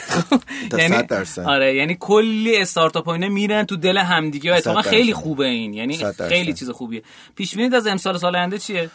درصد. 1.08 1.42
آره 1.42 1.74
یعنی 1.74 1.96
کلی 2.00 2.56
استارتاپ 2.56 3.08
اینا 3.08 3.28
میرن 3.28 3.64
تو 3.64 3.76
دل 3.76 3.98
همدیگه 3.98 4.52
و 4.52 4.56
اتفاقا 4.56 4.82
خیلی. 4.82 5.12
خوبه 5.12 5.46
این. 5.46 5.74
یعنی. 5.74 6.00
خیلی 6.28 6.52
چیز 6.52 6.70
خوبیه. 6.70 7.02
پیش 7.36 7.56
بینید 7.56 7.74
از 7.74 7.86
امسال 7.86 8.18
سال 8.18 8.36
آینده 8.36 8.58
چیه؟ 8.58 8.90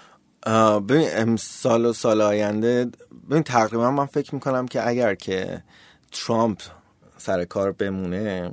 ببین 0.89 1.09
امسال 1.13 1.85
و 1.85 1.93
سال 1.93 2.21
آینده 2.21 2.91
ببین 3.29 3.43
تقریبا 3.43 3.91
من 3.91 4.05
فکر 4.05 4.35
می‌کنم 4.35 4.67
که 4.67 4.87
اگر 4.87 5.15
که 5.15 5.63
ترامپ 6.11 6.61
سر 7.17 7.45
کار 7.45 7.71
بمونه 7.71 8.51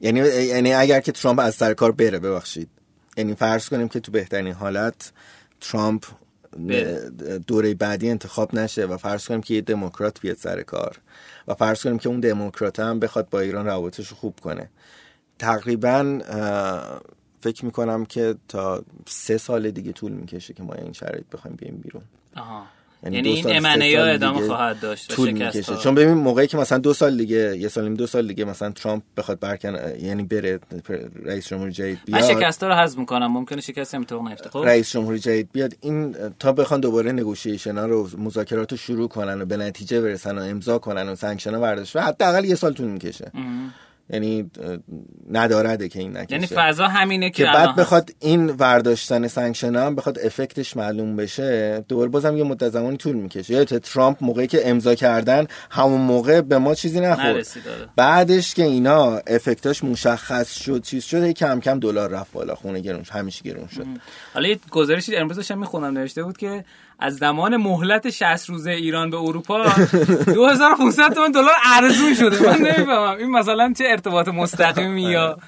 یعنی 0.00 0.20
یعنی 0.20 0.74
اگر 0.74 1.00
که 1.00 1.12
ترامپ 1.12 1.38
از 1.38 1.54
سر 1.54 1.74
کار 1.74 1.92
بره 1.92 2.18
ببخشید 2.18 2.68
یعنی 3.16 3.34
فرض 3.34 3.68
کنیم 3.68 3.88
که 3.88 4.00
تو 4.00 4.12
بهترین 4.12 4.52
حالت 4.52 5.12
ترامپ. 5.60 6.04
دوره 7.46 7.74
بعدی 7.74 8.10
انتخاب 8.10 8.54
نشه 8.54 8.86
و 8.86 8.96
فرض 8.96 9.26
کنیم 9.26 9.40
که 9.40 9.54
یه 9.54 9.60
دموکرات 9.60 10.20
بیاد 10.20 10.36
سر 10.36 10.62
کار 10.62 10.96
و 11.48 11.54
فرض 11.54 11.82
کنیم 11.82 11.98
که 11.98 12.08
اون 12.08 12.20
دموکرات 12.20 12.80
هم 12.80 13.00
بخواد 13.00 13.28
با 13.28 13.40
ایران 13.40 13.66
روابطش 13.66 14.08
رو 14.08 14.16
خوب 14.16 14.40
کنه 14.40 14.70
تقریبا 15.38 16.18
فکر 17.40 17.64
می‌کنم 17.64 18.04
که 18.04 18.34
تا 18.48 18.82
سه 19.06 19.38
سال 19.38 19.70
دیگه 19.70 19.92
طول 19.92 20.12
می‌کشه 20.12 20.54
که 20.54 20.62
ما 20.62 20.74
این 20.74 20.92
شرایط 20.92 21.24
بخوایم 21.32 21.56
بیایم 21.56 21.76
بیرون. 21.76 22.02
آها. 22.36 22.62
یعنی 23.02 23.16
یعنی 23.16 23.28
این 23.28 23.56
امنه 23.56 23.98
ها 23.98 24.04
ادامه 24.04 24.46
خواهد 24.46 24.80
داشت 24.80 25.10
طول 25.10 25.30
شکست 25.30 25.56
می‌کشه. 25.56 25.76
چون 25.76 25.94
ببین 25.94 26.14
موقعی 26.14 26.46
که 26.46 26.56
مثلا 26.56 26.78
دو 26.78 26.94
سال 26.94 27.16
دیگه 27.16 27.56
یه 27.58 27.68
سال 27.68 27.94
دو 27.94 28.06
سال 28.06 28.26
دیگه 28.26 28.44
مثلا 28.44 28.70
ترامپ 28.70 29.02
بخواد 29.16 29.40
برکن 29.40 29.76
یعنی 30.00 30.22
بره 30.22 30.60
رئیس 31.24 31.48
جمهور 31.48 31.70
جدید 31.70 31.98
من 32.08 32.18
بیاد. 32.18 32.38
شکست 32.38 32.62
ها 32.62 32.68
رو 32.68 32.74
حذف 32.74 32.98
می‌کنم. 32.98 33.32
ممکنه 33.32 33.60
شکست 33.60 33.94
هم 33.94 34.02
اتفاق 34.02 34.28
نیفته. 34.28 34.50
خب؟ 34.50 34.58
رئیس 34.58 34.90
جمهور 34.90 35.18
جدید 35.18 35.48
بیاد. 35.52 35.74
این 35.80 36.16
تا 36.38 36.52
بخوان 36.52 36.80
دوباره 36.80 37.12
نگوشیشن 37.12 37.78
ها 37.78 37.86
رو 37.86 38.08
مذاکرات 38.18 38.72
رو 38.72 38.78
شروع 38.78 39.08
کنن 39.08 39.42
و 39.42 39.44
به 39.44 39.56
نتیجه 39.56 40.00
برسن 40.00 40.38
و 40.38 40.42
امضا 40.42 40.78
کنن 40.78 41.08
و 41.08 41.14
سانکشن 41.14 41.54
ها 41.54 41.60
برداشت. 41.60 41.96
و 41.96 42.00
حداقل 42.00 42.44
یه 42.44 42.54
سال 42.54 42.72
طول 42.72 42.86
می‌کشه. 42.86 43.30
مم. 43.34 43.70
یعنی 44.10 44.50
ندارده 45.30 45.88
که 45.88 45.98
این 45.98 46.16
نکشه. 46.16 46.34
یعنی 46.34 46.46
فضا 46.46 46.88
همینه 46.88 47.30
که, 47.30 47.44
که 47.44 47.50
بعد 47.54 47.76
بخواد 47.76 48.10
این 48.20 48.50
ورداشتن 48.50 49.28
sanction 49.28 49.76
هم 49.76 49.94
بخواد 49.94 50.18
effect 50.18 50.62
ش 50.62 50.76
معلوم 50.76 51.16
بشه 51.16 51.84
دوباره 51.88 52.08
بازم 52.08 52.36
یه 52.36 52.44
مدت 52.44 52.68
زمانی 52.68 52.96
طول 52.96 53.16
می‌کشه. 53.16 53.54
یا 53.54 53.64
ترامپ 53.64 54.16
موقعی 54.20 54.46
که 54.46 54.70
امضا 54.70 54.94
کردن 54.94 55.46
همون 55.70 56.00
موقع 56.00 56.40
به 56.40 56.58
ما 56.58 56.74
چیزی 56.74 57.00
نخورد. 57.00 57.46
بعدش 57.96 58.54
که 58.54 58.64
اینا 58.64 59.16
effect 59.26 59.70
اش 59.70 59.84
مشخص 59.84 60.52
شد 60.62 60.82
چیز 60.82 61.04
شد 61.04 61.30
کم 61.30 61.60
کم 61.60 61.80
دلار 61.80 62.10
رفت 62.10 62.32
بالا 62.32 62.54
خونه 62.54 62.80
گرون 62.80 63.02
همیشه 63.10 63.42
گرون 63.42 63.68
شد. 63.68 63.86
حالا 64.34 64.48
یه 64.48 64.58
گزارشی 64.70 65.16
امروز 65.16 65.36
داشتم 65.36 65.58
می‌خونم 65.58 65.98
نوشته 65.98 66.22
بود 66.22 66.36
که 66.36 66.64
از 66.98 67.16
زمان 67.16 67.56
مهلت 67.56 68.10
60 68.10 68.48
روزه 68.48 68.70
ایران 68.70 69.10
به 69.10 69.16
اروپا 69.16 69.64
2500 70.26 71.14
تومان 71.14 71.32
دلار 71.32 71.50
ارزون 71.74 72.14
شده. 72.14 72.42
من 72.42 72.58
نمی‌فهمم. 72.58 73.16
این 73.18 73.30
مثلا 73.30 73.72
چه 73.78 73.84
ارتباط 73.88 74.28
مستقیمی 74.28 75.02
یا 75.02 75.38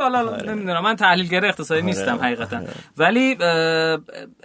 حالا 0.00 0.18
آره. 0.18 0.50
نمی‌دونم. 0.50 0.82
من 0.82 0.96
تحلیلگر 0.96 1.44
اقتصادی 1.44 1.80
آره. 1.80 1.86
نیستم 1.86 2.18
حقیقتا. 2.22 2.56
آره. 2.56 2.68
ولی 2.96 3.36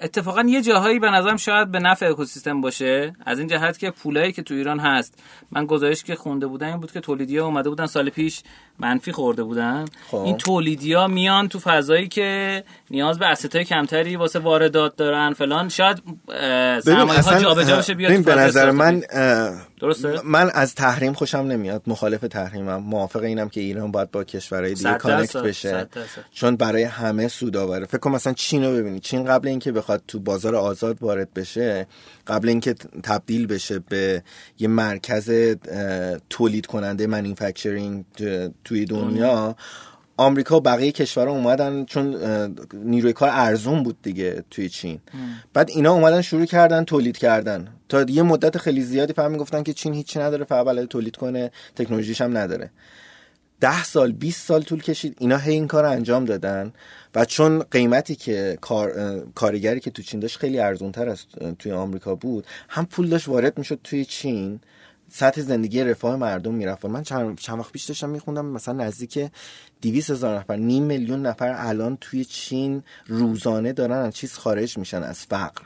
اتفاقا 0.01 0.41
یه 0.41 0.61
جاهایی 0.61 0.99
به 0.99 1.09
نظرم 1.09 1.37
شاید 1.37 1.71
به 1.71 1.79
نفع 1.79 2.05
اکوسیستم 2.05 2.61
باشه. 2.61 3.13
از 3.25 3.39
این 3.39 3.47
جهت 3.47 3.77
که 3.79 3.91
پولایی 3.91 4.31
که 4.31 4.43
تو 4.43 4.53
ایران 4.53 4.79
هست. 4.79 5.23
من 5.51 5.65
گزارش 5.65 6.03
که 6.03 6.15
خونده 6.15 6.47
بودم 6.47 6.67
این 6.67 6.77
بود 6.77 6.91
که 6.91 6.99
تولیدیا 6.99 7.45
اومده 7.45 7.69
بودن 7.69 7.85
سال 7.85 8.09
پیش 8.09 8.41
منفی 8.79 9.11
خورده 9.11 9.43
بودن. 9.43 9.85
خب. 10.11 10.17
این 10.17 10.37
تولیدیا 10.37 11.07
میان 11.07 11.47
تو 11.47 11.59
فضایی 11.59 12.07
که 12.07 12.63
نیاز 12.91 13.19
به 13.19 13.25
اسیتای 13.25 13.63
کمتری 13.63 14.15
واسه 14.15 14.39
واردات 14.39 14.95
دارن 14.95 15.33
فلان. 15.33 15.69
شاید 15.69 16.03
سرمایه 16.83 17.21
ها 17.21 17.39
جابجا 17.39 17.77
بشه 17.77 17.93
بیاد 17.93 18.23
به 18.23 18.35
نظر 18.35 18.71
من 18.71 19.03
درسته؟ 19.81 20.21
من 20.23 20.49
از 20.53 20.75
تحریم 20.75 21.13
خوشم 21.13 21.37
نمیاد 21.37 21.81
مخالف 21.87 22.21
تحریمم 22.21 22.83
موافق 22.83 23.23
اینم 23.23 23.49
که 23.49 23.61
ایران 23.61 23.91
باید 23.91 24.11
با 24.11 24.23
کشورهای 24.23 24.73
دیگه 24.73 24.93
کانکت 24.93 25.37
بشه. 25.37 25.87
چون 26.31 26.55
برای 26.55 26.83
همه 26.83 27.27
سودآوره 27.27 27.85
فکر 27.85 27.97
کنم 27.97 28.13
مثلا 28.15 28.33
چین 28.33 28.63
رو 28.63 28.71
ببینید 28.71 29.01
چین 29.01 29.25
قبل 29.25 29.47
اینکه 29.47 29.71
بخواد 29.71 30.03
تو 30.07 30.19
بازار 30.19 30.55
آزاد 30.55 30.97
وارد 31.01 31.33
بشه 31.33 31.87
قبل 32.27 32.49
اینکه 32.49 32.73
تبدیل 33.03 33.47
بشه 33.47 33.79
به 33.79 34.23
یه 34.59 34.67
مرکز 34.67 35.55
تولید 36.29 36.65
کننده 36.65 37.07
مانیفکتچرینگ 37.07 38.05
توی 38.63 38.85
دنیا. 38.85 39.55
آمریکا 40.17 40.57
و 40.57 40.61
بقیه 40.61 40.91
کشورها 40.91 41.33
اومدن 41.33 41.85
چون 41.85 42.15
نیروی 42.73 43.13
کار 43.13 43.29
ارزون 43.31 43.83
بود 43.83 44.01
دیگه 44.01 44.43
توی 44.49 44.69
چین. 44.69 44.99
بعد 45.53 45.69
اینا 45.69 45.93
اومدن 45.93 46.21
شروع 46.21 46.45
کردن 46.45 46.83
تولید 46.83 47.17
کردن. 47.17 47.67
تا 47.89 48.01
یه 48.01 48.23
مدت 48.23 48.57
خیلی 48.57 48.81
زیادی 48.81 49.13
فهم 49.13 49.37
گفتن 49.37 49.63
که 49.63 49.73
چین 49.73 49.93
هیچی 49.93 50.19
نداره 50.19 50.45
فقط 50.45 50.65
بلد 50.65 50.87
تولید 50.87 51.15
کنه 51.15 51.51
تکنولوژیش 51.75 52.21
هم 52.21 52.37
نداره. 52.37 52.71
ده 53.59 53.83
سال 53.83 54.11
20 54.11 54.47
سال 54.47 54.61
طول 54.61 54.81
کشید 54.81 55.15
اینا 55.19 55.37
هی 55.37 55.53
این 55.53 55.67
کار 55.67 55.85
انجام 55.85 56.25
دادن. 56.25 56.73
و 57.15 57.25
چون 57.25 57.63
قیمتی 57.71 58.15
که 58.15 58.57
کار، 58.61 59.19
کارگری 59.35 59.79
که 59.79 59.91
تو 59.91 60.01
چین 60.01 60.19
داشت 60.19 60.37
خیلی 60.37 60.59
ارزون 60.59 60.91
تر 60.91 61.09
از 61.09 61.25
توی 61.59 61.71
آمریکا 61.71 62.15
بود 62.15 62.45
هم 62.69 62.85
پول 62.85 63.07
داشت 63.07 63.27
وارد 63.27 63.57
می‌شد 63.57 63.79
توی 63.83 64.05
چین. 64.05 64.59
سطح 65.15 65.41
زندگی 65.41 65.83
رفاه 65.83 66.15
مردم 66.15 66.53
می‌رفت. 66.53 66.85
من 66.85 67.03
چند, 67.03 67.39
چند 67.39 67.59
وقت 67.59 67.71
پیش 67.71 67.83
داشتم 67.83 68.09
میخوندم 68.09 68.45
مثلا 68.45 68.73
نزدیک 68.73 69.19
200 69.81 70.11
هزار 70.11 70.37
نفر 70.37 70.55
نیم 70.55 70.83
میلیون 70.83 71.25
نفر 71.25 71.55
الان 71.57 71.97
توی 72.01 72.25
چین 72.25 72.83
روزانه 73.07 73.73
دارن 73.73 73.97
از 73.97 74.13
چیز 74.13 74.33
خارج 74.33 74.77
میشن 74.77 75.03
از 75.03 75.19
فقر. 75.19 75.61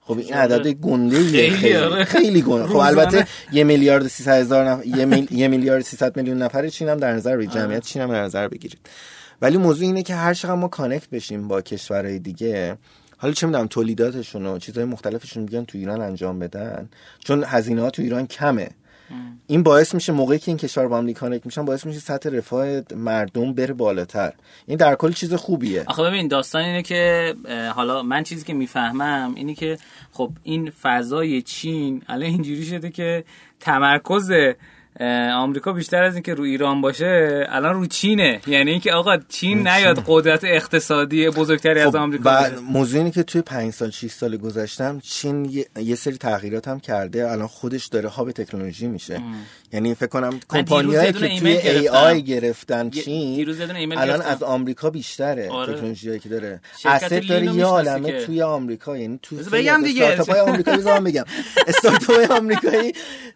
خب 0.00 0.18
این 0.18 0.34
عدد 0.34 0.68
گنده 0.68 1.50
خیلی 1.50 1.76
آره. 1.76 2.04
خیلی, 2.04 2.42
گنده. 2.42 2.68
خب 2.68 2.76
البته 2.76 3.26
یه 3.52 3.64
میلیارد 3.64 4.08
300 4.08 4.40
هزار 4.40 4.68
نفر 4.68 4.86
یه, 5.30 5.48
میلیارد 5.48 5.82
300 5.82 6.16
میلیون 6.16 6.42
نفر 6.42 6.68
چین 6.68 6.88
هم 6.88 6.96
در 6.96 7.12
نظر 7.12 7.36
بگیرید. 7.36 7.56
آره. 7.56 7.64
جمعیت 7.66 7.82
چین 7.82 8.02
هم 8.02 8.12
در 8.12 8.22
نظر 8.22 8.48
بگیرید. 8.48 8.80
ولی 9.42 9.56
موضوع 9.56 9.86
اینه 9.86 10.02
که 10.02 10.14
هر 10.14 10.34
چقدر 10.34 10.54
ما 10.54 10.68
کانکت 10.68 11.10
بشیم 11.10 11.48
با 11.48 11.62
کشورهای 11.62 12.18
دیگه 12.18 12.76
حالا 13.24 13.34
چه 13.34 13.46
می‌دونم 13.46 13.66
تولیداتشون 13.66 14.46
و 14.46 14.58
چیزهای 14.58 14.84
مختلفشون 14.84 15.42
میگن 15.42 15.64
تو 15.64 15.78
ایران 15.78 16.00
انجام 16.00 16.38
بدن. 16.38 16.88
چون 17.18 17.44
هزینه 17.46 17.82
ها 17.82 17.90
تو 17.90 18.02
ایران 18.02 18.26
کمه. 18.26 18.70
این 19.46 19.62
باعث 19.62 19.94
میشه 19.94 20.12
موقعی 20.12 20.38
که 20.38 20.50
این 20.50 20.56
کشور 20.56 20.88
با 20.88 20.98
هم 20.98 21.12
کانکت 21.12 21.46
میشن 21.46 21.64
باعث 21.64 21.86
میشه 21.86 22.00
سطح 22.00 22.30
رفاه 22.30 22.80
مردم 22.96 23.52
بره 23.52 23.74
بالاتر. 23.74 24.32
این 24.66 24.78
در 24.78 24.94
کل 24.94 25.12
چیز 25.12 25.34
خوبیه. 25.34 25.84
آخه 25.86 26.02
ببین 26.02 26.28
داستان 26.28 26.62
اینه 26.62 26.82
که 26.82 27.34
حالا 27.74 28.02
من 28.02 28.22
چیزی 28.22 28.44
که 28.44 28.54
می‌فهمم 28.54 29.34
اینه 29.34 29.54
که 29.54 29.78
خب 30.12 30.30
این 30.42 30.70
فضای 30.70 31.42
چین 31.42 32.02
الان 32.08 32.28
اینجوری 32.28 32.64
شده 32.64 32.90
که 32.90 33.24
تمرکز 33.60 34.30
آمریکا 35.34 35.72
بیشتر 35.72 36.02
از 36.02 36.14
اینکه 36.14 36.34
رو 36.34 36.44
ایران 36.44 36.80
باشه 36.80 37.44
الان 37.48 37.74
رو 37.74 37.86
چینه. 37.86 38.40
یعنی 38.46 38.70
اینکه 38.70 38.92
آقا 38.92 39.16
چین 39.28 39.68
نیاد 39.68 40.04
قدرت 40.06 40.44
اقتصادی 40.44 41.30
بزرگتری 41.30 41.80
از 41.80 41.90
خب، 41.90 41.96
آمریکا 41.96 42.30
باشه. 42.30 42.58
موضوع 42.58 42.98
اینه 42.98 43.10
که 43.10 43.22
توی 43.22 43.42
5 43.42 43.72
سال 43.72 43.90
6 43.90 44.10
سال 44.10 44.36
گذشتم 44.36 45.00
چین 45.00 45.64
یه, 45.76 45.94
سری 45.94 46.16
تغییرات 46.16 46.68
هم 46.68 46.80
کرده. 46.80 47.30
الان 47.30 47.46
خودش 47.46 47.86
داره 47.86 48.08
هاب 48.08 48.32
تکنولوژی 48.32 48.86
میشه. 48.86 49.22
یعنی 49.74 49.94
فکر 49.94 50.06
کنم 50.06 50.40
کمپانیایی 50.48 51.12
که 51.12 51.38
توی 51.38 51.50
ای 51.50 51.88
آی 51.88 52.22
گرفتن. 52.22 52.90
چین 52.90 53.48
الان 53.96 54.22
از 54.22 54.42
آمریکا 54.42 54.90
بیشتره 54.90 55.50
آره. 55.50 55.74
تکنولوژی 55.74 56.18
که 56.18 56.28
داره. 56.28 56.60
اسید 56.84 57.28
داره 57.28 57.54
یه 57.54 57.64
عالمه 57.64 58.24
توی 58.24 58.42
آمریکا 58.42 58.96
یعنی 58.96 59.18
تو 59.22 59.36
بگم 59.36 59.82
دیگه. 59.84 60.04
استارتاپ 60.04 60.30
های 60.30 60.40
آمریکایی 60.50 61.00
بگم. 61.00 61.24
استارتاپ 61.66 62.30
آمریکایی 62.30 62.92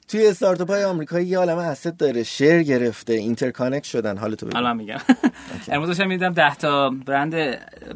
توی 0.08 0.26
استارتاپ 0.26 0.70
های 0.70 0.84
آمریکایی 0.84 1.26
یه 1.26 1.38
عالمه 1.38 1.62
اسید 1.62 1.96
داره. 1.96 2.22
شیر 2.22 2.62
گرفته 2.62 3.12
اینترکانکت 3.12 3.84
شدن. 3.84 4.16
حالا 4.16 4.34
تو 4.34 4.56
الان 4.56 4.76
میگم. 4.76 4.98
امروز 5.72 5.88
داشتم 5.88 6.08
میدم 6.08 6.32
10 6.32 6.54
تا 6.54 6.90
برند 6.90 7.34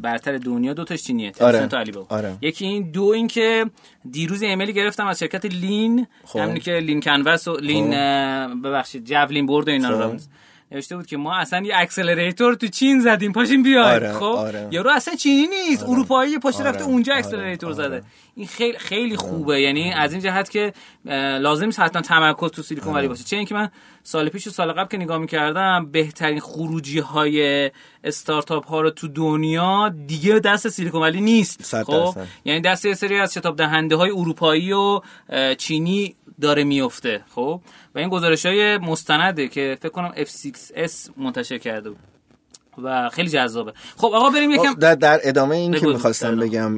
برتر 0.01 0.37
دنیا 0.37 0.73
دو 0.73 0.83
تاش 0.83 1.03
چینیه 1.03 1.31
آره. 1.41 1.67
تو 1.67 2.05
آره. 2.09 2.37
یکی 2.41 2.65
این 2.65 2.91
دو 2.91 3.03
این 3.03 3.27
که 3.27 3.65
دیروز 4.11 4.41
ایمیلی 4.41 4.73
گرفتم 4.73 5.07
از 5.07 5.19
شرکت 5.19 5.45
لین. 5.45 6.07
خب. 6.25 6.39
همونی 6.39 6.59
که 6.59 6.71
لین 6.71 7.01
کنوس 7.01 7.47
و 7.47 7.57
لین 7.57 7.91
خب. 7.91 7.97
ببخشید 8.63 9.05
جولین 9.05 9.45
برد 9.45 9.67
و 9.67 9.71
اینا 9.71 9.89
رو 9.89 10.09
خب. 10.09 10.19
نوشته 10.71 10.95
بود 10.95 11.05
که 11.05 11.17
ما 11.17 11.35
اصلا 11.35 11.61
یه 11.65 11.73
اکسلراتور 11.77 12.55
تو 12.55 12.67
چین 12.67 12.99
زدیم 13.01 13.31
پاشیم 13.31 13.63
بیاید. 13.63 14.03
آره، 14.03 14.13
خب؟ 14.13 14.23
آره. 14.23 14.67
یارو 14.71 14.89
اصلا 14.89 15.15
چینی 15.15 15.47
نیست. 15.47 15.83
آره. 15.83 15.91
اروپایی 15.91 16.39
پاش 16.39 16.55
آره. 16.55 16.69
رفته 16.69 16.83
اونجا 16.83 17.13
اکسلراتور 17.13 17.69
آره. 17.69 17.87
زده. 17.87 18.03
این 18.35 18.47
خیلی 18.47 18.77
خیلی 18.77 19.15
خوبه. 19.15 19.61
یعنی 19.61 19.93
از 19.93 20.11
این 20.13 20.21
جهت 20.21 20.49
که 20.49 20.73
لازم 21.39 21.65
نیست 21.65 21.79
حتما 21.79 22.01
تمرکز 22.01 22.51
تو 22.51 22.61
سیلیکون 22.61 22.93
ولی 22.93 23.07
باشه. 23.07 23.23
چه 23.23 23.37
اینکه 23.37 23.55
من 23.55 23.69
سال 24.03 24.29
پیش 24.29 24.47
و 24.47 24.49
سال 24.49 24.71
قبل 24.71 24.87
که 24.87 24.97
نگاه 24.97 25.17
می‌کردم 25.17 25.89
بهترین 25.91 26.39
خروجی 26.39 26.99
های 26.99 27.71
استارتاپ 28.03 28.67
ها 28.67 28.81
رو 28.81 28.89
تو 28.89 29.07
دنیا 29.07 29.89
دیگه 30.07 30.39
دست 30.39 30.69
سیلیکون 30.69 31.01
ولی 31.01 31.21
نیست. 31.21 31.83
خب؟ 31.83 32.15
یعنی 32.45 32.61
دست 32.61 32.85
یه 32.85 32.93
سری 32.93 33.19
از 33.19 33.33
شتاب 33.33 33.57
دهنده 33.57 33.95
های 33.95 34.11
اروپایی 34.11 34.73
و 34.73 35.01
چینی 35.57 36.15
داره 36.43 36.63
میفته 36.63 37.23
خب؟ 37.35 37.61
و 37.95 37.99
این 37.99 38.09
گزارش 38.09 38.45
های 38.45 38.77
مستنده 38.77 39.47
که 39.47 39.77
فکر 39.81 39.89
کنم 39.89 40.11
F6S 40.17 40.91
منتشر 41.17 41.57
کرده 41.57 41.89
بود. 41.89 41.99
و 42.83 43.09
خیلی 43.09 43.29
جذابه. 43.29 43.73
خب 43.97 44.11
آقا 44.13 44.29
بریم 44.29 44.57
خب، 44.57 44.63
یکم 44.63 44.73
در, 44.73 44.95
در 44.95 45.19
ادامه 45.23 45.55
این 45.55 45.73
که 45.73 45.87
می‌خواستم 45.87 46.39
بگم 46.39 46.77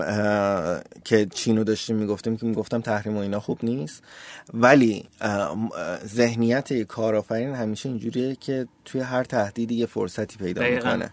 که 1.06 1.26
چینو 1.26 1.64
داشتیم 1.64 1.96
می‌گفتیم 1.96 2.38
که 2.38 2.46
می‌گفتم 2.46 2.82
تحریم 2.82 3.18
و 3.18 3.20
اینا 3.20 3.40
خوب 3.40 3.60
نیست. 3.64 4.04
ولی 4.54 5.06
ذهنیت 6.06 6.74
کارآفرین 6.82 7.56
همیشه 7.56 7.90
اینجوریه 7.90 8.36
که 8.36 8.68
توی 8.86 9.02
هر 9.02 9.24
تهدیدی 9.24 9.76
یه 9.76 9.86
فرصتی 9.86 10.38
پیدا 10.38 10.62
می‌کنه. 10.62 11.10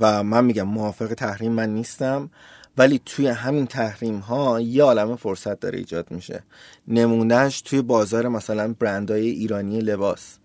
و 0.00 0.22
من 0.22 0.44
میگم 0.44 0.62
موافق 0.62 1.14
تحریم 1.14 1.52
من 1.52 1.68
نیستم. 1.74 2.30
ولی 2.78 3.00
توی 3.06 3.26
همین 3.26 3.66
تحریم 3.66 4.18
ها 4.18 4.60
یه 4.60 4.82
عالم 4.82 5.16
فرصت 5.16 5.60
داره 5.60 5.78
ایجاد 5.78 6.10
میشه. 6.10 6.42
نمونهش 6.88 7.60
توی 7.60 7.82
بازار 7.82 8.28
مثلا 8.28 8.74
برندهای 8.78 9.28
ایرانی 9.30 9.80
لباس. 9.80 10.38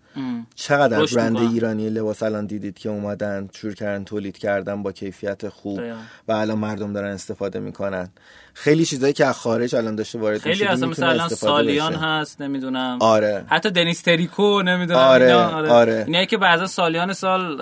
چقدر 0.54 1.06
برند 1.16 1.36
ایرانی 1.36 1.90
لباس 1.90 2.22
الان 2.22 2.46
دیدید 2.46 2.78
که 2.78 2.88
اومدن 2.88 3.48
شروع 3.52 3.74
کردن 3.74 4.04
تولید 4.04 4.38
کردن 4.38 4.82
با 4.82 4.92
کیفیت 4.92 5.48
خوب 5.48 5.80
و 6.28 6.32
الان 6.32 6.58
مردم 6.58 6.92
دارن 6.92 7.12
استفاده 7.12 7.60
می‌کنن. 7.60 8.08
خیلی 8.54 8.84
چیزایی 8.84 9.12
که 9.12 9.26
از 9.26 9.38
خارج 9.38 9.74
الان 9.74 9.94
داشته 9.94 10.18
وارد 10.18 10.40
خیلی 10.40 10.64
اصلا 10.64 10.88
مثلا 10.88 11.28
سالیان 11.28 11.94
هست 11.94 12.40
نمی‌دونم. 12.40 12.98
آره. 13.00 13.44
حتی 13.48 13.70
دنیس 13.70 14.02
تریکو 14.02 14.62
نمی‌دونم 14.62 14.98
آره 14.98 15.26
اینا 15.26 15.50
آره, 15.50 15.68
آره. 15.68 16.04
اینه 16.06 16.26
که 16.26 16.36
بعضا 16.36 16.66
سالیان 16.66 17.12
سال 17.12 17.60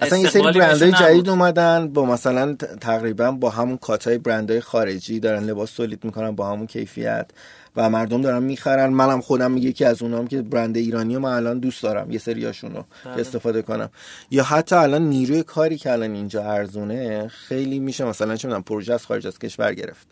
اصلا 0.00 0.18
یه 0.18 0.28
سری 0.28 0.42
برندهای 0.42 0.92
جدید 0.92 1.28
اومدن 1.28 1.88
با 1.88 2.04
مثلا 2.04 2.54
تقریبا 2.80 3.30
با 3.30 3.50
همون 3.50 3.76
کاتای 3.76 4.18
برندهای 4.18 4.60
خارجی 4.60 5.20
دارن 5.20 5.44
لباس 5.44 5.72
تولید 5.72 6.04
می‌کنن 6.04 6.30
با 6.30 6.50
همون 6.50 6.66
کیفیت. 6.66 7.30
و 7.76 7.90
مردم 7.90 8.22
دارن 8.22 8.42
می‌خرن. 8.42 8.86
منم 8.86 9.20
خودم 9.20 9.50
میگه 9.50 9.72
که 9.72 9.86
از 9.86 10.02
اونام 10.02 10.26
که 10.26 10.42
برند 10.42 10.76
ایرانی 10.76 11.18
من 11.18 11.32
الان 11.32 11.58
دوست 11.58 11.82
دارم 11.82 12.10
یه 12.10 12.18
سریاشونو 12.18 12.82
که 12.82 13.08
بله. 13.08 13.20
استفاده 13.20 13.62
کنم. 13.62 13.90
یا 14.30 14.44
حتی 14.44 14.76
الان 14.76 15.02
نیروی 15.02 15.42
کاری 15.42 15.78
که 15.78 15.92
الان 15.92 16.14
اینجا 16.14 16.44
ارزونه 16.44 17.28
خیلی 17.28 17.78
میشه 17.78 18.04
مثلا 18.04 18.36
چه 18.36 18.48
می‌دونم 18.48 18.62
پروژه 18.62 18.94
از 18.94 19.06
خارج 19.06 19.26
از 19.26 19.38
کشور 19.38 19.74
گرفت 19.74 20.06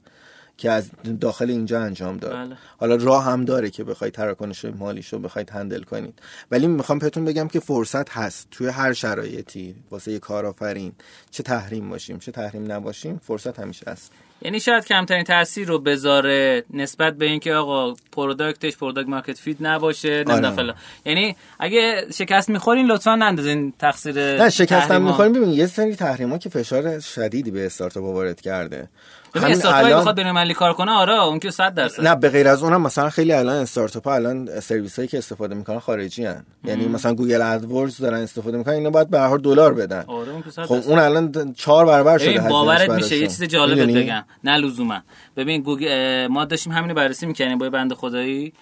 که 0.57 0.71
از 0.71 0.91
داخل 1.21 1.51
اینجا 1.51 1.81
انجام 1.81 2.17
داد. 2.17 2.33
بله. 2.33 2.57
حالا 2.79 2.95
راه 2.95 3.25
هم 3.25 3.45
داره 3.45 3.71
که 3.71 3.85
بخواید 3.85 4.15
تراکنش 4.15 4.65
مالیشو 4.65 5.19
بخواید 5.19 5.51
هندل 5.51 5.83
کنید. 5.83 6.19
ولی 6.51 6.67
می‌خوام 6.67 6.99
بهتون 6.99 7.25
بگم 7.25 7.49
که 7.49 7.61
فرصت 7.61 8.11
هست. 8.11 8.49
توی 8.51 8.67
هر 8.67 8.93
شرایطی 8.93 9.75
واسه 9.91 10.19
کارآفرین 10.19 10.93
چه 11.31 11.43
تحریم 11.43 11.89
باشیم 11.89 12.19
چه 12.19 12.33
تحریم 12.33 12.73
نباشیم 12.73 13.21
فرصت 13.25 13.61
همیشه 13.61 13.91
هست. 13.91 14.13
یعنی 14.43 14.61
شاید 14.61 14.85
کمترین 14.85 15.25
تاثیر 15.25 15.69
رو 15.69 15.79
بذاره 15.79 16.65
نسبت 16.75 17.15
به 17.17 17.27
اینکه 17.27 17.55
آقا 17.55 17.95
product 18.13 18.63
ش 18.63 18.77
product 18.77 19.09
market 19.09 19.39
fit 19.39 19.57
نباشه 19.61 20.25
نمی‌دونم 20.29 20.59
آره. 20.59 20.75
یعنی 21.05 21.37
اگه 21.59 22.05
شکست 22.15 22.49
می‌خورین 22.49 22.87
لطفا 22.87 23.15
نندازین 23.15 23.73
تقصیر 23.79 24.15
نه 24.43 24.51
شکستم 24.51 24.77
تحریما. 24.89 25.07
می‌خوریم 25.09 25.33
ببین 25.33 25.49
یه 25.49 25.67
سری 25.67 25.97
تحریما 25.97 26.39
که 26.39 26.49
فشار 26.49 27.01
شدیدی 27.01 27.51
به 27.51 27.67
استارتاپ 27.67 28.05
وارد 28.05 28.41
کرده 28.41 28.89
همین 29.35 29.67
الان- 29.67 30.01
بخواد 30.01 30.17
بین 30.17 30.53
کار 30.53 30.73
کنه 30.73 30.91
آره 30.93 31.23
اون 31.25 31.39
که 31.39 31.51
100 31.51 31.75
درصد 31.75 32.07
نه 32.07 32.15
به 32.17 32.29
غیر 32.29 32.49
از 32.49 32.63
اونم 32.63 32.83
مثلا 32.83 33.11
خیلی 33.11 33.33
الان 33.33 33.57
استارتاپ 33.57 34.09
ها 34.09 34.15
الان 34.15 34.61
سرویس 34.61 34.97
هایی 34.97 35.09
که 35.09 35.19
استفاده 35.19 35.55
می‌کنن 35.55 35.79
خارجی 35.79 36.25
هن. 36.25 36.45
یعنی 36.65 36.89
مثلا 36.89 37.15
گوگل 37.15 37.43
ادوردز 37.43 37.99
دارن 37.99 38.21
استفاده 38.21 38.59
می‌کنن 38.59 38.75
اینا 38.75 38.91
باید 38.91 39.11
به 39.11 39.21
هر 39.21 39.37
دلار 39.37 39.75
بدن 39.75 40.05
آره 40.07 40.33
اون 40.33 40.43
که 40.43 40.51
100 40.51 40.63
خب. 40.63 40.73
اون 40.87 40.99
الان 40.99 41.53
چهار 41.57 41.87
برابر 41.87 42.19
شده 42.19 42.41
باورت. 42.49 42.91
میشه 42.91 43.17
یه 43.19 43.27
چیز 43.27 43.43
جالبت 43.43 43.79
می‌دونی؟ 43.79 44.05
بگم 44.05 44.25
نه 44.45 44.57
لزوما. 44.57 45.01
ببین 45.37 45.63
گوگل 45.63 46.27
ما 46.27 46.45
داشتیم 46.45 46.73
همین 46.73 46.89
رو 46.89 46.95
بررسی 46.97 47.27
می‌کنیم 47.27 47.59
با 47.59 47.67
یه 47.67 47.71
بنده 47.71 47.95
خدایی. 47.95 48.53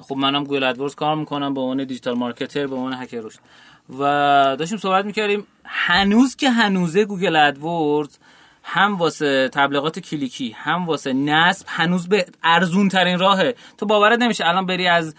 خب 0.00 0.16
منم 0.16 0.44
گوگل 0.44 0.64
ادوردز 0.64 0.94
کار 0.94 1.16
می‌کنم 1.16 1.54
به 1.54 1.60
عنوان 1.60 1.84
digital 1.84 2.18
marketer 2.18 2.66
به 2.66 2.74
عنوان 2.76 2.94
growth 2.94 3.08
hacker 3.08 3.22
و 3.98 4.02
داشتیم 4.58 4.78
صحبت 4.78 5.04
می‌کردیم 5.04 5.46
هنوز 5.64 6.36
که 6.36 6.50
هنوزه 6.50 7.04
گوگل 7.04 7.36
ادوردز 7.36 8.18
هم 8.62 8.96
واسه 8.96 9.48
تبلیغات 9.48 9.98
کلیکی 9.98 10.56
هم 10.58 10.86
واسه 10.86 11.12
نصب 11.12 11.66
هنوز 11.68 12.08
به 12.08 12.26
ارزون 12.42 12.88
ترین 12.88 13.18
راهه. 13.18 13.54
تو 13.78 13.86
باورت 13.86 14.18
نمیشه 14.18 14.46
الان 14.46 14.66
بری 14.66 14.86
از 14.86 15.14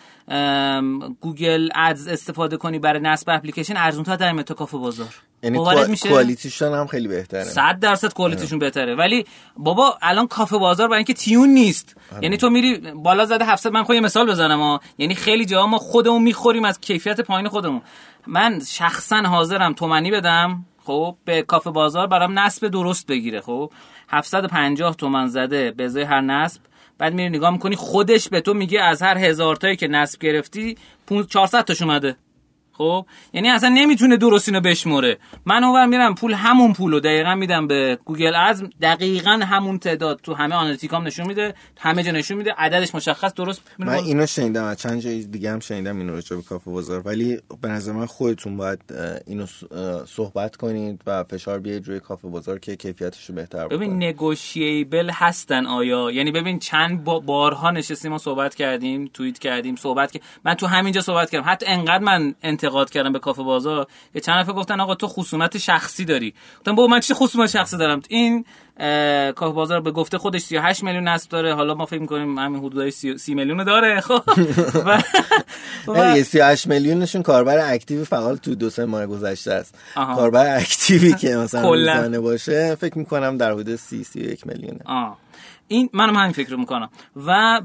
گوگل 1.22 1.70
ادز 1.76 2.08
استفاده 2.08 2.58
کنی 2.58 2.80
برای 2.80 3.00
نصب 3.00 3.30
اپلیکیشن 3.30 3.78
ارزون 3.78 4.04
تر 4.04 4.16
در 4.16 4.42
تا 4.42 4.54
کافه 4.54 4.78
بازار. 4.78 5.16
یعنی 5.44 5.58
کوالیتیشون 6.02 6.74
هم 6.74 6.88
خیلی 6.88 7.08
بهتره. 7.08 7.44
صد 7.44 7.80
درصد 7.80 8.14
کوالیتیشون 8.14 8.60
بهتره. 8.60 8.96
ولی 8.96 9.26
بابا 9.58 9.98
الان 10.02 10.28
کافه 10.28 10.58
بازار 10.58 10.88
برای 10.88 10.98
اینکه 10.98 11.14
تیون 11.14 11.50
نیست. 11.50 11.96
یعنی 12.22 12.38
تو 12.38 12.50
میری 12.50 12.78
بالا 12.96 13.26
زده 13.26 13.46
700 13.46 13.72
من 13.72 13.84
خود 13.84 13.96
یه 13.96 14.02
مثال 14.02 14.32
بزنم 14.32 14.60
ها. 14.60 14.82
یعنی 14.98 15.16
خیلی 15.16 15.46
جاها 15.46 15.68
ما 15.68 15.78
خودمون 15.78 16.22
می‌خوریم 16.22 16.66
از 16.66 16.80
کیفیت 16.80 17.22
پایین 17.22 17.48
خودمون. 17.48 17.82
من 18.28 18.60
شخصا 18.68 19.18
حاضرم 19.18 19.74
تومنی 19.74 20.12
بدم. 20.12 20.66
خب 20.86 21.16
به 21.26 21.42
کافه 21.42 21.72
بازار 21.72 22.08
برام 22.08 22.40
نصب 22.40 22.68
درست 22.68 23.08
بگیره. 23.08 23.42
خب 23.42 23.72
750 24.10 24.96
تومن 24.96 25.28
زده 25.28 25.72
به 25.72 25.86
ازای 25.86 26.04
هر 26.04 26.22
نصب. 26.22 26.62
بعد 26.98 27.14
میری 27.14 27.30
نگاه 27.30 27.50
می‌کنی 27.50 27.76
خودش 27.76 28.30
به 28.30 28.42
تو 28.42 28.54
میگه 28.54 28.82
از 28.82 29.02
هر 29.02 29.18
هزار 29.18 29.56
تایی 29.56 29.76
که 29.76 29.88
نصب 29.88 30.20
گرفتی 30.20 30.78
500 31.08 31.30
400 31.30 31.62
تاش 31.62 31.82
اومده. 31.82 32.16
خب؟ 32.82 33.06
یعنی 33.34 33.50
اصلا 33.50 33.70
نمی‌تونه 33.70 34.18
درست 34.18 34.50
اینو 34.50 34.62
بشمره 34.62 35.18
من 35.46 35.64
اونور 35.64 35.86
میرم 35.86 36.16
پول 36.16 36.34
همون 36.34 36.74
پولو 36.74 37.00
دقیقا 37.00 37.36
میدم 37.36 37.68
به 37.68 37.98
گوگل 38.06 38.36
از 38.36 38.64
دقیقا 38.82 39.32
همون 39.32 39.80
تعداد 39.80 40.20
تو 40.24 40.34
همه 40.34 40.56
analytics 40.56 41.03
ام 41.03 41.08
نشون 41.08 41.28
میده 41.28 41.54
همه 41.80 42.04
جا 42.04 42.12
نشون 42.12 42.38
میده 42.38 42.54
عددش 42.58 42.96
مشخص 42.96 43.34
درست 43.34 43.62
من 43.80 43.90
اینو 43.90 44.26
شنیدم 44.26 44.76
چند 44.76 45.00
جای 45.00 45.24
دیگه 45.24 45.52
هم 45.52 45.60
شنیدم 45.60 45.98
اینو 45.98 46.14
راجع 46.14 46.36
به 46.36 46.42
کافه 46.42 46.72
بازار. 46.72 47.02
ولی 47.06 47.38
به 47.62 47.68
نظر 47.68 47.92
من 47.92 48.06
خودتون 48.06 48.58
باید 48.58 48.80
اینو 49.28 49.46
صحبت 50.06 50.56
کنید 50.56 51.02
و 51.08 51.24
فشار 51.24 51.60
بیارید 51.60 51.88
روی 51.88 52.00
کافه 52.00 52.28
بازار 52.28 52.60
که 52.60 52.76
کیفیتش 52.76 53.30
رو 53.30 53.36
بهتر 53.36 53.68
ببین 53.68 53.90
بکنید 53.90 54.04
نگوشیبل 54.04 55.10
هستن 55.14 55.66
آیا؟ 55.66 56.12
یعنی 56.12 56.32
ببین 56.32 56.60
چند 56.60 57.04
با- 57.04 57.20
بارها 57.20 57.72
نشستیم 57.72 58.12
ما 58.12 58.18
صحبت 58.18 58.56
کردیم 58.56 59.10
توییت 59.14 59.40
کردیم 59.40 59.76
صحبت 59.76 60.12
که 60.12 60.20
من 60.46 60.54
تو 60.54 60.68
همینجا 60.68 61.02
صحبت 61.02 61.30
کردم. 61.30 61.50
حتی 61.52 61.66
انقدر 61.66 62.04
من 62.04 62.36
انتقاد 62.44 62.71
کردم 62.90 63.14
به 63.14 63.20
کافه 63.20 63.44
بازار 63.44 63.88
که 64.14 64.20
چند 64.20 64.40
نفر 64.40 64.52
گفتن 64.54 64.80
آقا 64.80 64.96
تو 64.96 65.08
خصومت 65.08 65.58
شخصی 65.58 66.06
داری. 66.06 66.34
گفتم 66.60 66.76
بابا 66.76 66.88
من 66.88 67.00
چه 67.00 67.14
خصومت 67.14 67.50
شخصی 67.50 67.78
دارم؟ 67.78 68.02
این 68.10 68.46
کافه 69.36 69.54
بازار 69.54 69.82
به 69.82 69.92
گفته 69.92 70.18
خودش 70.18 70.42
38 70.42 70.84
میلیون 70.84 71.08
نصب 71.08 71.30
داره. 71.30 71.56
حالا 71.56 71.74
ما 71.74 71.86
فکر 71.86 72.00
می‌کنیم 72.02 72.38
همین 72.38 72.60
حدودای 72.60 72.92
30 72.92 73.36
میلیون 73.36 73.64
داره. 73.64 74.02
خب. 74.02 74.22
و- 74.86 75.02
و- 75.88 75.94
نه، 75.94 76.18
یه 76.18 76.24
38 76.24 76.68
میلیونشون 76.68 77.22
کاربر 77.22 77.74
اکتیو 77.74 78.06
فعال 78.06 78.36
تو 78.36 78.56
دو 78.56 78.70
سه 78.70 78.86
ماه 78.86 79.06
گذشته 79.06 79.52
است. 79.54 79.76
کاربر 79.96 80.58
اکتیوی 80.58 81.14
که 81.14 81.36
مثلا 81.44 82.22
باشه 82.22 82.76
فکر 82.76 82.98
می‌کنم 82.98 83.38
در 83.38 83.52
حدود 83.52 83.76
30 83.76 84.04
31 84.04 84.48
میلیونه. 84.48 84.80
این 85.72 85.90
منم 85.94 86.16
همین 86.16 86.32
فکر 86.32 86.50
رو 86.50 86.58
می‌کنم. 86.58 86.90
و 87.26 87.62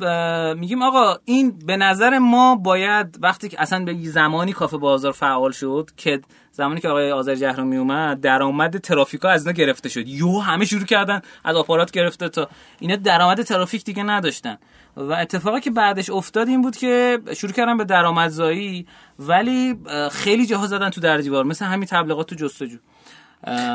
میگیم 0.58 0.82
آقا 0.82 1.16
این 1.24 1.58
به 1.66 1.76
نظر 1.76 2.18
ما 2.18 2.56
باید 2.56 3.18
وقتی 3.20 3.48
که 3.48 3.60
اصلا 3.60 3.84
به 3.84 3.94
زمانی 4.02 4.52
کافه 4.52 4.76
بازار 4.76 5.12
فعال 5.12 5.52
شد 5.52 5.90
که 5.96 6.20
زمانی 6.52 6.80
که 6.80 6.88
آقای 6.88 7.10
آذر 7.10 7.34
جهرومی 7.34 7.76
اومد 7.76 8.20
درآمد 8.20 8.78
ترافیکا 8.78 9.28
از 9.28 9.46
اینا 9.46 9.58
گرفته 9.58 9.88
شد. 9.88 10.08
یو 10.08 10.40
همه 10.40 10.64
شروع 10.64 10.84
کردن 10.84 11.20
از 11.44 11.56
آپارات 11.56 11.90
گرفته 11.90 12.28
تا 12.28 12.48
اینا 12.80 12.96
درآمد 12.96 13.42
ترافیک 13.42 13.84
دیگه 13.84 14.02
نداشتن. 14.02 14.58
و 14.96 15.12
اتفاقی 15.12 15.60
که 15.60 15.70
بعدش 15.70 16.10
افتاد 16.10 16.48
این 16.48 16.62
بود 16.62 16.76
که 16.76 17.18
شروع 17.36 17.52
کردن 17.52 17.76
به 17.76 17.84
درآمدزایی 17.84 18.86
ولی 19.18 19.78
خیلی 20.12 20.46
جاها 20.46 20.66
زدن 20.66 20.90
تو 20.90 21.00
در 21.00 21.16
دیوار 21.16 21.44
مثل 21.44 21.64
همین 21.64 21.86
تبلیغات 21.86 22.26
تو 22.26 22.34
جستجو. 22.34 22.76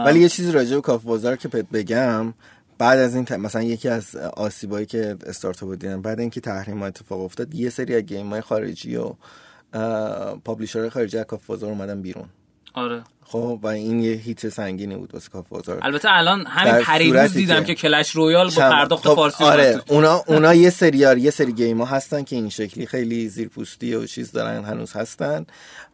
ولی 0.05 0.19
یه 0.19 0.29
چیزی 0.29 0.51
راجع 0.51 0.75
به 0.75 0.81
کافه 0.81 1.07
بازار 1.07 1.35
که 1.35 1.47
بگم 1.47 2.33
بعد 2.81 2.99
از 2.99 3.15
این 3.15 3.25
ت- 3.25 3.31
مثلا 3.31 3.63
یکی 3.63 3.89
از 3.89 4.15
آسیبایی 4.15 4.85
که 4.85 5.17
استارتاپ 5.25 5.71
دیدن 5.71 6.01
بعد 6.01 6.19
اینکه 6.19 6.41
تحریم 6.41 6.83
اتفاق 6.83 7.21
افتاد 7.21 7.55
یه 7.55 7.69
سری 7.69 7.95
از 7.95 8.01
گیم 8.01 8.29
های 8.29 8.41
خارجی 8.41 8.95
و 8.95 9.13
پابلیشرهای 10.45 10.89
خارجی 10.89 11.17
از 11.17 11.25
کافه 11.25 11.43
بازار 11.47 11.69
اومدن 11.69 12.01
بیرون. 12.01 12.25
آره. 12.73 13.03
خب 13.25 13.59
و 13.63 13.67
این 13.67 13.99
یه 13.99 14.11
هیت 14.13 14.49
سنگینی 14.49 14.95
بود 14.95 15.13
واسه 15.13 15.29
کافه 15.29 15.49
بازار. 15.49 15.79
البته 15.81 16.07
الان 16.11 16.45
همین 16.47 16.83
پریروز 16.83 17.33
دیدم 17.33 17.63
که- 17.63 17.75
کلش 17.75 18.09
رویال 18.11 18.49
با 18.49 18.61
پرداخت 18.61 19.07
خب، 19.07 19.15
فارسی 19.15 19.43
آره. 19.43 19.81
اونا 19.89 20.23
اونا 20.27 20.53
یه 20.53 20.69
سریار 20.69 21.17
یه 21.17 21.31
سری 21.31 21.51
گیم 21.51 21.77
ها 21.81 21.85
هستن 21.85 22.23
که 22.23 22.35
این 22.35 22.49
شکلی 22.49 22.85
خیلی 22.85 23.29
زیرپوستی 23.29 23.95
و 23.95 24.05
چیز 24.05 24.31
دارن 24.31 24.63
هنوز 24.65 24.93
هستن. 24.93 25.45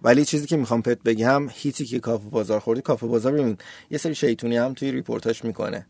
ولی 0.02 0.26
چیزی 0.26 0.48
که 0.48 0.58
می‌خوام 0.58 0.82
پت 0.82 1.04
بگم 1.04 1.50
هیتی 1.50 1.86
که 1.86 2.00
کافه 2.00 2.30
بازار 2.30 2.60
خوردی 2.60 2.82
کافه 2.82 3.08
بازار 3.08 3.32
ببین 3.34 3.58
یه 3.92 3.98
سری 3.98 4.16
شیطونی 4.16 4.58
هم 4.58 4.74
توی 4.74 4.92
ریپورتاش 4.92 5.46
می‌کنه. 5.46 5.86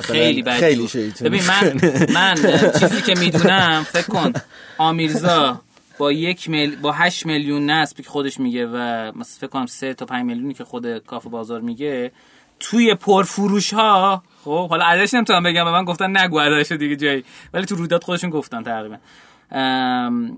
خیلی 0.00 0.42
بدی 0.42 0.58
خیلی 0.60 1.12
ببین 1.24 1.42
من 1.44 1.80
من 2.14 2.34
چیزی 2.80 3.02
که 3.02 3.14
می‌دونم 3.14 3.84
فکر 3.92 4.06
کن 4.06 4.32
آمیرزا 4.78 5.60
با 5.98 6.12
یک 6.12 6.50
مل... 6.50 6.76
با 6.76 6.92
8 6.92 7.26
میلیون 7.26 7.70
نصب 7.70 7.96
که 7.96 8.10
خودش 8.10 8.40
میگه 8.40 8.66
و 8.66 8.76
مثلا 9.16 9.36
فکر 9.38 9.46
کنم 9.46 9.66
3 9.66 9.94
تا 9.94 10.06
5 10.06 10.24
میلیونی 10.24 10.54
که 10.54 10.64
خود 10.64 10.98
کافه 10.98 11.28
بازار 11.28 11.60
میگه 11.60 12.12
توی 12.60 12.94
پرفروش 12.94 13.74
ها 13.74 14.22
خب 14.44 14.68
حالا 14.68 14.84
عددش 14.84 15.14
نمی‌تونم 15.14 15.42
بگم 15.42 15.64
به 15.64 15.70
من 15.70 15.84
گفتن 15.84 16.16
نگو 16.16 16.38
عددش 16.38 16.72
دیگه 16.72 16.96
جایی 16.96 17.24
ولی 17.54 17.66
تو 17.66 17.74
رویداد 17.74 18.04
خودشون 18.04 18.30
گفتن 18.30 18.62
تقریبا. 18.62 18.96
ام، 19.50 20.36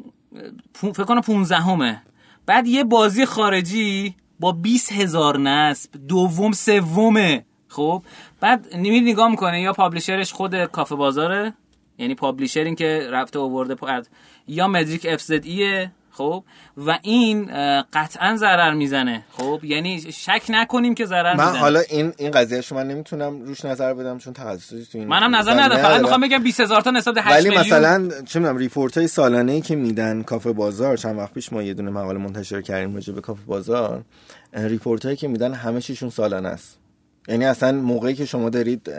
پو- 0.74 0.92
فکر 0.92 1.04
کنم 1.04 1.20
15 1.20 1.56
همه 1.56 2.02
بعد 2.46 2.66
یه 2.66 2.84
بازی 2.84 3.26
خارجی 3.26 4.14
با 4.40 4.52
20 4.52 4.92
هزار 4.92 5.38
نصب 5.38 5.90
دوم 6.08 6.52
سومه 6.52 7.44
خب؟ 7.68 8.02
بعد 8.40 8.66
نمی 8.74 9.00
نگاه 9.00 9.30
می‌کنه 9.30 9.60
یا 9.62 9.72
پابلیشرش 9.72 10.32
خود 10.32 10.64
کافه 10.64 10.94
بازاره؟ 10.94 11.54
یعنی 11.98 12.14
پابلیشر 12.14 12.60
این 12.60 12.74
که 12.74 13.08
رفته 13.10 13.38
آورده 13.38 13.74
پا- 13.74 14.02
یا 14.48 14.68
مدریک 14.68 15.06
اف 15.10 15.20
زد 15.20 15.44
ایه 15.44 15.90
خب؟ 16.12 16.44
و 16.76 16.98
این 17.02 17.50
قطعا 17.92 18.36
ضرر 18.36 18.74
می‌زنه 18.74 19.24
خب؟ 19.32 19.60
یعنی 19.62 20.12
شک 20.12 20.42
نکنیم 20.48 20.94
که 20.94 21.04
ضرر 21.04 21.36
من 21.36 21.44
می‌زنه. 21.44 21.60
حالا 21.60 21.80
این 21.90 22.12
این 22.18 22.30
قضیه 22.30 22.60
شما 22.60 22.82
نمی‌تونم 22.82 23.42
روش 23.42 23.64
نظر 23.64 23.94
بدم 23.94 24.18
چون 24.18 24.32
تخصصی 24.32 24.86
تو 24.92 24.98
این 24.98 25.08
منم 25.08 25.36
نظر 25.36 25.52
ندارم. 25.60 25.82
فقط. 25.82 26.00
می‌خوام 26.00 26.20
بگم 26.20 26.42
20 26.42 26.60
هزار 26.60 26.80
تا 26.80 26.90
نسبت 26.90 27.14
به 27.14 27.22
8 27.22 27.46
ولی 27.46 27.58
مثلا 27.58 28.08
چه 28.26 28.38
می‌دونم 28.38 28.58
report 28.58 28.98
های 28.98 29.08
سالانه 29.08 29.52
ای 29.52 29.60
که 29.60 29.76
میدن 29.76 30.22
کافه 30.22 30.52
بازار 30.52 30.96
چند 30.96 31.18
وقت 31.18 31.32
پیش 31.32 31.52
ما 31.52 31.62
یه 31.62 31.74
دونه 31.74 31.90
مقاله 31.90 32.18
منتشر 32.18 32.62
کردیم 32.62 32.94
راجع 32.94 33.12
به 33.12 33.20
کافه 33.20 33.42
بازار 33.46 34.04
report 34.52 35.04
هایی 35.04 35.16
که 35.16 35.28
میدن 35.28 35.54
همه 35.54 35.80
چیشون 35.80 36.10
سالانه 36.10 36.48
است. 36.48 36.79
یعنی 37.28 37.44
اصلا 37.44 37.72
موقعی 37.72 38.14
که 38.14 38.24
شما 38.24 38.50
دارید 38.50 38.90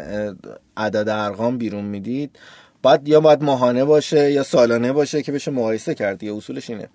عدد 0.77 1.09
ارقام 1.09 1.57
بیرون 1.57 1.85
می‌دید 1.85 2.39
باید 2.81 3.07
یا 3.07 3.19
باید 3.19 3.43
ماهانه 3.43 3.85
باشه 3.85 4.31
یا 4.31 4.43
سالانه 4.43 4.93
باشه 4.93 5.23
که 5.23 5.31
بشه 5.31 5.51
مقایسه 5.51 5.95
کرد 5.95 6.23
یا 6.23 6.37
اصولش 6.37 6.69
اینه. 6.69 6.89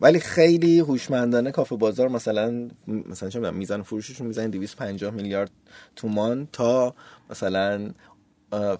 ولی 0.00 0.20
خیلی 0.20 0.78
هوشمندانه 0.78 1.50
کافه 1.50 1.76
بازار 1.76 2.08
مثلا 2.08 2.68
مثلا 2.86 3.28
چه 3.28 3.50
میزان 3.50 3.82
فروششون 3.82 4.26
می‌زنن 4.26 4.50
250 4.50 5.14
میلیارد 5.14 5.50
تومان 5.96 6.48
تا 6.52 6.94
مثلا 7.30 7.90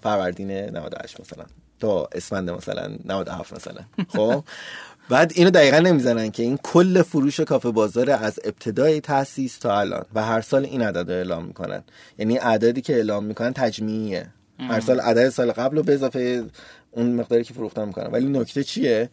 فروردین 0.01 0.51
98 0.51 1.19
مثلا 1.19 1.45
تا 1.79 2.09
اسفند 2.11 2.49
مثلا 2.49 2.97
97 3.05 3.53
مثلا. 3.53 3.81
خب؟ 4.07 4.43
بعد 5.09 5.31
اینو 5.35 5.49
دقیقا 5.49 5.79
نمی‌زنن 5.79 6.31
که 6.31 6.43
این 6.43 6.59
کل 6.63 7.01
فروش 7.01 7.39
کافه 7.39 7.71
بازار 7.71 8.11
از 8.11 8.39
ابتدای 8.43 9.01
تاسیس 9.01 9.57
تا 9.57 9.79
الان 9.79 10.05
و 10.15 10.23
هر 10.23 10.41
سال 10.41 10.65
این 10.65 10.81
عدد 10.81 11.11
رو 11.11 11.17
اعلام 11.17 11.45
می‌کنن. 11.45 11.83
یعنی 12.17 12.37
عددی 12.37 12.81
که 12.81 12.95
اعلام 12.95 13.23
می‌کنن 13.23 13.53
تجمیعیه. 13.53 14.27
هر 14.59 14.79
سال 14.79 14.99
عدد 14.99 15.29
سال 15.29 15.51
قبل 15.51 15.77
رو 15.77 15.83
به 15.83 15.93
اضافه 15.93 16.43
اون 16.91 17.13
مقداری 17.13 17.43
که 17.43 17.53
فروختن 17.53 17.85
می‌کنم 17.85 18.09
ولی 18.13 18.25
نکته 18.25 18.63
چیه؟ 18.63 19.09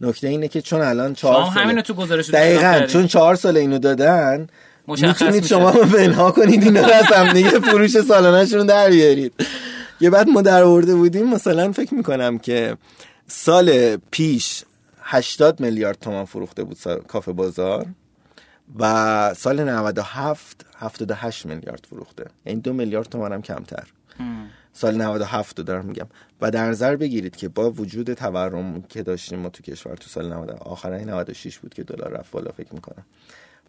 نکته 0.00 0.28
اینه 0.28 0.48
که 0.48 0.62
چون 0.62 0.80
الان 0.80 1.14
چهار 1.14 1.44
شما 1.44 1.54
ساله 1.54 1.66
همینو 1.66 1.82
تو 1.82 1.94
گزارش 1.94 2.30
دقیقا 2.30 2.86
چون 2.86 3.06
چهار 3.06 3.34
سال 3.34 3.56
اینو 3.56 3.78
دادن 3.78 4.46
می‌تونید. 4.88 5.44
شما 5.44 5.72
بنها 5.72 6.30
کنید 6.30 6.62
این 6.62 6.76
رو 6.76 6.84
از 6.84 7.04
هم 7.04 7.32
دیگه 7.32 7.50
فروش 7.50 8.00
سالانهشون 8.00 8.66
در 8.66 8.90
بیارید. 8.90 9.32
یه 10.00 10.10
بعد 10.10 10.28
ما 10.28 10.42
در 10.42 10.62
آورده 10.62 10.94
بودیم 10.94 11.28
مثلا 11.28 11.72
فکر 11.72 11.94
می‌کنم 11.94 12.38
که 12.38 12.76
سال 13.26 13.96
پیش 14.10 14.64
80 15.12 15.60
میلیارد 15.60 15.98
تومان 15.98 16.24
فروخته 16.24 16.64
بود 16.64 16.78
کافه 17.08 17.32
بازار 17.32 17.86
و 18.78 19.34
سال 19.34 19.64
97 19.64 20.66
78 20.76 21.46
میلیارد 21.46 21.86
فروخته. 21.90 22.24
یعنی 22.46 22.60
دو 22.60 22.72
میلیارد 22.72 23.08
تومان 23.08 23.32
هم 23.32 23.42
کمتر. 23.42 23.88
سال 24.72 25.02
97 25.02 25.58
رو 25.58 25.64
دارم 25.64 25.86
میگم. 25.86 26.06
و 26.40 26.50
در 26.50 26.68
نظر 26.68 26.96
بگیرید 26.96 27.36
که 27.36 27.48
با 27.48 27.70
وجود 27.70 28.14
تورم 28.14 28.82
که 28.82 29.02
داشتیم 29.02 29.38
ما 29.38 29.48
تو 29.48 29.62
کشور 29.62 29.96
تو 29.96 30.08
سال 30.08 30.32
90 30.32 30.50
آخرای 30.50 31.04
96 31.04 31.58
بود 31.58 31.74
که 31.74 31.82
دلار 31.82 32.10
رفت 32.12 32.30
بالا 32.30 32.50
فکر 32.52 32.74
می‌کنم. 32.74 33.04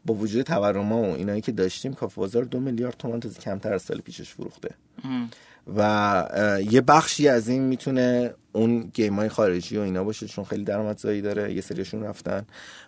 با 0.05 0.13
وجود 0.13 0.41
تورم 0.41 0.93
ها 0.93 1.01
و 1.01 1.15
اینایی 1.15 1.41
که 1.41 1.51
داشتیم 1.51 1.93
کافه 1.93 2.15
بازار 2.21 2.43
دو 2.43 2.59
میلیارد 2.59 2.97
تومان 2.97 3.19
تازه 3.19 3.39
کمتر 3.39 3.73
از 3.73 3.81
سال 3.81 3.97
پیشش 3.97 4.29
فروخته. 4.29 4.69
و 5.77 6.59
یه 6.71 6.81
بخشی 6.81 7.27
از 7.27 7.47
این 7.47 7.61
می‌تونه 7.61 8.33
اون 8.51 8.91
گیم 8.93 9.15
های 9.15 9.29
خارجی 9.29 9.77
و 9.77 9.81
اینا 9.81 10.03
باشه 10.03 10.27
چون 10.27 10.45
خیلی 10.45 10.63
درآمدزایی 10.63 11.21
داره 11.21 11.53
یه 11.53 11.61
سریشون 11.61 12.03
رفتن. 12.03 12.45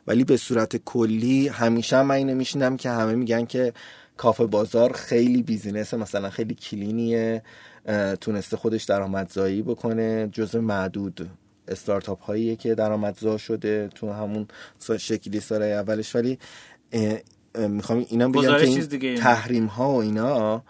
ولی 0.08 0.24
به 0.24 0.38
صورت 0.38 0.78
کلی 0.78 1.48
همیشه 1.48 2.02
من 2.02 2.16
اینو 2.16 2.36
میشنم 2.36 2.78
که 2.78 2.90
همه 2.90 3.16
میگن 3.16 3.46
که 3.46 3.74
کافه 4.18 4.46
بازار 4.46 4.94
خیلی 4.94 5.44
business 5.44 5.94
مثلا 5.94 6.30
خیلی 6.30 6.54
clean 6.54 7.18
یه 7.18 7.44
تونسته 8.22 8.58
خودش 8.58 8.84
درآمدزایی 8.84 9.62
بکنه. 9.62 10.30
جزو 10.32 10.62
معدود 10.62 11.30
استارتاپ 11.68 12.24
هاییه 12.24 12.56
که 12.56 12.76
درآمدزا 12.76 13.38
شده 13.38 13.90
تو 13.96 14.12
همون 14.12 14.48
شکلی 14.98 15.40
سال 15.40 15.62
اولش. 15.62 16.16
ولی 16.16 16.40
می‌خوام 17.56 18.06
اینا 18.10 18.30
بگم 18.30 18.58
که 18.58 18.98
این. 18.98 19.16
تحریم 19.16 19.66
ها 19.66 19.90
و 19.90 20.02
اینا 20.02 20.64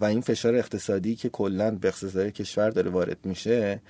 و 0.00 0.04
این 0.04 0.20
فشار 0.20 0.54
اقتصادی 0.54 1.16
که 1.16 1.28
کلا 1.28 1.70
به 1.70 1.88
اقتصاد 1.88 2.26
کشور 2.26 2.70
داره 2.70 2.90
وارد 2.90 3.18
میشه 3.24 3.80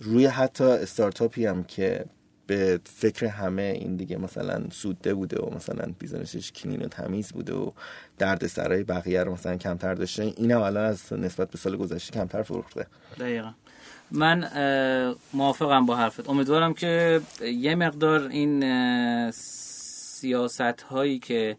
روی 0.00 0.26
حتی 0.26 0.64
استارتاپی 0.64 1.46
هم 1.46 1.64
که 1.64 2.04
به 2.46 2.80
فکر 2.84 3.26
همه 3.26 3.62
این 3.62 3.96
دیگه 3.96 4.16
مثلا 4.16 4.62
سوده 4.70 5.14
بوده 5.14 5.40
و 5.40 5.54
مثلا 5.54 5.92
business 5.98 6.41
ش 6.41 6.52
clean 6.52 6.82
و 6.82 6.88
تمیز 6.88 7.32
بوده 7.32 7.54
و 7.54 7.70
درد 8.18 8.46
سرای 8.46 8.84
بقیه 8.84 9.24
رو 9.24 9.32
مثلا 9.32 9.56
کمتر 9.56 9.94
داشته 9.94 10.22
این 10.22 10.52
هم 10.52 10.62
الان 10.62 10.84
از 10.84 11.12
نسبت 11.12 11.50
به 11.50 11.58
سال 11.58 11.76
گذشته 11.76 12.12
کمتر 12.12 12.42
فروخته 12.42 12.86
دقیقا. 13.20 13.50
من 14.10 14.44
موافقم 15.32 15.86
با 15.86 15.96
حرفت. 15.96 16.28
امیدوارم 16.28 16.74
که 16.74 17.20
یه 17.40 17.74
مقدار 17.74 18.28
این 18.28 19.30
سیاست 19.30 20.60
هایی 20.60 21.18
که 21.18 21.56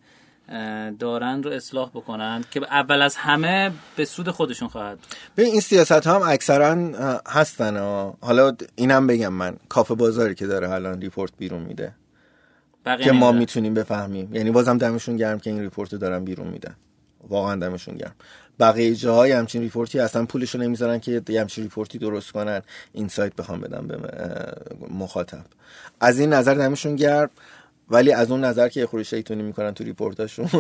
دارن 1.00 1.44
رو 1.44 1.52
اصلاح 1.52 1.90
بکنن 1.90 2.44
که 2.52 2.62
اول 2.64 3.02
از 3.02 3.16
همه 3.16 3.72
به 3.96 4.06
سود 4.06 4.30
خودشون 4.30 4.68
خواهد. 4.68 5.00
ببین 5.38 5.52
این 5.52 5.62
سیاست 5.62 6.08
ها 6.08 6.16
هم 6.16 6.22
اکثرا 6.32 6.76
هستن 7.28 7.78
ها. 7.78 8.18
حالا 8.22 8.56
اینم 8.76 9.08
بگم 9.08 9.34
من 9.34 9.58
کافه 9.70 9.96
بازاری 9.96 10.36
که 10.36 10.48
داره 10.48 10.70
الان 10.70 11.02
ریپورت 11.02 11.32
بیرون 11.38 11.62
میده 11.62 11.92
که 13.04 13.12
ما. 13.12 13.32
می‌تونیم 13.32 13.74
بفهمیم 13.74 14.36
یعنی 14.36 14.52
بازم 14.52 14.78
دمشون 14.78 15.18
گرم 15.18 15.40
که 15.40 15.50
این 15.50 15.62
report 15.62 15.94
رو 15.94 16.00
دارن 16.00 16.26
بیرون 16.26 16.48
میدن 16.48 16.76
واقعا 17.30 17.56
دمشون 17.56 17.96
گرم 17.96 18.16
بقیه 18.60 18.96
جاهای 18.96 19.32
همچین 19.32 19.62
report 19.62 19.94
ی 19.94 20.00
اصلا 20.00 20.26
پولشو 20.26 20.58
نمی‌ذارن 20.58 21.00
که 21.00 21.22
یه 21.30 21.42
همچین 21.42 21.64
report 21.64 21.93
ی 21.93 21.98
درست 21.98 22.32
کنن 22.32 22.62
insight 22.94 23.36
بخوام 23.36 23.62
بدم 23.62 23.88
به 23.88 23.98
مخاطب 24.90 25.46
از 26.00 26.20
این 26.20 26.34
نظر 26.34 26.54
دمشون 26.54 26.96
گرم 26.96 27.30
ولی 27.92 28.12
از 28.14 28.32
اون 28.32 28.44
نظر 28.46 28.70
که 28.70 28.80
یه 28.80 28.86
خوری 28.86 29.04
شیطونی 29.04 29.44
می‌کنن 29.44 29.74
تو 29.74 29.84
report 29.84 30.21
اشون 30.21 30.46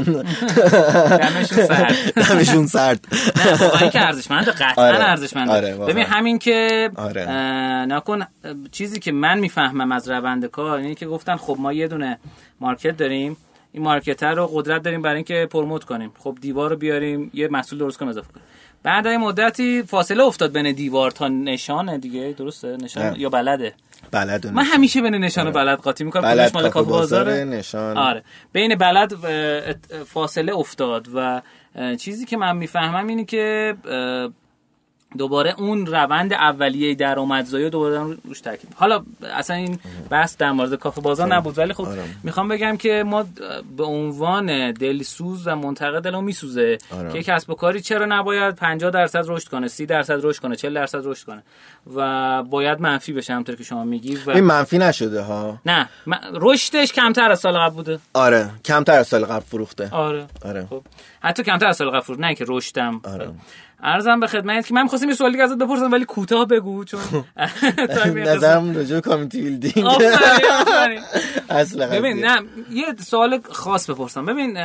دمشون 1.23 1.65
سرد. 1.65 1.95
دمشون 2.15 2.67
سرد 2.67 3.07
نه 3.45 3.53
واقعا 3.63 3.89
که 3.89 4.01
ارزشمنده 4.01 4.51
قطعا 4.51 4.85
آره. 4.85 5.03
ارزشمنده 5.03 5.51
آره، 5.51 5.73
واقعا. 5.73 5.93
ببین 5.93 6.05
همین 6.05 6.39
که 6.39 6.89
آره. 6.95 7.25
نکن 7.85 8.19
چیزی 8.71 8.99
که 8.99 9.11
من 9.11 9.39
می‌فهمم 9.39 9.91
از 9.91 10.09
روند 10.09 10.45
کار 10.45 10.77
اینه 10.77 10.95
که 10.95 11.05
گفتن 11.05 11.35
خب 11.35 11.57
ما 11.59 11.73
یه 11.73 11.87
دونه 11.87 12.19
مارکت 12.59 12.97
داریم 12.97 13.37
این 13.71 13.83
مارکت 13.83 14.23
رو 14.23 14.47
قدرت 14.47 14.83
داریم 14.83 15.01
برای 15.01 15.15
اینکه 15.15 15.47
پروموت 15.51 15.83
کنیم 15.83 16.11
خب 16.19 16.37
دیوار 16.41 16.69
رو 16.69 16.75
بیاریم 16.75 17.31
یه 17.33 17.47
محصول 17.47 17.79
درست 17.79 17.97
کنیم 17.97 18.09
اضافه 18.09 18.33
کنیم 18.33 18.45
بعد 18.83 19.07
از 19.07 19.19
مدتی 19.19 19.83
فاصله 19.83 20.23
افتاد 20.23 20.53
بین 20.53 20.71
دیوار 20.71 21.11
تا 21.11 21.27
نشانه 21.27 21.97
دیگه 21.97 22.35
درسته؟ 22.37 22.77
نشان 22.77 23.05
نه. 23.05 23.19
یا 23.19 23.29
بلده؟ 23.29 23.73
بلد 24.11 24.47
من 24.47 24.63
همیشه 24.63 25.01
بین 25.01 25.15
نشان 25.15 25.47
و 25.47 25.51
بلد 25.51 25.79
قاطی 25.79 26.03
می‌کنم 26.03 26.21
بلد 26.21 26.53
مال 26.53 26.69
کافه 26.69 26.89
بازاره 26.89 27.43
نشان. 27.43 27.97
آره. 27.97 28.23
بین 28.53 28.75
بلد 28.75 29.13
فاصله 30.05 30.55
افتاد 30.55 31.07
و 31.15 31.41
چیزی 31.99 32.25
که 32.25 32.37
من 32.37 32.57
می‌فهمم 32.57 33.07
اینه 33.07 33.25
که 33.25 33.75
دوباره 35.17 35.55
اون 35.57 35.85
روند 35.85 36.33
اولیه 36.33 36.95
درآمدزایی 36.95 37.63
رو 37.63 37.69
دوباره 37.69 38.17
روش 38.25 38.41
تاکید 38.41 38.73
حالا 38.75 39.03
اصلا 39.33 39.55
این 39.55 39.79
بحث 40.09 40.37
در 40.37 40.51
مورد 40.51 40.75
کافه 40.75 41.01
بازار 41.01 41.35
نبود 41.35 41.57
ولی 41.57 41.73
خب 41.73 41.85
آره. 41.85 42.03
می‌خوام 42.23 42.47
بگم 42.47 42.77
که 42.77 43.03
ما 43.07 43.25
به 43.77 43.83
عنوان 43.83 44.71
دلسوز 44.71 45.47
و 45.47 45.55
منتقد 45.55 46.03
دلمون 46.03 46.23
میسوزه 46.23 46.77
آره. 46.91 47.13
که 47.13 47.23
کسب 47.23 47.49
و 47.49 47.53
کاری 47.53 47.81
چرا 47.81 48.05
نباید 48.05 48.55
50 48.55 48.91
درصد 48.91 49.23
رشد 49.27 49.47
کنه 49.47 49.67
30 49.67 49.85
درصد 49.85 50.25
رشد 50.25 50.41
کنه 50.41 50.55
40 50.55 50.73
درصد 50.73 51.01
رشد 51.03 51.25
کنه؟ 51.25 51.43
و 51.95 52.43
باید 52.43 52.81
منفی 52.81 53.13
بشه 53.13 53.33
همونطور 53.33 53.55
که 53.55 53.63
شما 53.63 53.83
میگی 53.83 54.17
و 54.25 54.29
این 54.29 54.43
منفی 54.43 54.77
نشده 54.77 55.21
ها؟ 55.21 55.59
نه 55.65 55.89
رشدش 56.33 56.93
کمتر 56.93 57.31
از 57.31 57.39
سال 57.39 57.57
قبل 57.57 57.75
بوده. 57.75 57.99
آره 58.13 58.49
کمتر 58.65 58.99
از 58.99 59.07
سال 59.07 59.25
قبل 59.25 59.39
فروخته. 59.45 59.89
آره. 59.91 60.27
آره. 60.45 60.65
خب. 60.65 60.83
حتی 61.19 61.43
کمتر 61.43 61.67
از 61.67 61.77
سال 61.77 61.89
قبل 61.89 61.99
فروخت 61.99 62.21
نه 62.21 62.35
که 62.35 62.45
رشدم. 62.47 63.01
آره. 63.03 63.29
عرضم 63.83 64.19
به 64.19 64.27
خدمت 64.27 64.67
که 64.67 64.73
من 64.73 64.83
می‌خواستم 64.83 65.09
یه 65.09 65.15
سوالی 65.15 65.37
که 65.37 65.43
ازت 65.43 65.57
بپرسم 65.57 65.91
ولی 65.91 66.05
کوتاه 66.05 66.45
بگو 66.45 66.83
چون 66.83 66.99
قسمت- 67.89 68.27
نظرم 68.27 68.75
راجع 68.75 68.95
به 68.95 69.01
community 69.01 69.41
building. 69.41 69.87
اصلا 71.49 71.87
ببین 71.87 72.25
نه 72.25 72.41
یه 72.71 72.85
سوال 72.99 73.41
خاص 73.51 73.89
بپرسم. 73.89 74.25
ببین 74.25 74.57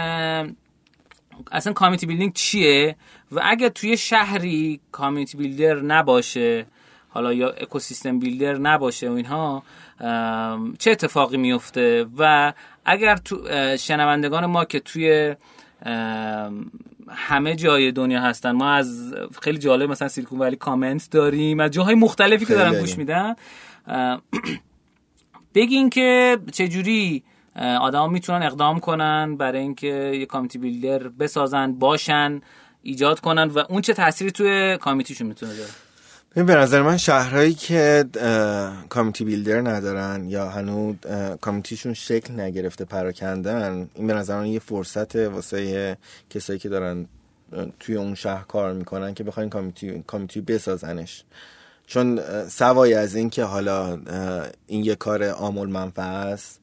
اصلا 1.52 1.72
community 1.72 2.06
building 2.06 2.32
چیه؟ 2.32 2.96
و 3.32 3.40
اگه 3.44 3.68
توی 3.70 3.96
شهری 3.96 4.80
community 4.92 5.36
builder 5.38 5.74
نباشه 5.80 6.66
حالا 7.08 7.32
یا 7.32 7.50
ecosystem 7.50 8.18
builder 8.18 8.58
نباشه 8.58 9.08
و 9.10 9.12
اینها 9.12 9.62
چه 10.78 10.90
اتفاقی 10.90 11.36
میفته 11.36 12.06
و 12.18 12.52
اگر 12.84 13.16
تو 13.16 13.38
شنوندگان 13.76 14.46
ما 14.46 14.64
که 14.64 14.80
توی 14.80 15.34
همه 17.08 17.56
جای 17.56 17.92
دنیا 17.92 18.20
هستن. 18.20 18.52
ما 18.52 18.70
از 18.70 19.14
خیلی 19.42 19.58
جالب 19.58 19.90
مثلا 19.90 20.08
سیلیکون 20.08 20.38
ولی 20.38 20.56
کامنت 20.56 21.08
داریم. 21.10 21.60
از 21.60 21.70
جاهای 21.70 21.94
مختلفی 21.94 22.46
که 22.46 22.54
دارن. 22.54 22.80
گوش 22.80 22.98
میدن. 22.98 23.34
بگین 25.54 25.90
که 25.90 26.38
چجوری 26.52 27.22
آدم 27.80 28.12
می‌تونن 28.12 28.42
اقدام 28.42 28.80
کنن 28.80 29.36
برای 29.36 29.60
اینکه 29.60 30.12
یه 30.14 30.26
کامیتی 30.26 30.58
بیلدر 30.58 31.08
بسازن 31.08 31.72
باشن 31.72 32.40
ایجاد 32.82 33.20
کنن 33.20 33.48
و 33.48 33.58
اون 33.68 33.80
چه 33.80 33.94
تأثیری 33.94 34.30
توی 34.30 34.78
کامیتیشون 34.80 35.26
می‌تونه 35.26 35.56
داره 35.56 35.70
ببین 36.34 36.46
به 36.46 36.54
نظر 36.54 36.82
من 36.82 36.96
شهرهایی 36.96 37.54
که 37.54 38.04
کامیتی 38.88 39.24
بیلدر 39.24 39.60
ندارن 39.60 40.28
یا 40.28 40.48
هنوز 40.48 40.96
کامیتیشون 41.40 41.94
شکل 41.94 42.40
نگرفته 42.40 42.84
پراکندن 42.84 43.88
این 43.94 44.06
به 44.06 44.14
نظر 44.14 44.36
من 44.36 44.46
یه 44.46 44.58
فرصت 44.58 45.16
واسه 45.16 45.96
کسایی 46.30 46.58
که 46.58 46.68
دارن 46.68 47.06
توی 47.80 47.96
اون 47.96 48.14
شهر 48.14 48.44
کار 48.44 48.72
می‌کنن 48.72 49.14
که 49.14 49.24
بخواین 49.24 49.50
کامیتی 49.50 50.04
کامیتی 50.06 50.40
بسازنش. 50.40 51.24
چون 51.86 52.20
سوای 52.48 52.94
از 52.94 53.14
این 53.14 53.30
که 53.30 53.44
حالا 53.44 53.98
این 54.66 54.84
یه 54.84 54.94
کار 54.94 55.24
آمول 55.24 55.68
منفعه 55.68 56.04
است 56.04 56.60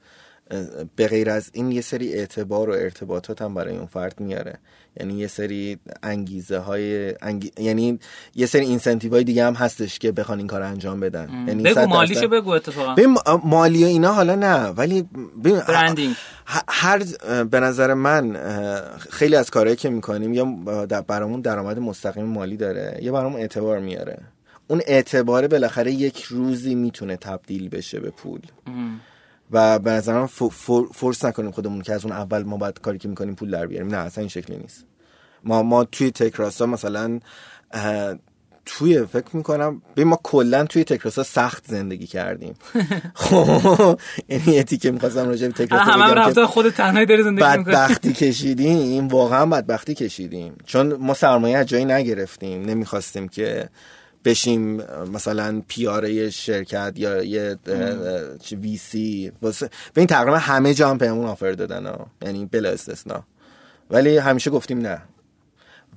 به 0.96 1.08
غیر 1.08 1.30
از 1.30 1.50
این 1.54 1.72
یه 1.72 1.82
سری 1.82 2.14
اعتبار 2.14 2.70
و 2.70 2.74
ارتباطات 2.74 3.42
هم 3.42 3.54
برای 3.54 3.78
اون 3.78 3.86
فرد 3.86 4.20
میاره. 4.20 4.60
یعنی 5.00 5.14
یه 5.14 5.28
سری 5.28 5.78
انگیزه 6.04 6.58
های 6.58 7.14
انگی... 7.22 7.52
یعنی 7.58 8.00
یه 8.36 8.46
سری 8.46 8.66
incentive 8.66 9.14
های 9.14 9.24
دیگه 9.24 9.46
هم 9.46 9.54
هستش 9.54 10.00
که 10.00 10.12
بخوان 10.12 10.38
این 10.38 10.48
کار 10.48 10.62
انجام 10.62 11.00
بدن. 11.00 11.46
یعنی 11.48 11.64
بگو 11.64 11.74
100 11.74 11.88
مالیشو 11.88 12.28
بگو 12.28 12.50
اتفاقا. 12.50 12.94
ببین 12.96 13.10
ما- 13.10 13.42
مالی 13.44 13.84
و 13.84 13.88
اینا 13.88 14.14
حالا 14.14 14.36
نه 14.36 14.56
ولی 14.68 15.02
ببین 15.44 15.60
branding 15.60 16.16
هر 16.68 17.04
به 17.44 17.60
نظر 17.60 17.94
من 17.94 18.38
خیلی 19.10 19.36
از 19.36 19.50
کارهایی 19.50 19.76
که 19.76 19.89
می‌کنیم 19.89 20.34
یا 20.34 20.86
در- 20.86 21.02
برامون 21.02 21.42
درآمد 21.42 21.80
مستقیم 21.80 22.26
مالی 22.26 22.58
داره 22.58 23.00
یا 23.02 23.12
برامون 23.12 23.39
اعتبار 23.42 23.80
میاره. 23.80 24.18
اون 24.68 24.82
اعتباره 24.88 25.48
بالاخره 25.48 25.92
یک 25.92 26.22
روزی 26.24 26.76
می‌تونه 26.76 27.18
تبدیل 27.18 27.70
بشه 27.70 28.00
به 28.00 28.10
پول. 28.10 28.39
و 29.52 29.80
به 29.80 29.91
نظر 29.91 30.14
من 30.14 30.28
ف- 30.28 30.52
ف- 30.68 30.93
force 30.94 31.26
نکنیم 31.26 31.52
خودمون 31.52 31.82
که 31.82 31.93
از 31.93 32.06
اون 32.06 32.14
اول 32.14 32.43
ما 32.43 32.58
باید 32.58 32.80
کاری 32.80 32.97
که 32.97 33.08
می‌کنیم 33.08 33.36
پول 33.36 33.52
در 33.52 33.66
بیاریم. 33.66 33.88
نه 33.88 33.97
اصلا 33.97 34.22
این 34.22 34.30
شکلی 34.30 34.58
نیست. 34.58 34.86
ما 35.43 35.64
ما 35.64 35.84
توی 35.84 36.12
تکراسا 36.12 36.66
مثلا 36.66 37.20
توی 38.66 39.06
فکر 39.06 39.38
می‌کنم 39.38 39.82
به 39.95 40.04
ما 40.04 40.20
کلا 40.24 40.66
توی 40.66 40.84
تکراسا 40.84 41.24
سخت 41.24 41.66
زندگی 41.68 42.08
کردیم. 42.08 42.54
خب 43.14 43.99
یعنی 44.30 44.54
یه 44.54 44.64
تیکه 44.64 44.91
می‌خواستم 44.91 45.28
راجع 45.28 45.47
به 45.47 45.54
تکراسا 45.54 45.84
همه 45.84 46.14
رفته 46.14 46.45
خود 46.45 46.70
تنهایی 46.70 47.06
داری 47.06 47.24
زندگی 47.24 47.45
می‌کنی 47.45 47.64
بدبختی 47.64 48.14
کشیدیم 48.14 49.08
واقعا 49.08 49.45
بدبختی 49.45 49.95
کشیدیم. 49.95 50.54
چون 50.66 50.93
ما 50.93 51.14
سرمایه 51.14 51.58
از 51.58 51.66
جایی 51.66 51.86
نگرفتیم 51.86 52.62
نمی‌خواستیم 52.62 53.28
که 53.28 53.70
بشیم 54.26 54.84
مثلا 55.14 55.62
پیاره 55.68 56.30
شرکت 56.30 56.94
یا 56.96 57.24
یه 57.24 57.58
وی 58.52 58.78
سی. 58.78 59.32
به 59.42 59.52
این 59.98 60.08
تقریبا 60.08 60.38
همه 60.38 60.74
جا 60.74 60.90
هم 60.90 60.98
بهمون 60.98 61.26
آفر 61.26 61.52
دادن 61.52 61.86
ها. 61.86 62.08
یعنی 62.22 62.46
بلا 62.46 62.70
استثنا. 62.70 63.24
ولی 63.92 64.18
همیشه 64.18 64.52
گفتیم 64.52 64.80
نه. 64.80 65.02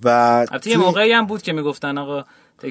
و 0.04 0.08
البته 0.08 0.70
یه 0.70 0.76
موقعی 0.76 1.12
هم 1.12 1.26
بود 1.26 1.42
که 1.42 1.52
می‌گفتن 1.52 1.98
آقا 1.98 2.24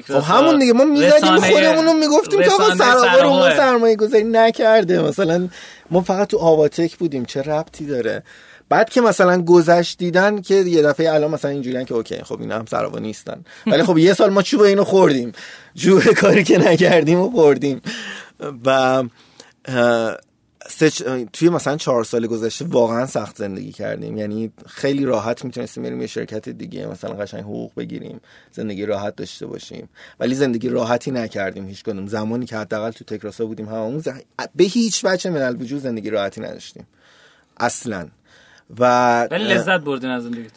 خب 0.06 0.14
همون 0.14 0.58
دیگه 0.58 0.72
ما 0.72 0.84
می‌زدیم 0.84 1.36
خودمون 1.36 1.84
رو 1.84 1.92
می‌گفتیم 1.92 2.42
که 2.42 2.50
آقا 2.50 2.74
سرآقا 2.74 3.22
رو 3.22 3.28
ما 3.28 3.40
سرمایه. 3.40 3.56
سرمایه 3.56 3.96
گذاری 3.96 4.24
نکرده. 4.24 5.02
مثلا 5.02 5.48
ما 5.90 6.00
فقط 6.00 6.28
تو 6.28 6.38
آواتک 6.38 6.96
بودیم. 6.96 7.24
چه 7.24 7.42
ربطی 7.42 7.86
داره؟ 7.86 8.22
بعد 8.68 8.90
که 8.90 9.00
مثلا 9.00 9.42
گذشت 9.42 9.98
دیدن 9.98 10.40
که 10.40 10.54
یه 10.54 10.82
دفعه 10.82 11.12
الان 11.14 11.30
مثلا 11.30 11.50
اینجوریان 11.50 11.84
که 11.84 11.94
اوکی 11.94 12.22
خب 12.22 12.40
اینا 12.40 12.58
هم 12.58 12.66
سروا 12.66 12.98
نیستن. 12.98 13.44
ولی 13.66 13.82
خب 13.82 13.98
یه 13.98 14.14
سال 14.14 14.30
ما 14.30 14.42
چوب 14.42 14.60
اینو 14.60 14.84
خوردیم. 14.84 15.32
جوه 15.74 16.04
کاری 16.20 16.44
که 16.44 16.58
نکردیم 16.58 17.20
و 17.20 17.30
خوردیم 17.30 17.80
و 18.64 19.02
اه، 19.64 20.16
سه 20.68 20.90
چ- 20.90 21.02
توی 21.32 21.48
مثلا 21.48 21.76
چهار 21.76 22.04
سال 22.04 22.26
گذشته 22.26 22.64
واقعا 22.64 23.06
سخت 23.06 23.36
زندگی 23.36 23.72
کردیم. 23.72 24.16
یعنی 24.16 24.52
خیلی 24.66 25.04
راحت 25.04 25.44
می‌تونستیم 25.44 25.82
بریم 25.82 26.00
یه 26.00 26.06
شرکت 26.06 26.48
دیگه 26.48 26.86
مثلا 26.86 27.14
قشنگ 27.14 27.40
حقوق 27.42 27.72
بگیریم 27.76 28.20
زندگی 28.52 28.86
راحت 28.86 29.16
داشته 29.16 29.46
باشیم. 29.46 29.88
ولی 30.20 30.34
زندگی 30.34 30.68
راحتی 30.68 31.10
نکردیم 31.10 31.66
هیچ 31.66 31.82
کدوم. 31.84 32.06
زمانی 32.06 32.46
که 32.46 32.56
حداقل 32.56 32.90
تو 32.90 33.04
تکراسا 33.04 33.46
بودیم 33.46 33.66
هممون 33.68 33.98
ز- 33.98 34.08
به 34.56 34.64
هیچ 34.64 35.04
وجه 35.04 35.30
من 35.30 35.42
الوجود 35.42 35.80
زندگی 35.82 36.10
راحتی 36.10 36.40
نداشتیم. 36.40 36.86
اصلا. 37.60 38.08
و 38.78 39.24
ولی 39.30 39.44
لذت 39.44 39.80
بردین 39.80 40.10
از 40.10 40.22
زندگیت 40.22 40.50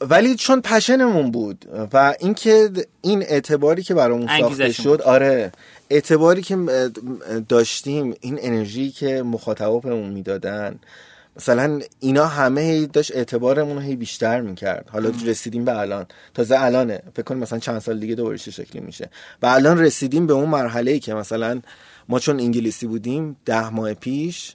ولی 0.00 0.34
چون 0.36 0.60
پشنمون 0.60 1.30
بود 1.30 1.64
و 1.92 2.14
اینکه 2.20 2.70
این 3.02 3.22
اعتباری 3.22 3.82
که 3.82 3.94
برامون 3.94 4.28
ساخته 4.40 4.72
شد 4.72 5.02
آره 5.04 5.52
اعتباری 5.90 6.42
که 6.42 6.56
داشتیم 7.48 8.14
این 8.20 8.38
انرژی 8.42 8.90
که 8.90 9.22
مخاطبا 9.22 9.78
بهمون 9.78 10.10
می‌دادن 10.10 10.78
مثلا 11.36 11.80
اینا 12.00 12.26
همه 12.26 12.86
داشت 12.86 13.16
اعتبارمون 13.16 13.82
هی 13.82 13.96
بیشتر 13.96 14.40
می‌کرد. 14.40 14.88
حالا 14.92 15.12
رسیدیم 15.24 15.64
به 15.64 15.78
الان. 15.78 16.06
تازه 16.34 16.60
الانه. 16.60 17.02
فکر 17.14 17.22
کنیم 17.22 17.42
مثلا 17.42 17.58
چند 17.58 17.78
سال 17.78 17.98
دیگه 17.98 18.14
دوباره 18.14 18.38
چه 18.38 18.50
شکلی 18.50 18.82
میشه. 18.82 19.10
و 19.42 19.46
الان 19.46 19.78
رسیدیم 19.78 20.26
به 20.26 20.32
اون 20.32 20.48
مرحله 20.48 20.90
ای 20.90 20.98
که 20.98 21.14
مثلا 21.14 21.60
ما 22.08 22.18
چون 22.18 22.40
انگلیسی 22.40 22.86
بودیم 22.86 23.36
ده 23.44 23.70
ماه 23.70 23.94
پیش 23.94 24.54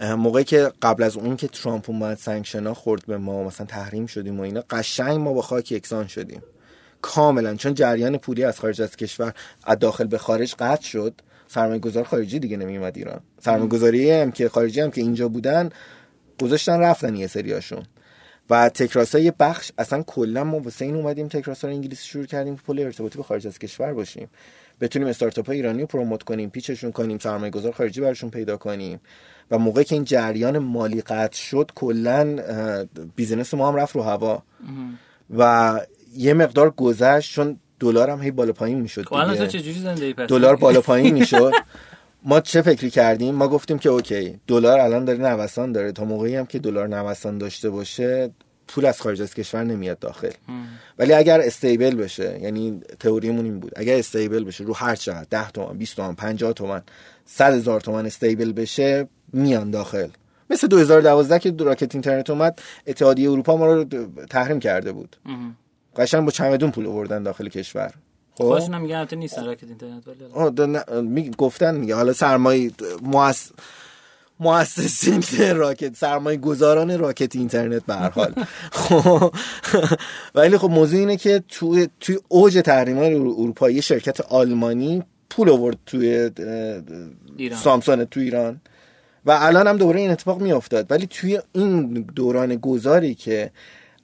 موقعی 0.00 0.44
که 0.44 0.72
قبل 0.82 1.02
از 1.02 1.16
اون 1.16 1.36
که 1.36 1.48
ترامپ 1.48 1.90
اومد 1.90 2.18
سانکشنا 2.18 2.74
خورد 2.74 3.06
به 3.06 3.16
ما 3.16 3.44
مثلا 3.44 3.66
تحریم 3.66 4.06
شدیم 4.06 4.40
و 4.40 4.42
اینا 4.42 4.64
قشنگ 4.70 5.18
ما 5.18 5.32
با 5.32 5.42
خاک 5.42 5.72
یکسان 5.72 6.06
شدیم. 6.06 6.42
کاملا 7.02 7.54
چون 7.54 7.74
جریان 7.74 8.18
پولی 8.18 8.44
از 8.44 8.60
خارج 8.60 8.82
از 8.82 8.96
کشور 8.96 9.34
از 9.64 9.78
داخل 9.78 10.04
به 10.06 10.18
خارج 10.18 10.54
قطع 10.58 10.84
شد. 10.84 11.14
سرمایه 11.48 11.78
گذار 11.78 12.04
خارجی 12.04 12.38
دیگه 12.38 12.56
نمیومد 12.56 12.96
ایران. 12.96 13.20
سرمایه 13.40 13.68
گذاری 13.68 14.10
هم 14.10 14.32
که 14.32 14.48
خارجی 14.48 14.80
هم 14.80 14.90
که 14.90 15.00
اینجا 15.00 15.28
بودن 15.28 15.70
گذاشتن 16.42 16.80
رفتن 16.80 17.16
یه 17.16 17.26
سریاشون. 17.26 17.82
و 18.50 18.68
تکراسا 18.68 19.18
یه 19.18 19.34
بخش 19.40 19.72
اصلا 19.78 20.02
کلا 20.02 20.44
ما 20.44 20.60
واسه 20.60 20.84
این 20.84 20.94
اومدیم 20.94 21.28
تکراسا 21.28 21.68
رو 21.68 21.74
انگلیسی 21.74 22.06
شروع 22.06 22.26
کردیم 22.26 22.56
پل 22.56 22.78
ارتباطی 22.78 23.18
به 23.18 23.24
خارج 23.24 23.46
از 23.46 23.58
کشور 23.58 23.92
باشیم. 23.92 24.28
بتونیم 24.80 25.08
استارتاپ 25.08 25.46
های 25.46 25.56
ایرانی 25.56 25.80
رو 25.80 25.86
پروموت 25.86 26.22
کنیم 26.22 26.50
پیچشون 26.50 26.92
کنیم 26.92 27.18
سرمایه 27.18 27.50
گذار 27.50 27.72
خارجی 27.72 28.00
براشون 28.00 28.30
پیدا 28.30 28.56
کنیم. 28.56 29.00
و 29.50 29.58
موقعی 29.58 29.84
که 29.84 29.94
این 29.94 30.04
جریان 30.04 30.58
مالی 30.58 31.00
قطع 31.00 31.36
شد 31.36 31.70
کلا 31.74 32.36
business 33.16 33.54
ما 33.54 33.68
هم 33.68 33.74
رفت 33.76 33.96
رو 33.96 34.02
هوا. 34.02 34.42
و 35.38 35.80
یه 36.16 36.34
مقدار 36.34 36.70
گذشت 36.70 37.32
چون 37.32 37.58
دلار 37.80 38.10
هم 38.10 38.22
هی 38.22 38.30
بالا 38.30 38.52
پایین 38.52 38.80
می‌شد 38.80 39.04
خب 39.04 39.14
دلار 40.26 40.56
بالا 40.56 40.80
پایین 40.80 41.14
می‌شد. 41.14 41.52
ما 42.24 42.40
چه 42.40 42.62
فکری 42.62 42.90
کردیم؟ 42.90 43.34
ما 43.34 43.48
گفتیم 43.48 43.78
که 43.78 43.88
okay 43.88 44.40
دلار 44.46 44.80
الان 44.80 45.04
داره 45.04 45.18
نوسان 45.18 45.72
داره. 45.72 45.92
تا 45.92 46.04
موقعی 46.04 46.36
هم 46.36 46.46
که 46.46 46.58
دلار 46.58 46.88
نوسان 46.88 47.38
داشته 47.38 47.70
باشه 47.70 48.30
پول 48.68 48.86
از 48.86 49.00
خارج 49.00 49.22
از 49.22 49.34
کشور 49.34 49.64
نمیاد 49.64 49.98
داخل. 49.98 50.30
ولی 50.98 51.12
اگر 51.12 51.40
stable 51.40 51.94
بشه 51.94 52.38
یعنی 52.42 52.80
تئوریمون 53.00 53.44
این 53.44 53.60
بود 53.60 53.72
اگر 53.76 53.96
stable 53.98 54.44
بشه 54.44 54.64
رو 54.64 54.74
هر 54.74 54.96
چقدر 54.96 55.26
10 55.30 55.50
تومن 55.50 55.78
20 55.78 55.96
تومن 55.96 56.14
50 56.14 56.52
تومن 56.52 56.82
100 57.26 57.54
هزار 57.54 57.80
تومن 57.80 58.06
stable 58.06 58.52
بشه 58.52 59.08
میان 59.32 59.70
داخل. 59.70 60.08
مثل 60.50 60.66
2012 60.66 61.38
که 61.38 61.54
راکت 61.58 61.94
اینترنت 61.94 62.30
اومد 62.30 62.62
اتحادیه 62.86 63.30
اروپا 63.30 63.56
ما 63.56 63.66
رو 63.66 63.84
تحریم 64.30 64.60
کرده 64.60 64.92
بود. 64.92 65.16
قشنگ 65.96 66.24
با 66.24 66.30
چمدون 66.30 66.70
پول 66.70 66.86
آوردن 66.86 67.22
داخل 67.22 67.48
کشور. 67.48 67.94
خب؟ 68.34 68.44
خودشون 68.44 68.74
هم 68.74 68.80
میگن 68.80 68.96
البته 68.96 69.16
نیستن 69.16 69.46
راکت 69.46 69.64
اینترنت 69.64 70.02
ولی 70.08 71.30
گفتن 71.38 71.74
میگه 71.74 71.94
حالا 71.94 72.12
سرمایه 72.12 72.70
مؤس... 73.02 73.50
مؤسسین 74.40 75.56
راکت 75.56 75.96
سرمایه 75.96 76.38
گذاران 76.38 76.98
راکت 76.98 77.36
اینترنت 77.36 77.86
به 77.86 77.94
هر 77.94 78.10
حال. 78.10 78.34
خب. 78.72 79.34
ولی 80.34 80.58
خب 80.58 80.70
موضوع 80.70 81.00
اینه 81.00 81.16
که 81.16 81.42
توی 81.48 81.88
توی 82.00 82.18
اوج 82.28 82.62
تحریم 82.64 82.98
های 82.98 83.14
اروپایی 83.14 83.82
شرکت 83.82 84.20
آلمانی 84.20 85.02
پول 85.30 85.50
آورد 85.50 85.78
توی. 85.86 86.30
سامسونگ 87.62 88.04
تو 88.04 88.20
ایران. 88.20 88.60
و 89.26 89.30
الان 89.30 89.66
هم 89.66 89.76
دوباره 89.76 90.00
این 90.00 90.10
اتفاق 90.10 90.40
میافتاد. 90.40 90.86
ولی 90.90 91.06
توی 91.06 91.40
این 91.52 91.92
دوران 92.14 92.56
گذاری 92.56 93.14
که 93.14 93.50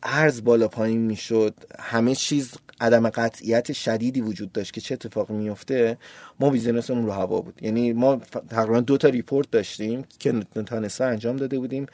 ارز 0.02 0.44
بالا 0.44 0.68
پایین 0.68 1.00
می‌شد 1.00 1.54
همه 1.78 2.14
چیز 2.14 2.52
عدم 2.80 3.08
قطعیت 3.08 3.72
شدیدی 3.72 4.20
وجود 4.20 4.52
داشت 4.52 4.72
که 4.72 4.80
چه 4.80 4.94
اتفاقی 4.94 5.34
میفته 5.34 5.98
ما 6.40 6.50
business 6.50 6.91
مون 6.91 7.06
رو 7.06 7.12
هوا 7.12 7.40
بود. 7.40 7.58
یعنی 7.62 7.92
ما 7.92 8.16
تقریبا 8.50 8.80
دو 8.80 8.96
تا 8.96 9.08
report 9.08 9.50
داشتیم 9.50 10.04
که 10.18 10.32
تا 10.66 10.78
نصفه 10.78 11.04
انجام 11.04 11.36
داده 11.36 11.58
بودیم. 11.58 11.86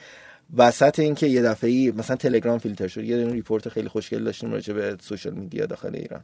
وسط 0.56 0.98
اینکه 0.98 1.26
یه 1.26 1.42
دفعه 1.42 1.92
مثلا 1.92 2.16
تلگرام 2.16 2.58
فیلتر 2.58 2.88
شد. 2.88 3.04
یه 3.04 3.26
report 3.26 3.68
خیلی 3.68 3.88
خوشگل 3.88 4.24
داشتیم 4.24 4.52
راجع 4.52 4.74
به 4.74 4.96
social 5.00 5.34
media 5.34 5.66
داخل 5.66 5.96
ایران. 5.96 6.20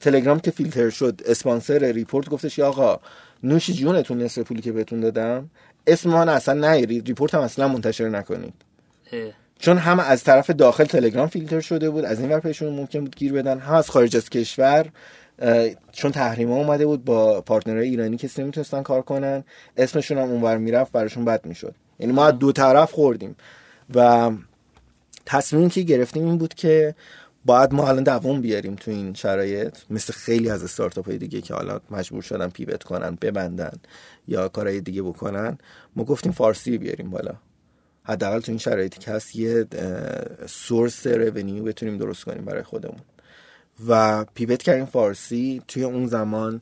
تلگرام 0.00 0.40
که 0.40 0.50
فیلتر 0.50 0.90
شد 0.90 1.20
اسپانسر 1.26 1.92
report 1.92 2.28
گفتش 2.28 2.58
آقا 2.58 3.00
نوش 3.42 3.70
جونتون 3.70 4.22
نصف 4.22 4.42
پولی 4.42 4.60
که 4.60 4.72
بهتون 4.72 5.00
دادم 5.00 5.50
اسم 5.86 6.10
من 6.10 6.28
اصلا 6.28 6.54
نیارید 6.54 7.06
report 7.06 7.34
هم 7.34 7.40
اصلا 7.40 7.68
منتشر 7.68 8.08
نکنید. 8.08 8.54
چون 9.58 9.78
هم 9.78 10.00
از 10.00 10.24
طرف 10.24 10.50
داخل 10.50 10.84
تلگرام 10.84 11.26
فیلتر 11.26 11.60
شده 11.60 11.90
بود 11.90 12.04
از 12.04 12.20
این 12.20 12.28
ور 12.28 12.40
پیشون 12.40 12.72
ممکن 12.72 13.00
بود 13.00 13.16
گیر 13.16 13.32
بدن. 13.32 13.58
هم 13.58 13.74
از 13.74 13.90
خارج 13.90 14.16
از 14.16 14.30
کشور 14.30 14.86
چون 15.92 16.12
تحریم 16.12 16.50
اومده 16.50 16.86
بود 16.86 17.04
با 17.04 17.40
partner 17.40 17.77
های 17.77 17.88
ایرانی 17.88 18.16
که 18.16 18.30
نمی‌تونستن 18.38 18.82
کار 18.82 19.02
کنن 19.02 19.44
اسمشون 19.76 20.18
هم 20.18 20.30
اونور 20.30 20.58
می‌رفت 20.58 20.92
براشون 20.92 21.24
بد 21.24 21.46
می‌شد. 21.46 21.74
یعنی 21.98 22.12
ما 22.12 22.30
دو 22.30 22.52
طرف 22.52 22.92
خوردیم. 22.92 23.36
و 23.94 24.30
تصمیمی 25.26 25.70
که 25.70 25.82
گرفتیم 25.82 26.24
این 26.24 26.38
بود 26.38 26.54
که 26.54 26.94
باید 27.44 27.74
ما 27.74 27.88
الان 27.88 28.02
دوام 28.02 28.40
بیاریم 28.40 28.74
تو 28.74 28.90
این 28.90 29.14
شرایط 29.14 29.76
مثل 29.90 30.12
خیلی 30.12 30.50
از 30.50 30.64
استارتاپ 30.64 31.06
های 31.06 31.18
دیگه 31.18 31.40
که 31.40 31.54
حالا 31.54 31.80
مجبور 31.90 32.22
شدن 32.22 32.48
پیوت 32.48 32.82
کنن 32.82 33.18
ببندن 33.20 33.72
یا 34.28 34.48
کارهای 34.48 34.80
دیگه 34.80 35.02
بکنن. 35.02 35.58
ما 35.96 36.04
گفتیم 36.04 36.32
فارسی 36.32 36.78
بیاریم 36.78 37.10
بالا. 37.10 37.34
حداقل 38.08 38.40
تو 38.40 38.52
این 38.52 38.58
شرایطی 38.58 38.98
که 38.98 39.10
هست 39.10 39.36
یه 39.36 39.66
سورس 40.46 41.06
رونیو 41.06 41.64
بتونیم 41.64 41.98
درست 41.98 42.24
کنیم 42.24 42.44
برای 42.44 42.62
خودمون. 42.62 43.00
و 43.88 44.24
پیوت 44.24 44.62
کردیم 44.62 44.86
فارسی. 44.86 45.62
توی 45.68 45.84
اون 45.84 46.06
زمان 46.06 46.60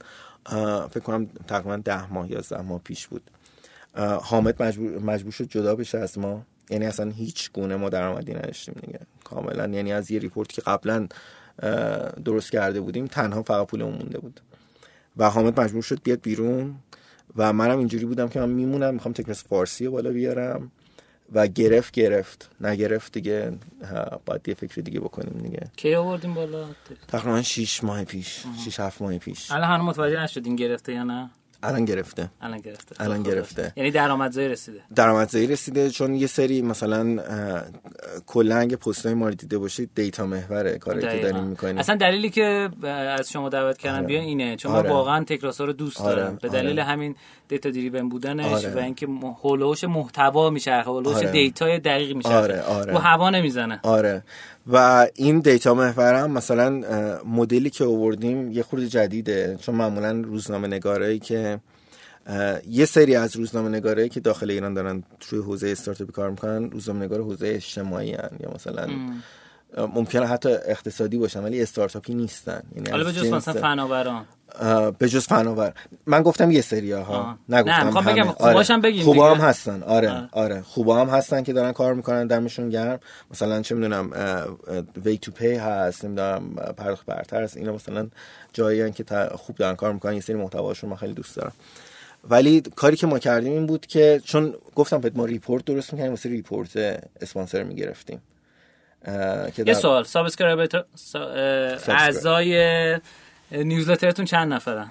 فکر 0.90 1.00
کنم 1.00 1.26
تقریبا 1.46 1.76
ده 1.76 2.12
ماه 2.12 2.30
یا 2.32 2.62
ماه 2.62 2.80
پیش 2.84 3.06
بود. 3.06 3.22
حامد 4.22 4.62
مجبور, 4.62 4.98
مجبور 4.98 5.32
شد 5.32 5.48
جدا 5.48 5.74
بشه 5.74 5.98
از 5.98 6.18
ما. 6.18 6.42
یعنی 6.70 6.86
اصلا 6.86 7.10
هیچ 7.10 7.52
گونه 7.52 7.76
ما 7.76 7.88
درآمدی 7.88 8.34
نداشتیم 8.34 8.74
دیگه. 8.80 9.00
کاملا 9.24 9.66
یعنی 9.66 9.92
از 9.92 10.10
یه 10.10 10.18
report 10.18 10.49
ی 10.49 10.54
که 10.54 10.62
قبلا 10.62 11.08
درست 12.24 12.52
کرده 12.52 12.80
بودیم 12.80 13.06
تنها 13.06 13.42
فقط 13.42 13.66
پولمون 13.66 13.94
مونده 13.94 14.18
بود. 14.18 14.40
و 15.16 15.30
حامد 15.30 15.60
مجبور 15.60 15.82
شد 15.82 16.02
بیاد 16.02 16.20
بیرون. 16.22 16.74
و 17.36 17.52
منم 17.52 17.78
اینجوری 17.78 18.04
بودم 18.04 18.28
که 18.28 18.40
من 18.40 18.48
میمونم 18.48 18.94
می‌خوام 18.94 19.12
تکراسا 19.14 19.44
فارسی 19.44 19.86
رو 19.86 19.92
بالا 19.92 20.10
بیارم. 20.10 20.72
و 21.32 21.46
گرفت 21.46 21.92
گرفت. 21.94 22.50
نگرفت 22.60 23.12
دیگه. 23.12 23.52
باید 24.26 24.48
یه 24.48 24.54
فکر 24.54 24.80
دیگه 24.80 25.00
بکنیم 25.00 25.42
دیگه. 25.42 25.70
کی 25.76 25.94
آوردیم 25.94 26.34
بالا؟ 26.34 26.66
تقریبا 27.08 27.42
6 27.42 27.84
ماه 27.84 28.04
پیش 28.04 28.44
6 28.64 28.80
7 28.80 29.02
ماه 29.02 29.18
پیش. 29.18 29.50
الان 29.50 29.70
هنوز 29.70 29.88
متوجه 29.88 30.22
نشدین 30.22 30.56
گرفته 30.56 30.92
یا 30.92 31.04
نه؟ 31.04 31.30
الان 31.62 31.84
گرفته 31.84 32.30
الان 32.40 32.58
گرفته 32.58 33.04
الان 33.04 33.22
خب، 33.22 33.30
گرفته. 33.30 33.72
یعنی 33.76 33.90
درآمدزایی 33.90 34.48
رسیده 34.48 34.80
درآمدزایی 34.94 35.46
رسیده 35.46 35.90
چون 35.90 36.14
یه 36.14 36.26
سری 36.26 36.62
مثلا 36.62 37.18
کلا 38.26 38.56
اگه 38.56 38.76
پستای 38.76 39.14
ما 39.14 39.28
رو 39.28 39.34
دیده 39.34 39.58
باشید 39.58 39.90
data 39.94 40.26
محوره 40.26 40.78
کاری 40.78 41.00
که. 41.00 41.06
داریم 41.06 41.44
می‌کنیم 41.44 41.78
اصلا 41.78 41.96
دلیلی 41.96 42.30
که 42.30 42.68
از 43.18 43.30
شما 43.30 43.48
دعوت 43.48 43.78
کردم 43.78 43.96
آره. 43.96 44.06
بیان 44.06 44.24
اینه 44.24 44.56
چون 44.56 44.72
آره. 44.72 44.88
من 44.88 44.94
واقعا 44.94 45.24
تکراسا 45.24 45.64
رو 45.64 45.72
دوست 45.72 46.00
آره. 46.00 46.16
دارم 46.16 46.38
به 46.42 46.48
دلیل 46.48 46.80
آره. 46.80 46.84
همین 46.84 47.16
data-driven 47.48 48.08
بودنش 48.08 48.64
آره. 48.64 48.74
و 48.74 48.78
اینکه 48.78 49.06
م- 49.06 49.36
هولوش 49.42 49.84
محتوا 49.84 50.50
میشه 50.50 50.72
هولوش 50.72 51.16
آره. 51.16 51.30
data 51.30 51.68
ی 51.68 51.78
دقیق 51.78 52.16
میشه 52.16 52.28
آره، 52.28 52.62
آره. 52.62 52.92
رو 52.92 52.98
هوا 52.98 53.30
نمی‌زنه 53.30 53.80
آره 53.82 54.22
و 54.66 55.06
این 55.14 55.40
دیتا 55.40 55.74
محور 55.74 56.14
هم 56.14 56.30
مثلا 56.30 56.82
مدلی 57.24 57.70
که 57.70 57.84
آوردیم 57.84 58.52
یه 58.52 58.62
خورده 58.62 58.88
جدیده 58.88 59.58
چون 59.60 59.74
معمولا 59.74 60.20
روزنامه 60.20 60.68
نگارایی 60.68 61.18
که 61.18 61.60
یه 62.68 62.84
سری 62.84 63.16
از 63.16 63.36
روزنامه 63.36 63.68
نگارایی 63.68 64.08
که 64.08 64.20
داخل 64.20 64.50
ایران 64.50 64.74
دارن 64.74 65.02
توی 65.20 65.38
حوزه 65.38 65.68
استارتاپی 65.68 66.12
کار 66.12 66.30
می‌کنن 66.30 66.70
روزنامه 66.70 67.04
نگار 67.04 67.20
حوزه 67.20 67.46
اجتماعی 67.48 68.12
هن. 68.12 68.30
یا 68.40 68.50
مثلا 68.54 68.82
اه، 68.82 68.90
ممکنه 69.76 70.26
حتی 70.26 70.48
اقتصادی 70.48 71.18
باشن 71.18 71.44
ولی 71.44 71.62
استارتاپی 71.62 72.14
نیستن. 72.14 72.62
یعنی 72.76 72.90
حالا 72.90 73.04
به 73.04 73.12
جز 73.12 73.32
مثلا 73.32 73.60
فناوران. 73.60 74.24
به 74.98 75.08
جز 75.08 75.26
فناور. 75.26 75.74
من 76.06 76.22
گفتم 76.22 76.50
یه 76.50 76.60
سری 76.60 76.92
ها. 76.92 77.38
نگفتم 77.48 77.98
نه، 77.98 78.12
بگم 78.12 78.22
همه. 78.22 78.32
خوباش 78.32 78.70
هم 78.70 78.80
بگیم 78.80 79.04
خوبا. 79.04 79.34
هم 79.34 79.40
هستن. 79.40 79.82
آره 79.82 80.10
آه. 80.10 80.28
آره. 80.32 80.62
خوبا 80.62 81.00
هم 81.00 81.08
هستن 81.08 81.42
که 81.42 81.52
دارن 81.52 81.72
کار 81.72 81.94
می‌کنن 81.94 82.26
دمشون 82.26 82.68
گرم. 82.68 83.00
مثلا 83.30 83.62
چه 83.62 83.74
می‌دونم 83.74 84.10
Way2Pay 85.04 85.54
هست 85.54 86.04
نمی‌دونم 86.04 86.54
پرداخت 86.54 87.06
برتر 87.06 87.42
هست. 87.42 87.56
اینا 87.56 87.72
مثلا 87.72 88.08
جایی 88.52 88.92
که 88.92 89.04
خوب 89.34 89.56
دارن 89.56 89.76
کار 89.76 89.92
می‌کنن. 89.92 90.14
یه 90.14 90.20
سری 90.20 90.36
محتواشون 90.36 90.90
من 90.90 90.96
خیلی 90.96 91.14
دوست 91.14 91.36
دارم. 91.36 91.52
ولی 92.30 92.62
کاری 92.76 92.96
که 92.96 93.06
ما 93.06 93.18
کردیم 93.18 93.52
این 93.52 93.66
بود 93.66 93.86
که 93.86 94.20
چون 94.24 94.54
گفتم 94.74 94.98
بهت 94.98 95.16
ما 95.16 95.24
report 95.24 95.64
درست 95.64 95.92
می‌کنیم 95.92 96.10
واسه 96.10 96.28
report 96.28 96.76
اسپانسر 97.20 97.62
می‌گرفتیم. 97.62 98.20
که 99.56 99.64
یه 99.66 99.74
سوال 99.74 100.04
subscriber 100.04 100.84
اعضای 101.88 103.00
newsletter 103.52 104.07
تون 104.07 104.24
چند 104.24 104.52
نفرن؟ 104.52 104.90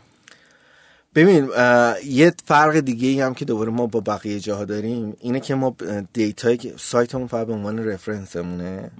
ببین 1.15 1.49
یه 2.05 2.33
فرق 2.45 2.79
دیگه 2.79 3.07
ای 3.07 3.21
هم 3.21 3.33
که 3.33 3.45
دوباره 3.45 3.71
ما 3.71 3.87
با 3.87 3.99
بقیه 3.99 4.39
جاها 4.39 4.65
داریم 4.65 5.17
اینه 5.19 5.39
که 5.39 5.55
ما 5.55 5.75
data 6.13 6.43
یی 6.43 6.57
که 6.57 6.73
سایتمون 6.77 7.27
فقط 7.27 7.47
به 7.47 7.53
عنوان 7.53 7.87
reference 7.88 8.59
مونه 8.59 8.91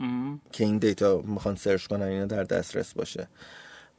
که 0.52 0.64
این 0.64 0.78
data 0.78 1.22
می‌خوان 1.26 1.56
search 1.56 1.86
کنن 1.86 2.06
اینا 2.06 2.26
در 2.26 2.44
دسترس 2.44 2.94
باشه. 2.94 3.28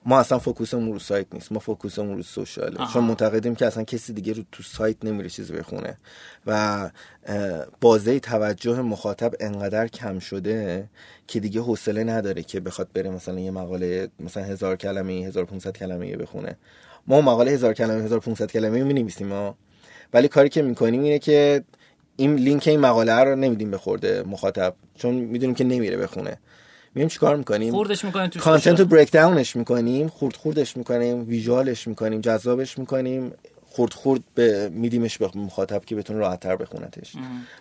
ما 0.07 0.21
اصلا 0.21 0.39
focus 0.39 0.72
مون 0.73 0.93
رو 0.93 0.99
سایت 0.99 1.27
نیست 1.33 1.53
ما 1.53 1.59
focus 1.59 1.95
مون 1.95 2.17
رو 2.17 2.23
social 2.23 2.65
ه. 2.65 2.79
آها. 2.79 2.93
چون 2.93 3.05
معتقدیم 3.05 3.55
که 3.55 3.67
اصلا 3.67 3.85
کسی 3.85 4.13
دیگه 4.13 4.33
رو 4.33 4.43
تو 4.53 4.63
سایت 4.63 5.05
نمیره 5.05 5.29
چیزی 5.29 5.53
بخونه. 5.53 5.99
و 6.47 6.91
بازه 7.81 8.21
توجه 8.21 8.81
مخاطب 8.81 9.33
انقدر 9.41 9.89
کم 9.89 10.19
شده 10.19 10.89
که 11.27 11.41
دیگه 11.41 11.61
حوصله 11.61 12.05
نداره 12.05 12.43
که 12.43 12.61
بخواد 12.61 12.89
بره 12.95 13.11
مثلا 13.11 13.41
یه 13.41 13.51
مقاله 13.51 14.09
مثلا 14.21 14.43
هزار 14.45 14.77
کلمه 14.77 15.13
1500 15.13 15.73
کلمه 15.77 16.17
بخونه. 16.17 16.57
ما 17.07 17.21
مقاله 17.21 17.51
هزار 17.51 17.75
کلمه 17.75 18.05
1500 18.05 18.53
کلمه 18.53 18.83
می 18.85 18.95
نویسیم 18.95 19.27
ما 19.27 19.57
ولی 20.13 20.29
کاری 20.29 20.49
که 20.49 20.63
می‌کنیم 20.63 21.03
اینه 21.03 21.19
که 21.19 21.65
این 22.17 22.35
لینک 22.35 22.69
این 22.69 22.81
مقاله 22.81 23.13
رو 23.13 23.37
نمیدیم 23.37 23.71
به 23.71 23.79
خورد 23.79 24.23
مخاطب 24.23 24.75
چون 24.95 25.15
می‌دونیم 25.15 25.55
که 25.55 25.65
نمیره 25.65 25.97
بخونه. 25.97 26.39
میریم 26.97 27.09
چیکار 27.09 27.37
می‌کنیم؟ 27.37 27.73
خوردش 27.73 28.05
می‌کنین 28.05 28.31
تو 28.31 28.41
content 28.41 28.81
رو 28.81 28.87
break 28.87 29.13
down 29.13 29.42
ش 29.42 29.57
می‌کنیم 29.57 30.09
خورد 30.09 30.37
خوردش 30.37 30.77
می‌کنیم 30.77 31.29
visual 31.29 31.74
ش 31.74 31.89
می‌کنیم 31.89 32.21
جذابش 32.21 32.79
می‌کنیم 32.79 33.33
خورد 33.67 33.93
خورد 33.93 34.21
به 34.35 34.69
میدیمش 34.69 35.19
به 35.19 35.31
مخاطب 35.35 35.85
که 35.85 35.97
بتونه 35.97 36.19
راحت 36.19 36.41
تر 36.41 36.57
بخونتش 36.57 37.13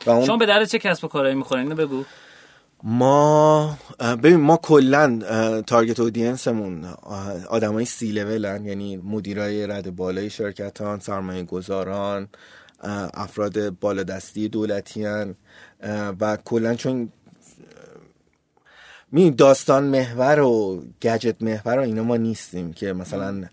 و 0.06 0.10
اون 0.10 0.26
شما 0.26 0.38
به 0.38 0.45
درد 0.45 0.66
چه 0.66 0.80
کسب 0.80 1.06
و 1.06 1.07
کارهایی 1.07 1.36
می‌خورین؟ 1.36 1.64
اینو 1.64 1.76
بگو. 1.76 2.03
ما 2.84 3.78
ببین 3.99 4.36
ما 4.36 4.57
کلا 4.57 5.20
target 5.68 5.99
audience 5.99 6.62
مون 6.62 6.86
آدمای 7.49 7.86
سی 7.86 8.12
لولن 8.12 8.66
یعنی 8.66 8.98
مدیرای 8.98 9.68
رده 9.68 9.95
بالای 9.95 10.30
شرکتان 10.30 10.99
سرمایه 10.99 11.44
گذاران 11.44 12.28
افراد 13.14 13.70
بالادستی 13.70 14.49
دولتی 14.49 15.06
هن 15.06 15.36
و 16.20 16.38
کلا 16.45 16.76
چون 16.76 17.10
می 19.16 19.32
داستان 19.32 19.84
محور 19.84 20.40
و 20.40 20.84
گجت 21.02 21.36
محور 21.42 21.80
و 21.80 21.82
اینا 21.82 22.04
ما 22.04 22.18
نیستیم 22.18 22.74
که 22.74 22.94
مثلا 22.94 23.44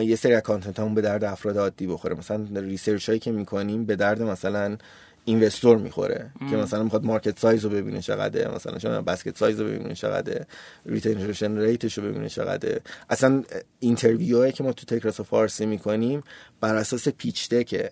یه 0.00 0.16
سری 0.16 0.40
content 0.40 0.80
همون 0.80 0.94
به 0.94 1.00
درد 1.00 1.24
افراد 1.24 1.58
عادی 1.58 1.86
بخوره. 1.86 2.14
مثلا 2.14 2.46
research 2.54 3.08
هایی 3.08 3.18
که 3.18 3.32
می‌کنیم 3.32 3.84
به 3.84 3.96
درد 3.96 4.22
مثلا 4.22 4.76
investor 5.24 5.78
می‌خوره 5.78 6.30
که 6.50 6.56
مثلا 6.56 6.82
می‌خواد 6.82 7.04
market 7.04 7.38
size 7.38 7.64
رو 7.64 7.70
ببینه 7.70 8.00
چقدره 8.00 8.54
مثلا 8.54 8.78
چون 8.78 9.00
basket 9.00 9.38
size 9.38 9.60
رو 9.60 9.66
ببینه 9.66 9.94
چقدره 9.94 10.46
retention 10.86 11.58
rate 11.58 11.85
ش 11.85 11.98
رو 11.98 12.04
ببینه 12.04 12.28
چقدره 12.28 12.80
اصلا 13.10 13.42
interview 13.80 14.38
هایی 14.38 14.52
که 14.52 14.64
ما 14.64 14.72
تو 14.72 14.96
تکراسا 14.96 15.20
فارسی 15.20 15.66
می‌کنیم 15.66 16.22
بر 16.60 16.76
اساس 16.76 17.08
pitch 17.08 17.48
deck 17.48 17.76
ه. 17.76 17.90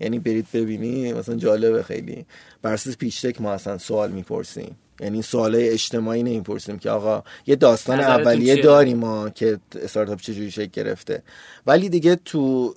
یعنی 0.00 0.18
برید 0.18 0.46
ببینی 0.54 1.12
مثلا 1.12 1.34
جالبه 1.34 1.82
خیلی. 1.82 2.26
بر 2.62 2.72
اساس 2.72 2.96
pitch 2.96 3.26
deck 3.26 3.40
ما 3.40 3.52
اصلا 3.52 3.78
سوال 3.78 4.10
می‌پرسیم. 4.10 4.76
یعنی 5.00 5.22
سوالای 5.22 5.68
اجتماعی 5.68 6.22
نمی‌پرسیم 6.22 6.78
که 6.78 6.90
آقا 6.90 7.22
یه 7.46 7.56
داستان 7.56 8.00
اولیه؟ 8.00 8.56
داریم 8.56 8.98
ما 8.98 9.30
که 9.30 9.58
استارتاپ 9.82 10.20
چجوری 10.20 10.50
شکل 10.50 10.70
گرفته 10.72 11.22
ولی 11.66 11.88
دیگه 11.88 12.16
تو 12.16 12.74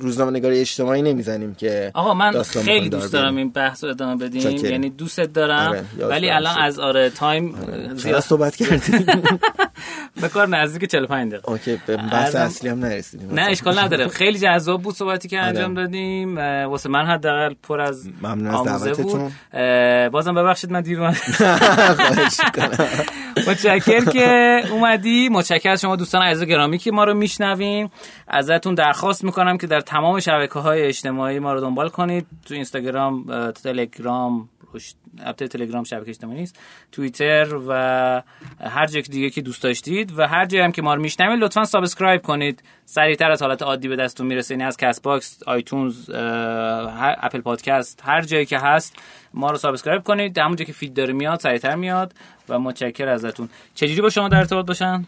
روزنامه 0.00 0.30
نگاری 0.30 0.60
اجتماعی 0.60 1.02
نمی‌زنیم 1.02 1.54
که 1.54 1.90
آقا 1.94 2.14
من 2.14 2.30
داستان 2.30 2.62
خیلی 2.62 2.88
دوست 2.88 3.12
دار 3.12 3.22
دارم. 3.22 3.36
این 3.36 3.50
بحث 3.50 3.84
رو 3.84 3.90
ادامه 3.90 4.16
بدیم 4.26 4.42
چاکریم. 4.42 4.70
یعنی 4.70 4.90
دوستت 4.90 5.32
دارم 5.32 5.68
آره، 5.68 5.84
ولی 6.06 6.30
الان. 6.30 6.58
از 6.58 6.78
آره 6.78 7.10
time 7.10 7.54
چرا 7.54 7.94
زیاد 7.94 8.20
صحبت 8.20 8.56
کردیم 8.56 9.06
به 10.22 10.28
کار 10.28 10.48
نزدیک 10.48 10.90
45 10.90 11.32
دقیقه 11.32 11.50
OK 11.50 11.80
به 11.86 11.96
بحث 11.96 12.34
اصلی 12.34 12.68
هم 12.68 12.78
نرسیدیم 12.78 13.34
نه 13.34 13.42
اشکال 13.42 13.78
نداره 13.78 14.08
خیلی 14.08 14.38
جذاب 14.38 14.82
بود 14.82 14.94
صحبتی 14.94 15.28
که 15.28 15.38
انجام 15.38 15.70
آره. 15.76 15.84
دادیم 15.84 16.38
اه، 16.38 16.64
واسه 16.64 16.88
من 16.88 17.06
حداقل 17.06 17.54
پر 17.62 17.80
از 17.80 18.08
ممنون 18.22 18.68
از 18.68 18.84
دعوتتون. 18.84 19.30
بازم 20.08 20.34
ببخشید 20.34 20.70
من 20.70 20.80
دیر. 20.80 21.00
متشکر 23.48 24.04
که 24.04 24.60
اومدی. 24.70 25.28
متشکر 25.28 25.76
شما 25.76 25.96
دوستان 25.96 26.22
عزیز 26.22 26.48
گرامی 26.48 26.78
که 26.78 26.92
ما 26.92 27.04
رو 27.04 27.14
میشنویم 27.14 27.90
ازتون 28.28 28.74
درخواست 28.74 29.24
می‌کنم 29.24 29.58
که 29.58 29.66
در 29.66 29.80
تمام 29.80 30.20
شبکه 30.20 30.58
های 30.58 30.82
اجتماعی 30.82 31.38
ما 31.38 31.52
رو 31.52 31.60
دنبال 31.60 31.88
کنید. 31.88 32.26
تو 32.46 32.54
اینستاگرام 32.54 33.30
اه، 33.30 33.52
تلگرام 33.52 34.48
البته 35.24 35.48
تلگرام 35.48 35.84
شبکه 35.84 36.10
اجتماعی 36.10 36.38
نیست. 36.40 36.58
توییتر 36.92 37.54
و 37.68 37.72
هر 38.60 38.86
جای 38.86 39.02
دیگه 39.02 39.30
که 39.30 39.40
دوست 39.40 39.62
داشتید 39.62 40.18
و 40.18 40.28
هر 40.28 40.46
جایی 40.46 40.64
هم 40.64 40.72
که 40.72 40.82
ما 40.82 40.94
رو 40.94 41.00
میشنوید 41.00 41.40
لطفا 41.40 41.64
subscribe 41.64 42.22
کنید. 42.22 42.62
سریعتر 42.84 43.30
از 43.30 43.42
حالت 43.42 43.62
عادی 43.62 43.88
به 43.88 43.96
دستتون 43.96 44.26
می‌رسه. 44.26 44.54
یعنی 44.54 44.64
از 44.64 44.76
Castbox 44.76 45.42
iTunes 45.46 46.10
Apple 47.22 47.40
Podcast 47.40 48.02
هر 48.04 48.22
جایی 48.22 48.46
که 48.46 48.58
هست 48.58 48.96
ما 49.34 49.50
رو 49.50 49.58
subscribe 49.58 50.02
کنید. 50.02 50.38
همون 50.38 50.56
جایی 50.56 50.66
که 50.66 50.72
feed 50.72 50.94
داره 50.94 51.12
میاد 51.12 51.40
سریعتر 51.40 51.74
میاد 51.74 52.14
و 52.48 52.58
متشکر 52.58 53.08
ازتون. 53.08 53.48
چجوری 53.74 54.00
با 54.00 54.10
شما 54.10 54.28
در 54.28 54.38
ارتباط 54.38 54.66
باشن؟ 54.66 55.06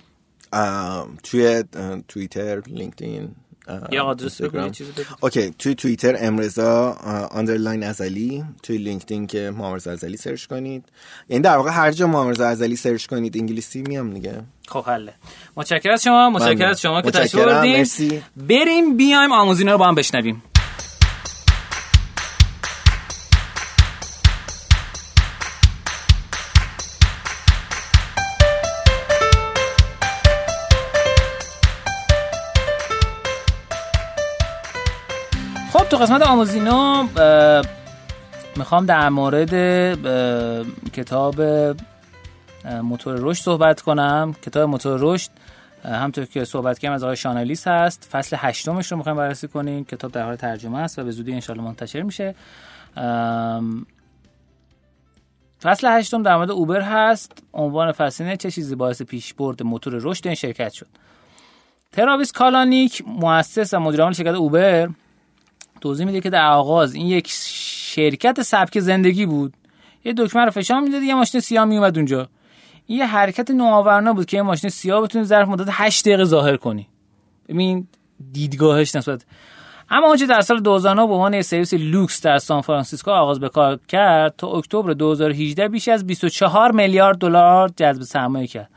توی 1.23 1.65
توییتر 2.09 2.62
لینکدین 2.66 3.28
یا 3.90 4.05
آدرس 4.05 4.40
OK 5.20 5.51
توی 5.51 5.74
توییتر 5.74 6.16
امرزا 6.19 6.93
underline 7.31 7.85
ازلی. 7.85 8.44
توی 8.62 8.78
لینکدین 8.78 9.27
که 9.27 9.53
محمد 9.57 9.89
ازلی 9.89 10.16
search 10.16 10.47
کنید. 10.47 10.85
یعنی 11.28 11.43
در 11.43 11.57
واقع 11.57 11.70
هر 11.70 11.90
جا 11.90 12.07
محمد 12.07 12.40
ازلی 12.40 12.77
سرچ 12.77 13.07
کنید 13.07 13.36
انگلیسی 13.36 13.82
میام 13.82 14.15
دیگه. 14.15 14.43
خب 14.69 14.85
حله. 14.86 15.15
متشکر 15.57 15.90
از 15.90 16.03
شما. 16.03 16.31
متشکر 16.31 16.53
ممنون. 16.53 16.70
از 16.70 16.81
شما 16.81 17.03
که 17.03 17.11
تشریف 17.11 17.47
متشکرم. 17.47 18.23
بریم 18.36 18.97
بیایم 18.97 19.32
آموزینا 19.32 19.73
رو 19.73 19.78
با 19.78 19.89
هم 19.89 19.94
بشنویم. 19.94 20.43
قسمت 36.03 36.23
آموزینا 36.23 37.09
اه، 37.16 37.65
می‌خوام 38.57 38.87
در 38.87 39.09
مورد 39.09 39.55
کتاب 40.93 41.41
موتور 42.83 43.16
رشد 43.19 43.43
صحبت 43.43 43.81
کنم. 43.81 44.35
کتاب 44.43 44.69
موتور 44.69 44.99
رشد 45.03 45.31
همطور 45.85 46.24
که 46.24 46.45
صحبت 46.45 46.79
کردم 46.79 46.95
از 46.95 47.05
آقای 47.05 47.16
شانلیس 47.16 47.69
هست. 47.69 48.09
فصل 48.12 48.37
هشتمش 48.41 48.93
رو 48.93 48.99
می‌خوایم 48.99 49.19
بررسی 49.19 49.49
کنیم. 49.49 49.85
کتاب 49.85 50.12
در 50.12 50.24
حال 50.24 50.37
ترجمه 50.37 50.79
است 50.79 50.99
و 50.99 51.05
به 51.05 51.11
زودی 51.11 51.33
انشالله 51.33 51.62
منتشر 51.62 52.03
میشه. 52.03 52.35
فصل 55.62 55.87
هشتم 55.87 56.23
در 56.23 56.37
مورد 56.37 56.51
اوبر 56.51 56.81
هست. 56.81 57.33
عنوان 57.53 57.93
فصل 57.93 58.24
اینه 58.24 58.37
چه 58.37 58.51
چیزی 58.51 58.74
باعث 58.74 59.03
پیشبرد 59.03 59.62
موتور 59.62 59.99
رشد 60.01 60.27
این 60.27 60.35
شرکت 60.35 60.73
شد. 60.73 60.89
تراویس 61.93 62.33
کالانیک 62.33 63.03
مؤسس 63.07 63.74
و 63.74 63.81
مدیر 63.81 64.12
شرکت 64.12 64.35
اوبر 64.35 64.89
توضیح 65.83 66.07
میده 66.07 66.21
که 66.21 66.31
در 66.31 66.47
آغاز 66.47 66.95
این 66.95 67.07
یک 67.07 67.27
شرکت 67.95 68.43
سبک 68.43 68.81
زندگی 68.81 69.27
بود. 69.27 69.55
یه 70.05 70.15
دکمه 70.17 70.45
رو 70.45 70.51
فشار 70.51 70.81
می‌داد 70.81 71.03
یه 71.03 71.15
ماشین 71.15 71.41
سیاه 71.41 71.65
میومد 71.65 71.97
اونجا. 71.97 72.29
این 72.87 72.99
یه 72.99 73.07
حرکت 73.07 73.51
نوآورانه 73.51 74.13
بود 74.13 74.27
که 74.27 74.37
یه 74.37 74.43
ماشین 74.43 74.71
سیاه 74.71 75.03
بتونی 75.03 75.25
ظرف 75.25 75.49
مدت 75.49 75.69
8 75.71 76.05
دقیقه 76.05 76.25
ظاهر 76.25 76.57
کنی. 76.57 76.89
ببین 77.49 77.87
دیدگاهش 78.33 78.97
نسبت 78.97 79.25
اما 79.91 80.11
آنچه 80.11 80.27
در 80.27 80.41
سال 80.41 80.61
2009 80.61 81.07
به 81.07 81.13
عنوان 81.13 81.43
سرویس 81.43 81.75
لوکس 81.75 82.23
در 82.23 82.39
سان 82.39 82.61
فرانسیسکو 82.61 83.11
آغاز 83.11 83.41
به 83.41 83.49
کار 83.49 83.79
کرد 83.89 84.35
تا 84.39 84.49
اکتبر 84.49 84.93
2018 84.93 85.69
بیش 85.69 85.89
از 85.89 86.07
24 86.07 86.73
میلیارد 86.73 87.19
دلار 87.19 87.71
جذب 87.77 88.03
سرمایه 88.03 88.47
کرد 88.47 88.71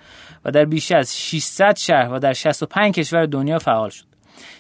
و 0.45 0.52
در 0.52 0.65
بیش 0.65 0.91
از 0.91 1.18
600 1.18 1.76
شهر 1.76 2.14
و 2.14 2.19
در 2.19 2.34
65 2.34 2.94
کشور 2.94 3.26
دنیا 3.26 3.60
فعال 3.60 3.90
شد. 3.90 4.14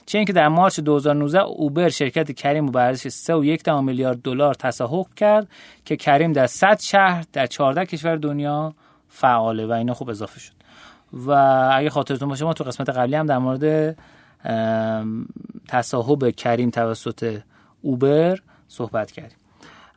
چه 0.05 0.17
اینکه 0.17 0.33
در 0.33 0.47
مارچ 0.47 0.79
2019 0.79 1.41
اوبر 1.41 1.89
شرکت 1.89 2.31
کریم 2.31 2.65
با 2.65 2.79
ارزش 2.79 3.31
3.1 3.67 3.69
میلیارد 3.69 4.21
دلار 4.21 4.53
تصاحب 4.53 5.07
کرد 5.15 5.47
که 5.85 5.95
کریم 5.95 6.33
در 6.33 6.47
100 6.47 6.79
شهر 6.79 7.25
در 7.33 7.47
14 7.47 7.85
کشور 7.85 8.15
دنیا 8.15 8.73
فعاله 9.09 9.65
و 9.65 9.71
اینا 9.71 9.93
خوب 9.93 10.09
اضافه 10.09 10.39
شد. 10.39 10.53
و 11.13 11.31
اگه 11.73 11.89
خاطرتون 11.89 12.29
باشه 12.29 12.45
ما 12.45 12.53
تو 12.53 12.63
قسمت 12.63 12.89
قبلی 12.89 13.15
هم 13.15 13.25
در 13.25 13.37
مورد 13.37 13.95
تصاحب 15.67 16.29
کریم 16.29 16.69
توسط 16.69 17.39
اوبر 17.81 18.39
صحبت 18.67 19.11
کردیم. 19.11 19.37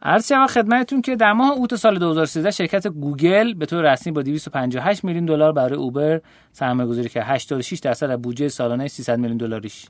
عرض 0.02 0.28
شود 0.28 0.50
خدمتتون 0.50 1.02
که 1.02 1.16
در 1.16 1.32
ماه 1.32 1.52
اوت 1.52 1.76
سال 1.76 1.98
2013 1.98 2.50
شرکت 2.50 2.86
گوگل 2.86 3.54
به 3.54 3.66
طور 3.66 3.92
رسمی 3.92 4.12
با 4.12 4.22
258 4.22 5.04
میلیون 5.04 5.24
دلار 5.24 5.52
برای 5.52 5.78
اوبر 5.78 6.20
سرمایه 6.52 6.88
گذاری 6.88 7.08
کرد 7.08 7.24
86 7.26 7.78
درصد 7.78 8.10
از 8.10 8.22
بودجه 8.22 8.48
سالانه 8.48 8.88
300 8.88 9.18
میلیون 9.18 9.38
دلاریش 9.38 9.86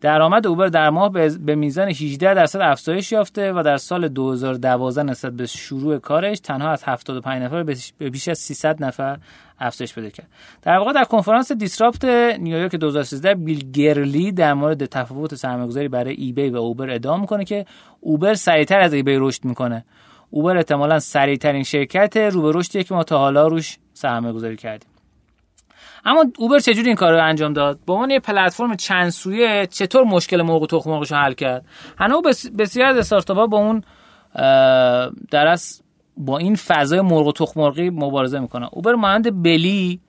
درآمد 0.00 0.46
اوبر 0.46 0.66
در 0.66 0.90
ماه 0.90 1.12
به 1.38 1.54
میزان 1.54 1.88
18 1.88 2.34
درصد 2.34 2.60
افزایش 2.60 3.12
یافته 3.12 3.52
و 3.52 3.62
در 3.62 3.76
سال 3.76 4.08
2012 4.08 5.02
نسبت 5.02 5.32
به 5.32 5.46
شروع 5.46 5.98
کارش 5.98 6.40
تنها 6.40 6.70
از 6.70 6.84
75 6.84 7.42
نفر 7.42 7.62
به 7.98 8.10
بیش 8.10 8.28
از 8.28 8.38
300 8.38 8.84
نفر 8.84 9.18
افزایش 9.58 9.94
پیدا 9.94 10.08
کرد. 10.08 10.28
در 10.62 10.78
واقع 10.78 10.92
در 10.92 11.04
کنفرانس 11.04 11.52
دیسراپت 11.52 12.04
نیویورک 12.38 12.74
2013 12.74 13.34
بیل 13.34 13.70
گرلی 13.72 14.32
در 14.32 14.54
مورد 14.54 14.86
تفاوت 14.86 15.34
سرمایه‌گذاری 15.34 15.88
برای 15.88 16.14
ایبی 16.14 16.48
و 16.48 16.56
اوبر 16.56 16.90
ادعا 16.90 17.16
می‌کنه 17.16 17.44
که 17.44 17.66
اوبر 18.00 18.34
سریعتر 18.34 18.80
از 18.80 18.92
ایبی 18.92 19.16
رشد 19.16 19.44
می‌کنه. 19.44 19.84
اوبر 20.30 20.56
احتمالاً 20.56 20.98
سریعترین 20.98 21.62
شرکت 21.62 22.16
رو 22.16 22.42
به 22.42 22.58
رشدی 22.58 22.84
که 22.84 22.94
ما 22.94 23.04
تا 23.04 23.18
حالا 23.18 23.46
روش 23.46 23.78
سرمایه‌گذاری 23.92 24.56
کردیم. 24.56 24.89
اما 26.04 26.24
اوبر 26.38 26.58
چجوری 26.58 26.86
این 26.86 26.96
کار 26.96 27.12
رو 27.12 27.24
انجام 27.24 27.52
داد؟ 27.52 27.78
به 27.86 27.92
عنوان 27.92 28.10
یه 28.10 28.20
پلتفرم 28.20 28.76
چند 28.76 29.10
سویه 29.10 29.66
چطور 29.66 30.04
مشکل 30.04 30.40
و 30.40 30.66
تخم 30.66 30.90
مرغش 30.90 31.12
رو 31.12 31.18
حل 31.18 31.32
کرد؟ 31.32 31.64
هنوز 31.98 32.50
بسیار 32.58 32.88
از 32.88 32.96
استارتاپ‌ها 32.96 33.46
با 33.46 33.58
اون 33.58 33.82
در 35.30 35.56
با 36.16 36.38
این 36.38 36.54
فضای 36.54 37.00
مرغ 37.00 37.26
و 37.26 37.32
تخم 37.32 37.60
مبارزه 37.78 38.38
می‌کنه 38.38 38.68
اوبر 38.72 38.94
مانند 38.94 39.42
بلی 39.42 40.00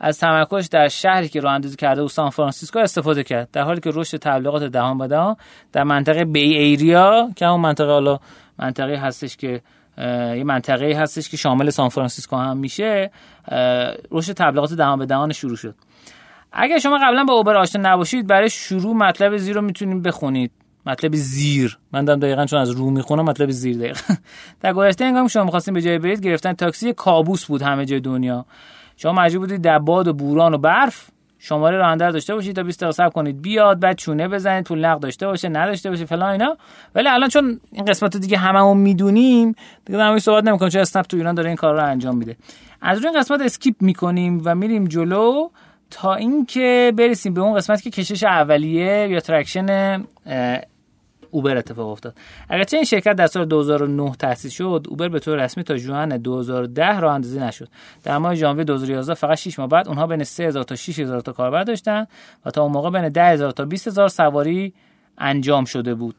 از 0.00 0.18
تمرکزش 0.18 0.66
در 0.66 0.88
شهری 0.88 1.28
که 1.28 1.40
راه 1.40 1.52
اندازی 1.52 1.76
کرده 1.76 2.02
و 2.02 2.08
سان 2.08 2.30
فرانسیسکو 2.30 2.78
استفاده 2.78 3.22
کرد 3.22 3.50
در 3.50 3.62
حالی 3.62 3.80
که 3.80 3.90
رشد 3.94 4.16
تبلیغات 4.18 4.62
دهان 4.62 4.98
به 4.98 5.06
دهان 5.06 5.36
در 5.72 5.82
منطقه 5.82 6.24
Bay 6.24 6.40
Area 6.40 7.30
که 7.36 7.46
همون 7.46 7.60
منطقه 7.60 7.92
حالا 7.92 8.18
منطقه 8.58 8.96
هستش 8.96 9.36
که 9.36 9.62
یه 9.98 10.44
منطقه 10.44 10.96
هستش 10.98 11.28
که 11.28 11.36
شامل 11.36 11.70
سان 11.70 11.88
فرانسیسکو 11.88 12.36
هم 12.36 12.56
میشه. 12.56 13.10
رشد 14.10 14.32
تبلیغات 14.32 14.72
دهان 14.72 14.98
به 14.98 15.06
دهان 15.06 15.32
شروع 15.32 15.56
شد. 15.56 15.74
اگر 16.52 16.78
شما 16.78 16.98
قبلا 17.02 17.24
با 17.24 17.32
اوبر 17.32 17.56
آشنا 17.56 17.92
نباشید 17.92 18.26
برای 18.26 18.50
شروع 18.50 18.96
مطلب 18.96 19.36
زیر 19.36 19.54
رو 19.54 19.62
می‌تونید 19.62 20.02
بخونید. 20.02 20.50
مطلب 20.86 21.14
زیر. 21.14 21.78
من 21.92 22.04
دارم 22.04 22.20
دقیقا 22.20 22.46
چون 22.46 22.58
از 22.60 22.70
رو 22.70 22.90
می‌خونم 22.90 23.24
مطلب 23.24 23.50
زیر 23.50 23.78
دقیقا. 23.78 24.14
در 24.60 24.72
گذشته 24.72 25.04
انگام 25.04 25.28
شما 25.28 25.44
می‌خواستین 25.44 25.74
به 25.74 25.82
جای 25.82 25.98
برید 25.98 26.20
گرفتن 26.20 26.52
تاکسی 26.52 26.92
کابوس 26.92 27.44
بود 27.44 27.62
همه 27.62 27.84
جای 27.84 28.00
دنیا. 28.00 28.46
شما 28.96 29.12
مجبور 29.12 29.40
بودید 29.40 29.62
در 29.62 29.78
باد 29.78 30.08
و 30.08 30.12
بوران 30.12 30.54
و 30.54 30.58
برف 30.58 31.10
شماره 31.48 31.76
راننده 31.76 32.10
داشته 32.10 32.34
باشید 32.34 32.56
تا 32.56 32.62
20 32.62 32.84
دقیقه 32.84 33.10
کنید. 33.10 33.42
بیاد 33.42 33.80
بعد 33.80 33.96
چونه 33.96 34.28
بزنید 34.28 34.64
پول 34.64 34.84
نقد 34.84 35.00
داشته 35.02 35.26
باشه 35.26 35.48
نداشته 35.48 35.90
باشه 35.90 36.04
فلان 36.04 36.30
اینا. 36.30 36.56
ولی 36.94 37.08
الان 37.08 37.28
چون 37.28 37.60
این 37.72 37.84
قسمت 37.84 38.16
دیگه 38.16 38.38
هممون 38.38 38.76
می‌دونیم 38.76 39.54
دیگه 39.84 39.98
در 39.98 40.18
صحبت 40.18 40.44
نمی‌کنم 40.44 40.68
چون 40.68 40.80
اسنپ 40.80 41.06
تو 41.06 41.16
ایران 41.16 41.34
داره 41.34 41.48
این 41.48 41.56
کار 41.56 41.74
رو 41.74 41.84
انجام 41.84 42.16
میده. 42.16 42.36
از 42.82 42.98
روی 42.98 43.08
این 43.08 43.20
قسمت 43.20 43.40
skip 43.40 43.74
می‌کنیم 43.80 44.42
و 44.44 44.54
میریم 44.54 44.84
جلو 44.84 45.48
تا 45.90 46.14
اینکه 46.14 46.92
برسیم 46.96 47.34
به 47.34 47.40
اون 47.40 47.56
قسمت 47.56 47.82
که 47.82 47.90
کشش 47.90 48.24
اولیه 48.24 49.08
یا 49.10 49.20
traction 49.20 50.04
اوبر 51.36 51.56
اتفاق 51.56 51.88
افتاد. 51.88 52.14
اگرچه 52.48 52.76
این 52.76 52.84
شرکت 52.84 53.12
در 53.12 53.26
سال 53.26 53.44
2009 53.44 54.12
تأسیس 54.12 54.52
شد 54.52 54.86
اوبر 54.88 55.08
به 55.08 55.18
طور 55.18 55.44
رسمی 55.44 55.64
تا 55.64 55.76
ژوئن 55.76 56.16
2010 56.16 57.00
راه 57.00 57.14
اندازی 57.14 57.40
نشد. 57.40 57.68
در 58.04 58.18
ماه 58.18 58.34
ژانویه 58.34 58.64
2011 58.64 59.14
فقط 59.14 59.38
6 59.38 59.58
ماه 59.58 59.68
بعد 59.68 59.88
اونها 59.88 60.06
بین 60.06 60.24
3000 60.24 60.62
تا 60.62 60.74
6000 60.74 61.20
تا 61.20 61.32
کاربر 61.32 61.62
داشتن 61.62 62.06
و 62.46 62.50
تا 62.50 62.62
اون 62.62 62.72
موقع 62.72 62.90
بین 62.90 63.08
10000 63.08 63.50
تا 63.50 63.64
20000 63.64 64.08
سواری 64.08 64.74
انجام 65.18 65.64
شده 65.64 65.94
بود. 65.94 66.14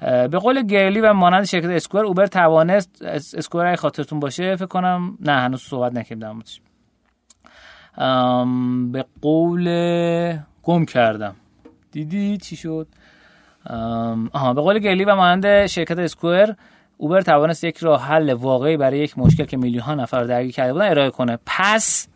به 0.00 0.38
قول 0.38 0.62
گرلی 0.62 1.00
و 1.00 1.12
مانند 1.12 1.44
شرکت 1.44 1.68
اسکوئر 1.68 2.04
اوبر 2.04 2.26
توانست 2.26 3.02
اسکوئر 3.34 3.66
اگه 3.66 3.76
خاطرتون 3.76 4.20
باشه 4.20 4.56
فکر 4.56 4.66
کنم 4.66 5.18
نه 5.20 5.32
هنوز 5.32 5.62
صحبت 5.62 5.92
نکردم 5.92 6.42
به 8.92 9.04
قول 9.22 9.68
گم 10.62 10.84
کردم. 10.84 11.36
دیدی 11.92 12.38
چی 12.38 12.56
شد؟ 12.56 12.86
آها 14.32 14.54
به 14.54 14.60
قول 14.60 14.78
گلی 14.78 15.04
و 15.04 15.14
مانند 15.14 15.66
شرکت 15.66 15.98
اسکوئر 15.98 16.54
اوبر 16.96 17.20
توانست 17.20 17.64
یک 17.64 17.78
راه 17.78 18.02
حل 18.02 18.32
واقعی 18.32 18.76
برای 18.76 18.98
یک 18.98 19.18
مشکل 19.18 19.44
که 19.44 19.56
میلیون 19.56 19.82
ها 19.82 19.94
نفر 19.94 20.24
درگیر 20.24 20.52
کرده 20.52 20.72
بودن 20.72 20.88
ارائه 20.88 21.10
کنه. 21.10 21.38
پس 21.46 22.08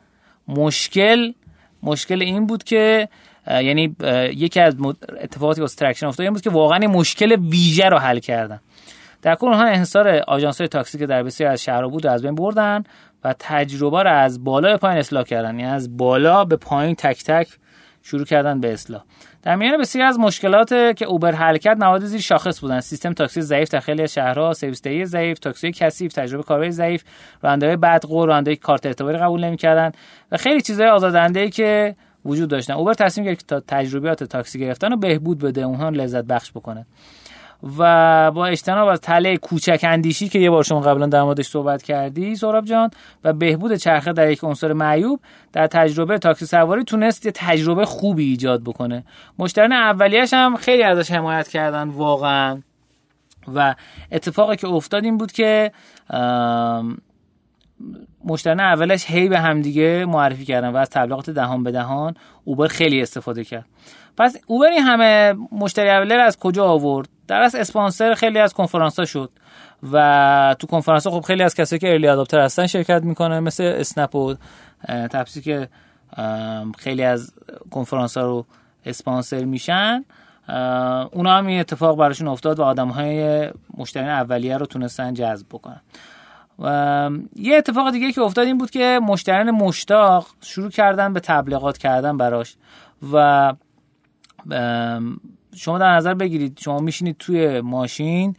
مشکل 0.49 1.33
مشکل 1.83 2.23
این 2.23 2.47
بود 2.47 2.65
که 2.65 3.09
یعنی 3.47 3.97
یکی 4.35 4.61
از 4.61 4.77
اتفاقاتی 5.21 5.61
واسه 5.61 5.77
traction 5.77 6.07
افتاد 6.07 6.25
این 6.25 6.33
بود 6.33 6.43
که 6.43 6.51
واقعا 6.51 6.79
مشکل 6.79 7.37
ویژه 7.37 7.89
رو 7.89 7.99
حل 7.99 8.19
کردن. 8.19 8.61
در 9.23 9.35
کل 9.35 9.47
اونها 9.47 9.65
انحصار 9.65 10.09
آژانس 10.09 10.57
تاکسی 10.57 10.99
که 10.99 11.07
در 11.07 11.23
بسیاری 11.23 11.53
از 11.53 11.63
شهرها 11.63 11.89
بود 11.89 12.07
از 12.07 12.23
بین 12.23 12.35
بردن 12.35 12.85
و 13.25 13.35
تجربه 13.39 14.03
رو 14.03 14.11
از 14.11 14.45
بالا 14.45 14.69
به 14.71 14.77
پایین 14.77 14.99
اصلاح 14.99 15.25
کردن. 15.25 15.59
یعنی 15.59 15.73
از 15.73 15.97
بالا 15.97 16.45
به 16.45 16.57
پایین 16.57 16.95
تک 16.95 17.25
تک 17.25 17.49
شروع 18.03 18.25
کردن 18.25 18.61
به 18.61 18.73
اصلاح. 18.73 19.03
در 19.43 19.57
میان 19.57 19.79
بسیار 19.79 20.07
از 20.07 20.19
مشکلات 20.19 20.69
که 20.69 21.05
اوبر 21.05 21.33
حل 21.33 21.57
کرد 21.57 21.85
موارد 21.85 22.05
زیر 22.05 22.21
شاخص 22.21 22.61
بودن. 22.61 22.81
سیستم 22.81 23.13
تاکسی 23.13 23.41
ضعیف 23.41 23.69
در 23.69 23.81
خیلی 23.81 24.09
شهرها 24.09 24.53
سرویس 24.53 24.83
دهی 24.83 25.07
ضعیف 25.07 25.39
تاکسی 25.39 25.73
کثیف 25.73 26.13
تجربه 26.13 26.43
کاربری 26.43 26.71
ضعیف 26.71 27.05
راننده‌های 27.43 27.77
بدقو 27.77 28.27
راننده‌ای 28.27 28.57
کارت 28.57 28.87
اعتباری 28.87 29.19
قبول 29.19 29.45
نمی‌کردن 29.45 29.93
و 30.33 30.37
خیلی 30.37 30.61
چیزهای 30.61 30.89
آزاردهنده 30.89 31.51
که 31.51 31.97
وجود 32.25 32.49
داشتن. 32.49 32.75
اوبر 32.75 32.95
تصمیم 32.95 33.27
گرفت 33.27 33.47
تا 33.47 33.61
تجربیات 33.61 34.25
تاکسی 34.25 34.61
گرفتن 34.61 34.91
رو 34.91 34.97
بهبود 34.97 35.39
بده 35.39 35.63
اونها 35.63 35.89
لذت 35.89 36.25
بخش 36.25 36.51
بکنه. 36.51 36.87
و 37.79 38.31
با 38.31 38.47
اجتناب 38.47 38.89
از 38.89 39.01
تله 39.01 39.37
کوچک 39.37 39.81
اندیشی 39.83 40.29
که 40.29 40.39
یه 40.39 40.51
بار 40.51 40.63
شما 40.63 40.81
قبلا 40.81 41.07
در 41.07 41.23
موردش 41.23 41.47
صحبت 41.47 41.83
کردی 41.83 42.37
سوراب 42.37 42.65
جان 42.65 42.91
و 43.25 43.33
بهبود 43.33 43.75
چرخه 43.75 44.13
در 44.13 44.31
یک 44.31 44.45
عنصر 44.45 44.73
معیوب 44.73 45.21
در 45.53 45.67
تجربه 45.67 46.19
تاکسی 46.19 46.47
سواری 46.47 46.85
تونست 46.85 47.27
یه 47.27 47.33
تجربه 47.35 47.85
خوبی 47.85 48.25
ایجاد 48.25 48.63
بکنه. 48.63 49.05
مشتریان 49.39 49.73
اولیش 49.73 50.35
هم 50.35 50.57
خیلی 50.57 50.83
ازش 50.83 51.11
حمایت 51.11 51.49
کردن 51.49 51.89
واقعا. 51.89 52.63
و 53.55 53.75
اتفاقی 54.13 54.57
که 54.57 54.69
افتاد 54.69 55.05
این 55.05 55.17
بود 55.17 55.33
که 55.33 55.73
مشتریان 58.25 58.61
اولش 58.61 59.11
هی 59.11 59.29
به 59.29 59.39
همدیگه 59.39 60.05
معرفی 60.05 60.45
کردن 60.45 60.69
و 60.69 60.77
از 60.77 60.91
تبلیغات 60.91 61.31
دهان 61.31 61.63
به 61.63 61.71
دهان 61.71 62.15
اوبر 62.45 62.67
خیلی 62.67 63.03
استفاده 63.03 63.45
کرد. 63.45 63.67
پس 64.17 64.37
اوبر 64.47 64.67
این 64.67 64.83
همه 64.83 65.35
مشتری 65.53 65.91
اولیه 65.91 66.17
از 66.17 66.39
کجا 66.39 66.65
آورد؟ 66.65 67.09
در 67.29 67.43
از 67.43 67.55
اسپانسر 67.55 68.15
خیلی 68.15 68.39
از 68.39 68.55
کنفرانس 68.55 68.99
ها 68.99 69.05
شد 69.05 69.31
و 69.93 70.57
تو 70.59 70.67
کنفرانس 70.67 71.07
ها 71.07 71.13
خب 71.13 71.27
خیلی 71.27 71.43
از 71.43 71.55
کسایی 71.55 71.81
که 71.81 71.93
ارلی 71.93 72.09
اداپتر 72.09 72.41
هستن 72.41 72.67
شرکت 72.67 73.03
می‌کنه 73.03 73.41
مثل 73.41 73.65
اسنپ 73.65 74.15
و 74.15 74.35
تپسی 74.89 75.41
که 75.41 75.69
خیلی 76.79 77.03
از 77.03 77.33
کنفرانس 77.71 78.17
ها 78.17 78.25
رو 78.25 78.47
اسپانسر 78.87 79.45
میشن. 79.45 80.05
اونا 81.13 81.37
هم 81.39 81.47
این 81.47 81.61
اتفاق 81.61 81.99
براشون 81.99 82.29
افتاد 82.29 82.59
و 82.59 82.63
آدم 82.63 82.89
های 82.89 83.51
مشتریان 83.77 84.09
اولیه 84.09 84.57
رو 84.57 84.67
تونستن 84.67 85.15
جذب 85.15 85.47
بکنن. 85.51 85.81
و 86.59 87.11
یه 87.37 87.57
اتفاق 87.57 87.91
دیگه 87.91 88.13
که 88.13 88.21
افتاد 88.21 88.47
این 88.47 88.59
بود 88.59 88.71
که 88.71 89.01
مشتریان 89.03 89.51
مشتاق 89.51 90.27
شروع 90.41 90.71
کردن 90.71 91.13
به 91.13 91.21
تبلیغات 91.21 91.79
کردن 91.79 92.17
براش 92.17 92.57
و 93.13 93.55
شما 95.57 95.79
در 95.79 95.97
نظر 95.97 96.15
بگیرید 96.15 96.59
شما 96.61 96.79
میشینید 96.79 97.17
توی 97.19 97.61
ماشین 97.61 98.37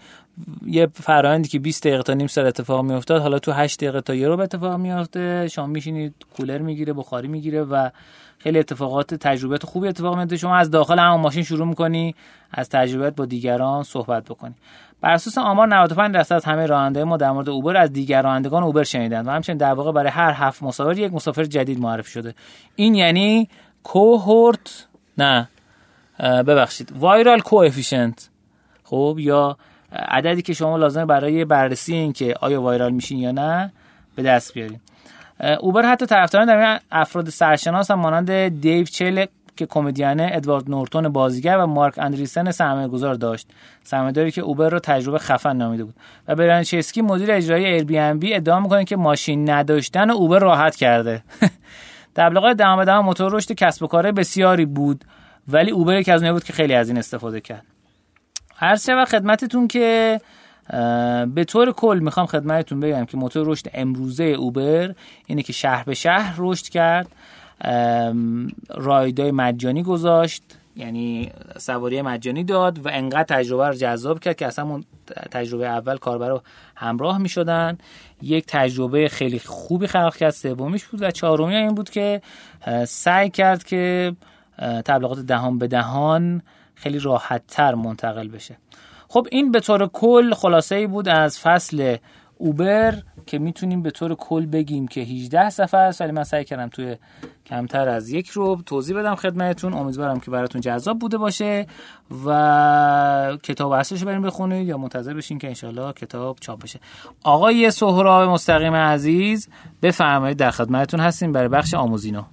یه 0.65 0.87
فرآیندی 0.93 1.49
که 1.49 1.59
20 1.59 1.87
دقیقه 1.87 2.03
تا 2.03 2.13
نیم 2.13 2.27
ساعت 2.27 2.47
اتفاق 2.47 2.85
میافتاد 2.85 3.21
حالا 3.21 3.39
تو 3.39 3.51
8 3.51 3.79
دقیقه 3.79 4.01
تا 4.01 4.15
یه 4.15 4.27
رو 4.27 4.39
اتفاق 4.39 4.79
میافته 4.79 5.47
شما 5.47 5.67
میشینید 5.67 6.13
کولر 6.37 6.57
می‌گیره 6.57 6.93
بخاری 6.93 7.27
می‌گیره 7.27 7.63
و 7.63 7.89
خیلی 8.37 8.59
اتفاقات 8.59 9.13
تجربیات 9.13 9.65
خوبی 9.65 9.87
اتفاق 9.87 10.17
میفته 10.17 10.37
شما 10.37 10.55
از 10.55 10.71
داخل 10.71 10.99
همون 10.99 11.21
ماشین 11.21 11.43
شروع 11.43 11.67
می‌کنی 11.67 12.15
از 12.51 12.69
تجربیات 12.69 13.15
با 13.15 13.25
دیگران 13.25 13.83
صحبت 13.83 14.23
بکنی. 14.23 14.55
بر 15.01 15.13
اساس 15.13 15.37
آمار 15.37 15.67
95 15.67 16.13
درصد 16.13 16.35
از 16.35 16.45
همه 16.45 16.65
راننده 16.65 17.03
ما 17.03 17.17
در 17.17 17.31
مورد 17.31 17.49
اوبر 17.49 17.77
از 17.77 17.93
دیگر 17.93 18.21
رانندگان 18.21 18.63
اوبر 18.63 18.83
شنیدن 18.83 19.25
و 19.25 19.29
همچنین 19.29 19.57
در 19.57 19.73
واقع 19.73 19.91
برای 19.91 20.11
هر 20.11 20.33
هفت 20.33 20.63
مسافر 20.63 20.99
یک 20.99 21.13
مسافر 21.13 21.43
جدید 21.43 21.79
معرفی 21.79 22.11
شده. 22.11 22.35
این 22.75 22.95
یعنی 22.95 23.49
کوهورت 23.83 24.87
نه. 25.17 25.49
ببخشید. 26.19 26.93
وایرال 26.99 27.39
کوافیشنت 27.39 28.29
خب 28.83 29.15
یا 29.19 29.57
عددی 29.91 30.41
که 30.41 30.53
شما 30.53 30.77
لازم 30.77 31.05
برای 31.05 31.45
بررسی 31.45 31.93
این 31.93 32.13
که 32.13 32.35
آیا 32.41 32.61
وایرال 32.61 32.91
میشین 32.91 33.19
یا 33.19 33.31
نه 33.31 33.71
به 34.15 34.23
دست 34.23 34.53
بیارید 34.53 34.81
اوبر 35.59 35.91
حتی 35.91 36.05
طرفداران 36.05 36.47
در 36.47 36.79
افراد 36.91 37.29
سرشناس 37.29 37.91
هم 37.91 37.99
مانند 37.99 38.61
دیو 38.61 38.85
چپل 38.85 39.25
که 39.55 39.65
کمدین 39.65 40.21
ادوارد 40.21 40.69
نورتون 40.69 41.09
بازیگر 41.09 41.57
و 41.57 41.67
مارک 41.67 41.93
اندریسن 41.97 42.51
سرمایه 42.51 42.87
گذار 42.87 43.15
داشت. 43.15 43.47
سرمایه‌داری 43.83 44.31
که 44.31 44.41
اوبر 44.41 44.69
رو 44.69 44.79
تجربه 44.79 45.17
خفن 45.17 45.55
نامیده 45.55 45.83
بود. 45.83 45.95
و 46.27 46.35
برایان 46.35 46.63
چسکی 46.63 47.01
مدیر 47.01 47.31
اجرایی 47.31 47.65
Airbnb 47.65 48.33
ادعا 48.33 48.59
می‌کنه 48.59 48.85
که 48.85 48.95
ماشین 48.95 49.49
نداشتن 49.49 50.09
اوبر 50.09 50.39
راحت 50.39 50.75
کرده. 50.75 51.23
تبلیغات 52.15 52.57
دهم 52.57 52.83
دهم 52.83 53.05
موتور 53.05 53.31
رشد 53.31 53.51
کسب 53.51 53.83
و 53.83 53.87
کار 53.87 54.11
بسیاری 54.11 54.65
بود. 54.65 55.05
ولی 55.47 55.71
اوبر 55.71 55.99
یکی 55.99 56.11
از 56.11 56.23
بود 56.23 56.43
که 56.43 56.53
خیلی 56.53 56.73
از 56.73 56.89
این 56.89 56.97
استفاده 56.97 57.41
کرد. 57.41 57.65
عرض 58.61 58.85
شود 58.85 59.07
خدمتتون 59.07 59.67
که 59.67 60.21
به 61.35 61.43
طور 61.47 61.71
کل 61.71 61.99
می‌خوام 62.01 62.25
خدمتتون 62.25 62.79
بگم 62.79 63.05
که 63.05 63.17
موتور 63.17 63.47
رشد 63.47 63.65
امروزه 63.73 64.23
اوبر 64.23 64.95
اینه 65.25 65.43
که 65.43 65.53
شهر 65.53 65.83
به 65.83 65.93
شهر 65.93 66.35
رشد 66.37 66.65
کرد. 66.65 67.07
رایدای 68.69 69.31
مجانی 69.31 69.83
گذاشت 69.83 70.43
یعنی 70.75 71.31
سواری 71.57 72.01
مجانی 72.01 72.43
داد 72.43 72.85
و 72.85 72.89
انقدر 72.91 73.23
تجربه 73.23 73.67
رو 73.67 73.73
جذاب 73.73 74.19
کرد 74.19 74.35
که 74.35 74.47
اصلا 74.47 74.81
تجربه 75.31 75.67
اول 75.67 75.97
کاربر 75.97 76.39
همراه 76.75 77.17
می 77.17 77.29
شدن 77.29 77.77
یک 78.21 78.45
تجربه 78.47 79.07
خیلی 79.07 79.39
خوبی 79.39 79.87
خلق 79.87 80.15
کرد 80.15 80.29
سومیش 80.29 80.85
بود 80.85 81.01
و 81.01 81.11
چهارمی 81.11 81.55
این 81.55 81.75
بود 81.75 81.89
که 81.89 82.21
سعی 82.87 83.29
کرد 83.29 83.63
که 83.63 84.15
تبلیغات 84.59 85.19
دهان 85.19 85.57
به 85.57 85.67
دهان 85.67 86.41
خیلی 86.75 86.99
راحت 86.99 87.41
تر 87.47 87.75
منتقل 87.75 88.27
بشه. 88.27 88.57
خب 89.07 89.27
این 89.31 89.51
به 89.51 89.59
طور 89.59 89.87
کل 89.87 90.33
خلاصه 90.33 90.75
ای 90.75 90.87
بود 90.87 91.07
از 91.07 91.39
فصل 91.39 91.97
اوبر 92.37 92.93
که 93.25 93.39
می‌تونیم 93.39 93.81
به 93.81 93.91
طور 93.91 94.15
کل 94.15 94.45
بگیم 94.45 94.87
که 94.87 95.01
18 95.01 95.49
صفحه 95.49 95.79
است. 95.79 96.01
ولی 96.01 96.11
من 96.11 96.23
سعی 96.23 96.45
کردم 96.45 96.67
توی 96.67 96.95
کمتر 97.45 97.89
از 97.89 98.09
یک 98.09 98.29
رو 98.29 98.61
توضیح 98.65 98.97
بدم 98.97 99.15
خدمتتون. 99.15 99.73
امیدوارم 99.73 100.19
که 100.19 100.31
براتون 100.31 100.61
جذاب 100.61 100.99
بوده 100.99 101.17
باشه 101.17 101.67
و 102.25 103.37
کتاب 103.43 103.71
اصلش 103.71 104.03
بریم 104.03 104.21
بخونید 104.21 104.67
یا 104.67 104.77
منتظر 104.77 105.13
بشین 105.13 105.37
که 105.37 105.47
انشالله 105.47 105.93
کتاب 105.93 106.37
چاپ 106.41 106.63
بشه. 106.63 106.79
آقای 107.23 107.71
سهراب 107.71 108.29
مستقیم 108.29 108.75
عزیز 108.75 109.49
بفرمایید 109.81 110.37
در 110.37 110.51
خدمتتون 110.51 110.99
هستیم 110.99 111.31
برای 111.31 111.47
بخش 111.47 111.73
آموزینو. 111.73 112.23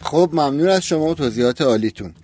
خب 0.00 0.30
ممنون 0.32 0.68
از 0.68 0.82
شما 0.82 1.04
و 1.04 1.14
توضیحات 1.14 1.60
عالیتون. 1.60 2.14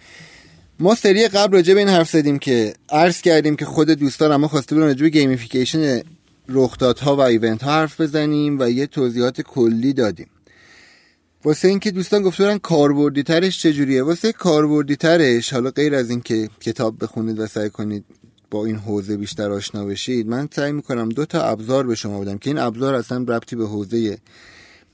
ما 0.78 0.94
سری 0.94 1.28
قبل 1.28 1.56
راجع 1.56 1.74
به 1.74 1.80
این 1.80 1.88
حرف 1.88 2.10
زدیم 2.10 2.38
که 2.38 2.74
عرض 2.88 3.20
کردیم 3.20 3.56
که 3.56 3.64
خود 3.64 3.90
دوستان 3.90 4.32
اما 4.32 4.48
خواسته 4.48 4.74
بودن 4.74 4.86
راجع 4.86 5.02
به 5.02 5.08
gamification 5.08 6.02
رخدادها 6.48 7.16
و 7.16 7.20
event 7.20 7.62
ها 7.62 7.72
حرف 7.72 8.00
بزنیم 8.00 8.60
و 8.60 8.70
یه 8.70 8.86
توضیحات 8.86 9.40
کلی 9.40 9.92
دادیم. 9.92 10.26
واسه 11.44 11.68
اینکه 11.68 11.90
دوستان 11.90 12.22
گفتن 12.22 12.58
کاربردی 12.58 13.22
ترش 13.22 13.62
چجوریه؟ 13.62 14.02
واسه 14.02 14.32
کاربردی 14.32 14.96
ترش 14.96 15.52
حالا 15.52 15.70
غیر 15.70 15.94
از 15.94 16.10
اینکه 16.10 16.48
کتاب 16.60 17.04
بخونید 17.04 17.38
و 17.38 17.46
سعی 17.46 17.70
کنید 17.70 18.04
با 18.50 18.66
این 18.66 18.76
حوزه 18.76 19.16
بیشتر 19.16 19.52
آشنا 19.52 19.84
بشید 19.84 20.26
من 20.26 20.48
سعی 20.52 20.72
می‌کنم 20.72 21.08
دو 21.08 21.26
تا 21.26 21.42
ابزار 21.42 21.86
به 21.86 21.94
شما 21.94 22.20
بدم 22.20 22.38
که 22.38 22.50
این 22.50 22.58
ابزار 22.58 22.94
اصلا 22.94 23.18
ربطی 23.28 23.56
به 23.56 23.66
حوزه 23.66 24.18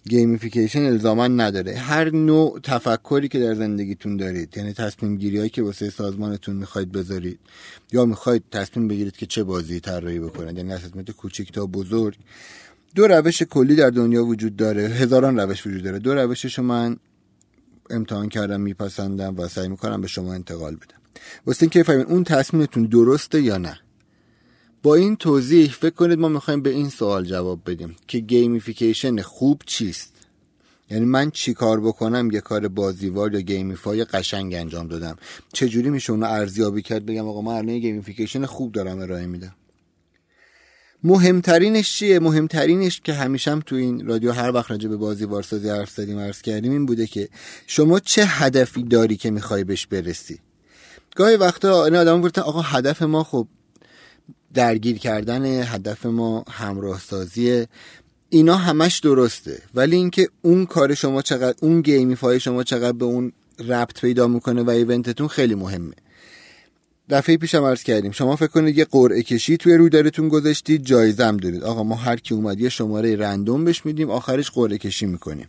gamification 0.09 0.83
الزاما 0.83 1.29
نداره. 1.29 1.75
هر 1.75 2.11
نوع 2.11 2.61
تفکری 2.63 3.29
که 3.29 3.39
در 3.39 3.55
زندگیتون 3.55 4.17
دارید 4.17 4.57
یعنی 4.57 4.73
تصمیم 4.73 5.17
گیری 5.17 5.39
هایی 5.39 5.51
که 5.51 5.63
واسه 5.63 5.91
سازمانتون 5.91 6.57
می‌خواید 6.57 6.93
بذارید 6.93 7.39
یا 7.93 8.05
می‌خواید 8.05 8.43
تصمیم 8.51 8.89
بگیرید 8.89 9.17
که 9.17 9.27
چه 9.27 9.45
بازی 9.45 9.81
طراحی 9.81 10.19
بکنید 10.19 10.57
یعنی 10.57 10.73
از 10.73 10.81
کوچیک 11.17 11.53
تا 11.53 11.67
بزرگ 11.67 12.17
دو 12.95 13.07
روش 13.07 13.43
کلی 13.43 13.75
در 13.75 13.91
دنیا 13.91 14.25
وجود 14.25 14.57
داره. 14.57 14.83
هزاران 14.83 15.41
روش 15.41 15.67
وجود 15.67 15.83
داره. 15.83 15.99
دو 15.99 16.15
روشش 16.15 16.59
من 16.59 16.97
امتحان 17.91 18.29
کردم 18.29 18.61
میپسندم 18.61 19.37
و 19.37 19.49
سعی 19.49 19.69
می‌کنم 19.69 20.01
به 20.01 20.09
شما 20.09 20.35
انتقال 20.35 20.77
بدم. 20.77 21.01
واسه 21.47 21.63
اینکه 21.63 21.83
فهمید 21.83 22.07
اون 22.07 22.25
تصمیمتون 22.25 22.87
درسته 22.87 23.43
یا 23.43 23.59
نه؟ 23.59 23.81
با 24.83 24.95
این 24.95 25.17
توضیح 25.17 25.71
فکر 25.71 25.95
کنید 25.95 26.19
ما 26.19 26.29
می‌خوایم 26.29 26.63
به 26.63 26.71
این 26.71 26.89
سوال 26.89 27.25
جواب 27.25 27.61
بدیم 27.67 27.97
که 28.07 28.19
gamification 28.19 29.23
خوب 29.23 29.63
چیست؟ 29.67 30.15
یعنی 30.91 31.05
من 31.05 31.31
چی 31.31 31.55
کار 31.55 31.81
بکنم؟ 31.81 32.31
یه 32.31 32.41
کار 32.41 32.69
بازیوار 32.69 33.35
یا 33.35 33.41
gamify 33.41 34.05
قشنگ 34.05 34.55
انجام 34.55 34.89
دادم. 34.89 35.17
چجوری 35.53 35.91
میشه 35.91 36.13
اونو 36.13 36.27
ارزیابی 36.27 36.83
کرد؟ 36.83 37.07
بگم 37.07 37.29
آقا 37.29 37.41
من 37.41 37.53
الان 37.53 37.79
gamification 37.79 38.47
خوب 38.47 38.73
دارم 38.73 39.01
ارائه 39.01 39.27
میدم. 39.27 39.55
مهمترینش 41.05 41.97
چیه؟ 41.97 42.19
مهمترینش 42.19 43.01
که 43.01 43.13
همیشه 43.13 43.51
هم 43.51 43.61
تو 43.61 43.77
این 43.77 44.07
رادیو 44.07 44.33
هر 44.33 44.51
وقت 44.51 44.71
راجع 44.71 44.89
به 44.89 44.97
بازی 44.97 45.25
وارسازی 45.25 45.69
حرف 45.69 45.91
زدیم 45.91 46.19
عرض 46.19 46.43
کردیم 46.43 46.73
این 46.73 46.87
بوده 46.87 47.07
که 47.07 47.29
شما 47.67 48.01
چه 48.01 48.25
هدفی 48.25 48.83
داری 48.83 49.17
که 49.17 49.31
می‌خوای 49.31 49.65
بهش 49.65 49.87
برسی؟ 49.87 50.39
گاهی 51.17 51.37
وقتا 51.37 51.85
این 51.85 51.97
آدم 51.97 52.21
گفتن 52.21 52.43
آقا 52.43 52.61
هدف 52.61 53.03
ما 53.03 53.25
خب 53.25 53.49
درگیر 54.55 54.99
کردن 54.99 55.45
هدف 55.45 56.07
ما 56.07 56.45
همراه 56.51 57.01
سازی 57.01 57.67
اینا 58.29 58.57
همش 58.57 58.99
درسته. 58.99 59.63
ولی 59.75 59.97
اینکه 59.97 60.29
اون 60.43 60.67
کار 60.67 60.95
شما 60.95 61.23
چقدر 61.23 61.57
اون 61.63 61.83
gamify 61.83 62.41
شما 62.41 62.63
چقدر 62.63 62.93
به 62.93 63.05
اون 63.05 63.33
ربط 63.69 64.01
پیدا 64.01 64.27
می‌کنه 64.27 64.63
و 64.63 64.71
event 64.71 65.07
تون 65.07 65.29
خیلی 65.29 65.55
مهمه. 65.55 65.95
دفعه 67.11 67.37
پیشم 67.37 67.65
عرض 67.65 67.83
کردیم 67.83 68.11
شما 68.11 68.37
فکر 68.37 68.47
کنید 68.47 68.79
یه 68.79 68.85
قرعه 68.85 69.23
کشی 69.23 69.57
توی 69.57 69.75
رویدادتون 69.75 70.29
گذاشتید 70.29 70.85
جایزه 70.85 71.25
هم 71.25 71.37
دارید 71.37 71.63
آقا 71.63 71.83
ما 71.83 71.95
هر 71.95 72.17
کی 72.17 72.35
اومد 72.35 72.61
یه 72.61 72.69
شماره 72.69 73.17
random 73.17 73.65
بهش 73.65 73.87
میدیم 73.87 74.11
آخرش 74.11 74.51
قرعه 74.51 74.79
کشی 74.79 75.07
می‌کنیم. 75.07 75.49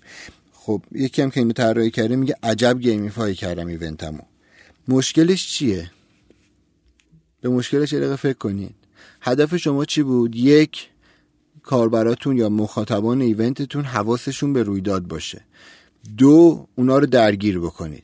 خب 0.53 0.81
یکی 0.91 1.21
هم 1.21 1.31
که 1.31 1.39
اینو 1.39 1.53
طراحی 1.53 1.91
کرده 1.91 2.15
میگه 2.15 2.35
عجب 2.43 2.79
gamify 2.79 3.35
کردم 3.35 3.67
event 3.67 4.01
مو. 4.01 4.21
مشکلش 4.87 5.47
چیه؟ 5.47 5.91
به 7.41 7.49
مشکلش 7.49 7.93
یه 7.93 8.15
فکر 8.15 8.37
کنید. 8.37 8.80
هدف 9.21 9.57
شما 9.57 9.85
چی 9.85 10.03
بود؟ 10.03 10.35
یک 10.35 10.89
کاربراتون 11.63 12.37
یا 12.37 12.49
مخاطبان 12.49 13.21
ایونتتون 13.21 13.83
حواسشون 13.83 14.53
به 14.53 14.63
رویداد 14.63 15.03
باشه. 15.03 15.41
دو 16.17 16.67
اونا 16.75 16.97
رو 16.97 17.05
درگیر 17.05 17.59
بکنید. 17.59 18.03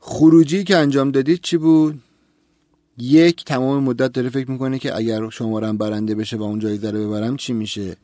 خروجی 0.00 0.64
که 0.64 0.76
انجام 0.76 1.10
دادید 1.10 1.40
چی 1.42 1.56
بود؟ 1.56 2.02
یک 2.98 3.44
تمام 3.44 3.82
مدت 3.82 4.12
داره 4.12 4.28
فکر 4.28 4.50
می‌کنه 4.50 4.78
که 4.78 4.96
اگر 4.96 5.30
شمارم 5.30 5.76
برنده 5.78 6.14
بشه 6.14 6.36
و 6.36 6.42
اون 6.42 6.58
جایزه 6.58 6.90
رو 6.90 7.08
ببرم 7.08 7.36
چی 7.36 7.52
میشه؟ 7.52 7.96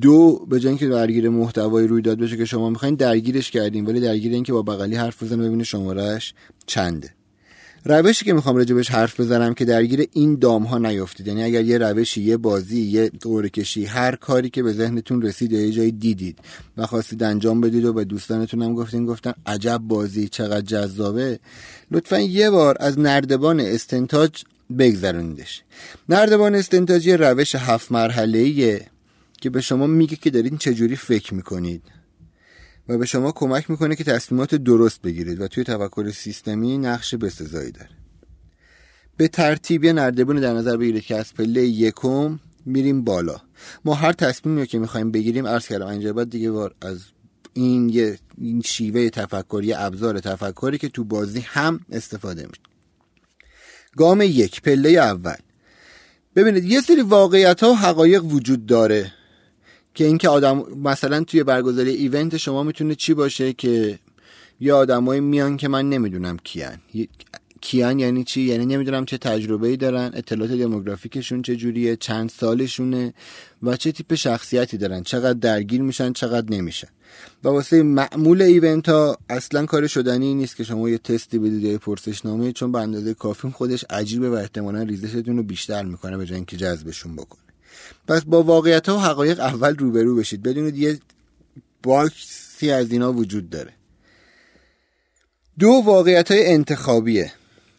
دو 0.00 0.46
به 0.48 0.60
جای 0.60 0.68
اینکه 0.68 0.88
درگیر 0.88 1.28
محتوای 1.28 1.86
رویداد 1.86 2.18
بشه 2.18 2.36
که 2.36 2.44
شما 2.44 2.70
می‌خواین 2.70 2.94
درگیرش 2.94 3.50
کردیم 3.50 3.86
ولی 3.86 4.00
درگیر 4.00 4.32
اینکه 4.32 4.52
با 4.52 4.62
بغلی 4.62 4.96
حرف 4.96 5.22
بزنه 5.22 5.46
ببینه 5.46 5.64
شمارش 5.64 6.34
چنده. 6.66 7.10
روشی 7.88 8.24
که 8.24 8.32
می‌خوام 8.32 8.56
راجبش 8.56 8.90
حرف 8.90 9.20
بزنم 9.20 9.54
که 9.54 9.64
درگیر 9.64 10.08
این 10.12 10.38
دام 10.38 10.62
ها 10.62 10.78
نیافتید 10.78 11.26
یعنی 11.26 11.44
اگر 11.44 11.64
یه 11.64 11.78
روشی 11.78 12.22
یه 12.22 12.36
بازی 12.36 12.80
یه 12.80 13.10
قرعه 13.20 13.48
کشی 13.48 13.84
هر 13.84 14.16
کاری 14.16 14.50
که 14.50 14.62
به 14.62 14.72
ذهنتون 14.72 15.22
رسید 15.22 15.52
یا 15.52 15.60
یه 15.60 15.72
جایی 15.72 15.92
دیدید 15.92 16.38
و 16.76 16.86
خواستید 16.86 17.22
انجام 17.22 17.60
بدید 17.60 17.84
و 17.84 17.92
به 17.92 18.04
دوستانتون 18.04 18.62
هم 18.62 18.74
گفتین 18.74 19.06
گفتن 19.06 19.32
عجب 19.46 19.78
بازی 19.78 20.28
چقدر 20.28 20.60
جذابه. 20.60 21.38
لطفا 21.90 22.18
یه 22.20 22.50
بار 22.50 22.76
از 22.80 22.98
نردبان 22.98 23.60
استنتاج 23.60 24.42
بگذرونیدش. 24.78 25.62
نردبان 26.08 26.54
استنتاج 26.54 27.06
یه 27.06 27.16
روش 27.16 27.54
هفت 27.54 27.92
مرحله 27.92 28.80
که 29.40 29.50
به 29.50 29.60
شما 29.60 29.86
میگه 29.86 30.16
که 30.16 30.30
دارید 30.30 30.58
چجوری 30.58 30.96
فکر 30.96 31.34
می‌کنید. 31.34 31.82
و 32.88 32.98
به 32.98 33.06
شما 33.06 33.32
کمک 33.32 33.70
می‌کنه 33.70 33.96
که 33.96 34.04
تصمیمات 34.04 34.54
درست 34.54 35.02
بگیرید 35.02 35.40
و 35.40 35.48
توی 35.48 35.64
تفکر 35.64 36.10
سیستمی 36.10 36.78
نقش 36.78 37.14
بسزایی 37.14 37.72
داره. 37.72 37.90
به 39.16 39.28
ترتیب 39.28 39.84
یه 39.84 39.92
نردبون 39.92 40.36
در 40.36 40.52
نظر 40.52 40.76
بگیرید 40.76 41.04
که 41.04 41.16
از 41.16 41.34
پله 41.34 41.62
یکم 41.62 42.38
میریم 42.66 43.04
بالا. 43.04 43.36
ما 43.84 43.94
هر 43.94 44.12
تصمیمی 44.12 44.66
که 44.66 44.78
می‌خوایم 44.78 45.10
بگیریم 45.10 45.46
عرض 45.46 45.66
کردم 45.66 45.86
اینجا 45.86 46.12
بعد 46.12 46.30
دیگه 46.30 46.50
بار 46.50 46.74
از 46.82 47.00
این 47.52 47.88
یه 47.88 48.18
این 48.38 48.60
شیوه 48.60 49.10
تفکر 49.10 49.62
یه 49.64 49.80
ابزار 49.80 50.20
تفکری 50.20 50.78
که 50.78 50.88
تو 50.88 51.04
بازی 51.04 51.40
هم 51.40 51.80
استفاده 51.92 52.42
میشه. 52.46 52.60
گام 53.96 54.22
یک 54.22 54.62
پله 54.62 54.88
اول. 54.88 55.36
ببینید 56.36 56.64
یه 56.64 56.80
سری 56.80 57.02
واقعیت 57.02 57.62
ها 57.62 57.70
و 57.70 57.76
حقایق 57.76 58.24
وجود 58.24 58.66
داره. 58.66 59.12
که 59.96 60.04
اینکه 60.04 60.28
آدم 60.28 60.64
مثلا 60.84 61.24
توی 61.24 61.42
برگزاری 61.42 61.90
ایونت 61.90 62.36
شما 62.36 62.62
می‌تونه 62.62 62.94
چی 62.94 63.14
باشه 63.14 63.52
که 63.52 63.98
یه 64.60 64.72
آدمایی 64.72 65.20
میان 65.20 65.56
که 65.56 65.68
من 65.68 65.88
نمی‌دونم 65.88 66.36
کیان. 66.44 66.78
کیان 67.60 67.98
یعنی 67.98 68.24
چی؟ 68.24 68.40
یعنی 68.40 68.66
نمی‌دونم 68.66 69.04
چه 69.04 69.18
تجربه 69.18 69.68
ای 69.68 69.76
دارن 69.76 70.10
اطلاعات 70.14 70.50
دموگرافیکشون 70.52 71.42
چه 71.42 71.56
جوریه 71.56 71.96
چند 71.96 72.30
سالشونه 72.30 73.14
و 73.62 73.76
چه 73.76 73.92
تیپ 73.92 74.14
شخصیتی 74.14 74.76
دارن. 74.76 75.02
چقدر 75.02 75.38
درگیر 75.38 75.82
میشن 75.82 76.12
چقدر 76.12 76.56
نمیشن. 76.56 76.88
و 77.44 77.48
واسه 77.48 77.82
معمول 77.82 78.42
ایونت 78.42 78.88
ها 78.88 79.18
اصلا 79.28 79.66
کار 79.66 79.86
شدنی 79.86 80.34
نیست 80.34 80.56
که 80.56 80.64
شما 80.64 80.88
یه 80.88 80.98
تستی 80.98 81.38
بدید 81.38 81.62
یا 81.62 81.78
پرسشنامه 81.78 82.52
چون 82.52 82.72
به 82.72 82.80
اندازه 82.80 83.14
کافی 83.14 83.50
خودش 83.50 83.84
عجیبه 83.90 84.30
و 84.30 84.34
احتمالا 84.34 84.82
ریزشتون 84.82 85.36
رو 85.36 85.42
بیشتر 85.42 85.84
می‌کنه 85.84 86.16
به 86.16 86.26
جای 86.26 86.36
اینکه 86.36 86.56
جذبشون 86.56 87.16
بکنه 87.16 87.45
پس 88.06 88.24
با 88.24 88.42
واقعیت 88.42 88.88
ها 88.88 88.96
و 88.96 89.00
حقایق 89.00 89.40
اول 89.40 89.76
روبرو 89.76 90.16
بشید. 90.16 90.42
بدونید 90.42 90.76
یه 90.76 90.98
باکسی 91.82 92.70
از 92.70 92.92
اینا 92.92 93.12
وجود 93.12 93.50
داره. 93.50 93.72
دو 95.58 95.82
واقعیت 95.84 96.30
های 96.30 96.46
انتخابیه. 96.46 97.32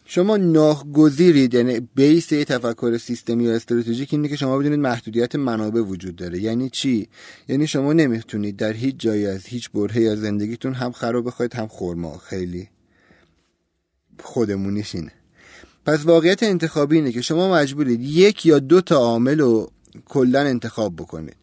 شما 0.04 0.36
ناگزیرید 0.36 1.54
یعنی 1.54 1.80
بیس 1.94 2.26
تفکر 2.26 2.98
سیستمی 2.98 3.44
یا 3.44 3.54
استراتژیک 3.54 4.08
اینه 4.12 4.28
که 4.28 4.36
شما 4.36 4.58
بدونید 4.58 4.78
محدودیت 4.78 5.36
منابع 5.36 5.80
وجود 5.80 6.16
داره. 6.16 6.40
یعنی 6.40 6.70
چی؟ 6.70 7.08
یعنی 7.48 7.66
شما 7.66 7.92
نمی‌تونید 7.92 8.56
در 8.56 8.72
هیچ 8.72 8.94
جایی 8.98 9.26
از 9.26 9.46
هیچ 9.46 9.70
برهه 9.70 10.00
یا 10.00 10.16
زندگیتون 10.16 10.74
هم 10.74 10.92
خراب 10.92 11.26
بخواید 11.26 11.54
هم 11.54 11.66
خورما 11.66 12.18
خیلی 12.18 12.68
خودمونیش 14.22 14.94
اینه. 14.94 15.12
پس 15.86 16.04
واقعیت 16.04 16.42
انتخابی 16.42 16.96
اینه 16.96 17.12
که 17.12 17.22
شما 17.22 17.52
مجبورید 17.54 18.00
یک 18.02 18.46
یا 18.46 18.58
دو 18.58 18.80
تا 18.80 18.96
عامل 18.96 19.38
رو 19.38 19.70
کلا 20.04 20.40
انتخاب 20.40 20.96
بکنید. 20.96 21.36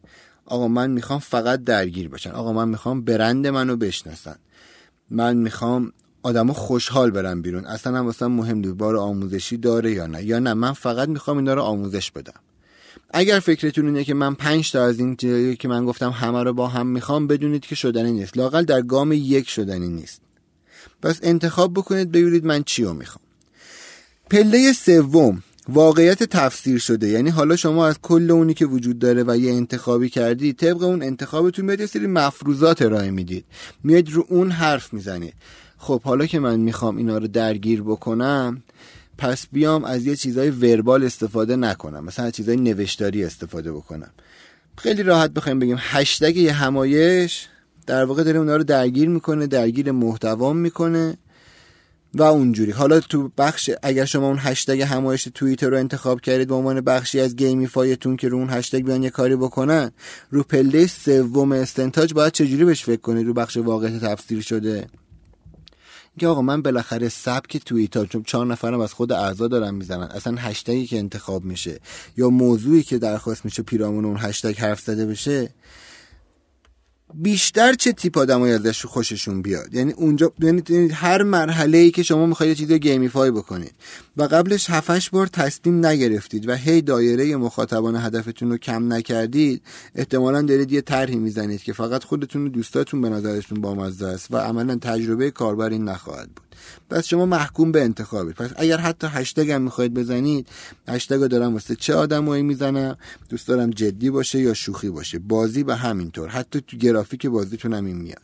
آقا 0.46 0.68
من 0.68 0.92
می‌خوام 0.92 1.20
فقط 1.20 1.64
درگیر 1.64 2.10
باشن 2.10 2.32
آقا 2.32 2.54
من 2.54 2.70
می‌خوام 2.70 3.02
برند 3.02 3.48
منو 3.48 3.76
بشناسن. 3.76 4.36
من 5.10 5.38
می‌خوام 5.38 5.92
آدما 6.24 6.54
خوشحال 6.54 7.12
برن 7.12 7.42
بیرون. 7.42 7.66
اصلا 7.66 7.98
هم 7.98 8.06
واسه 8.06 8.28
مهم 8.28 8.58
نیست 8.58 8.74
بار 8.74 8.98
آموزشی 8.98 9.58
داره 9.58 9.92
یا 9.92 10.08
نه. 10.08 10.24
یا 10.24 10.40
نه 10.40 10.54
من 10.54 10.74
فقط 10.74 11.10
می‌خوام 11.10 11.38
اینا 11.38 11.54
رو 11.54 11.62
آموزش 11.62 12.12
بدم. 12.12 12.40
اگر 13.14 13.40
فکرتون 13.40 13.86
اینه 13.86 14.04
که 14.04 14.14
من 14.14 14.34
پنج 14.34 14.72
تا 14.72 14.86
از 14.86 15.00
این 15.00 15.16
چیزایی 15.16 15.56
که 15.56 15.68
من 15.68 15.86
گفتم 15.86 16.10
همه 16.10 16.44
رو 16.44 16.54
با 16.54 16.68
هم 16.68 16.88
می‌خوام 16.88 17.28
بدونید 17.28 17.66
که 17.66 17.76
شدنی 17.76 18.12
نیست. 18.12 18.38
لاقل 18.38 18.64
در 18.64 18.82
گام 18.82 19.12
یک 19.12 19.50
شدنی 19.50 19.88
نیست. 19.88 20.22
پس 21.02 21.20
انتخاب 21.24 21.74
بکنید 21.74 22.12
ببینید 22.12 22.46
من 22.46 22.64
چی 22.64 22.84
رو 22.84 22.94
می‌خوام. 22.94 23.26
پله 24.30 24.74
سوم. 24.74 25.44
واقعیت 25.70 26.24
تفسیر 26.24 26.80
شده. 26.80 27.08
یعنی 27.08 27.30
حالا 27.30 27.56
شما 27.56 27.88
از 27.88 28.00
کل 28.02 28.32
اونی 28.32 28.54
که 28.54 28.66
وجود 28.66 29.00
داره 29.00 29.24
و 29.28 29.38
یه 29.38 29.54
انتخابی 29.54 30.10
کردی 30.10 30.54
طبق 30.54 30.84
اون 30.84 31.04
انتخابتون 31.04 31.66
میاد 31.66 31.80
یه 31.80 31.86
سری 31.86 32.08
مفروضات 32.08 32.82
ارائه 32.82 33.12
می‌دید. 33.12 33.46
میاد 33.84 34.10
رو 34.10 34.26
اون 34.30 34.52
حرف 34.52 34.94
می‌زنید. 34.94 35.34
خب 35.78 36.02
حالا 36.02 36.26
که 36.26 36.40
من 36.40 36.60
می‌خوام 36.60 36.98
اینا 36.98 37.18
رو 37.18 37.28
درگیر 37.28 37.82
بکنم 37.82 38.64
پس 39.18 39.48
بیام 39.52 39.84
از 39.84 40.06
یه 40.06 40.16
چیزای 40.16 40.50
وربال 40.50 41.04
استفاده 41.04 41.56
نکنم. 41.56 42.06
مثلا 42.06 42.32
چیزای 42.32 42.56
نوشتاری 42.56 43.24
استفاده 43.24 43.72
بکنم. 43.72 44.12
خیلی 44.78 45.04
راحت 45.04 45.32
بخوایم 45.32 45.60
بگیم 45.60 45.78
هشتگ 45.80 46.38
یه 46.38 46.52
همایش 46.54 47.48
در 47.88 48.04
واقع 48.04 48.24
داره 48.24 48.40
اونا 48.40 48.56
رو 48.56 48.64
درگیر 48.64 49.10
می‌کنه 49.10 49.48
درگیر 49.48 49.92
محتوام 49.92 50.58
می‌کنه. 50.58 51.18
و 52.16 52.24
اونجوری. 52.24 52.72
حالا 52.72 53.00
تو 53.00 53.32
بخش 53.38 53.70
اگر 53.84 54.06
شما 54.06 54.28
اون 54.28 54.38
هشتگ 54.40 54.82
همایش 54.82 55.28
توییتر 55.34 55.70
رو 55.70 55.78
انتخاب 55.78 56.22
کردید 56.22 56.48
به 56.48 56.56
عنوان 56.56 56.82
بخشی 56.82 57.20
از 57.20 57.36
gamify 57.36 57.90
تون 57.90 58.18
که 58.18 58.30
رو 58.30 58.38
اون 58.38 58.50
هشتگ 58.50 58.84
بیان 58.84 59.04
یه 59.04 59.10
کاری 59.10 59.36
بکنن 59.36 59.92
رو 60.32 60.44
پله 60.44 60.88
سوم 60.88 61.52
استنتاج 61.52 62.14
باید 62.14 62.34
چجوری 62.34 62.66
بهش 62.66 62.84
فکر 62.84 63.02
کنید؟ 63.02 63.28
رو 63.28 63.34
بخش 63.34 63.58
واقعیت 63.58 64.06
تفسیر 64.06 64.42
شده. 64.42 64.88
که 66.20 66.28
آقا 66.28 66.42
من 66.42 66.62
بالاخره 66.62 67.10
سبک 67.10 67.58
توییتر 67.58 68.06
چون 68.06 68.24
چهار 68.24 68.46
نفرم 68.46 68.80
از 68.80 68.94
خود 68.94 69.12
اعضا 69.12 69.48
دارن 69.48 69.76
می‌زنن 69.76 70.04
اصلا 70.04 70.36
هشتگی 70.38 70.88
که 70.88 70.98
انتخاب 70.98 71.44
میشه 71.44 71.80
یا 72.18 72.30
موضوعی 72.30 72.84
که 72.84 72.98
درخواست 72.98 73.46
میشه 73.46 73.64
پیرامون 73.64 74.06
اون 74.06 74.18
هشتگ 74.20 74.58
حرف 74.58 74.82
زده 74.82 75.06
بشه 75.06 75.50
بیشتر 77.14 77.74
چه 77.74 77.92
تیپ 77.92 78.18
آدمایی 78.18 78.54
ازش 78.54 78.86
خوششون 78.86 79.42
بیاد؟ 79.42 79.74
یعنی 79.74 79.92
اونجا 79.92 80.34
یعنی 80.40 80.90
هر 80.92 81.24
مرحله 81.24 81.78
ای 81.78 81.92
که 81.92 82.04
شما 82.04 82.26
می‌خواید 82.26 82.50
یه 82.50 82.56
چیزی 82.56 82.80
gamify 82.80 83.32
بکنید 83.32 83.74
و 84.18 84.24
قبلش 84.24 84.70
7 84.70 85.12
بار 85.12 85.28
تصمیم 85.28 85.86
نگرفتید 85.86 86.50
و 86.50 86.56
هی 86.56 86.82
دایره 86.82 87.36
مخاطبان 87.36 87.96
هدفتون 87.96 88.50
رو 88.50 88.58
کم 88.58 88.94
نکردید 88.94 89.62
احتمالا 89.96 90.42
دارید 90.42 90.72
یه 90.72 90.82
طرحی 90.82 91.16
می‌زنید 91.16 91.64
که 91.64 91.74
فقط 91.74 92.04
خودتون 92.04 92.46
و 92.46 92.50
دوستاتون 92.50 93.02
به 93.02 93.10
نظرشون 93.10 93.62
بامزه 93.62 94.08
است 94.08 94.28
و 94.32 94.38
عملا 94.38 94.76
تجربه 94.76 95.32
کاربر 95.32 95.70
این 95.70 95.84
نخواهد 95.84 96.30
بود. 96.30 96.45
پس 96.90 97.08
شما 97.08 97.26
محکوم 97.26 97.72
به 97.72 97.84
انتخابید 97.84 98.36
پس 98.36 98.50
اگر 98.56 98.78
حتی 98.78 99.08
هشتگ 99.08 99.52
هم 99.52 99.62
می‌خواید 99.62 99.94
بزنید 99.94 100.48
هشتگ 100.88 101.16
رو 101.16 101.28
دارم 101.28 101.54
واسه 101.54 101.76
چه 101.76 101.94
آدمایی 101.94 102.44
می‌زنم؟ 102.44 102.98
دوست 103.30 103.48
دارم 103.48 103.70
جدی 103.70 104.10
باشه 104.10 104.40
یا 104.40 104.54
شوخی 104.54 104.90
باشه. 104.90 105.20
بازی 105.20 105.64
به 105.64 105.76
همینطور. 105.76 106.30
حتی 106.30 106.62
تو 106.62 106.78
گرافیک 106.78 107.26
بازیتون 107.26 107.74
هم 107.74 107.86
این 107.86 107.98
میاد. 107.98 108.22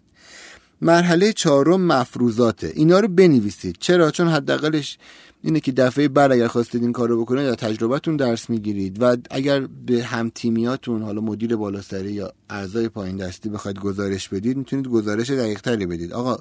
مرحله 0.82 1.34
چهارم 1.34 1.82
مفروضاته. 1.82 2.72
اینا 2.76 3.00
رو 3.00 3.08
بنویسید. 3.08 3.78
چرا؟ 3.80 4.12
چون 4.12 4.28
حداقلش 4.28 4.98
اینه 5.44 5.60
که 5.60 5.72
دفعه 5.72 6.08
بعد 6.08 6.32
اگر 6.32 6.48
خواستید 6.48 6.82
این 6.82 6.92
کارو 6.92 7.22
بکنید 7.22 7.46
یا 7.46 7.56
تجربتون 7.56 8.16
درس 8.16 8.50
می‌گیرید. 8.50 9.02
و 9.02 9.18
اگر 9.30 9.68
به 9.86 10.04
هم 10.04 10.32
تیمیاتون 10.36 11.02
حالا 11.02 11.22
مدیر 11.22 11.56
بالاسری 11.56 12.12
یا 12.12 12.34
اعضای 12.50 12.90
پایین 12.90 13.18
دستی 13.18 13.50
بخواید 13.50 13.80
گزارش 13.80 14.30
بدید 14.30 14.58
می‌تونید 14.58 14.88
گزارش 14.88 15.30
دقیق 15.30 15.62
تری 15.62 15.86
بدید. 15.86 16.14
آقا 16.14 16.38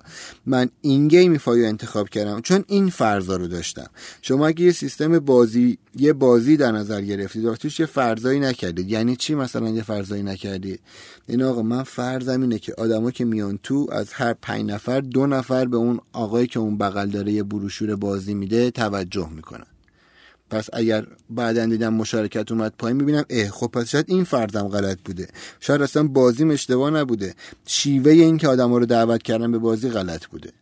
من 0.47 0.68
این 0.81 1.09
gamify 1.09 1.66
انتخاب 1.66 2.09
کردم 2.09 2.40
چون 2.40 2.64
این 2.66 2.89
فرضا 2.89 3.36
رو 3.36 3.47
داشتم. 3.47 3.86
شما 4.22 4.47
اگه 4.47 4.64
یه 4.64 4.72
سیستم 4.72 5.18
بازی 5.18 5.78
یه 5.97 6.12
بازی 6.12 6.56
در 6.56 6.72
نظر 6.72 7.01
گرفتید 7.02 7.44
و 7.44 7.56
توش 7.56 7.81
یه 7.81 7.86
فرضایی 7.86 8.40
نکردید 8.40 8.90
یعنی 8.90 9.16
چی 9.16 9.35
مثلا 9.35 9.68
یه 9.68 9.82
فرضایی 9.82 10.22
نکردید؟ 10.22 10.81
این 11.28 11.43
آقا 11.43 11.62
من 11.62 11.82
فرضم 11.82 12.40
اینه 12.40 12.59
که 12.59 12.74
آدما 12.78 13.10
که 13.10 13.24
میان 13.24 13.59
تو 13.62 13.86
از 13.93 14.12
هر 14.12 14.35
پنج 14.43 14.70
نفر 14.70 15.01
دو 15.01 15.27
نفر 15.27 15.64
به 15.64 15.77
اون 15.77 16.01
آقایی 16.12 16.47
که 16.47 16.59
اون 16.59 16.78
بغل 16.78 17.10
داره 17.10 17.32
یه 17.32 17.43
بروشور 17.43 17.97
بازی 17.97 18.35
میده 18.35 18.70
توجه 18.90 19.28
می‌کنن. 19.28 19.66
پس 20.50 20.68
اگر 20.72 21.06
بعدا 21.30 21.66
دیدم 21.66 21.94
مشارکت 21.94 22.52
اومد 22.52 22.72
پایین 22.78 22.96
می‌بینم 22.96 23.24
اه 23.30 23.48
خب 23.48 23.66
پس 23.66 23.88
شاید 23.88 24.04
این 24.08 24.24
فرضم 24.24 24.68
غلط 24.68 24.98
بوده. 25.04 25.28
شاید 25.60 25.82
اصلا 25.82 26.02
بازیم 26.02 26.50
اشتباه 26.50 26.90
نبوده. 26.90 27.34
شیوه 27.66 28.12
این 28.12 28.38
که 28.38 28.48
آدم 28.48 28.74
رو 28.74 28.86
دعوت 28.86 29.22
کردن 29.22 29.52
به 29.52 29.58
بازی 29.58 29.88
غلط 29.90 30.26
بوده. 30.26 30.52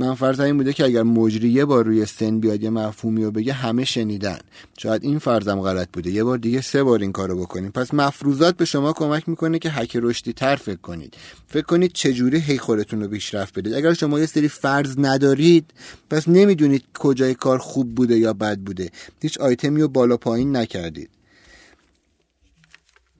من 0.00 0.14
فرض 0.14 0.40
این 0.40 0.56
بوده 0.56 0.72
که 0.72 0.84
اگر 0.84 1.02
مجری 1.02 1.48
یه 1.48 1.64
بار 1.64 1.84
روی 1.84 2.06
سن 2.06 2.40
بیاد 2.40 2.62
یه 2.62 2.70
مفهومی 2.70 3.24
رو 3.24 3.30
بگه 3.30 3.52
همه 3.52 3.84
شنیدن. 3.84 4.38
شاید 4.78 5.04
این 5.04 5.18
فرضم 5.18 5.60
غلط 5.60 5.88
بوده. 5.92 6.10
یه 6.10 6.24
بار 6.24 6.38
دیگه 6.38 6.60
سه 6.60 6.82
بار 6.82 7.00
این 7.00 7.12
کارو 7.12 7.40
بکنیم. 7.40 7.70
پس 7.70 7.94
مفروضات 7.94 8.56
به 8.56 8.64
شما 8.64 8.92
کمک 8.92 9.28
می‌کنه 9.28 9.58
که 9.58 9.70
حک 9.70 9.96
رشدی 10.02 10.32
تر 10.32 10.56
فکر 10.56 10.76
کنید. 10.76 11.14
فکر 11.48 11.62
کنید 11.62 11.92
چجوری 11.92 12.38
هی 12.38 12.58
خودتون 12.58 13.02
رو 13.02 13.08
پیشرفت 13.08 13.58
بدید. 13.58 13.74
اگر 13.74 13.94
شما 13.94 14.20
یه 14.20 14.26
سری 14.26 14.48
فرض 14.48 14.94
ندارید 14.98 15.64
پس 16.10 16.28
نمی‌دونید 16.28 16.84
کجای 16.94 17.34
کار 17.34 17.58
خوب 17.58 17.94
بوده 17.94 18.18
یا 18.18 18.32
بد 18.32 18.58
بوده. 18.58 18.90
هیچ 19.22 19.38
آیتمی 19.38 19.82
رو 19.82 19.88
بالا 19.88 20.16
پایین 20.16 20.56
نکردید. 20.56 21.10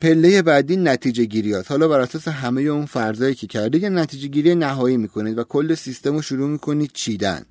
پله 0.00 0.42
بعدی 0.42 0.76
نتیجه 0.76 1.24
گیری 1.24 1.54
هست. 1.54 1.70
حالا 1.70 1.88
بر 1.88 2.00
اساس 2.00 2.28
همه 2.28 2.62
اون 2.62 2.86
فرضایی 2.86 3.34
که 3.34 3.46
کرده 3.46 3.78
یه 3.78 3.88
نتیجه 3.88 4.28
گیری 4.28 4.54
نهایی 4.54 4.96
می‌کنید 4.96 5.38
و 5.38 5.44
کل 5.44 5.74
سیستم 5.74 6.14
رو 6.14 6.22
شروع 6.22 6.48
می‌کنید 6.48 6.90
چیدن. 6.94 7.42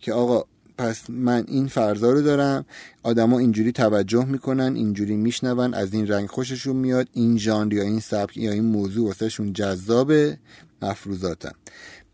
که 0.00 0.12
آقا 0.12 0.44
پس 0.78 1.10
من 1.10 1.44
این 1.48 1.66
فرضا 1.66 2.12
رو 2.12 2.22
دارم 2.22 2.64
آدما 3.02 3.38
اینجوری 3.38 3.72
توجه 3.72 4.24
می‌کنن 4.24 4.76
اینجوری 4.76 5.16
میشنون 5.16 5.74
از 5.74 5.94
این 5.94 6.06
رنگ 6.06 6.28
خوششون 6.28 6.76
میاد 6.76 7.08
این 7.12 7.38
ژانر 7.38 7.72
یا 7.72 7.82
این 7.82 8.00
سبک 8.00 8.36
یا 8.36 8.52
این 8.52 8.64
موضوع 8.64 9.06
واسهشون 9.06 9.52
جذابه 9.52 10.38
مفروضاتم 10.82 11.54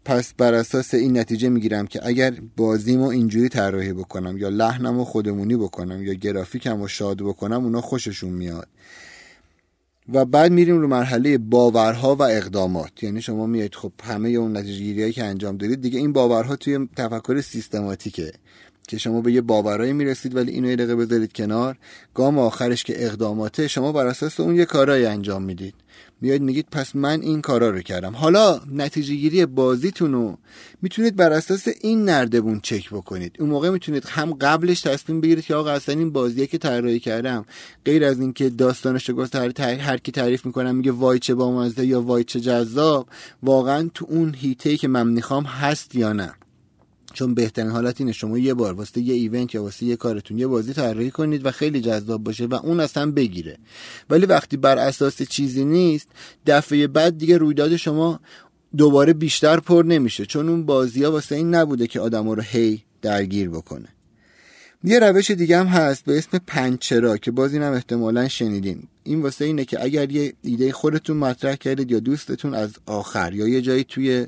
پس 0.05 0.35
بر 0.39 0.55
اساس 0.55 0.95
این 0.95 1.19
نتیجه 1.19 1.49
می‌گیرم 1.49 1.87
که 1.87 2.01
اگر 2.07 2.35
بازیمو 2.57 3.07
اینجوری 3.07 3.49
طراحی 3.49 3.93
بکنم 3.93 4.37
یا 4.39 4.49
لحنمو 4.49 5.05
خودمونی 5.05 5.57
بکنم 5.57 6.03
یا 6.03 6.15
گرافیکمو 6.15 6.89
شاد 6.89 7.17
بکنم 7.17 7.65
اونا 7.65 7.81
خوششون 7.81 8.31
میاد. 8.31 8.69
و 10.13 10.25
بعد 10.25 10.53
میریم 10.53 10.81
رو 10.81 10.89
مرحله 10.89 11.39
باورها 11.39 12.15
و 12.15 12.23
اقدامات. 12.23 13.03
یعنی 13.03 13.23
شما 13.23 13.47
میایید 13.47 13.75
خب 13.75 13.93
همه 14.03 14.29
اون 14.29 14.57
نتیجه 14.57 15.13
که 15.13 15.25
انجام 15.25 15.57
دارید 15.57 15.81
دیگه 15.81 15.99
این 15.99 16.13
باورها 16.13 16.57
توی 16.57 16.89
تفکر 16.97 17.41
سیستماتیکه 17.41 18.33
که 18.89 18.99
شما 18.99 19.21
به 19.21 19.33
یه 19.33 19.41
باورایی 19.41 19.93
می‌رسید 19.93 20.37
ولی 20.37 20.53
اینو 20.53 20.69
یه 20.69 20.77
دقیقه 20.77 20.97
بذارید 20.97 21.33
کنار. 21.33 21.77
گام 22.15 22.39
آخرش 22.39 22.85
که 22.85 23.05
اقداماته 23.07 23.69
شما 23.69 23.93
بر 23.93 24.07
اساس 24.07 24.41
اون 24.41 24.57
یه 24.57 24.65
کارایی 24.65 25.07
انجام 25.07 25.43
می‌دید. 25.43 25.75
میاد 26.25 26.41
میگید 26.41 26.67
پس 26.73 26.97
من 26.97 27.21
این 27.21 27.41
کارا 27.41 27.71
رو 27.71 27.81
کردم. 27.81 28.13
حالا 28.13 28.61
نتیجه 28.73 29.15
گیری 29.15 29.47
بازیتون 29.47 30.13
رو 30.13 30.39
می‌تونید 30.83 31.17
بر 31.17 31.33
اساس 31.33 31.69
این 31.81 32.05
نردبون 32.05 32.61
چک 32.61 32.91
بکنید. 32.91 33.37
اون 33.39 33.51
موقع 33.51 33.71
می‌تونید 33.71 34.05
هم 34.05 34.33
قبلش 34.33 34.81
تصمیم 34.81 35.21
بگیرید 35.21 35.45
که 35.45 35.55
آقا 35.55 35.71
اصلا 35.71 35.95
این 35.99 36.11
بازیه 36.11 36.47
که 36.47 36.59
طراحی 36.59 37.01
کردم 37.01 37.45
غیر 37.85 38.05
از 38.05 38.21
اینکه 38.21 38.51
داستانش 38.51 39.09
رو 39.09 39.27
هر, 39.35 39.61
هر 39.61 39.97
کی 39.97 40.13
تعریف 40.13 40.47
می‌کنم 40.47 40.77
میگه 40.77 40.93
وای 40.93 41.19
چه 41.19 41.35
بامزه 41.35 41.87
یا 41.87 42.01
وای 42.03 42.25
چه 42.25 42.41
جذاب 42.41 43.09
واقعا 43.43 43.91
تو 43.95 44.07
اون 44.09 44.35
هیته 44.35 44.77
که 44.77 44.89
من 44.89 45.07
می‌خوام 45.07 45.45
هست 45.45 45.95
یا 45.95 46.13
نه. 46.13 46.33
چون 47.15 47.35
بهترین 47.35 47.71
حالت 47.71 48.01
اینه. 48.01 48.13
شما 48.13 48.39
یه 48.39 48.55
بار 48.55 48.73
واسه 48.73 49.01
یه 49.01 49.15
ایونت 49.15 49.55
یا 49.55 49.63
واسه 49.63 49.87
یه 49.87 49.97
کارتون 49.97 50.39
یه 50.39 50.47
بازی 50.47 50.73
طراحی 50.73 51.11
کنید 51.11 51.47
و 51.47 51.51
خیلی 51.51 51.81
جذاب 51.81 52.25
باشه 52.25 52.47
و 52.47 52.55
اون 52.55 52.81
اصلا 52.81 53.11
بگیره. 53.11 53.59
ولی 54.11 54.27
وقتی 54.27 54.57
بر 54.57 54.79
اساس 54.79 55.23
چیزی 55.23 55.65
نیست 55.65 56.09
دفعه 56.47 56.87
بعد 56.87 57.19
دیگه 57.19 57.39
رویداد 57.39 57.77
شما 57.77 58.21
دوباره 58.77 59.13
بیشتر 59.13 59.61
پر 59.61 59.83
نمیشه. 59.83 60.27
چون 60.27 60.49
اون 60.49 60.67
بازی 60.67 61.05
ها 61.05 61.13
واسه 61.13 61.35
این 61.35 61.55
نبوده 61.55 61.87
که 61.87 62.01
آدم 62.01 62.29
رو 62.29 62.43
هی 62.43 62.83
درگیر 63.03 63.51
بکنه. 63.51 63.89
یه 64.85 64.99
روش 64.99 65.31
دیگه 65.31 65.59
هم 65.59 65.67
هست 65.67 66.05
به 66.05 66.19
اسم 66.19 66.39
پنچرا 66.47 67.17
که 67.17 67.31
باز 67.31 67.53
اینم 67.53 67.73
احتمالا 67.73 68.29
شنیدین. 68.29 68.83
این 69.05 69.23
واسه 69.23 69.45
اینه 69.45 69.65
که 69.65 69.85
اگر 69.85 70.13
یه 70.13 70.33
ایده 70.43 70.73
خودتون 70.73 71.17
مطرح 71.17 71.55
کردید 71.55 71.91
یا 71.91 72.01
دوستتون 72.01 72.55
از 72.55 72.73
آخر 72.87 73.33
یا 73.33 73.49
یه 73.49 73.61
جایی 73.61 73.85
توی 73.85 74.27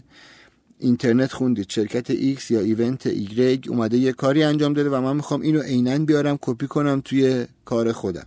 اینترنت 0.78 1.32
خوندید 1.32 1.70
شرکت 1.70 2.14
X 2.14 2.50
یا 2.50 2.60
event 2.60 3.08
Y 3.08 3.68
اومده 3.68 3.96
یه 3.96 4.12
کاری 4.12 4.42
انجام 4.42 4.72
داده 4.72 4.90
و 4.90 5.00
من 5.00 5.16
می‌خوام 5.16 5.40
اینو 5.40 5.60
عینا 5.60 5.98
بیارم 5.98 6.38
کپی 6.40 6.66
کنم 6.66 7.02
توی 7.04 7.46
کار 7.64 7.92
خودم. 7.92 8.26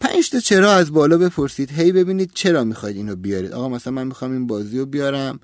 پنج 0.00 0.30
تا 0.30 0.40
چرا 0.40 0.72
از 0.72 0.92
بالا 0.92 1.18
بپرسید؟ 1.18 1.70
هی 1.70 1.92
ببینید 1.92 2.30
چرا 2.34 2.64
می‌خواید 2.64 2.96
اینو 2.96 3.16
بیارید. 3.16 3.52
آقا 3.52 3.68
مثلا 3.68 3.92
من 3.92 4.06
می‌خوام 4.06 4.32
این 4.32 4.46
بازی 4.46 4.78
رو 4.78 4.86
بیارم 4.86 5.40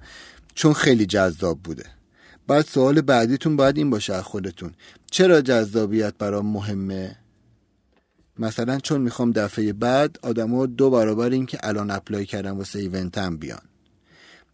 چون 0.55 0.73
خیلی 0.73 1.07
جذاب 1.07 1.59
بوده. 1.59 1.85
بعد 2.47 2.65
سوال 2.65 3.01
بعدیتون 3.01 3.57
باید 3.57 3.77
این 3.77 3.91
باشه 3.91 4.15
از 4.15 4.23
خودتون. 4.23 4.73
چرا 5.11 5.41
جذابیت 5.41 6.15
برام 6.19 6.47
مهمه؟ 6.47 7.17
مثلا 8.39 8.79
چون 8.79 9.01
می‌خوام 9.01 9.33
دفعه 9.33 9.73
بعد 9.73 10.19
آدما 10.23 10.67
دو 10.67 10.91
برابر 10.91 11.31
این 11.31 11.47
که 11.47 11.59
الان 11.63 11.91
apply 11.91 12.27
کردم 12.27 12.59
واسه 12.59 12.79
event 12.79 13.27
م 13.27 13.37
بیان. 13.37 13.61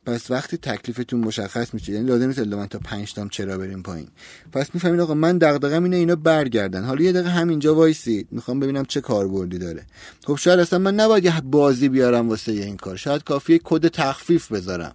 پس 0.06 0.30
وقتی 0.30 0.56
تکلیفتون 0.56 1.20
مشخص 1.20 1.74
میشه 1.74 1.92
یعنی 1.92 2.06
لازم 2.06 2.26
نیست 2.26 2.38
من 2.38 2.66
تا 2.66 2.78
پنج 2.78 3.14
تام 3.14 3.28
چرا 3.28 3.58
بریم 3.58 3.82
پایین. 3.82 4.08
پس 4.52 4.74
می‌فهمید 4.74 5.00
آقا 5.00 5.14
من 5.14 5.38
دغدغه‌م 5.38 5.84
اینه 5.84 5.96
اینا 5.96 6.16
برگردن. 6.16 6.84
حالا 6.84 7.04
یه 7.04 7.12
دقیقه 7.12 7.30
همینجا 7.30 7.74
وایسید. 7.74 8.28
می‌خوام 8.30 8.60
ببینم 8.60 8.84
چه 8.84 9.00
کاربردی 9.00 9.58
داره. 9.58 9.82
خب 10.26 10.36
شاید 10.36 10.60
اصلا 10.60 10.78
من 10.78 10.94
نباید 10.94 11.44
بازی 11.44 11.88
بیارم 11.88 12.28
واسه 12.28 12.52
این 12.52 12.76
کار. 12.76 12.96
شاید 12.96 13.24
کافیه 13.24 13.60
کد 13.64 13.88
تخفیف 13.88 14.52
بذارم. 14.52 14.94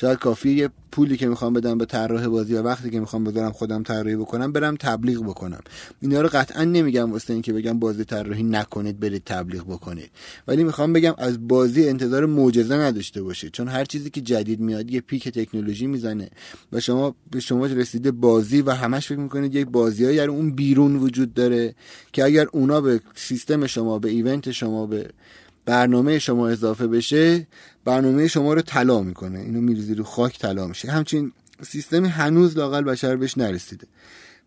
شاید 0.00 0.18
کافیه 0.18 0.52
یه 0.52 0.70
پولی 0.92 1.16
که 1.16 1.26
می‌خوام 1.26 1.52
بدم 1.52 1.78
به 1.78 1.84
طراح 1.84 2.26
بازی 2.26 2.54
و 2.54 2.62
وقتی 2.62 2.90
که 2.90 3.00
می‌خوام 3.00 3.24
بذارم 3.24 3.52
خودم 3.52 3.82
طراحی 3.82 4.16
بکنم 4.16 4.52
برم 4.52 4.76
تبلیغ 4.76 5.22
بکنم. 5.22 5.60
اینا 6.00 6.20
رو 6.20 6.28
قطعا 6.32 6.64
نمیگم 6.64 7.12
واسه 7.12 7.32
اینکه 7.32 7.52
بگم 7.52 7.78
بازی 7.78 8.04
طراحی 8.04 8.42
نکنید 8.42 9.00
برید 9.00 9.22
تبلیغ 9.26 9.64
بکنید. 9.64 10.10
ولی 10.48 10.64
می‌خوام 10.64 10.92
بگم 10.92 11.14
از 11.18 11.48
بازی 11.48 11.88
انتظار 11.88 12.26
معجزه 12.26 12.74
نداشته 12.76 13.22
باشید. 13.22 13.52
چون 13.52 13.68
هر 13.68 13.84
چیزی 13.84 14.10
که 14.10 14.20
جدید 14.20 14.60
میاد 14.60 14.90
یه 14.90 15.00
پیک 15.00 15.28
تکنولوژی 15.28 15.86
می‌زنه 15.86 16.30
و 16.72 16.80
شما 16.80 17.14
به 17.30 17.40
شما 17.40 17.66
رسیده 17.66 18.10
بازی 18.10 18.62
و 18.62 18.70
همش 18.70 19.08
فکر 19.08 19.18
می‌کنید 19.18 19.54
یک 19.54 19.66
بازیایی 19.66 20.16
در 20.16 20.28
اون 20.28 20.50
بیرون 20.50 20.96
وجود 20.96 21.34
داره 21.34 21.74
که 22.12 22.24
اگر 22.24 22.46
اونا 22.52 22.80
به 22.80 23.00
سیستم 23.14 23.66
شما 23.66 23.98
به 23.98 24.08
ایونت 24.08 24.50
شما 24.50 24.86
به 24.86 25.10
برنامه 25.68 26.18
شما 26.18 26.48
اضافه 26.48 26.86
بشه 26.86 27.46
برنامه 27.84 28.28
شما 28.28 28.54
رو 28.54 28.62
طلا 28.62 29.02
می‌کنه. 29.02 29.38
اینو 29.38 29.60
میریزی 29.60 29.94
رو 29.94 30.04
خاک 30.04 30.38
طلا 30.38 30.66
میشه. 30.66 30.90
همچین 30.90 31.32
سیستمی 31.62 32.08
هنوز 32.08 32.56
لاقل 32.58 32.82
بشر 32.82 33.16
بهش 33.16 33.38
نرسیده. 33.38 33.86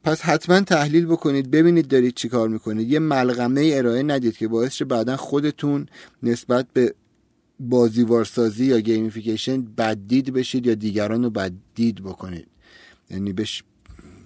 پس 0.03 0.21
حتما 0.21 0.59
تحلیل 0.59 1.05
بکنید 1.05 1.51
ببینید 1.51 1.87
دارید 1.87 2.13
چی 2.13 2.29
کار 2.29 2.49
می‌کنید. 2.49 2.91
یه 2.91 2.99
ملغمه 2.99 3.71
ارائه 3.73 4.03
ندید 4.03 4.37
که 4.37 4.47
باعث 4.47 4.73
شه 4.73 4.85
بعدا 4.85 5.17
خودتون 5.17 5.85
نسبت 6.23 6.67
به 6.73 6.95
بازیوارسازی 7.59 8.65
یا 8.65 8.79
gamification 8.79 9.61
بددید 9.61 10.33
بشید 10.33 10.65
یا 10.65 10.75
دیگران 10.75 11.23
رو 11.23 11.29
بددید 11.29 12.03
بکنید. 12.03 12.47
یعنی 13.09 13.33
بهش 13.33 13.63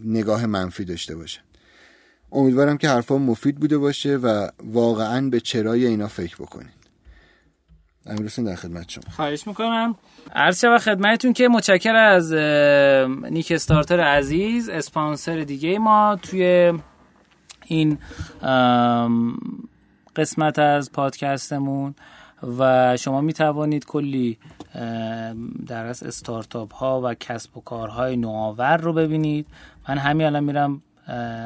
نگاه 0.05 0.45
منفی 0.45 0.85
داشته 0.85 1.15
باشه. 1.15 1.39
امیدوارم 2.31 2.77
که 2.77 2.89
حرفا 2.89 3.17
مفید 3.17 3.55
بوده 3.55 3.77
باشه 3.77 4.17
و 4.17 4.49
واقعا 4.63 5.29
به 5.29 5.39
چرای 5.39 5.85
اینا 5.85 6.07
فکر 6.07 6.35
بکنید. 6.35 6.84
امیر 8.07 8.31
در 8.37 8.55
خدمت 8.55 8.89
شما. 8.89 9.03
خواهش 9.15 9.47
می‌کنم. 9.47 9.95
عرض 10.35 10.61
شود 10.61 10.81
خدمتتون 10.81 11.33
که 11.33 11.47
متشکر 11.47 11.95
از 11.95 12.33
نیک 13.31 13.51
استارتر 13.51 13.99
عزیز 13.99 14.69
اسپانسر 14.69 15.39
دیگه 15.39 15.79
ما 15.79 16.19
توی 16.21 16.73
این 17.65 17.97
قسمت 20.15 20.59
از 20.59 20.91
پادکستمون 20.91 21.95
و 22.57 22.97
شما 22.97 23.21
می 23.21 23.33
توانید 23.33 23.85
کلی 23.85 24.37
در 25.67 25.85
از 25.85 26.03
استارتاپ 26.03 26.73
ها 26.73 27.01
و 27.01 27.13
کسب 27.13 27.57
و 27.57 27.61
کارهای 27.61 28.17
نوآور 28.17 28.77
رو 28.77 28.93
ببینید. 28.93 29.47
من 29.89 29.97
همین 29.97 30.25
الان 30.25 30.43
میرم 30.43 30.81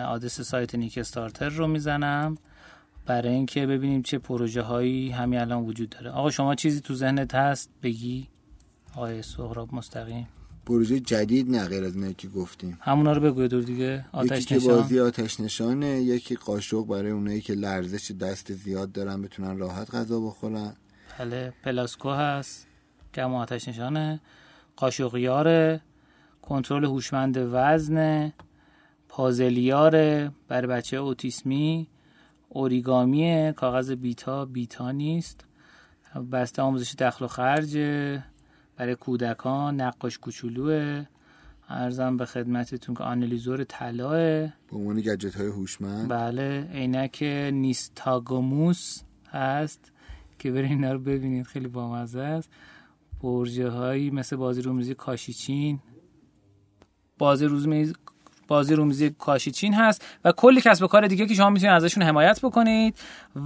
آدرس 0.08 0.42
سایت 0.42 0.76
نیک 0.76 0.98
استارتر 0.98 1.50
رو 1.50 1.68
می‌زنم. 1.68 2.38
برای 3.10 3.34
اینکه 3.34 3.66
ببینیم 3.66 4.02
چه 4.02 4.18
پروژه 4.18 4.62
هایی 4.62 5.10
همین 5.10 5.40
الان 5.40 5.64
وجود 5.64 5.90
داره. 5.90 6.12
آقا 6.12 6.32
شما 6.32 6.56
چیزی 6.56 6.82
تو 6.82 6.96
ذهنت 6.96 7.36
هست 7.36 7.70
بگی؟ 7.84 8.28
آقای 8.96 9.22
سهراب 9.22 9.74
مستقیم. 9.76 10.28
پروژه 10.66 11.00
جدید 11.00 11.50
نه 11.50 11.68
غیر 11.68 11.84
از 11.84 11.96
اینه 11.96 12.14
که 12.14 12.28
گفتیم. 12.28 12.78
همونا 12.82 13.12
رو 13.12 13.22
بگوی 13.22 13.48
دور 13.48 13.64
دیگه. 13.64 14.06
آتش 14.12 14.52
یکی 14.52 14.68
بازی 14.68 15.00
آتش 15.00 15.40
نشانه 15.40 15.88
یکی 15.88 16.36
قاشق 16.36 16.86
برای 16.86 17.12
اونایی 17.12 17.42
که 17.42 17.54
لرزش 17.54 18.12
دست 18.12 18.54
زیاد 18.54 18.92
دارن 18.92 19.22
بتونن 19.22 19.58
راحت 19.58 19.96
غذا 19.96 20.20
بخورن. 20.20 20.74
بله 21.20 21.54
پلاسکو 21.64 22.10
هست 22.10 22.68
که 23.14 23.22
آتش 23.22 23.68
نشانه. 23.68 24.22
قاشقیاره 24.76 25.82
کنترل 26.42 26.86
هوشمند 26.86 27.38
وزن 27.38 28.34
پازلیاره 29.08 30.32
برای 30.48 30.68
بچه 30.68 30.98
اوتیسمی. 30.98 31.88
اوریگامی 32.50 33.54
کاغذ 33.56 33.92
بیتا 33.92 34.46
بیتا 34.46 34.92
نیست. 34.92 35.46
بسته 36.32 36.62
آموزش 36.62 36.96
دخل 36.96 37.26
و 37.26 37.28
خرج 37.28 37.78
برای 38.78 38.96
کودکان 38.96 39.82
نقاش 39.82 40.18
کوچولوه 40.18 41.06
ارزم 41.70 42.18
به 42.18 42.26
خدمتتون 42.26 42.96
که 42.96 43.04
آنالیزور 43.04 43.64
طلاه 43.64 44.18
به 44.18 44.52
عنوان 44.72 45.02
گجت 45.02 45.36
های 45.36 45.48
هوشمند. 45.48 46.10
بله 46.10 46.70
عینک 46.74 47.24
نیستاگوموس 47.54 49.02
هست 49.30 49.92
که 50.40 50.52
برین 50.52 50.72
اینا 50.72 50.94
رو 50.94 51.00
ببینید 51.00 51.46
خیلی 51.46 51.68
بامزه 51.68 52.20
است. 52.20 52.50
پروژه 53.22 53.70
هایی 53.70 54.10
مثل 54.10 54.36
بازی 54.36 54.62
رومیزی 54.62 54.96
کاشیچین. 54.96 55.80
بازی 57.18 57.46
روزمیز 57.46 57.94
بازی 58.50 58.76
رومیزی 58.76 59.10
کاشیچین 59.10 59.74
هست 59.74 60.06
و 60.26 60.32
کلی 60.32 60.62
کسب 60.62 60.88
کار 60.88 61.08
دیگه 61.08 61.26
که 61.26 61.34
شما 61.34 61.50
می‌تونید 61.50 61.76
ازشون 61.76 62.04
حمایت 62.04 62.40
بکنید 62.44 62.96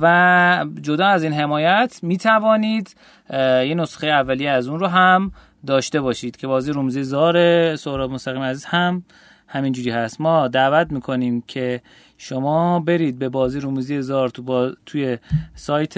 و 0.02 0.66
جدا 0.82 1.06
از 1.08 1.24
این 1.24 1.34
حمایت 1.34 2.00
می‌توانید 2.02 2.96
یه 3.30 3.74
نسخه 3.78 4.08
اولیه 4.08 4.50
از 4.50 4.68
اون 4.68 4.80
رو 4.80 4.88
هم 4.88 5.32
داشته 5.68 6.02
باشید 6.02 6.38
که 6.38 6.48
بازی 6.48 6.72
رومیزی 6.72 7.04
زار 7.04 7.76
سهراب 7.76 8.12
مستقیم 8.12 8.42
عزیز 8.42 8.66
هم 8.66 9.04
همینجوری 9.48 9.90
هست. 9.90 10.22
ما 10.22 10.48
دعوت 10.48 10.92
می‌کنیم 10.92 11.44
که 11.48 11.82
شما 12.18 12.80
برید 12.80 13.20
به 13.20 13.30
بازی 13.30 13.60
رومیزی 13.60 14.02
زار 14.02 14.30
تو 14.30 14.44
با... 14.44 14.72
توی 14.86 15.18
سایت 15.56 15.96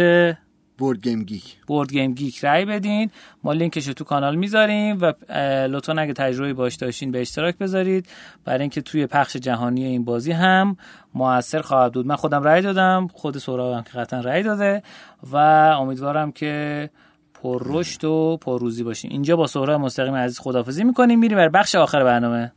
بورد 0.77 1.01
گیم 1.01 1.23
گیک 1.23 1.57
بورد 1.67 1.91
گیم 1.91 2.13
گیک 2.13 2.37
رای 2.37 2.65
بدین. 2.65 3.11
ما 3.43 3.53
لینکش 3.53 3.87
رو 3.87 3.93
تو 3.93 4.03
کانال 4.03 4.35
می‌ذاریم 4.35 4.97
و 5.01 5.13
لطفا 5.67 5.93
اگه 5.93 6.13
تجربه 6.13 6.53
باش 6.53 6.75
داشتین 6.75 7.11
به 7.11 7.21
اشتراک 7.21 7.57
بذارید. 7.57 8.07
برای 8.45 8.61
اینکه 8.61 8.81
توی 8.81 9.05
پخش 9.07 9.35
جهانی 9.37 9.85
این 9.85 10.05
بازی 10.05 10.31
هم 10.31 10.77
موثر 11.13 11.61
خواهد 11.61 11.93
بود. 11.93 12.07
من 12.07 12.15
خودم 12.15 12.43
رای 12.43 12.61
دادم. 12.61 13.07
خود 13.13 13.37
سهراب 13.37 13.73
هم 13.73 13.83
که 13.83 13.91
قطعا 13.91 14.19
رای 14.19 14.43
داده. 14.43 14.83
و 15.31 15.37
امیدوارم 15.37 16.31
که 16.31 16.89
پر 17.33 17.63
رشد 17.65 18.05
و 18.05 18.37
پر 18.41 18.59
روزی 18.59 18.83
باشین. 18.83 19.11
اینجا 19.11 19.35
با 19.35 19.47
سهراب 19.47 19.81
مستقیم 19.81 20.15
عزیز 20.15 20.39
خدافظی 20.39 20.83
می‌کنیم. 20.83 21.19
میریم 21.19 21.37
بر 21.37 21.49
بخش 21.49 21.75
آخر 21.75 22.03
برنامه. 22.03 22.51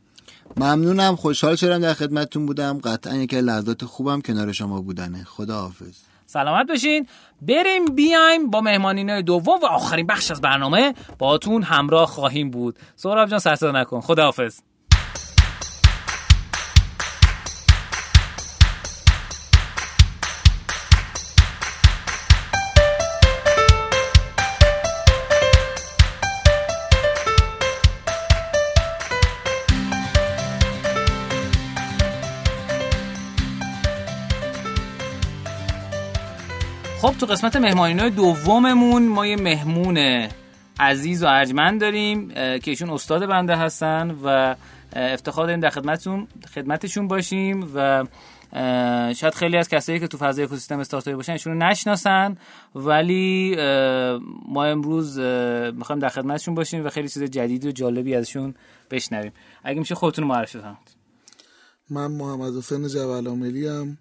ممنونم. 0.57 1.15
خوشحال 1.15 1.55
شدم 1.55 1.79
در 1.79 1.93
خدمتتون 1.93 2.45
بودم. 2.45 2.79
قطعا 2.83 3.15
یکی 3.15 3.41
لحظات 3.41 3.85
خوبم 3.85 4.21
کنار 4.21 4.51
شما 4.51 4.81
بودنه. 4.81 5.23
خداحافظ. 5.23 5.97
سلامت 6.29 6.67
باشین. 6.67 7.07
بریم 7.41 7.85
بیایم 7.85 8.49
با 8.49 8.61
مهمانین 8.61 9.21
دوم 9.21 9.59
و 9.59 9.65
آخرین 9.65 10.07
بخش 10.07 10.31
از 10.31 10.41
برنامه. 10.41 10.93
باتون 11.19 11.63
همراه 11.63 12.05
خواهیم 12.05 12.49
بود. 12.49 12.79
سهراب 12.95 13.29
جان 13.29 13.39
سرسد 13.39 13.75
نکن. 13.75 14.01
خداحافظ. 14.01 14.59
خب 37.09 37.17
تو 37.17 37.25
قسمت 37.25 37.55
مهمانی 37.55 38.09
دوممون 38.09 39.07
ما 39.07 39.27
یه 39.27 39.35
مهمون 39.35 40.27
عزیز 40.79 41.23
و 41.23 41.27
ارجمند 41.27 41.81
داریم 41.81 42.29
که 42.29 42.61
ایشون 42.65 42.89
استاد 42.89 43.25
بنده 43.25 43.55
هستن 43.55 44.15
و 44.23 44.55
افتخار 44.93 45.45
داریم 45.45 45.59
در 45.59 45.69
خدمتشون 45.69 46.27
خدمتشون 46.55 47.07
باشیم 47.07 47.71
و 47.75 48.05
شاید 49.13 49.33
خیلی 49.33 49.57
از 49.57 49.69
کسایی 49.69 49.99
که 49.99 50.07
تو 50.07 50.17
فضای 50.17 50.45
اکوسیستم 50.45 50.79
استارتاپی 50.79 51.15
باشن 51.15 51.31
ایشون 51.31 51.63
نشناسن 51.63 52.37
ولی 52.75 53.55
ما 54.47 54.65
امروز 54.65 55.19
می‌خوایم 55.73 55.99
در 55.99 56.09
خدمتشون 56.09 56.55
باشیم 56.55 56.85
و 56.85 56.89
خیلی 56.89 57.09
چیز 57.09 57.23
جدید 57.23 57.65
و 57.65 57.71
جالبی 57.71 58.15
ازشون 58.15 58.55
بشنویم. 58.91 59.31
اگه 59.63 59.79
میشه 59.79 59.95
خودتون 59.95 60.27
معرفی 60.27 60.59
کنید 60.59 60.99
من 61.89 62.11
محمد 62.11 62.57
حسین 62.57 62.87
جوالاملی 62.87 63.67
ام. 63.67 63.97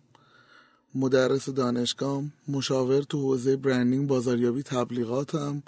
مدرس 0.95 1.49
دانشگاه 1.49 2.23
مشاور 2.49 3.03
تو 3.03 3.21
حوزه 3.21 3.57
برندینگ 3.57 4.09
بازاریابی 4.09 4.63
تبلیغاتم 4.63 5.63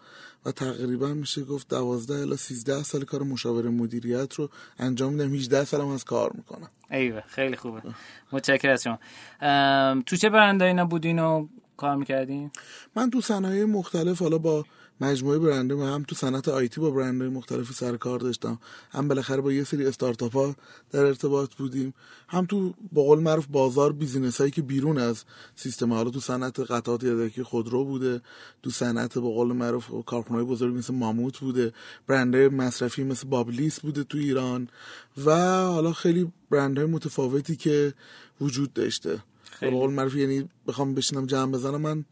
و 0.46 0.52
تقریبا 0.52 1.08
میشه 1.08 1.44
گفت 1.44 1.68
12 1.68 2.14
الی 2.14 2.36
13 2.36 2.82
سال 2.82 3.04
کار 3.04 3.22
مشاور 3.22 3.68
مدیریت 3.68 4.34
رو 4.34 4.48
انجام 4.78 5.12
میدم. 5.12 5.34
18 5.34 5.64
سالم 5.64 5.88
از 5.88 6.04
کار 6.04 6.32
می‌کنم. 6.34 6.68
ایوه 6.90 7.22
خیلی 7.26 7.56
خوبه. 7.56 7.82
متشکرم 8.32 8.72
از 8.72 8.82
شما. 8.82 8.98
تو 10.02 10.16
چه 10.16 10.30
برندایی 10.30 10.70
اینا 10.70 10.84
بودین 10.84 11.18
و 11.18 11.46
کار 11.76 11.96
می‌کردین؟ 11.96 12.50
من 12.96 13.10
تو 13.10 13.20
صنایع 13.20 13.64
مختلف 13.64 14.22
حالا 14.22 14.38
با 14.38 14.64
مجموعه 15.00 15.38
برنده 15.38 15.74
و 15.74 15.82
هم 15.82 16.02
تو 16.02 16.14
صنعت 16.14 16.48
آیتی 16.48 16.80
با 16.80 16.90
برنده 16.90 17.28
مختلفی 17.28 17.74
سر 17.74 17.96
کار 17.96 18.18
داشتم. 18.18 18.58
هم 18.90 19.08
بالاخره 19.08 19.40
با 19.40 19.52
یه 19.52 19.64
سری 19.64 19.86
استارتاپ 19.86 20.32
ها 20.32 20.56
در 20.90 21.04
ارتباط 21.04 21.54
بودیم. 21.54 21.94
هم 22.28 22.46
تو 22.46 22.74
با 22.92 23.02
قول 23.02 23.18
معروف 23.20 23.46
بازار 23.46 23.92
بیزینس 23.92 24.38
هایی 24.38 24.50
که 24.50 24.62
بیرون 24.62 24.98
از 24.98 25.24
سیستم 25.56 25.92
حالا 25.92 26.10
تو 26.10 26.20
صنعت 26.20 26.60
قطعات 26.60 27.04
یدکی 27.04 27.42
خودرو 27.42 27.84
بوده 27.84 28.20
تو 28.62 28.70
صنعت 28.70 29.18
با 29.18 29.30
قول 29.30 29.52
معروف 29.52 29.90
کارخانه‌های 30.06 30.44
بزرگ 30.44 30.74
مثل 30.74 30.94
ماموت 30.94 31.38
بوده 31.38 31.72
برنده 32.06 32.48
مصرفی 32.48 33.04
مثل 33.04 33.28
بابلیس 33.28 33.80
بوده 33.80 34.04
تو 34.04 34.18
ایران 34.18 34.68
و 35.26 35.30
حالا 35.66 35.92
خیلی 35.92 36.32
برندهای 36.50 36.86
متفاوتی 36.86 37.56
که 37.56 37.94
وجود 38.40 38.72
داشته. 38.72 39.22
با 39.62 39.70
قول 39.70 39.90
معروف 39.90 40.14
یعنی 40.14 40.48
بخوام 40.66 40.94
بشینم 40.94 41.26
جمع 41.26 41.52
بزنم 41.52 41.80
من 41.80 42.04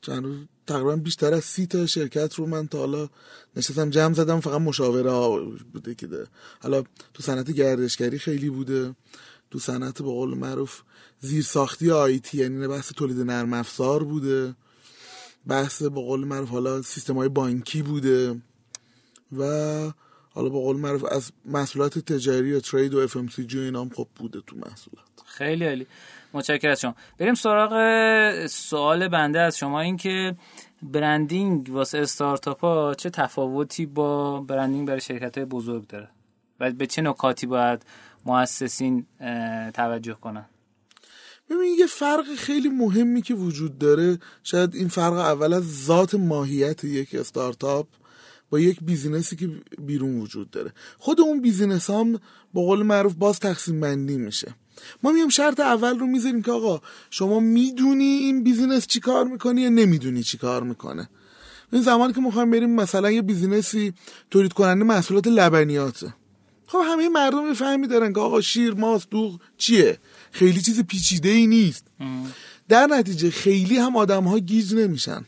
چند 0.00 0.24
روز 0.24 0.38
تقریبا 0.66 0.96
بیشتر 0.96 1.34
از 1.34 1.44
سی 1.44 1.66
تا 1.66 1.86
شرکت 1.86 2.34
رو 2.34 2.46
من 2.46 2.68
تا 2.68 2.78
حالا 2.78 3.08
نشستم 3.56 3.90
جمع 3.90 4.14
زدم 4.14 4.40
فقط 4.40 4.60
مشاوره 4.60 5.10
ها 5.10 5.38
بوده 5.72 5.94
که 5.94 6.06
ده. 6.06 6.26
حالا 6.62 6.82
تو 7.14 7.22
صنعت 7.22 7.50
گردشگری 7.50 8.18
خیلی 8.18 8.50
بوده. 8.50 8.94
تو 9.50 9.58
صنعت 9.58 10.02
به 10.02 10.08
قول 10.08 10.34
معروف 10.34 10.82
زیر 11.20 11.42
ساختی 11.42 11.90
آیتی 11.90 12.38
یعنی 12.38 12.68
بحث 12.68 12.92
تولید 12.92 13.20
نرم 13.20 13.52
افزار 13.52 14.04
بوده. 14.04 14.54
بحث 15.46 15.82
به 15.82 15.88
قول 15.88 16.24
معروف 16.24 16.48
حالا 16.48 16.82
سیستم 16.82 17.14
های 17.14 17.28
بانکی 17.28 17.82
بوده. 17.82 18.42
و 19.38 19.42
حالا 20.30 20.48
به 20.48 20.58
قول 20.58 20.76
معروف 20.76 21.04
از 21.04 21.30
محصولات 21.44 21.98
تجاری 21.98 22.52
و 22.52 22.60
ترید 22.60 22.94
و 22.94 22.98
اف 22.98 23.16
ام 23.16 23.28
سی 23.28 23.44
جی 23.44 23.68
هم 23.68 23.88
خب 23.88 24.08
بوده 24.16 24.40
تو 24.46 24.56
محصولات. 24.56 25.08
خیلی 25.26 25.64
عالی. 25.64 25.86
متشکرم 26.34 26.70
از 26.70 26.80
شما. 26.80 26.94
بریم 27.18 27.34
سراغ 27.34 28.46
سوال 28.46 29.08
بنده 29.08 29.40
از 29.40 29.58
شما. 29.58 29.80
این 29.80 29.96
که 29.96 30.36
branding 30.82 31.70
واسه 31.70 31.98
استارتاپ 31.98 32.60
ها 32.60 32.94
چه 32.94 33.10
تفاوتی 33.10 33.86
با 33.86 34.40
branding 34.40 34.88
برای 34.88 35.00
شرکت 35.00 35.38
های 35.38 35.44
بزرگ 35.44 35.86
داره 35.86 36.08
و 36.60 36.70
به 36.70 36.86
چه 36.86 37.02
نکاتی 37.02 37.46
باید 37.46 37.86
مؤسسین 38.26 39.06
توجه 39.74 40.14
کنن؟ 40.14 40.46
ببین 41.50 41.74
یه 41.78 41.86
فرق 41.86 42.34
خیلی 42.34 42.68
مهمی 42.68 43.22
که 43.22 43.34
وجود 43.34 43.78
داره 43.78 44.18
شاید 44.42 44.74
این 44.74 44.88
فرق 44.88 45.12
اول 45.12 45.52
از 45.52 45.84
ذات 45.84 46.14
ماهیت 46.14 46.84
یک 46.84 47.14
استارتاپ 47.14 47.86
با 48.50 48.60
یک 48.60 48.78
business 48.82 49.30
ی 49.30 49.36
که 49.36 49.50
بیرون 49.78 50.20
وجود 50.20 50.50
داره. 50.50 50.72
خود 50.98 51.20
اون 51.20 51.40
business 51.40 51.90
هم 51.90 52.20
به 52.52 52.62
قول 52.62 52.82
معروف 52.82 53.14
باز 53.14 53.40
تقسیم 53.40 53.80
بندی 53.80 54.16
میشه. 54.16 54.54
ما 55.02 55.12
میام 55.12 55.28
شرط 55.28 55.60
اول 55.60 55.98
رو 55.98 56.06
می‌ذاریم 56.06 56.42
که 56.42 56.52
آقا 56.52 56.80
شما 57.10 57.40
می‌دونی 57.40 58.04
این 58.04 58.42
business 58.42 58.86
چی 58.86 59.00
کار 59.00 59.24
می‌کنی 59.24 59.60
یا 59.60 59.68
نمی‌دونی 59.68 60.22
چی 60.22 60.38
کار 60.38 60.62
می‌کنه؟ 60.62 61.08
این 61.72 61.82
زمانی 61.82 62.12
که 62.12 62.20
می‌خوایم 62.20 62.50
بریم 62.50 62.70
مثلا 62.70 63.10
یه 63.10 63.22
business 63.22 63.84
ی 63.84 63.92
تولید 64.30 64.52
کننده 64.52 64.84
محصولات 64.84 65.26
لبنیاته. 65.26 66.14
خب 66.66 66.82
همه 66.84 67.08
مردم 67.08 67.48
مفهمی 67.48 67.86
دارن 67.86 68.12
که 68.12 68.20
آقا 68.20 68.40
شیر 68.40 68.74
ماست 68.74 69.10
دوغ 69.10 69.40
چیه؟ 69.56 69.98
خیلی 70.32 70.60
چیز 70.60 70.80
پیچیده 70.80 71.28
ای 71.28 71.46
نیست 71.46 71.84
در 72.68 72.86
نتیجه 72.86 73.30
خیلی 73.30 73.76
هم 73.76 73.96
آدم 73.96 74.24
ها 74.24 74.38
گیج 74.38 74.74
نمیشن. 74.74 75.24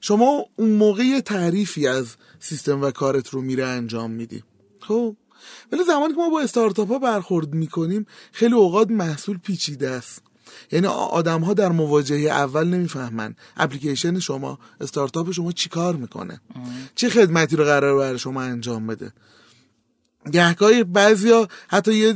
شما 0.00 0.44
اون 0.56 0.70
موقع 0.70 1.20
تعریفی 1.20 1.86
از 1.86 2.06
سیستم 2.40 2.82
و 2.82 2.90
کارت 2.90 3.28
رو 3.28 3.40
میره 3.40 3.64
انجام 3.64 4.10
میدی. 4.10 4.42
خب 4.80 5.16
ولی 5.72 5.84
زمانی 5.84 6.14
که 6.14 6.18
ما 6.20 6.30
با 6.30 6.40
استارتاپ 6.40 6.88
ها 6.88 6.98
برخورد 6.98 7.54
می‌کنیم 7.54 8.06
خیلی 8.32 8.54
اوقات 8.54 8.90
محصول 8.90 9.38
پیچیده 9.38 9.90
است. 9.90 10.22
یعنی 10.72 10.86
آدم 10.86 11.40
ها 11.40 11.54
در 11.54 11.68
مواجهه 11.68 12.30
اول 12.30 12.64
نمی‌فهمن 12.64 13.34
اپلیکیشن 13.56 14.18
شما 14.18 14.58
استارتاپ 14.80 15.32
شما 15.32 15.52
چی 15.52 15.68
کار 15.68 15.96
می‌کنه. 15.96 16.40
چه 16.94 17.08
خدمتی 17.08 17.56
رو 17.56 17.64
قراره 17.64 17.98
برای 17.98 18.18
شما 18.18 18.42
انجام 18.42 18.86
بده. 18.86 19.12
گهگاهی 20.32 20.84
بعضیا 20.84 21.48
حتی 21.68 21.94
یه 21.94 22.14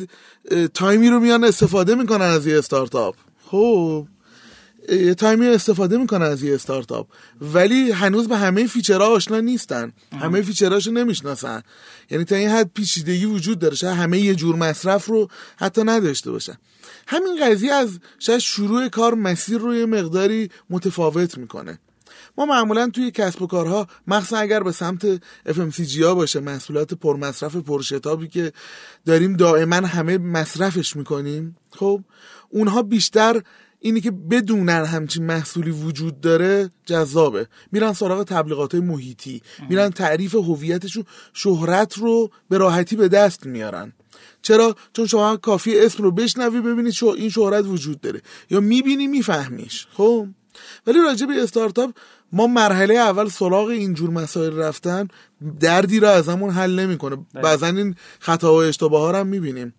time 0.74 1.02
ی 1.02 1.08
رو 1.08 1.20
میان 1.20 1.44
استفاده 1.44 1.94
می‌کنن 1.94 2.24
از 2.26 2.46
یه 2.46 2.58
استارتاپ. 2.58 3.14
خب. 3.46 4.06
یه 4.88 5.14
time 5.14 5.40
ی 5.40 5.46
استفاده 5.46 5.96
می‌کنن 5.96 6.26
از 6.26 6.42
یه 6.42 6.54
استارتاپ. 6.54 7.06
ولی 7.40 7.90
هنوز 7.90 8.28
به 8.28 8.36
همه 8.36 8.66
feature 8.66 9.01
ها 9.01 9.06
آشنا 9.06 9.40
نیستن. 9.40 9.92
همه 10.20 10.42
feature 10.42 10.73
هاشو 10.73 10.90
نمی‌شناسن. 10.90 11.62
یعنی 12.10 12.24
تا 12.24 12.36
این 12.36 12.48
حد 12.48 12.70
پیچیدگی 12.74 13.24
وجود 13.24 13.58
داره. 13.58 13.74
شاید 13.74 13.96
همه 13.96 14.18
یه 14.18 14.34
جور 14.34 14.56
مصرف 14.56 15.06
رو 15.06 15.28
حتی 15.56 15.84
نداشته 15.84 16.30
باشن. 16.30 16.56
همین 17.06 17.38
قضیه 17.44 17.72
از 17.72 17.98
شاید 18.18 18.38
شروع 18.38 18.88
کار 18.88 19.14
مسیر 19.14 19.58
رو 19.58 19.74
یه 19.74 19.86
مقداری 19.86 20.50
متفاوت 20.70 21.38
می‌کنه. 21.38 21.78
ما 22.38 22.46
معمولا 22.46 22.90
توی 22.90 23.10
کسب 23.10 23.42
و 23.42 23.46
کارها 23.46 23.86
مخصوصا 24.06 24.36
اگر 24.36 24.62
به 24.62 24.72
سمت 24.72 25.16
FMCG 25.48 26.02
ها 26.02 26.14
باشه 26.14 26.40
محصولات 26.40 26.94
پرمصرف 26.94 27.56
پرشتابی 27.56 28.28
که 28.28 28.52
داریم 29.06 29.36
دائما 29.36 29.76
همه 29.76 30.18
مصرفش 30.18 30.96
می‌کنیم 30.96 31.56
خب 31.70 32.00
اونها 32.48 32.82
بیشتر 32.82 33.42
اینی 33.80 34.00
که 34.00 34.10
بدونن 34.10 34.84
همچین 34.84 35.26
محصولی 35.26 35.70
وجود 35.70 36.20
داره 36.20 36.70
جذابه. 36.86 37.46
میرن 37.72 37.92
سراغ 37.92 38.24
تبلیغات 38.24 38.74
محیطی. 38.74 39.42
میرن 39.68 39.90
تعریف 39.90 40.34
هویتشون 40.34 41.04
شهرت 41.32 41.98
رو 41.98 42.30
به 42.48 42.58
راحتی 42.58 42.96
به 42.96 43.08
دست 43.08 43.46
میارن. 43.46 43.92
چرا؟ 44.42 44.76
چون 44.92 45.06
شما 45.06 45.36
کافی 45.36 45.80
اسم 45.80 46.02
رو 46.02 46.10
بشنوی 46.10 46.60
ببینید 46.60 46.92
شو 46.92 47.06
این 47.06 47.30
شهرت 47.30 47.64
وجود 47.64 48.00
داره. 48.00 48.22
یا 48.50 48.60
می‌بینی 48.60 49.06
میفهمیش. 49.06 49.86
خب؟ 49.92 50.26
ولی 50.86 50.98
راجع 50.98 51.26
به 51.26 51.42
استارتاپ 51.42 51.90
ما 52.32 52.46
مرحله 52.46 52.94
اول 52.94 53.28
سراغ 53.28 53.68
اینجور 53.68 54.10
مسائل 54.10 54.56
رفتن. 54.56 55.08
دردی 55.60 56.00
را 56.00 56.10
ازمون 56.10 56.50
حل 56.50 56.78
نمی‌کنه. 56.80 57.16
بعضا 57.34 57.66
این 57.66 57.94
خطا 58.18 58.52
و 58.52 58.56
اشتباه 58.56 59.02
ها 59.12 59.20
هم 59.20 59.26
می‌بینیم. 59.26 59.74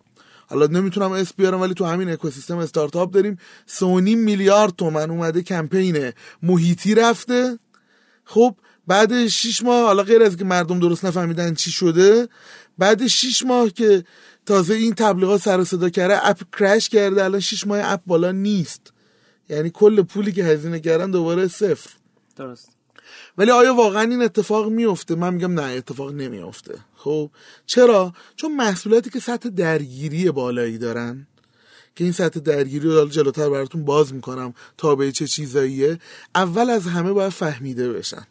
حالا 0.52 0.66
نمی‌تونم 0.66 1.12
اسم 1.12 1.34
بیارم 1.36 1.60
ولی 1.60 1.74
تو 1.74 1.84
همین 1.84 2.10
اکوسیستم 2.10 2.58
استارتاپ 2.58 3.10
داریم. 3.10 3.38
سونی 3.66 4.14
میلیارد 4.14 4.76
تومن 4.76 5.10
اومده 5.10 5.42
کمپین 5.42 6.12
محیطی 6.42 6.94
رفته. 6.94 7.58
خب 8.24 8.56
بعد 8.86 9.26
6 9.26 9.62
ماه 9.62 9.82
حالا 9.82 10.02
غیر 10.02 10.22
از 10.22 10.36
که 10.36 10.44
مردم 10.44 10.78
درست 10.78 11.04
نفهمیدن 11.04 11.54
چی 11.54 11.70
شده 11.70 12.28
بعد 12.78 13.06
6 13.06 13.42
ماه 13.46 13.70
که 13.70 14.04
تازه 14.46 14.74
این 14.74 14.94
تبلیغات 14.94 15.40
سر 15.40 15.60
و 15.60 15.64
صدا 15.64 15.90
کرده 15.90 16.28
اپ 16.28 16.40
کرش 16.58 16.88
کرده 16.88 17.24
الان 17.24 17.40
6 17.40 17.66
ماه 17.66 17.80
اپ 17.82 18.00
بالا 18.06 18.32
نیست. 18.32 18.92
یعنی 19.48 19.70
کل 19.70 20.02
پولی 20.02 20.32
که 20.32 20.44
هزینه 20.44 20.80
کردن 20.80 21.10
دوباره 21.10 21.48
صفر. 21.48 21.90
درست. 22.36 22.68
ولی 23.38 23.50
آیا 23.50 23.74
واقعا 23.74 24.02
این 24.02 24.22
اتفاق 24.22 24.68
میفته 24.68 25.14
من 25.14 25.34
میگم 25.34 25.60
نه 25.60 25.62
اتفاق 25.62 26.12
نمیفته 26.12 26.74
خب 27.04 27.30
چرا؟ 27.66 28.12
چون 28.36 28.56
محصولاتی 28.56 29.10
که 29.10 29.20
سطح 29.20 29.48
درگیری 29.48 30.30
بالایی 30.30 30.78
دارن. 30.78 31.26
که 31.96 32.04
این 32.04 32.12
سطح 32.12 32.40
درگیری 32.40 32.88
رو 32.88 33.08
جلوتر 33.08 33.48
براتون 33.48 33.84
باز 33.84 34.14
می‌کنم 34.14 34.54
تا 34.78 34.94
به 34.94 35.12
چه 35.12 35.26
چیزاییه 35.26 35.98
اول 36.34 36.70
از 36.70 36.86
همه 36.86 37.12
باید 37.12 37.32
فهمیده 37.32 37.92
بشن. 37.92 38.26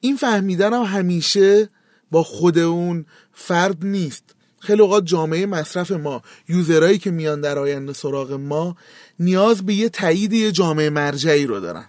این 0.00 0.16
فهمیدن 0.16 0.72
هم 0.72 0.82
همیشه 0.82 1.68
با 2.10 2.22
خود 2.22 2.58
اون 2.58 3.06
فرد 3.32 3.76
نیست. 3.86 4.24
خیلی 4.60 4.82
اوقات 4.82 5.04
جامعه 5.04 5.46
مصرف 5.46 5.90
ما 5.90 6.22
یوزرهایی 6.48 6.98
که 6.98 7.10
میان 7.10 7.40
در 7.40 7.58
آینده 7.58 7.92
سراغ 7.92 8.32
ما 8.32 8.76
نیاز 9.20 9.66
به 9.66 9.74
یه 9.74 9.88
تایید 9.88 10.32
یه 10.32 10.52
جامعه 10.52 10.90
مرجعی 10.90 11.46
رو 11.46 11.60
دارن. 11.60 11.86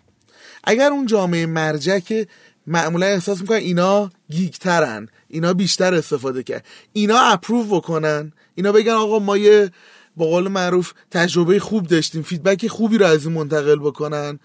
اگر 0.64 0.90
اون 0.92 1.06
جامعه 1.06 1.46
مرجع 1.46 2.00
که 2.00 2.28
معمولا 2.68 3.06
احساس 3.06 3.42
می‌کنن 3.42 3.58
اینا 3.58 4.12
گیگترن 4.30 5.08
اینا 5.28 5.54
بیشتر 5.54 5.94
استفاده 5.94 6.44
کرد. 6.44 6.66
اینا 6.94 7.20
approve 7.20 7.64
بکنن. 7.64 8.32
اینا 8.56 8.72
بگن 8.72 8.92
آقا 8.92 9.20
ما 9.20 9.38
یه 9.38 9.72
به 10.16 10.26
قول 10.26 10.48
معروف 10.48 10.94
تجربه 11.12 11.60
خوب 11.60 11.88
داشتیم. 11.88 12.22
feedback 12.22 12.68
خوبی 12.68 12.98
رو 12.98 13.06
از 13.06 13.26
این 13.26 13.36
منتقل 13.36 13.80
بکنن. 13.80 14.40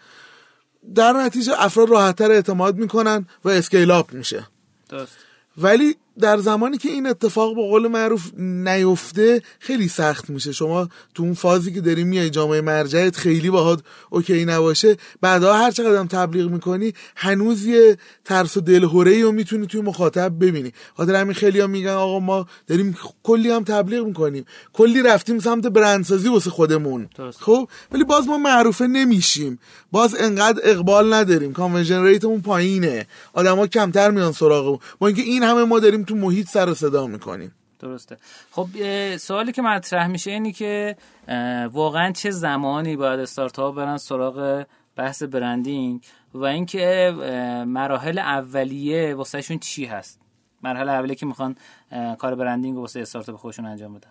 در 0.94 1.12
نتیجه 1.12 1.52
افراد 1.56 1.88
راحتتر 1.88 2.30
اعتماد 2.30 2.76
می‌کنن 2.76 3.26
و 3.44 3.48
scale 3.48 3.90
up 3.90 4.12
میشه. 4.12 4.46
درست. 4.88 5.12
ولی 5.58 5.96
در 6.18 6.38
زمانی 6.38 6.78
که 6.78 6.88
این 6.88 7.06
اتفاق 7.06 7.54
به 7.54 7.62
قول 7.62 7.88
معروف 7.88 8.30
نیفته 8.38 9.42
خیلی 9.58 9.88
سخت 9.88 10.30
میشه. 10.30 10.52
شما 10.52 10.88
تو 11.14 11.22
اون 11.22 11.34
فازی 11.34 11.72
که 11.72 11.80
داری 11.80 12.04
میای 12.04 12.30
جامعه 12.30 12.60
مرجعت 12.60 13.16
خیلی 13.16 13.50
باهات 13.50 13.80
okay 14.10 14.44
نباشه. 14.44 14.96
بعدا 15.20 15.54
هر 15.54 15.70
چقدر 15.70 16.04
تبلیغ 16.04 16.50
می‌کنی 16.50 16.92
هنوز 17.16 17.66
یه 17.66 17.96
ترس 18.24 18.56
و 18.56 18.60
دلهوره 18.60 19.22
رو 19.22 19.32
می‌تونی 19.32 19.66
توی 19.66 19.80
مخاطب 19.80 20.32
ببینی. 20.40 20.72
خاطر 20.96 21.14
همین 21.14 21.34
خیلی 21.34 21.60
هم 21.60 21.70
میگن 21.70 21.90
آقا 21.90 22.20
ما 22.20 22.46
داریم 22.66 22.96
کلی 23.22 23.50
هم 23.50 23.64
تبلیغ 23.64 24.06
می‌کنیم. 24.06 24.44
کلی 24.72 25.02
رفتیم 25.02 25.38
سمت 25.38 25.66
برندسازی 25.66 26.28
واسه 26.28 26.50
خودمون. 26.50 27.08
خب؟ 27.40 27.68
ولی 27.92 28.04
باز 28.04 28.26
ما 28.26 28.38
معروفه 28.38 28.86
نمیشیم. 28.86 29.58
باز 29.92 30.16
انقدر 30.18 30.60
اقبال 30.64 31.14
نداریم. 31.14 31.52
کانورژن 31.52 32.04
ریتمون 32.04 32.40
پایینه. 32.40 33.06
آدما 33.32 33.66
کمتر 33.66 34.10
میان 34.10 34.32
سراغمون. 34.32 34.78
با 34.98 35.06
اینکه 35.06 35.22
این 35.22 35.42
همه 35.42 35.64
ما 35.64 35.80
داریم 35.80 35.99
تو 36.04 36.14
محیط 36.14 36.48
سر 36.48 36.68
و 36.68 36.74
صدا 36.74 37.06
می‌کنیم. 37.06 37.54
درسته. 37.78 38.16
خب 38.50 38.66
سوالی 39.16 39.52
که 39.52 39.62
مطرح 39.62 40.06
میشه 40.06 40.30
اینی 40.30 40.52
که 40.52 40.96
واقعا 41.72 42.12
چه 42.12 42.30
زمانی 42.30 42.96
باید 42.96 43.20
استارتاپ 43.20 43.74
برن 43.74 43.96
سراغ 43.96 44.66
بحث 44.96 45.22
برندینگ 45.22 46.04
و 46.34 46.44
اینکه 46.44 47.14
مراحل 47.66 48.18
اولیه 48.18 49.14
واسهشون 49.14 49.58
چی 49.58 49.84
هست؟ 49.84 50.20
مرحله 50.62 50.92
اولیه 50.92 51.14
که 51.14 51.26
می‌خوان 51.26 51.56
کار 52.18 52.34
برندینگ 52.34 52.78
واسه 52.78 53.00
استارتاپ 53.00 53.36
خودشون 53.36 53.66
انجام 53.66 53.94
بدن. 53.94 54.10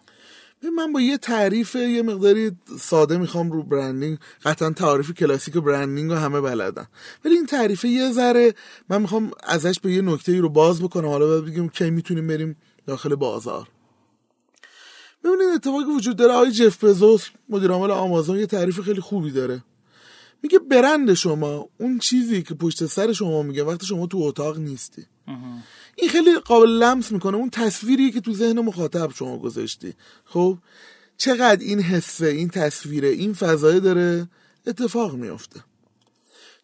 من 0.67 0.93
با 0.93 1.01
یه 1.01 1.17
تعریف 1.17 1.75
یه 1.75 2.01
مقداری 2.01 2.51
ساده 2.79 3.17
می‌خوام 3.17 3.51
رو 3.51 3.63
برندینگ 3.63 4.17
قطعا 4.43 4.69
تعریف 4.69 5.11
کلاسیک 5.11 5.53
برندینگ 5.53 6.11
رو 6.11 6.17
همه 6.17 6.41
بلدن. 6.41 6.87
ولی 7.25 7.35
این 7.35 7.45
تعریف 7.45 7.85
یه 7.85 8.11
ذره 8.11 8.53
من 8.89 9.01
می‌خوام 9.01 9.31
ازش 9.43 9.79
به 9.79 9.91
یه 9.91 10.01
نکته 10.01 10.39
رو 10.39 10.49
باز 10.49 10.81
بکنم. 10.81 11.07
حالا 11.07 11.41
بگیم 11.41 11.69
کی 11.69 11.89
می‌تونیم 11.89 12.27
بریم 12.27 12.57
داخل 12.85 13.15
بازار. 13.15 13.67
ببینید 15.23 15.49
اتفاقی 15.55 15.83
وجود 15.83 16.17
داره 16.17 16.33
آقای 16.33 16.51
جف 16.51 16.83
بزوس 16.83 17.27
مدیر 17.49 17.71
عامل 17.71 17.91
آمازون 17.91 18.39
یه 18.39 18.45
تعریف 18.45 18.79
خیلی 18.79 19.01
خوبی 19.01 19.31
داره. 19.31 19.63
میگه 20.43 20.59
برند 20.59 21.13
شما 21.13 21.69
اون 21.77 21.99
چیزی 21.99 22.43
که 22.43 22.53
پشت 22.53 22.85
سر 22.85 23.13
شما 23.13 23.43
میگه 23.43 23.63
وقتی 23.63 23.85
شما 23.85 24.07
تو 24.07 24.17
اتاق 24.17 24.57
نیستی. 24.57 25.05
این 26.01 26.09
خیلی 26.09 26.39
قابل 26.39 26.69
لمس 26.69 27.11
می‌کنه. 27.11 27.37
اون 27.37 27.49
تصویری 27.49 28.11
که 28.11 28.21
تو 28.21 28.33
ذهن 28.33 28.59
مخاطب 28.59 29.11
شما 29.15 29.37
گذاشتی. 29.37 29.93
خب 30.25 30.57
چقدر 31.17 31.61
این 31.61 31.81
حسه 31.81 32.27
این 32.27 32.49
تصویره 32.49 33.07
این 33.07 33.33
فضایه 33.33 33.79
داره 33.79 34.29
اتفاق 34.67 35.15
میافته. 35.15 35.63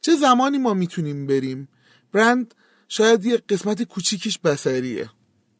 چه 0.01 0.15
زمانی 0.15 0.57
ما 0.57 0.73
می‌تونیم 0.73 1.27
بریم؟ 1.27 1.67
برند 2.11 2.53
شاید 2.87 3.25
یه 3.25 3.37
قسمت 3.37 3.83
کوچیکیش 3.83 4.39
بسریه 4.39 5.09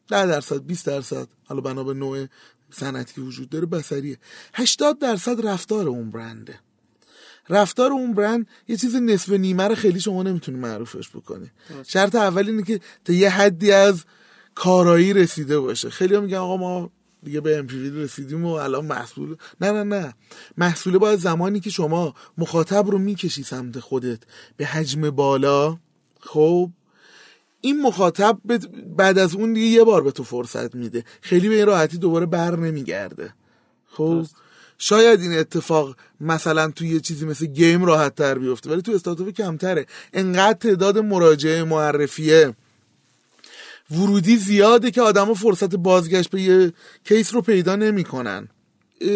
ده 0.08 0.26
درصد 0.26 0.62
20 0.62 0.86
درصد. 0.86 1.28
حالا 1.44 1.60
بنا 1.60 1.84
به 1.84 1.94
نوع 1.94 2.26
صنعتی 2.70 3.20
وجود 3.20 3.48
داره 3.48 3.66
بسریه 3.66 4.18
80 4.54 4.98
درصد 4.98 5.46
رفتار 5.46 5.88
اون 5.88 6.10
برنده. 6.10 6.60
رفتار 7.48 7.92
اون 7.92 8.14
برند 8.14 8.46
یه 8.68 8.76
چیز 8.76 8.96
نصف 8.96 9.32
نیمه 9.32 9.68
رو 9.68 9.74
خیلی 9.74 10.00
شما 10.00 10.22
نمی‌تونی 10.22 10.58
معروفش 10.58 11.08
بکنی. 11.08 11.50
شرط 11.86 12.14
اول 12.14 12.48
اینه 12.48 12.62
که 12.62 12.80
تا 13.04 13.12
یه 13.12 13.30
حدی 13.30 13.72
از 13.72 14.04
کارایی 14.54 15.12
رسیده 15.12 15.60
باشه. 15.60 15.90
خیلی 15.90 16.14
ها 16.14 16.20
میگن 16.20 16.36
آقا 16.36 16.56
ما 16.56 16.90
دیگه 17.22 17.40
به 17.40 17.58
امپیوی 17.58 18.02
رسیدیم 18.02 18.44
و 18.44 18.48
الان 18.48 18.84
محصول 18.84 19.36
نه 19.60 19.72
نه 19.72 19.82
نه. 19.82 20.14
محصوله 20.56 20.98
باید 20.98 21.18
زمانی 21.18 21.60
که 21.60 21.70
شما 21.70 22.14
مخاطب 22.38 22.90
رو 22.90 22.98
می‌کشی 22.98 23.42
سمت 23.42 23.80
خودت 23.80 24.18
به 24.56 24.66
حجم 24.66 25.10
بالا 25.10 25.78
خب؟ 26.20 26.70
این 27.60 27.82
مخاطب 27.82 28.38
بعد 28.96 29.18
از 29.18 29.34
اون 29.34 29.52
دیگه 29.52 29.66
یه 29.66 29.84
بار 29.84 30.02
به 30.02 30.10
تو 30.10 30.24
فرصت 30.24 30.74
میده. 30.74 31.04
خیلی 31.20 31.48
به 31.48 31.54
این 31.54 31.66
راحتی 31.66 31.98
دوباره 31.98 32.26
بر 32.26 32.56
نمیگرده. 32.56 33.34
خب؟ 33.86 34.26
شاید 34.78 35.20
این 35.20 35.38
اتفاق 35.38 35.96
مثلا 36.20 36.70
توی 36.70 36.88
یه 36.88 37.00
چیزی 37.00 37.26
مثل 37.26 37.46
گیم 37.46 37.84
راحت 37.84 38.14
تر 38.14 38.38
بیفته 38.38 38.70
ولی 38.70 38.82
تو 38.82 38.92
استارتاپ 38.92 39.30
کمتره. 39.30 39.86
انقدر 40.12 40.58
تعداد 40.58 40.98
مراجعه 40.98 41.64
معرفیه. 41.64 42.54
ورودی 43.90 44.36
زیاده 44.36 44.90
که 44.90 45.02
آدما 45.02 45.34
فرصت 45.34 45.74
بازگشت 45.74 46.30
به 46.30 46.42
یه 46.42 46.72
کیس 47.04 47.34
رو 47.34 47.42
پیدا 47.42 47.76
نمی‌کنن. 47.76 48.48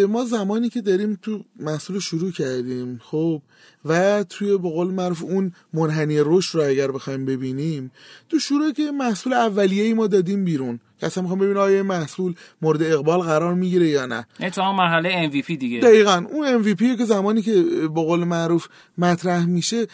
ما 0.09 0.25
زمانی 0.25 0.69
که 0.69 0.81
داریم 0.81 1.19
تو 1.23 1.45
محصول 1.61 1.99
شروع 1.99 2.31
کردیم 2.31 3.01
خب 3.05 3.43
و 3.85 4.23
توی 4.23 4.59
به 4.59 4.69
قول 4.69 4.91
معروف 4.91 5.23
اون 5.23 5.53
منحنی 5.73 6.17
رشد 6.19 6.59
رو 6.59 6.65
اگر 6.65 6.91
بخوایم 6.91 7.25
ببینیم 7.25 7.91
تو 8.29 8.39
شروع 8.39 8.73
که 8.73 8.91
محصول 8.91 9.33
اولیه 9.33 9.85
ای 9.85 9.95
ما 9.95 10.07
دادیم 10.07 10.45
بیرون. 10.45 10.81
که 11.01 11.07
اصلا 11.07 11.23
می‌خوام 11.23 11.39
ببینم 11.41 11.57
آیا 11.57 11.77
این 11.77 11.87
محصول 11.87 12.35
مورد 12.63 12.83
اقبال 12.83 13.21
قرار 13.21 13.55
می‌گیره 13.55 13.89
یا 13.89 14.07
نه. 14.07 14.27
تو 14.53 14.63
هم 14.63 14.77
مرحله 14.77 15.31
MVP 15.31 15.47
دیگه. 15.47 15.81
دقیقا 15.81 16.27
اون 16.33 16.63
MVP 16.63 16.99
که 16.99 17.05
زمانی 17.05 17.43
که 17.43 17.63
به 17.83 17.89
قول 17.89 18.25
معروف 18.25 18.69
مطرح 18.99 19.47
میشه 19.47 19.87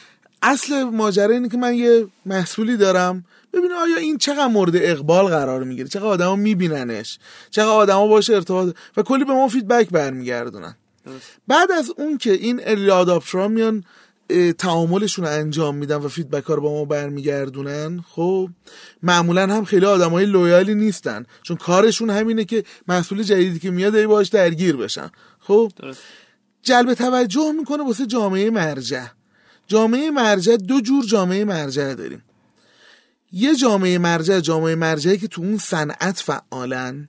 اصل 0.47 0.83
ماجرا 0.83 1.35
اینه 1.35 1.49
که 1.49 1.57
من 1.57 1.75
یه 1.75 2.07
محصولی 2.27 2.77
دارم. 2.77 3.25
ببینه 3.53 3.75
آیا 3.75 3.97
این 3.97 4.19
چقدر 4.19 4.47
مورد 4.47 4.77
اقبال 4.77 5.27
قرار 5.27 5.65
می‌گیره؟ 5.65 5.89
چقدر 5.89 6.07
آدما 6.07 6.37
میبیننش؟ 6.37 7.19
چقدر 7.51 7.69
آدما 7.69 8.07
باهاش 8.07 8.35
ارتباط 8.35 8.77
و 8.97 9.03
کلی 9.03 9.25
به 9.25 9.33
ما 9.33 9.49
feedback 9.49 9.89
برمیگردونن. 9.89 10.77
بعد 11.49 11.73
از 11.73 11.93
اون 11.97 12.19
که 12.19 12.33
این 12.33 12.61
early 12.65 12.91
adopter 12.91 13.41
ا 13.42 13.49
میان 13.49 13.85
تعاملشون 14.59 15.25
رو 15.25 15.31
انجام 15.31 15.77
میدن 15.77 15.97
و 15.97 16.09
feedback 16.09 16.45
ها 16.45 16.55
رو 16.55 16.63
با 16.63 16.73
ما 16.73 16.85
برمیگردونن 16.85 18.05
خب 18.11 18.49
معمولا 19.03 19.43
هم 19.43 19.65
خیلی 19.65 19.87
آدمای 19.87 20.27
لویالی 20.27 20.75
نیستن. 20.75 21.27
چون 21.43 21.57
کارشون 21.57 22.11
همینه 22.11 22.45
که 22.45 22.65
محصول 22.89 23.23
جدیدی 23.23 23.59
که 23.59 23.71
میاد 23.71 23.95
ای 23.95 24.07
باش 24.07 24.29
درگیر 24.29 24.77
بشن. 24.77 25.11
خب. 25.41 25.73
جلب 26.63 26.95
توجه 26.95 27.53
می‌کنه 27.53 27.85
واسه 27.85 28.07
جامعه 28.07 28.51
مرجع. 28.51 29.07
جامعه 29.67 30.11
مرجع 30.11 30.57
دو 30.57 30.81
جور 30.81 31.05
جامعه 31.05 31.45
مرجع 31.45 31.95
داریم. 31.95 32.23
یه 33.33 33.57
جامعه 33.57 33.99
مرجع 33.99 34.41
جامعه 34.41 34.75
مرجعی 34.75 35.19
که 35.19 35.29
تو 35.29 35.43
اون 35.43 35.59
صنعت 35.59 36.19
فعالن. 36.19 37.09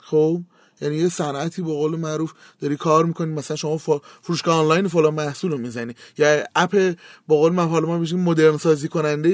خب؟ 0.00 0.42
یعنی 0.80 0.96
یه 0.96 1.08
صنعتی 1.08 1.62
به 1.62 1.68
قول 1.72 1.96
معروف 1.96 2.32
داری 2.60 2.76
کار 2.76 3.04
می‌کنی 3.04 3.32
مثلا 3.32 3.56
شما 3.56 3.76
فروشگاه 4.22 4.56
آنلاین 4.60 4.88
فلان 4.88 5.14
محصول 5.14 5.50
رو 5.50 5.58
می‌زنی. 5.58 5.94
یا 6.18 6.44
اپ 6.56 6.70
به 6.70 6.96
قول 7.28 7.52
من 7.52 7.68
حالا 7.68 7.86
ما 7.88 7.98
میشیم 7.98 8.20
مدرن 8.20 8.56
سازی 8.56 8.88
کننده 8.88 9.28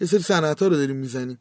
یه- 0.00 0.06
سری 0.06 0.22
صنعت 0.22 0.62
ها 0.62 0.68
رو 0.68 0.76
داریم 0.76 0.96
می‌زنی. 0.96 1.38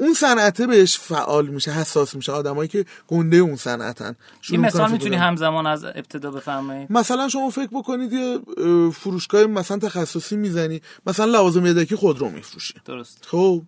اون 0.00 0.14
صنعته 0.14 0.66
بهش 0.66 0.98
فعال 0.98 1.46
میشه 1.46 1.70
حساس 1.70 2.14
میشه. 2.14 2.32
آدمایی 2.32 2.68
که 2.68 2.84
گنده 3.08 3.36
اون 3.36 3.56
صنعتن. 3.56 4.16
این 4.50 4.60
مثال 4.60 4.92
می‌تونی 4.92 5.16
همزمان 5.16 5.66
از 5.66 5.84
ابتدا 5.84 6.30
بفرمایید 6.30 6.92
مثلا 6.92 7.28
شما 7.28 7.50
فکر 7.50 7.68
بکنید 7.72 8.12
یه 8.12 8.38
اه، 8.58 8.90
فروشگاه 8.90 9.44
مثلا 9.46 9.78
تخصصی 9.78 10.36
می‌زنی 10.36 10.82
مثلا 11.06 11.26
لوازم 11.26 11.66
یدکی 11.66 11.96
خودرو 11.96 12.30
میفروشی. 12.30 12.74
درست. 12.84 13.18
خب؟ 13.26 13.62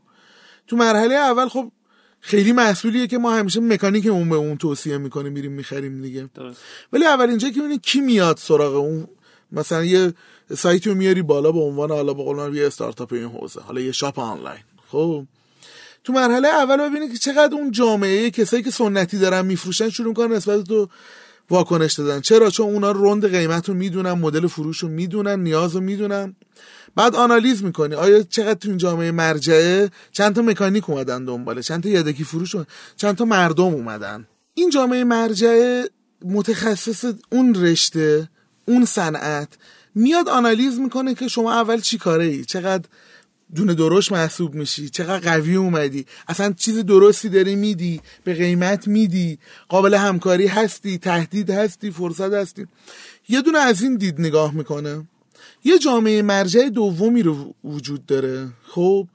تو 0.67 0.77
مرحله 0.77 1.15
اول 1.15 1.49
خب 1.49 1.73
خیلی 2.20 2.52
محصولیه 2.52 3.06
که 3.06 3.18
ما 3.18 3.32
همیشه 3.34 3.60
مکانیکمون 3.60 4.28
به 4.28 4.36
اون 4.36 4.56
توصیه 4.56 4.98
می‌کنیم 4.98 5.32
میریم 5.32 5.52
می‌خریم 5.52 6.02
دیگه. 6.02 6.28
درست. 6.34 6.60
ولی 6.92 7.05
اول 7.05 7.28
اینجا 7.28 7.51
که 7.51 7.78
کی 7.82 8.01
میاد 8.01 8.36
سراغ 8.36 8.74
اون 8.74 9.09
مثلا 9.52 9.84
یه 9.84 10.14
سایتی 10.56 10.90
رو 10.90 10.97
میاری 10.97 11.22
بالا 11.22 11.52
به 11.52 11.60
عنوان 11.60 11.90
حالا 11.90 12.14
به 12.14 12.22
قول 12.22 12.36
معروف 12.36 12.56
یه 12.56 12.66
استارتاپ 12.66 13.12
این 13.12 13.24
حوزه 13.24 13.60
حالا 13.60 13.80
یه 13.80 13.92
شاپ 13.92 14.18
آنلاین. 14.18 14.62
خب؟ 14.90 15.24
تو 16.05 16.12
مرحله 16.12 16.48
اول 16.48 16.76
ببینی 16.76 17.09
که 17.09 17.18
چقدر 17.18 17.55
اون 17.55 17.70
جامعه 17.70 18.30
کسایی 18.30 18.62
که 18.62 18.70
سنتی 18.70 19.18
دارن 19.18 19.47
میفروشن 19.47 19.90
شروع 19.90 20.09
می‌کنن 20.09 20.32
نسبت 20.32 20.64
تو 20.64 20.88
واکنش 21.51 21.92
دادن. 21.92 22.20
چرا؟ 22.20 22.51
چون 22.51 22.66
اونا 22.66 22.90
رند 22.90 23.30
قیمت 23.30 23.68
رو 23.68 23.74
می‌دونن 23.74 24.12
مدل 24.12 24.47
فروش 24.47 24.78
رو 24.78 24.88
می‌دونن 24.88 25.40
نیاز 25.40 25.74
رو 25.74 25.80
می‌دونن. 25.80 26.36
بعد 26.97 27.15
آنالیز 27.15 27.65
می‌کنی. 27.65 27.95
آیا 27.95 28.23
چقدر 28.23 28.55
تو 28.55 28.69
این 28.69 28.79
جامعه 28.79 29.11
مرجعه؟ 29.11 29.91
چند 30.12 30.35
تا 30.35 30.43
مکانیک 30.43 30.91
اومدن 30.91 31.25
دنباله 31.25 31.62
چند 31.62 31.83
تا 31.83 31.89
یدکی 31.89 32.25
فروش 32.25 32.57
چند 32.97 33.17
تا 33.17 33.25
مردم 33.25 33.65
اومدن؟ 33.65 34.27
این 34.55 34.71
جامعه 34.71 35.05
مرجعه 35.05 35.91
متخصص 36.25 37.05
اون 37.33 37.55
رشته 37.55 38.29
اون 38.65 38.85
صنعت 38.85 39.49
میاد 39.95 40.29
آنالیز 40.29 40.79
می‌کنه 40.79 41.15
که 41.15 41.29
شما 41.29 41.53
اول 41.53 41.81
چی 41.81 41.99
کاره 41.99 42.25
ای 42.25 42.45
چقدر 42.45 42.85
دونه 43.55 43.75
درشت 43.75 44.12
محسوب 44.12 44.55
میشی؟ 44.55 44.89
چقدر 44.89 45.31
قوی 45.31 45.55
اومدی؟ 45.55 46.07
اصلا 46.29 46.53
چیز 46.53 46.79
درستی 46.79 47.29
داری 47.29 47.57
میدی؟ 47.57 48.01
به 48.25 48.35
قیمت 48.35 48.89
میدی؟ 48.89 49.39
قابل 49.69 49.95
همکاری 49.95 50.47
هستی؟ 50.47 50.99
تهدید 50.99 51.51
هستی؟ 51.51 51.91
فرصت 51.91 52.33
هستی؟ 52.33 52.67
یه 53.29 53.43
دونه 53.43 53.59
از 53.59 53.83
این 53.83 53.97
دید 53.97 54.21
نگاه 54.21 54.55
می‌کنه. 54.55 55.07
یه 55.65 55.78
جامعه 55.78 56.23
مرجع 56.23 56.69
دومی 56.69 57.23
رو 57.23 57.55
وجود 57.65 58.07
داره 58.07 58.49
خب 58.69 59.07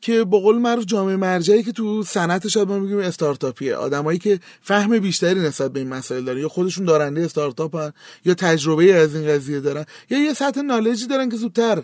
که 0.00 0.24
به 0.24 0.38
قول 0.38 0.58
معروف 0.58 0.84
جامعه 0.84 1.16
مرجعی 1.16 1.62
که 1.62 1.72
تو 1.72 2.02
صنعت 2.02 2.48
شاید 2.48 2.68
ما 2.68 2.78
میگیم 2.78 2.98
استارتاپیه. 2.98 3.74
آدمایی 3.74 4.18
که 4.18 4.40
فهم 4.60 4.98
بیشتری 4.98 5.40
نسبت 5.40 5.72
به 5.72 5.80
این 5.80 5.88
مسائل 5.88 6.24
دارن 6.24 6.38
یا 6.38 6.48
خودشون 6.48 6.84
دارنده 6.84 7.20
استارتاپ‌ان 7.20 7.92
یا 8.24 8.34
تجربه 8.34 8.94
از 8.94 9.16
این 9.16 9.28
قضیه 9.28 9.60
دارن 9.60 9.84
یا 10.10 10.18
یه 10.18 10.34
سطح 10.34 10.60
knowledge 10.60 11.01
ی 11.01 11.06
دارن 11.06 11.28
که 11.28 11.36
زودتر 11.36 11.82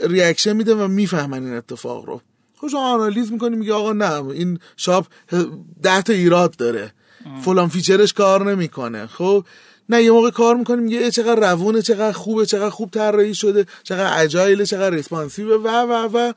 reaction 0.00 0.52
میده 0.52 0.74
و 0.74 0.88
می‌فهمن 0.88 1.44
این 1.44 1.54
اتفاق 1.54 2.04
رو. 2.04 2.20
خب 2.56 2.68
شما 2.68 2.94
آنالیز 2.94 3.32
می‌کنی 3.32 3.56
میگه 3.56 3.72
آقا 3.72 3.92
نه 3.92 4.24
این 4.24 4.58
اپ 4.76 5.06
ده 5.82 6.02
تا 6.02 6.12
ایراد 6.12 6.56
داره. 6.56 6.92
فلان 7.42 7.68
feature 7.68 8.02
ش 8.02 8.12
کار 8.12 8.52
نمی‌کنه. 8.52 9.06
خب 9.06 9.44
نه 9.88 10.02
یه 10.02 10.10
موقع 10.10 10.30
کار 10.30 10.56
می‌کنیم 10.56 10.82
میگه 10.84 11.10
چقدر 11.10 11.52
روونه 11.52 11.82
چقدر 11.82 12.12
خوبه 12.12 12.46
چقدر 12.46 12.70
خوب 12.70 12.90
طراحی 12.90 13.34
شده 13.34 13.66
چقدر 13.82 14.22
agile 14.22 14.64
چقدر 14.64 14.94
responsive 14.94 15.58
و 15.58 15.68
و 15.68 16.08
و 16.12 16.32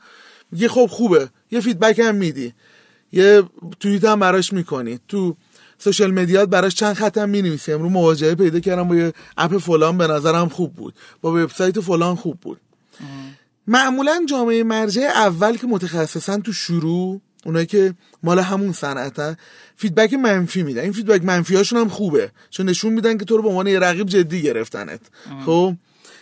میگه 0.52 0.68
خب 0.68 0.86
خوبه. 0.86 1.28
یه 1.50 1.60
feedback 1.60 1.98
هم 1.98 2.14
میدی. 2.14 2.54
یه 3.12 3.42
توییت 3.80 4.04
هم 4.04 4.20
براش 4.20 4.52
می‌کنی. 4.52 4.98
تو 5.08 5.36
social 5.78 6.10
media 6.10 6.42
ت 6.42 6.48
براش 6.48 6.74
چند 6.74 6.94
خط 6.94 7.18
هم 7.18 7.28
می‌نویسی. 7.28 7.72
امروز 7.72 7.92
مواجهه 7.92 8.34
پیدا 8.34 8.60
کردم 8.60 8.88
با 8.88 8.96
یه 8.96 9.12
app 9.36 9.58
فلان 9.58 9.98
به 9.98 10.06
نظرم 10.06 10.48
خوب 10.48 10.74
بود. 10.74 10.94
با 11.20 11.30
وبسایت 11.30 11.80
فلان 11.80 12.16
خوب 12.16 12.40
بود. 12.40 12.60
معمولا 13.66 14.24
جامعه 14.28 14.62
مرجع 14.64 15.02
اول 15.02 15.56
که 15.56 15.66
متخصصن 15.66 16.40
تو 16.40 16.52
شروع 16.52 17.20
اونایی 17.44 17.66
که 17.66 17.94
مال 18.22 18.38
همون 18.38 18.72
صنعتن 18.72 19.36
feedback 19.76 20.14
منفی 20.14 20.62
میدن. 20.62 20.82
این 20.82 20.92
feedback 20.92 21.24
منفی 21.24 21.56
هاشون 21.56 21.80
هم 21.80 21.88
خوبه. 21.88 22.30
چون 22.50 22.68
نشون 22.68 22.92
میدن 22.92 23.18
که 23.18 23.24
تو 23.24 23.36
رو 23.36 23.42
به 23.42 23.48
عنوان 23.48 23.66
یه 23.66 23.78
رقیب 23.78 24.08
جدی 24.08 24.42
گرفتنت. 24.42 25.00
خب؟ 25.46 25.74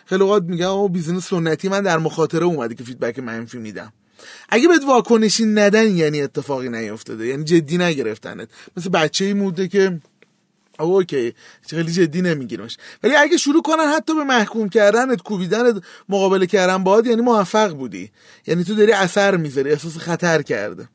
خیلی 0.06 0.22
اوقات 0.22 0.42
میگن 0.42 0.64
آقا 0.64 0.88
بیزنس 0.88 1.28
سنتی 1.28 1.68
من 1.68 1.82
در 1.82 1.98
مخاطره 1.98 2.44
اومده 2.44 2.74
که 2.74 2.84
فیدبک 2.84 3.18
منفی 3.18 3.58
میدم. 3.58 3.92
اگه 4.48 4.68
بهت 4.68 4.84
واکنشی 4.84 5.44
ندن 5.44 5.96
یعنی 5.96 6.22
اتفاقی 6.22 6.68
نیفتاده. 6.68 7.26
یعنی 7.26 7.44
جدی 7.44 7.78
نگرفتنت. 7.78 8.48
مثل 8.76 8.88
بچه 8.88 9.24
ای 9.24 9.32
موده 9.32 9.68
که 9.68 10.00
اوکی 10.78 11.34
خیلی 11.68 11.92
جدی 11.92 12.22
نمیگیرمش. 12.22 12.76
ولی 13.02 13.14
اگه 13.14 13.36
شروع 13.36 13.62
کنن 13.62 13.92
حتی 13.96 14.14
به 14.14 14.24
محکوم 14.24 14.68
کردنت 14.68 15.22
کوبیدن 15.22 15.80
مقابله 16.08 16.46
کردن 16.46 16.84
باید 16.84 17.06
یعنی 17.06 17.22
موفق 17.22 17.72
بودی. 17.72 18.10
یعنی 18.46 18.64
تو 18.64 18.74
داری 18.74 18.92
اثر 18.92 19.36
می‌ذاری 19.36 19.70
احساس 19.70 19.98
خطر 19.98 20.42
کرده. 20.42 20.88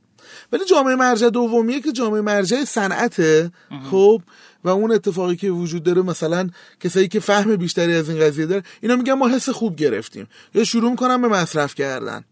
ولی 0.52 0.66
جامعه 0.66 0.96
مرجع 0.96 1.30
دومیه 1.30 1.82
که 1.82 1.92
جامعه 1.92 2.22
مرجع 2.22 2.64
صنعته 2.64 3.52
خب 3.92 4.22
و 4.64 4.70
اون 4.70 4.92
اتفاقی 4.92 5.36
که 5.36 5.50
وجود 5.50 5.84
داره 5.84 6.02
مثلا 6.02 6.50
کسایی 6.80 7.08
که 7.08 7.20
فهم 7.20 7.56
بیشتری 7.56 7.94
از 7.94 8.10
این 8.10 8.20
قضیه 8.20 8.46
داره 8.46 8.64
اینا 8.82 8.96
میگن 8.96 9.14
ما 9.14 9.30
حس 9.30 9.50
خوب 9.50 9.76
گرفتیم. 9.76 10.28
یا 10.54 10.64
شروع 10.64 10.92
می‌کنن 10.92 11.22
به 11.22 11.28
مصرف 11.28 11.76
کردن. 11.76 12.24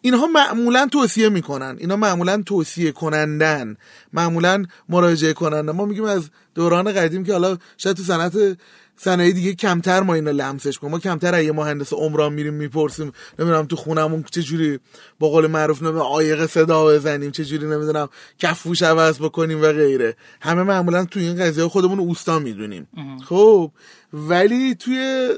اینها 0.00 0.26
معمولا 0.26 0.86
توصیه 0.92 1.28
می‌کنن. 1.28 1.76
اینا 1.78 1.96
معمولا 1.96 2.42
توصیه 2.46 2.92
کنندن. 2.92 3.76
معمولا 4.12 4.64
مراجعه 4.88 5.32
کنندن. 5.32 5.72
ما 5.72 5.84
میگیم 5.84 6.04
از 6.04 6.30
دوران 6.54 6.92
قدیم 6.92 7.24
که 7.24 7.32
حالا 7.32 7.58
شاید 7.76 7.96
تو 7.96 8.02
صنعت 8.02 8.58
صنایع 9.00 9.32
دیگه 9.32 9.54
کمتر 9.54 10.00
ما 10.00 10.14
اینو 10.14 10.32
لمسش 10.32 10.78
کنیم. 10.78 10.90
ما 10.90 10.98
کمتر 10.98 11.42
یه 11.42 11.52
مهندس 11.52 11.92
عمران 11.92 12.32
میریم 12.32 12.54
می‌پرسیم 12.54 13.12
نمی‌دونم 13.38 13.66
تو 13.66 13.76
خونمون 13.76 14.24
چه 14.30 14.42
جوری 14.42 14.78
با 15.18 15.28
قول 15.28 15.46
معروف 15.46 15.82
نمی‌دونم 15.82 16.04
عایق 16.04 16.46
صدا 16.46 16.86
بزنیم 16.86 17.30
چه 17.30 17.44
جوری 17.44 17.66
نمی‌دونم 17.66 18.08
کفوش 18.38 18.82
عوض 18.82 19.18
بکنیم 19.18 19.62
و 19.62 19.72
غیره. 19.72 20.16
همه 20.40 20.62
معمولا 20.62 21.04
تو 21.04 21.20
این 21.20 21.36
قضیه 21.36 21.68
خودمون 21.68 21.98
اوستا 21.98 22.38
می‌دونیم. 22.38 22.88
خب 23.24 23.70
ولی 24.12 24.74
توی 24.74 25.28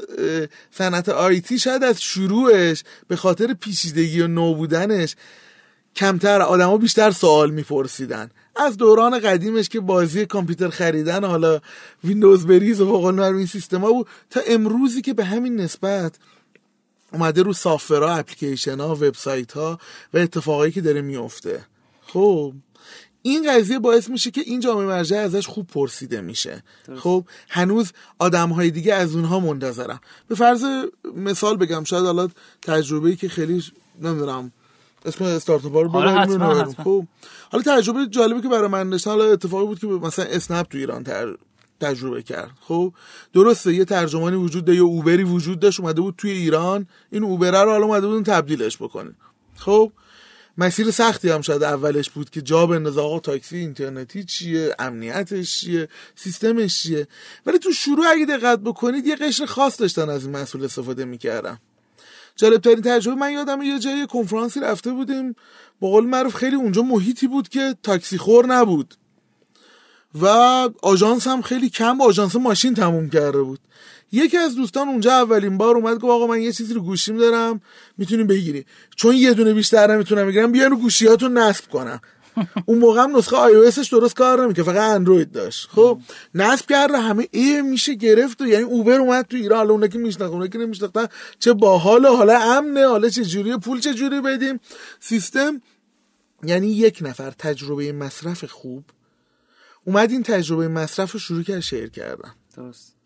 صنعت 0.70 1.08
آیتی 1.08 1.58
شاید 1.58 1.84
از 1.84 2.02
شروعش 2.02 2.84
به 3.08 3.16
خاطر 3.16 3.54
پیچیدگی 3.60 4.20
و 4.20 4.26
نو 4.26 4.54
بودنش 4.54 5.16
کمتر 5.96 6.42
آدما 6.42 6.78
بیشتر 6.78 7.10
سوال 7.10 7.50
میپرسیدن. 7.50 8.30
از 8.56 8.76
دوران 8.76 9.18
قدیمش 9.18 9.68
که 9.68 9.80
بازی 9.80 10.26
کامپیوتر 10.26 10.68
خریدن 10.68 11.24
حالا 11.24 11.60
ویندوز 12.04 12.46
بریز 12.46 12.80
و 12.80 12.86
فوق 12.86 13.04
این 13.20 13.46
سیستما 13.46 13.92
بود 13.92 14.06
تا 14.30 14.40
امروزی 14.46 15.02
که 15.02 15.14
به 15.14 15.24
همین 15.24 15.60
نسبت 15.60 16.14
اومده 17.12 17.42
رو 17.42 17.52
سافرها 17.52 18.14
اپلیکیشن 18.14 18.80
ها 18.80 18.94
وبسایت 18.94 19.52
ها 19.52 19.78
و 20.14 20.18
اتفاقایی 20.18 20.72
که 20.72 20.80
داره 20.80 21.00
میفته 21.00 21.66
خب 22.02 22.52
این 23.22 23.52
قضیه 23.52 23.78
باعث 23.78 24.08
میشه 24.08 24.30
که 24.30 24.40
این 24.40 24.60
جامعه 24.60 24.86
مرجع 24.86 25.16
ازش 25.16 25.46
خوب 25.46 25.66
پرسیده 25.66 26.20
میشه. 26.20 26.62
خب 26.96 27.24
هنوز 27.48 27.92
آدم 28.18 28.48
های 28.48 28.70
دیگه 28.70 28.94
از 28.94 29.14
اونها 29.14 29.40
منتظرم 29.40 30.00
به 30.28 30.34
فرض 30.34 30.64
مثال 31.16 31.56
بگم 31.56 31.84
شاید 31.84 32.04
حالا 32.04 32.28
تجربه 32.62 33.16
که 33.16 33.28
خیلی 33.28 33.64
نمی‌دونم 34.00 34.52
اسم 35.04 35.24
استارتاپ 35.24 35.76
رو 35.76 35.88
بگم 35.88 36.72
خب 36.84 37.06
حالا 37.52 37.64
تجربه 37.76 38.06
جالبی 38.06 38.40
که 38.40 38.48
برای 38.48 38.68
من 38.68 38.90
داشتن 38.90 39.10
حالا 39.10 39.24
اتفاقی 39.24 39.66
بود 39.66 39.78
که 39.78 39.86
مثلا 39.86 40.24
اسنپ 40.24 40.66
تو 40.68 40.78
ایران 40.78 41.04
تر... 41.04 41.36
تجربه 41.80 42.22
کرد. 42.22 42.50
خب 42.60 42.92
درسته 43.32 43.74
یه 43.74 43.84
ترجمانی 43.84 44.36
وجود 44.36 44.64
داره 44.64 44.76
یه 44.76 44.84
اوبری 44.84 45.24
وجود 45.24 45.60
داشت 45.60 45.80
اومده 45.80 46.00
بود 46.00 46.14
توی 46.18 46.30
ایران 46.30 46.86
این 47.12 47.24
اوبره 47.24 47.62
رو 47.62 47.70
حالا 47.70 47.84
اومده 47.84 48.06
بودن 48.06 48.22
تبدیلش 48.22 48.76
بکنه. 48.76 49.10
خب 49.56 49.92
مسیر 50.58 50.90
سختی 50.90 51.28
هم 51.28 51.40
شاید 51.40 51.62
اولش 51.62 52.10
بود 52.10 52.30
که 52.30 52.42
جا 52.42 52.66
بندازه 52.66 53.00
آقا 53.00 53.20
تاکسی 53.20 53.56
اینترنتی 53.56 54.24
چیه 54.24 54.74
امنیتش 54.78 55.60
چیه 55.60 55.88
سیستمش 56.14 56.82
چیه؟ 56.82 57.08
ولی 57.46 57.58
تو 57.58 57.72
شروع 57.72 58.06
اگه 58.08 58.26
دقت 58.26 58.58
بکنید 58.58 59.06
یه 59.06 59.16
قشر 59.16 59.46
خاص 59.46 59.80
داشتن 59.80 60.08
از 60.08 60.24
این 60.24 60.36
مسئول 60.36 60.64
استفاده 60.64 61.04
می‌کردن. 61.04 61.58
جالب 62.40 62.60
ترین 62.60 62.82
تجربه 62.82 63.20
من 63.20 63.32
یادم 63.32 63.62
یه 63.62 63.78
جای 63.78 64.06
کنفرانسی 64.06 64.60
رفته 64.60 64.92
بودیم. 64.92 65.34
با 65.80 65.88
قول 65.88 66.04
معروف 66.04 66.34
خیلی 66.34 66.56
اونجا 66.56 66.82
محیطی 66.82 67.26
بود 67.26 67.48
که 67.48 67.76
تاکسی 67.82 68.18
خور 68.18 68.46
نبود. 68.46 68.94
و 70.22 70.26
آژانس 70.82 71.26
هم 71.26 71.42
خیلی 71.42 71.70
کم 71.70 71.98
با 71.98 72.04
آژانس 72.04 72.36
ماشین 72.36 72.74
تموم 72.74 73.10
کرده 73.10 73.42
بود. 73.42 73.60
یکی 74.12 74.36
از 74.36 74.54
دوستان 74.54 74.88
اونجا 74.88 75.12
اولین 75.12 75.58
بار 75.58 75.76
اومد 75.76 75.94
گفت 75.94 76.04
آقا 76.04 76.26
من 76.26 76.40
یه 76.40 76.52
چیزی 76.52 76.74
رو 76.74 76.80
گوشیم 76.80 77.16
دارم 77.16 77.60
می‌تونیم 77.98 78.26
بگیری 78.26 78.64
چون 78.96 79.16
یه 79.16 79.34
دونه 79.34 79.54
بیشتر 79.54 79.94
نمی‌تونم 79.94 80.26
بگیرم 80.26 80.52
بیان 80.52 80.70
رو 80.70 80.76
گوشیاتون 80.76 81.38
نصب 81.38 81.70
کنم. 81.70 82.00
اون 82.64 82.78
موقع 82.78 83.02
هم 83.02 83.16
نسخه 83.16 83.36
آی 83.36 83.70
درست 83.90 84.14
کار 84.14 84.44
نمی‌کنه 84.44 84.64
فقط 84.64 84.90
اندروید 84.90 85.32
داشت. 85.32 85.68
خب 85.72 86.00
نصب 86.34 86.66
کرده 86.66 86.98
همه 86.98 87.28
ای 87.30 87.62
میشه 87.62 87.94
گرفت 87.94 88.40
و 88.40 88.46
یعنی 88.46 88.64
اوبر 88.64 88.98
اومد 88.98 89.26
تو 89.26 89.36
ایران. 89.36 89.58
حالا 89.58 89.72
اونایی 89.72 89.92
که 89.92 89.98
میشناختن 89.98 90.32
اونایی 90.32 90.50
که 90.50 90.58
نمیشناختن 90.58 91.06
چه 91.38 91.52
باحال 91.52 92.06
حالا 92.06 92.38
امنه 92.38 92.86
حالا 92.86 93.08
چه 93.08 93.24
جوری 93.24 93.56
پول 93.56 93.80
چه 93.80 93.94
جوری 93.94 94.20
بدیم. 94.20 94.60
سیستم 95.00 95.62
یعنی 96.44 96.66
یک 96.66 96.98
نفر 97.02 97.30
تجربه 97.30 97.92
مصرف 97.92 98.44
خوب 98.44 98.84
اومد 99.84 100.10
این 100.10 100.22
تجربه 100.22 100.68
مصرف 100.68 101.12
رو 101.12 101.18
شروع 101.18 101.42
کرد 101.42 101.60
شیر 101.60 101.88
کردن. 101.88 102.34
درست. 102.56 102.96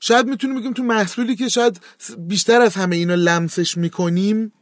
شاید 0.00 0.26
می‌تونیم 0.26 0.58
بگیم 0.58 0.72
تو 0.72 0.82
محصولی 0.82 1.36
که 1.36 1.48
شاید 1.48 1.80
بیشتر 2.18 2.60
از 2.60 2.74
همه 2.74 2.96
اینا 2.96 3.14
لمسش 3.14 3.76
می‌کنیم 3.76 4.52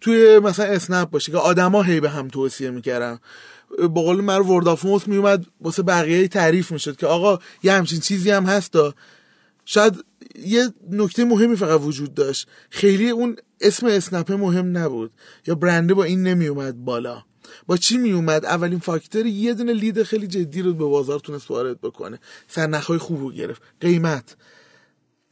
توی 0.00 0.38
مثلا 0.38 0.66
اسنپ 0.66 1.10
باشه 1.10 1.32
که 1.32 1.38
آدما 1.38 1.82
هی 1.82 2.00
به 2.00 2.10
هم 2.10 2.28
توصیه 2.28 2.70
می‌کردن. 2.70 3.18
با 3.78 4.02
قول 4.02 4.20
من 4.20 4.38
ورد 4.38 4.68
آف 4.68 4.84
موت 4.84 5.08
میومد 5.08 5.46
واسه 5.60 5.82
بقیه 5.82 6.28
تعریف 6.28 6.72
می‌شد 6.72 6.96
که 6.96 7.06
آقا 7.06 7.38
یه 7.62 7.72
همچین 7.72 8.00
چیزی 8.00 8.30
هم 8.30 8.44
هستا 8.44 8.94
شاید 9.64 10.04
یه 10.46 10.68
نکته 10.90 11.24
مهمی 11.24 11.56
فقط 11.56 11.80
وجود 11.80 12.14
داشت. 12.14 12.48
خیلی 12.70 13.10
اون 13.10 13.36
اسم 13.60 13.86
اسنپ 13.86 14.32
مهم 14.32 14.78
نبود. 14.78 15.10
یا 15.46 15.54
برنده 15.54 15.94
با 15.94 16.04
این 16.04 16.22
نمیومد 16.22 16.84
بالا. 16.84 17.22
با 17.66 17.76
چی 17.76 17.98
میومد؟ 17.98 18.44
اولین 18.44 18.78
فاکتور 18.78 19.26
یه 19.26 19.54
دونه 19.54 19.72
لید 19.72 20.02
خیلی 20.02 20.26
جدی 20.26 20.62
رو 20.62 20.74
به 20.74 20.84
بازار 20.84 21.20
تونست 21.20 21.50
وارد 21.50 21.80
بکنه. 21.80 22.18
سرنخهای 22.48 22.98
خوب 22.98 23.20
رو 23.20 23.32
گرفت. 23.32 23.62
قیمت. 23.80 24.36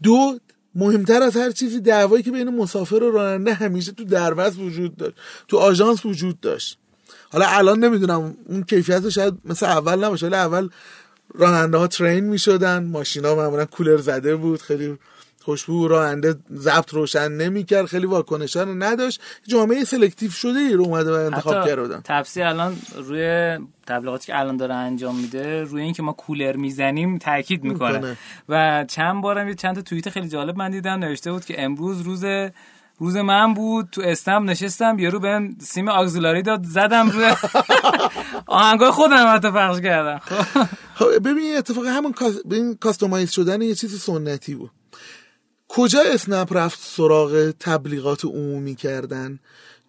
دو 0.02 0.38
مهمتر 0.74 1.22
از 1.22 1.36
هر 1.36 1.50
چیزی 1.50 1.80
دعوایی 1.80 2.22
که 2.22 2.30
بین 2.30 2.48
مسافر 2.48 3.02
و 3.02 3.10
راننده 3.10 3.54
همیشه 3.54 3.92
تو 3.92 4.04
دربست 4.04 4.58
وجود 4.58 4.96
داشت. 4.96 5.16
تو 5.48 5.56
آژانس 5.56 6.06
وجود 6.06 6.40
داشت. 6.40 6.78
حالا 7.32 7.46
الان 7.48 7.84
نمی‌دونم 7.84 8.36
اون 8.48 8.62
کیفیت 8.62 9.08
شاید 9.08 9.34
مثل 9.44 9.66
اول 9.66 10.04
نباشه 10.04 10.26
ولی 10.26 10.34
اول 10.34 10.68
راننده 11.34 11.78
ها 11.78 11.86
ترین 11.86 12.24
می‌شدن 12.24 12.84
ماشینا 12.84 13.34
معمولا 13.34 13.64
کولر 13.64 13.96
زده 13.96 14.36
بود 14.36 14.62
خیلی 14.62 14.98
خوشبو 15.42 15.88
راننده 15.88 16.34
ضبط 16.54 16.94
روشن 16.94 17.32
نمی‌کرد 17.32 17.86
خیلی 17.86 18.06
واکنشا 18.06 18.62
رو 18.62 18.74
نداشت. 18.74 19.20
جامعه 19.46 19.84
سلکتیو 19.84 20.30
شده 20.30 20.58
ای 20.58 20.72
رو 20.72 20.84
اومده 20.84 21.10
و 21.10 21.14
انتخاب 21.14 21.66
کردن 21.66 22.00
تفسیر 22.04 22.44
الان 22.44 22.76
روی 22.96 23.58
تبلیغاتی 23.86 24.26
که 24.26 24.38
الان 24.38 24.56
داره 24.56 24.74
انجام 24.74 25.16
میده 25.16 25.64
روی 25.64 25.82
اینکه 25.82 26.02
ما 26.02 26.12
کولر 26.12 26.56
می‌زنیم 26.56 27.18
تاکید 27.18 27.64
می‌کنه. 27.64 28.16
و 28.48 28.84
چند 28.88 29.22
بارم 29.22 29.48
یه 29.48 29.54
چند 29.54 29.74
تا 29.74 29.82
توییت 29.82 30.10
خیلی 30.10 30.28
جالب 30.28 30.56
من 30.56 30.70
دیدم 30.70 30.98
نوشته 30.98 31.32
بود 31.32 31.44
که 31.44 31.62
امروز 31.62 32.00
روز 32.00 32.24
روز 33.00 33.16
من 33.16 33.54
بود 33.54 33.88
تو 33.92 34.00
استم 34.00 34.50
نشستم 34.50 34.98
یارو 34.98 35.20
بهم 35.20 35.56
سیم 35.60 35.88
آگزولاری 35.88 36.42
داد 36.42 36.64
زدم 36.64 37.10
روی 37.10 37.34
آهنگای 38.46 38.90
خودم 38.90 39.34
حتی 39.34 39.50
پخش 39.50 39.80
کردم. 39.80 40.18
خب. 40.94 41.28
ببین 41.28 41.56
اتفاق 41.56 41.86
همون 41.86 42.14
ببین 42.50 42.74
کاستومایز 42.74 43.30
شدن 43.30 43.62
یه 43.62 43.74
چیز 43.74 44.00
سنتی 44.00 44.54
بود. 44.54 44.70
کجا 45.68 46.00
اسنپ 46.00 46.52
رفت 46.52 46.78
سراغ 46.82 47.54
تبلیغات 47.60 48.24
عمومی 48.24 48.74
کردن؟ 48.74 49.38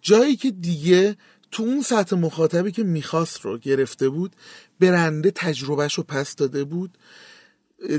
جایی 0.02 0.36
که 0.36 0.50
دیگه 0.50 1.16
تو 1.50 1.62
اون 1.62 1.82
سطح 1.82 2.16
مخاطبی 2.16 2.72
که 2.72 2.82
می‌خواست 2.82 3.40
رو 3.40 3.58
گرفته 3.58 4.08
بود 4.08 4.36
برنده 4.80 5.30
تجربهش 5.30 5.94
رو 5.94 6.02
پس 6.02 6.36
داده 6.36 6.64
بود 6.64 6.98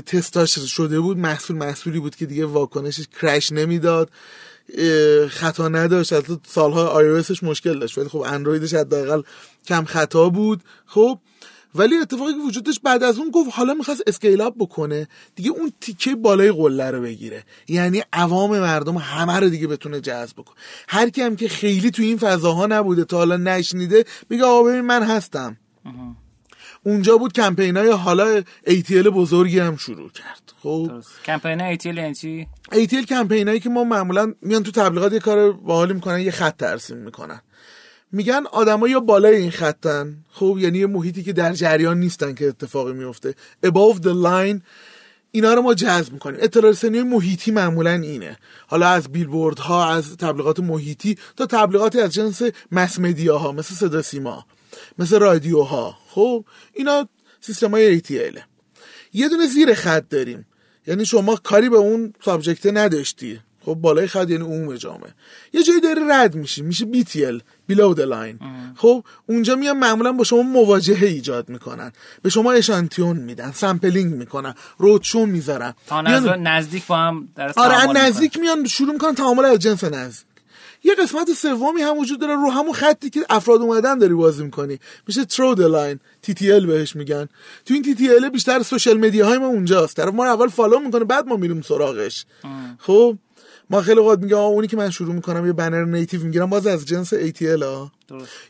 تستاش 0.06 0.58
شده 0.58 1.00
بود 1.00 1.18
محصول 1.18 1.56
محصولی 1.56 2.00
بود 2.00 2.16
که 2.16 2.26
دیگه 2.26 2.46
واکنشش 2.46 3.04
crash 3.20 3.52
نمی‌داد. 3.52 4.10
خطا 5.28 5.68
نداشت. 5.68 6.12
البته 6.12 6.38
سالها 6.46 6.86
آی 6.86 7.22
مشکل 7.42 7.78
داشت. 7.78 7.98
ولی 7.98 8.08
خب 8.08 8.18
اندرویدش 8.18 8.74
حداقل 8.74 9.22
کم 9.66 9.84
خطا 9.84 10.28
بود. 10.28 10.60
خب 10.86 11.18
ولی 11.74 11.96
اتفاقی 11.96 12.32
که 12.32 12.38
وجود 12.38 12.64
داشت 12.64 12.82
بعد 12.82 13.02
از 13.02 13.18
اون 13.18 13.30
گفت 13.30 13.50
حالا 13.52 13.74
می‌خواست 13.74 14.02
scale 14.06 14.40
up 14.40 14.54
بکنه. 14.58 15.08
دیگه 15.34 15.50
اون 15.50 15.72
تیکه 15.80 16.14
بالای 16.14 16.52
قله 16.52 16.90
رو 16.90 17.00
بگیره. 17.00 17.44
یعنی 17.68 18.02
عوام 18.12 18.58
مردم 18.60 18.96
همه 18.96 19.40
رو 19.40 19.48
دیگه 19.48 19.66
بتونه 19.66 20.00
جذب 20.00 20.36
بکنه. 20.36 20.56
هر 20.88 21.08
کی 21.08 21.22
هم 21.22 21.36
که 21.36 21.48
خیلی 21.48 21.90
تو 21.90 22.02
این 22.02 22.18
فضاها 22.18 22.66
نبوده 22.66 23.04
تا 23.04 23.16
حالا 23.16 23.36
نشنیده 23.36 24.04
میگه 24.30 24.44
آقا 24.44 24.62
ببین 24.62 24.80
من 24.80 25.02
هستم. 25.02 25.56
اونجا 26.84 27.16
بود 27.16 27.32
کمپین 27.32 27.76
های 27.76 27.90
حالا 27.90 28.42
ATL 28.66 28.92
بزرگی 28.92 29.58
هم 29.58 29.76
شروع 29.76 30.10
کرد. 30.10 30.52
خب. 30.62 30.90
کمپین 31.24 31.76
ATL 31.76 31.86
یعنی 31.86 32.14
چی؟ 32.14 32.46
ATL 32.72 33.06
کمپین 33.08 33.48
هایی 33.48 33.60
که 33.60 33.68
ما 33.68 33.84
معمولا 33.84 34.34
میان 34.42 34.62
تو 34.62 34.70
تبلیغات 34.70 35.12
یه 35.12 35.18
کار 35.18 35.52
باحالی 35.52 35.92
می‌کنن 35.92 36.20
یه 36.20 36.30
خط 36.30 36.56
ترسیم 36.56 36.96
می‌کنن. 36.96 37.40
میگن 38.12 38.44
آدما 38.52 38.88
یا 38.88 39.00
بالای 39.00 39.36
این 39.36 39.50
خطن. 39.50 40.16
خب 40.30 40.56
یعنی 40.60 40.78
یه 40.78 40.86
محیطی 40.86 41.22
که 41.22 41.32
در 41.32 41.52
جریان 41.52 42.00
نیستن 42.00 42.34
که 42.34 42.48
اتفاقی 42.48 42.92
میفته 42.92 43.34
above 43.66 43.96
the 43.96 44.14
line 44.24 44.60
اینا 45.30 45.54
رو 45.54 45.62
ما 45.62 45.74
جذب 45.74 46.12
می‌کنیم. 46.12 46.40
اطلاع 46.42 46.70
رسانی 46.70 47.02
محیطی 47.02 47.50
معمولا 47.50 47.90
اینه. 47.90 48.38
حالا 48.66 48.88
از 48.88 49.12
بیلبورد 49.12 49.58
ها 49.58 49.90
از 49.90 50.16
تبلیغات 50.16 50.60
محیطی 50.60 51.18
تا 51.36 51.46
تبلیغاتی 51.46 52.00
از 52.00 52.14
جنس 52.14 52.42
مس 52.72 52.98
ها 53.28 53.52
مثل 53.52 53.74
صدا 53.74 54.02
سیما. 54.02 54.46
مثل 54.98 55.18
رادیوها. 55.18 55.98
خب 56.08 56.44
اینا 56.72 57.08
سیستم 57.40 57.70
های 57.70 58.00
ATL 58.00 58.38
یه 59.12 59.28
دونه 59.28 59.46
زیر 59.46 59.74
خط 59.74 60.08
داریم. 60.08 60.46
یعنی 60.86 61.06
شما 61.06 61.36
کاری 61.36 61.68
به 61.68 61.76
اون 61.76 62.12
سابجکته 62.24 62.70
نداشتی. 62.70 63.40
خب 63.64 63.74
بالای 63.74 64.06
خط 64.06 64.30
یعنی 64.30 64.44
عموم 64.44 64.76
جامعه. 64.76 65.14
یه 65.52 65.62
جایی 65.62 65.80
داری 65.80 66.00
رد 66.08 66.34
میشی. 66.34 66.62
میشه 66.62 66.84
BTL 66.84 67.40
below 67.72 67.96
the 67.96 68.06
line. 68.12 68.44
خب 68.76 69.04
اونجا 69.26 69.54
میان 69.54 69.78
معمولا 69.78 70.12
با 70.12 70.24
شما 70.24 70.42
مواجهه 70.42 71.04
ایجاد 71.04 71.48
می‌کنن. 71.48 71.92
به 72.22 72.30
شما 72.30 72.52
اشانتیون 72.52 73.16
میدن 73.16 73.52
sampling 73.52 74.14
می‌کنن 74.14 74.54
رودشو 74.78 75.26
می‌ذارن. 75.26 75.74
نزدیک 76.36 76.86
با 76.86 76.96
هم 76.96 77.28
در 77.36 77.52
آره 77.56 77.92
نزدیک 77.92 78.38
میان 78.38 78.66
شروع 78.66 78.92
می‌کنن 78.92 79.14
تعامل 79.14 79.44
از 79.44 79.58
جنس 79.58 79.84
نزدیک 79.84 80.26
یه 80.84 80.94
قسمت 80.94 81.32
سومی 81.32 81.82
هم 81.82 81.98
وجود 81.98 82.20
داره 82.20 82.34
رو 82.34 82.50
همون 82.50 82.72
خطی 82.72 83.10
که 83.10 83.20
افراد 83.30 83.60
اومدن 83.60 83.98
داری 83.98 84.14
بازی 84.14 84.44
می‌کنی. 84.44 84.78
میشه 85.06 85.24
through 85.24 85.60
the 85.60 86.00
line 86.42 86.66
بهش 86.66 86.96
میگن. 86.96 87.28
تو 87.64 87.74
این 87.74 87.84
line 88.10 88.28
بیشتر 88.28 88.62
social 88.62 88.98
media 88.98 89.26
های 89.26 89.38
ما 89.38 89.46
اونجاست. 89.46 89.96
طرف 89.96 90.14
ما 90.14 90.24
رو 90.24 90.30
اول 90.30 90.48
فالو 90.48 90.78
می‌کنه 90.78 91.04
بعد 91.04 91.26
ما 91.26 91.36
میریم 91.36 91.62
سراغش. 91.62 92.26
خب؟ 92.78 93.18
ما 93.70 93.82
خیلی 93.82 94.00
وقت 94.00 94.18
میگه 94.18 94.36
اونی 94.36 94.66
که 94.66 94.76
من 94.76 94.90
شروع 94.90 95.14
می‌کنم 95.14 95.46
یه 95.46 95.52
بنر 95.52 95.84
native 95.84 96.24
می‌گیرم 96.24 96.50
باز 96.50 96.66
از 96.66 96.86
جنس 96.86 97.14
ATL 97.14 97.62
ها 97.62 97.92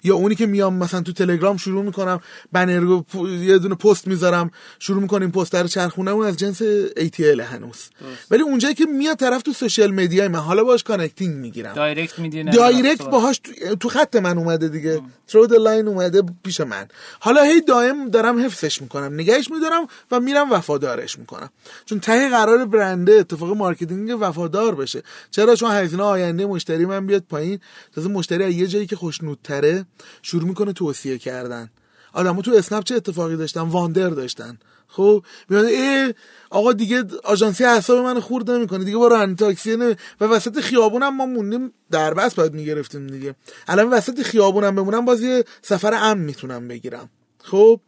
یا 0.05 0.15
اونی 0.15 0.35
که 0.35 0.47
میام 0.47 0.75
مثلا 0.75 1.01
تو 1.01 1.13
تلگرام 1.13 1.57
شروع 1.57 1.85
می‌کنم 1.85 2.21
بنر 2.53 3.03
یه 3.41 3.59
دونه 3.59 3.75
پست 3.75 4.07
می‌ذارم 4.07 4.51
شروع 4.79 5.03
می‌کنیم 5.03 5.31
پست 5.31 5.55
رو 5.55 5.69
چرخونه 5.69 6.11
اون 6.11 6.27
از 6.27 6.37
جنس 6.37 6.63
ATL 6.99 7.41
هنوز. 7.41 7.91
ولی 8.31 8.43
اونجایی 8.43 8.75
که 8.75 8.87
میاد 8.87 9.17
طرف 9.17 9.43
تو 9.43 9.53
social 9.53 9.91
media 9.91 10.29
من 10.29 10.39
حالا 10.39 10.65
باش 10.65 10.83
connecting 10.83 11.37
می‌گیرم. 11.37 11.75
دایرکت 11.75 12.19
میدینه 12.19 12.51
دایرکت 12.51 13.03
باهاش 13.03 13.41
تو 13.81 13.89
خط 13.89 14.17
من 14.17 14.39
اومده 14.39 14.69
دیگه. 14.69 15.03
through 15.29 15.47
line 15.47 15.89
اومده 15.89 16.23
پیش 16.45 16.61
من. 16.61 16.89
حالا 17.21 17.43
هی 17.43 17.61
دائم 17.61 18.09
دارم 18.09 18.45
حفظش 18.45 18.83
می‌کنم 18.83 19.15
نگهش 19.15 19.51
میدارم 19.51 19.87
و 20.11 20.21
میرم 20.21 20.53
وفادارش 20.53 21.19
می‌کنم. 21.19 21.51
چون 21.85 22.01
ته 22.01 22.29
قرار 22.29 22.65
برنده 22.65 23.13
اتفاق 23.13 23.57
marketing 23.57 24.17
وفادار 24.21 24.75
بشه. 24.75 25.03
چرا؟ 25.31 25.57
چون 25.57 25.71
هزینه 25.71 26.03
آینده 26.03 26.47
مشتری 26.47 26.87
من 26.87 27.07
بیاد 27.07 27.25
پایین. 27.29 27.61
تازه 27.95 28.09
مشتری 28.09 28.45
از 28.45 28.53
یه 28.53 28.67
جایی 28.67 28.87
که 28.87 28.97
خوشنودتره 29.45 29.87
شروع 30.23 30.49
می‌کنه 30.49 30.73
توصیه 30.73 31.19
کردن. 31.19 31.71
آدمو 32.13 32.43
تو 32.43 32.53
اسنپ 32.53 32.85
چه 32.85 32.95
اتفاقی 32.95 33.37
داشتن؟ 33.37 33.61
واندر 33.61 34.09
داشتن. 34.09 34.59
خب 34.89 35.25
میاد 35.49 35.65
ای 35.65 36.15
آقا 36.51 36.73
دیگه 36.73 37.05
آژانسی 37.25 37.65
حساب 37.65 38.05
من 38.05 38.21
خورد 38.21 38.51
نمی‌کنه. 38.51 38.85
دیگه 38.85 38.99
برو 38.99 39.35
تاکسی 39.35 39.77
نمی... 39.77 39.95
و 40.21 40.25
وسط 40.25 40.61
خیابونم 40.61 41.17
ما 41.17 41.27
موندیم 41.27 41.73
در 41.91 42.15
بس 42.15 42.35
باید 42.35 42.55
می‌گرفتیم 42.55 43.07
دیگه. 43.07 43.35
الان 43.69 43.91
وسط 43.91 44.23
خیابونم 44.23 44.77
بمونم 44.77 45.05
باز 45.05 45.23
یه 45.23 45.45
سفر 45.63 45.95
امن 45.95 46.21
می‌تونم 46.21 46.69
بگیرم. 46.69 47.09
خب 47.43 47.81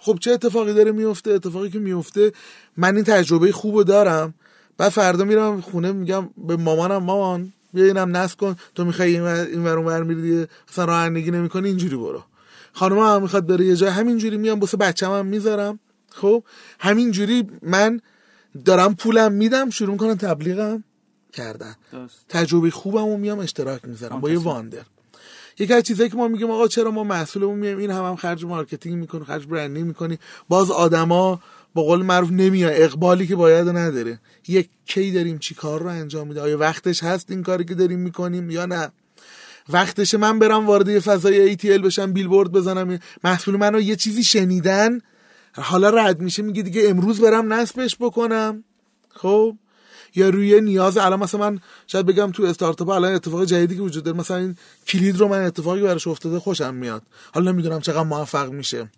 خب 0.00 0.18
چه 0.20 0.32
اتفاقی 0.32 0.74
داره 0.74 0.92
میفته 0.92 1.30
اتفاقی 1.30 1.70
که 1.70 1.78
میفته 1.78 2.32
من 2.76 2.96
این 2.96 3.04
تجربه 3.04 3.52
خوبو 3.52 3.84
دارم. 3.84 4.34
بعد 4.78 4.88
فردا 4.88 5.24
میرم 5.24 5.60
خونه 5.60 5.92
میگم 5.92 6.30
به 6.36 6.56
مامانم 6.56 7.02
مامان 7.02 7.52
بیا 7.72 7.84
اینم 7.84 8.16
نصب 8.16 8.38
کن. 8.38 8.56
تو 8.74 8.84
می‌خوای 8.84 9.16
این 9.16 9.64
ور 9.64 9.76
اونور 9.78 10.02
میری 10.02 10.22
دیگه. 10.22 10.48
اصلا 10.68 10.84
رانندگی 10.84 11.30
نمی‌کنی 11.30 11.68
اینجوری 11.68 11.96
برو. 11.96 12.22
خانم 12.72 12.98
هم 12.98 13.22
می‌خواد 13.22 13.46
بره 13.46 13.64
یه 13.64 13.76
جای 13.76 13.90
همینجوری 13.90 14.36
میام 14.36 14.60
واسه 14.60 14.76
بچه‌م 14.76 15.12
هم 15.12 15.26
می‌ذارم. 15.26 15.78
خب؟ 16.10 16.44
همینجوری 16.78 17.46
من 17.62 18.00
دارم 18.64 18.94
پولم 18.94 19.32
میدم 19.32 19.70
شروع 19.70 19.92
می‌کنم 19.92 20.14
تبلیغم 20.14 20.84
کردن. 21.32 21.74
تجربه 22.28 22.70
خوبم 22.70 23.08
و 23.08 23.16
میام 23.16 23.38
اشتراک 23.38 23.84
می‌ذارم 23.84 24.20
با 24.20 24.30
یه 24.30 24.38
wonder. 24.38 24.82
یکی 25.58 25.74
از 25.74 25.82
چیزایی 25.82 26.10
که 26.10 26.16
ما 26.16 26.28
میگیم 26.28 26.50
آقا 26.50 26.68
چرا 26.68 26.90
ما 26.90 27.04
محصولمون 27.04 27.58
میایم؟ 27.58 27.78
این 27.78 27.90
هم, 27.90 28.04
هم 28.04 28.16
خرج 28.16 28.44
marketing 28.44 28.98
می‌کنی 28.98 29.24
خرج 29.24 29.46
branding 29.46 29.86
می‌کنی. 29.86 30.18
باز 30.48 30.70
آدما 30.70 31.40
با 31.74 31.82
قول 31.82 32.02
معروف 32.02 32.30
نمیاد. 32.30 32.72
اقبالی 32.74 33.26
که 33.26 33.36
باید 33.36 33.68
نداره. 33.68 34.18
یک 34.48 34.68
کی 34.86 35.12
داریم 35.12 35.38
چی 35.38 35.54
کار 35.54 35.82
رو 35.82 35.88
انجام 35.88 36.28
میده؟ 36.28 36.40
آیا 36.40 36.58
وقتش 36.58 37.02
هست 37.02 37.30
این 37.30 37.42
کاری 37.42 37.64
که 37.64 37.74
داریم 37.74 37.98
می‌کنیم 37.98 38.50
یا 38.50 38.66
نه؟ 38.66 38.92
وقتشه 39.68 40.18
من 40.18 40.38
برم 40.38 40.66
وارد 40.66 40.88
یه 40.88 41.00
فضای 41.00 41.56
ATL 41.56 41.84
بشم 41.84 42.12
بیلبورد 42.12 42.52
بزنم 42.52 42.98
محصول 43.24 43.56
منو 43.56 43.80
یه 43.80 43.96
چیزی 43.96 44.24
شنیدن 44.24 45.00
حالا 45.54 45.90
رد 45.90 46.20
میشه 46.20 46.42
میگه 46.42 46.62
دیگه 46.62 46.88
امروز 46.88 47.20
برم 47.20 47.52
نصبش 47.52 47.96
بکنم. 48.00 48.64
خب؟ 49.08 49.56
یا 50.14 50.28
روی 50.28 50.60
نیاز 50.60 50.96
الان 50.96 51.20
مثلا 51.20 51.50
من 51.50 51.60
شاید 51.86 52.06
بگم 52.06 52.30
تو 52.32 52.42
استارتاپ 52.42 52.88
الان 52.88 53.14
اتفاق 53.14 53.44
جدیدی 53.44 53.76
که 53.76 53.82
وجود 53.82 54.04
داره 54.04 54.16
مثلا 54.16 54.36
این 54.36 54.56
کلید 54.88 55.16
رو 55.16 55.28
من 55.28 55.44
اتفاقی 55.44 55.82
براش 55.82 56.06
افتاده 56.06 56.38
خوشم 56.38 56.74
میاد. 56.74 57.02
حالا 57.34 57.52
نمی‌دونم 57.52 57.80
چقدر 57.80 58.02
موفق 58.02 58.50
میشه. 58.50 58.90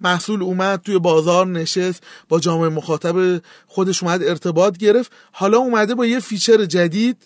محصول 0.00 0.42
اومد 0.42 0.82
توی 0.82 0.98
بازار 0.98 1.46
نشست 1.46 2.02
با 2.28 2.40
جامعه 2.40 2.68
مخاطب 2.68 3.42
خودش 3.66 4.02
اومد 4.02 4.22
ارتباط 4.22 4.76
گرفت. 4.76 5.12
حالا 5.32 5.58
اومده 5.58 5.94
با 5.94 6.06
یه 6.06 6.20
feature 6.20 6.64
جدید 6.64 7.16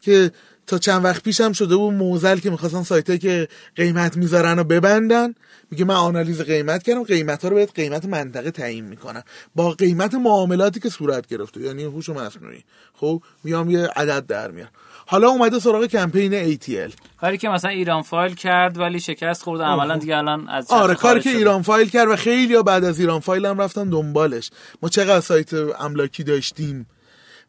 که 0.00 0.32
تا 0.72 0.78
چند 0.78 1.04
وقت 1.04 1.22
پیشم 1.22 1.52
شده 1.52 1.76
بود 1.76 1.94
معضل 1.94 2.38
که 2.38 2.50
می‌خواستن 2.50 2.82
سایت 2.82 3.20
که 3.20 3.48
قیمت 3.76 4.16
می‌ذارن 4.16 4.58
و 4.58 4.64
ببندن. 4.64 5.34
میگه 5.70 5.84
من 5.84 5.94
آنالیز 5.94 6.40
قیمت 6.40 6.82
کردم. 6.82 7.04
قیمت 7.04 7.42
ها 7.42 7.48
رو 7.48 7.56
بهت 7.56 7.70
قیمت 7.74 8.04
منطقه 8.04 8.50
تعیین 8.50 8.84
می‌کنن 8.84 9.22
با 9.54 9.70
قیمت 9.70 10.14
معاملاتی 10.14 10.80
که 10.80 10.88
صورت 10.88 11.26
گرفته 11.26 11.60
یعنی 11.60 11.84
هوش 11.84 12.08
مصنوعی. 12.08 12.64
خب 12.94 13.22
میام 13.44 13.70
یه 13.70 13.86
عدد 13.96 14.26
در 14.26 14.50
میارم. 14.50 14.70
حالا 15.06 15.28
اومده 15.28 15.58
سراغ 15.58 15.86
کمپین 15.86 16.54
ATL 16.54 16.92
کاری 17.20 17.38
که 17.38 17.48
مثلا 17.48 17.70
ایران 17.70 18.02
فایل 18.02 18.34
کرد 18.34 18.78
ولی 18.78 19.00
شکست 19.00 19.42
خورد 19.42 19.60
عملا 19.60 19.96
دیگه 19.96 20.16
الان 20.16 20.48
از 20.48 20.70
آره 20.70 20.94
کاری 20.94 21.20
که 21.20 21.30
ایران 21.30 21.62
فایل 21.62 21.88
کرد 21.88 22.08
و 22.08 22.16
خیلی 22.16 22.62
بعد 22.62 22.84
از 22.84 23.00
ایران 23.00 23.20
فایل 23.20 23.46
هم 23.46 23.60
رفتن 23.60 23.88
دنبالش. 23.88 24.50
ما 24.82 24.88
چقدر 24.88 25.20
سایت 25.20 25.54
املاکی 25.80 26.24
داشتیم؟ 26.24 26.86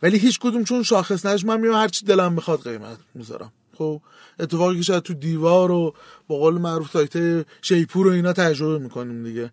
ولی 0.04 0.18
هیچ 0.18 0.40
کدوم 0.40 0.64
چون 0.64 0.84
شاخص 0.84 1.26
نش 1.26 1.46
من 1.46 1.60
میام 1.60 1.76
هر 1.76 1.88
چی 1.88 2.06
دلم 2.06 2.36
بخواد 2.36 2.64
قیمت 2.64 2.98
می‌ذارم. 3.16 3.52
خب 3.78 4.02
اتفاقی 4.40 4.76
که 4.76 4.82
شاید 4.82 5.04
تو 5.04 5.14
دیوار 5.14 5.72
و 5.72 5.94
با 6.28 6.38
قول 6.38 6.54
معروف 6.54 6.92
سایت 6.92 7.46
شیپور 7.62 8.08
و 8.08 8.10
اینا 8.10 8.34
تجربه 8.34 8.84
می‌کنیم 8.84 9.24
دیگه. 9.24 9.52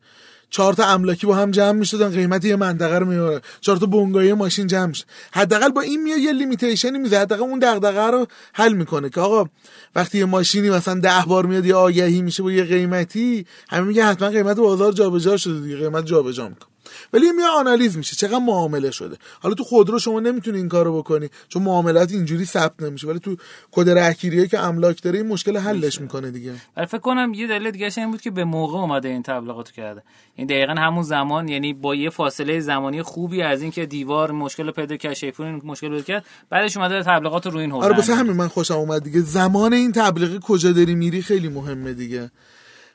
چهار 0.50 0.74
تا 0.74 0.84
املاکی 0.84 1.26
با 1.26 1.34
هم 1.34 1.50
جمع 1.50 1.72
می‌شدن 1.72 2.08
قیمت 2.08 2.44
یه 2.44 2.56
منطقه 2.56 2.98
رو 2.98 3.06
میاره 3.06 3.40
چهار 3.60 3.78
تا 3.78 3.86
بنگاهی 3.86 4.32
ماشین 4.32 4.66
جمع 4.66 4.92
حداقل 5.32 5.68
با 5.68 5.80
این 5.80 6.02
میاد 6.02 6.18
یه 6.18 6.32
لیمیتیشنی 6.32 6.98
میزه 6.98 7.18
حداقل 7.18 7.42
اون 7.42 7.58
دغدغه 7.58 8.10
رو 8.10 8.26
حل 8.52 8.72
می‌کنه 8.72 9.10
که 9.10 9.20
آقا 9.20 9.50
وقتی 9.94 10.18
یه 10.18 10.24
ماشینی 10.24 10.70
مثلا 10.70 11.00
ده 11.00 11.24
بار 11.26 11.46
میاد 11.46 11.66
یه 11.66 11.74
آگهی 11.74 12.22
میشه 12.22 12.42
با 12.42 12.52
یه 12.52 12.64
قیمتی 12.64 13.46
همه 13.68 13.86
میگه 13.86 14.04
حتما 14.04 14.28
قیمت 14.28 14.56
بازار 14.56 14.92
جابجا 14.92 15.36
شده 15.36 15.60
دیگه 15.60 15.76
قیمت 15.76 16.06
جابجا 16.06 16.48
می‌کنه. 16.48 16.69
ولی 17.12 17.32
میاد 17.32 17.50
آنالیز 17.56 17.96
میشه 17.96 18.16
چقدر 18.16 18.38
معامله 18.38 18.90
شده. 18.90 19.16
حالا 19.40 19.54
تو 19.54 19.64
خودرو 19.64 19.98
شما 19.98 20.20
نمی‌تونی 20.20 20.58
این 20.58 20.68
کارو 20.68 20.98
بکنی 20.98 21.28
چون 21.48 21.62
معاملات 21.62 22.12
اینجوری 22.12 22.44
ثبت 22.44 22.82
نمیشه. 22.82 23.06
ولی 23.06 23.18
تو 23.18 23.36
کد 23.70 23.90
رهگیریه 23.90 24.46
که 24.46 24.58
املاک 24.58 25.02
داره 25.02 25.18
این 25.18 25.28
مشکل 25.28 25.56
حلش 25.56 26.00
می‌کنه 26.00 26.30
دیگه. 26.30 26.54
ولی 26.76 26.86
فکر 26.86 26.98
کنم 26.98 27.34
یه 27.34 27.46
دلیل 27.46 27.70
دیگه 27.70 27.90
این 27.96 28.10
بود 28.10 28.20
که 28.20 28.30
به 28.30 28.44
موقع 28.44 28.78
اومده 28.78 29.08
این 29.08 29.22
تبلیغاتو 29.22 29.72
کرده. 29.72 30.02
این 30.34 30.46
دقیقا 30.46 30.72
همون 30.72 31.02
زمان 31.02 31.48
یعنی 31.48 31.74
با 31.74 31.94
یه 31.94 32.10
فاصله 32.10 32.60
زمانی 32.60 33.02
خوبی 33.02 33.42
از 33.42 33.62
اینکه 33.62 33.86
دیوار 33.86 34.32
مشکل 34.32 34.70
پیدا 34.70 34.96
کرد 34.96 35.14
شیپور 35.14 35.60
مشکل 35.64 35.88
پیدا 35.88 36.02
کرد 36.02 36.24
بعدش 36.50 36.76
اومده 36.76 37.02
تبلیغات 37.02 37.46
رو 37.46 37.58
این 37.58 37.70
حوزه 37.70 37.86
آره 37.86 37.96
واسه 37.96 38.14
همین 38.14 38.32
من 38.32 38.48
خوشم 38.48 38.74
اومد 38.74 39.04
دیگه. 39.04 39.20
زمان 39.20 39.72
این 39.72 39.92
تبلیغ 39.92 40.38
کجا 40.38 40.72
داری 40.72 40.94
میری 40.94 41.22
خیلی 41.22 41.48
مهمه 41.48 41.92
دیگه. 41.92 42.30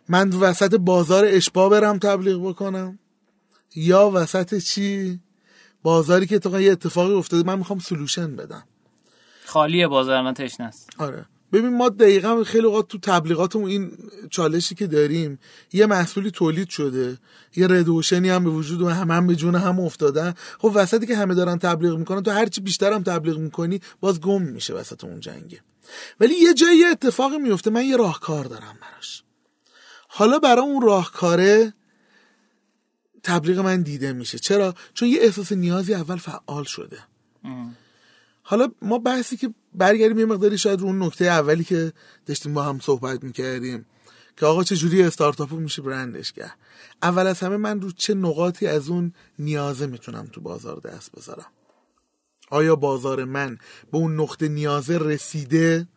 من 0.09 0.29
وسط 0.29 0.75
بازار 0.75 1.25
اشبا 1.27 1.69
برم 1.69 1.99
تبلیغ 1.99 2.49
بکنم. 2.49 2.99
یا 3.75 4.11
وسط 4.13 4.57
چی؟ 4.57 5.19
بازاری 5.83 6.27
که 6.27 6.39
تو 6.39 6.61
یه 6.61 6.71
اتفاقی 6.71 7.13
افتاده 7.13 7.47
من 7.47 7.57
می‌خوام 7.57 7.79
سلوشن 7.79 8.35
بدم. 8.35 8.63
خالیه 9.45 9.87
بازار 9.87 10.15
الان 10.15 10.33
تشنه 10.33 10.65
است. 10.65 10.89
آره. 10.97 11.25
ببین 11.53 11.77
ما 11.77 11.89
دقیقا 11.89 12.43
خیلی 12.43 12.65
اوقات 12.65 12.87
تو 12.87 12.97
تبلیغاتمون 12.97 13.69
این 13.69 13.91
چالشی 14.29 14.75
که 14.75 14.87
داریم 14.87 15.39
یه 15.73 15.85
محصولی 15.85 16.31
تولید 16.31 16.69
شده 16.69 17.17
یه 17.55 17.67
ردوشنی 17.67 18.29
هم 18.29 18.43
به 18.43 18.49
وجود 18.49 18.81
و 18.81 18.89
هم, 18.89 19.11
هم 19.11 19.27
به 19.27 19.35
جون 19.35 19.55
هم 19.55 19.79
افتادن. 19.79 20.33
خب 20.59 20.71
وسطی 20.75 21.05
که 21.05 21.17
همه 21.17 21.33
دارن 21.33 21.57
تبلیغ 21.57 21.97
می‌کنن 21.97 22.23
تو 22.23 22.31
هرچی 22.31 22.61
بیشتر 22.61 22.93
هم 22.93 23.03
تبلیغ 23.03 23.37
می‌کنی 23.37 23.79
باز 23.99 24.21
گم 24.21 24.41
میشه 24.41 24.73
وسط 24.73 25.03
اون 25.03 25.19
جنگه. 25.19 25.59
ولی 26.19 26.33
یه 26.33 26.53
جایی 26.53 26.77
یه 26.77 26.87
اتفاقی 26.87 27.37
میفته 27.37 27.69
من 27.69 27.85
یه 27.85 27.97
راهکار 27.97 28.45
دارم 28.45 28.77
براش. 28.81 29.23
حالا 30.07 30.39
برای 30.39 30.65
اون 30.65 30.81
راهکاره 30.81 31.73
تبلیغ 33.25 33.59
من 33.59 33.81
دیده 33.81 34.13
میشه. 34.13 34.39
چرا؟ 34.39 34.75
چون 34.93 35.07
یه 35.07 35.17
احساس 35.21 35.51
نیازی 35.51 35.93
اول 35.93 36.15
فعال 36.15 36.63
شده. 36.63 36.99
حالا 38.43 38.67
ما 38.81 38.97
بحثی 38.97 39.37
که 39.37 39.53
برگردیم 39.73 40.19
یه 40.19 40.25
مقداری 40.25 40.57
شاید 40.57 40.79
رو 40.79 40.85
اون 40.85 41.03
نکته 41.03 41.25
اولی 41.25 41.63
که 41.63 41.93
داشتیم 42.25 42.53
با 42.53 42.63
هم 42.63 42.79
صحبت 42.79 43.23
می‌کردیم 43.23 43.85
که 44.37 44.45
آقا 44.45 44.63
چه 44.63 44.75
جوری 44.75 45.03
استارتاپ 45.03 45.51
میشه 45.51 45.81
برندش 45.81 46.31
کرد 46.31 46.57
اول 47.03 47.27
از 47.27 47.39
همه 47.39 47.57
من 47.57 47.81
رو 47.81 47.91
چه 47.91 48.13
نقاطی 48.13 48.67
از 48.67 48.89
اون 48.89 49.13
نیازه 49.39 49.87
می‌تونم 49.87 50.25
تو 50.31 50.41
بازار 50.41 50.79
دست 50.79 51.11
بذارم؟ 51.11 51.51
آیا 52.49 52.75
بازار 52.75 53.23
من 53.25 53.57
به 53.91 53.97
اون 53.97 54.19
نقطه 54.19 54.47
نیازه 54.47 54.97
رسیده؟ 54.97 55.87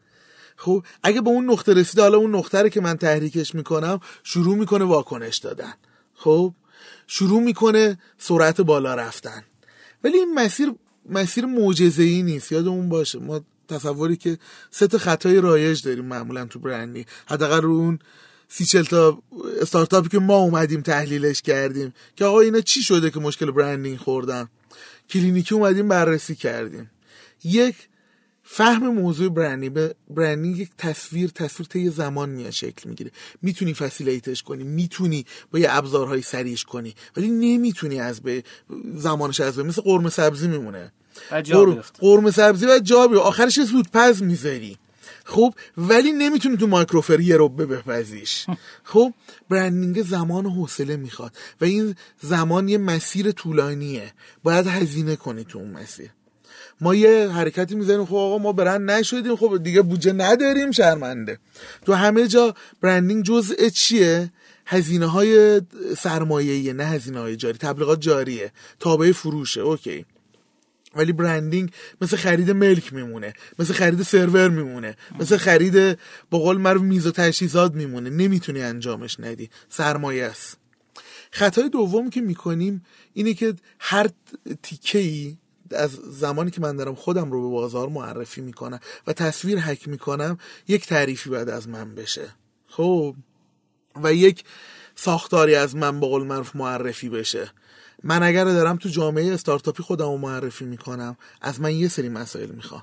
خب 0.57 0.85
اگه 1.03 1.21
به 1.21 1.31
اون 1.31 1.51
نقطه 1.51 1.75
رسیده 1.75 2.03
حالا 2.03 2.19
اون 2.19 2.35
نقطه 2.35 2.71
که 2.71 2.81
من 2.81 2.97
تحریکش 2.97 3.55
می‌کنم 3.55 4.01
شروع 4.23 4.57
می‌کنه 4.57 4.85
واکنش 4.85 5.39
دادن. 5.39 5.75
خب 6.15 6.55
شروع 7.11 7.43
می‌کنه 7.43 7.99
سرعت 8.19 8.61
بالا 8.61 8.95
رفتن. 8.95 9.43
ولی 10.05 10.19
این 10.19 10.35
مسیر 10.35 10.73
مسیر 11.09 11.47
معجزه 11.47 12.03
ای 12.03 12.23
نیست. 12.23 12.53
یادمون 12.53 12.89
باشه 12.89 13.19
ما 13.19 13.41
تصوری 13.69 14.17
که 14.17 14.39
سه 14.71 14.87
تا 14.87 14.99
خطای 14.99 15.41
رایج 15.41 15.83
داریم 15.83 16.05
معمولا 16.05 16.45
تو 16.45 16.59
branding 16.59 17.07
حداقل 17.27 17.63
رو 17.63 17.73
اون 17.73 17.99
سی 18.49 18.65
چل 18.65 18.83
تا 18.83 19.23
استارتاپی 19.61 20.09
که 20.09 20.19
ما 20.19 20.37
اومدیم 20.37 20.81
تحلیلش 20.81 21.43
کردیم 21.43 21.95
که 22.17 22.25
آقا 22.25 22.41
اینا 22.41 22.61
چی 22.61 22.83
شده 22.83 23.11
که 23.11 23.21
مشکل 23.21 23.51
branding 23.51 23.99
خوردن؟ 23.99 24.49
کلینیکی 25.11 25.55
اومدیم 25.55 25.89
بررسی 25.89 26.35
کردیم. 26.35 26.91
یک 27.45 27.75
فهم 28.51 28.89
موضوع 28.89 29.29
branding 29.29 29.73
به 29.73 29.95
branding 30.11 30.59
یک 30.59 30.71
تصویر 30.79 31.31
تصویر 31.31 31.69
طی 31.69 31.91
زمان 31.91 32.29
میاد 32.29 32.51
شکل 32.51 32.89
می‌گیره. 32.89 33.11
می‌تونی 33.43 33.75
facilitate 33.75 34.31
ش 34.31 34.43
کنی 34.43 34.65
می‌تونی 34.65 35.25
با 35.51 35.59
یه 35.59 35.67
ابزارهای 35.71 36.23
سریش 36.23 36.65
کنی 36.65 36.95
ولی 37.17 37.29
نمی‌تونی 37.29 38.01
از 38.01 38.21
به 38.21 38.45
زمانش 38.95 39.41
از 39.41 39.57
به 39.57 39.63
مثل 39.63 39.83
قرمه 39.83 40.11
سبزی 40.11 40.49
میمونه. 40.49 40.93
قرمه 42.01 42.31
سبزی 42.31 42.67
و 42.67 42.79
جا 42.79 43.07
بیفته. 43.07 43.25
آخرش 43.25 43.61
زود 43.61 43.91
پز 43.93 44.23
می‌ذاری. 44.23 44.79
خب 45.25 45.55
ولی 45.77 46.13
نمی‌تونی 46.13 46.57
تو 46.57 46.67
مایکروفر 46.67 47.21
یه 47.21 47.37
رو 47.37 47.49
بپزیش. 47.49 48.47
خب 48.93 49.13
برندینگ 49.49 50.03
زمان 50.03 50.47
و 50.47 50.51
حوصله 50.51 50.97
می‌خواد. 50.97 51.33
و 51.61 51.65
این 51.65 51.95
زمان 52.21 52.69
یه 52.69 52.79
مسیر 52.79 53.33
طولانیه. 53.33 54.13
باید 54.43 54.67
هزینه 54.67 55.17
کنی 55.17 55.45
تو 55.45 55.59
اون 55.59 55.71
مسیر. 55.71 56.11
ما 56.81 56.95
یه 56.95 57.29
حرکتی 57.29 57.75
می‌زنیم 57.75 58.05
خب 58.05 58.15
آقا 58.15 58.39
ما 58.39 58.53
برند 58.53 58.91
نشدیم 58.91 59.37
خب 59.37 59.63
دیگه 59.63 59.83
بودجه 59.83 60.13
نداریم 60.13 60.71
شرمنده. 60.71 61.39
تو 61.87 61.93
همه 61.93 62.29
جا 62.29 62.55
برندینگ 62.81 63.25
جزء 63.25 63.69
چیه؟ 63.69 64.33
هزینه 64.67 65.07
های 65.07 65.61
سرمایه‌ای 65.99 66.73
نه 66.73 66.85
هزینه 66.85 67.21
های 67.21 67.37
جاری 67.37 67.59
تبلیغات 67.59 68.01
جاریه 68.01 68.53
تابع 68.81 69.13
فروشه 69.13 69.61
اوکی. 69.61 70.05
ولی 70.97 71.13
برندینگ 71.13 71.71
مثل 72.01 72.17
خرید 72.17 72.51
ملک 72.51 72.93
میمونه 72.93 73.33
مثل 73.59 73.75
خرید 73.75 74.03
سرور 74.03 74.49
میمونه 74.49 74.97
مثل 75.21 75.37
خرید 75.37 75.99
با 76.31 76.39
قول 76.39 76.57
معروف 76.57 76.83
میز 76.83 77.07
و 77.07 77.11
تجهیزات 77.11 77.75
میمونه. 77.75 78.11
نمی‌تونی 78.11 78.63
انجامش 78.63 79.21
ندی. 79.21 79.51
سرمایه 79.69 80.25
است. 80.25 80.57
خطای 81.31 81.69
دوم 81.69 82.11
که 82.11 82.21
می‌کنیم 82.21 82.85
اینه 83.15 83.35
که 83.35 83.55
هر 83.79 84.11
تیکه 84.63 84.99
ای 84.99 85.37
از 85.71 85.91
زمانی 85.91 86.51
که 86.51 86.61
من 86.61 86.77
دارم 86.77 86.95
خودم 86.95 87.31
رو 87.31 87.43
به 87.43 87.55
بازار 87.55 87.89
معرفی 87.89 88.41
می‌کنم 88.41 88.81
و 89.07 89.13
تصویر 89.13 89.59
حک 89.59 89.89
می‌کنم 89.89 90.39
یک 90.69 90.87
تعریفی 90.87 91.31
باید 91.31 91.49
از 91.49 91.69
من 91.69 91.95
بشه. 91.95 92.29
خب؟ 92.67 93.15
و 94.03 94.15
یک 94.15 94.45
ساختاری 94.95 95.55
از 95.55 95.77
من 95.77 96.01
به 96.01 96.07
قول 96.07 96.23
معروف 96.23 96.57
معرفی 96.57 97.09
بشه. 97.09 97.51
من 98.03 98.23
اگر 98.23 98.45
دارم 98.45 98.77
تو 98.77 98.89
جامعه 98.89 99.35
استارتاپی 99.35 99.83
خودم 99.83 100.05
رو 100.05 100.19
معرفی 100.19 100.65
می‌کنم 100.65 101.17
از 101.41 101.61
من 101.61 101.75
یه 101.75 101.89
سری 101.89 102.09
مسائل 102.09 102.51
می‌خوام. 102.51 102.83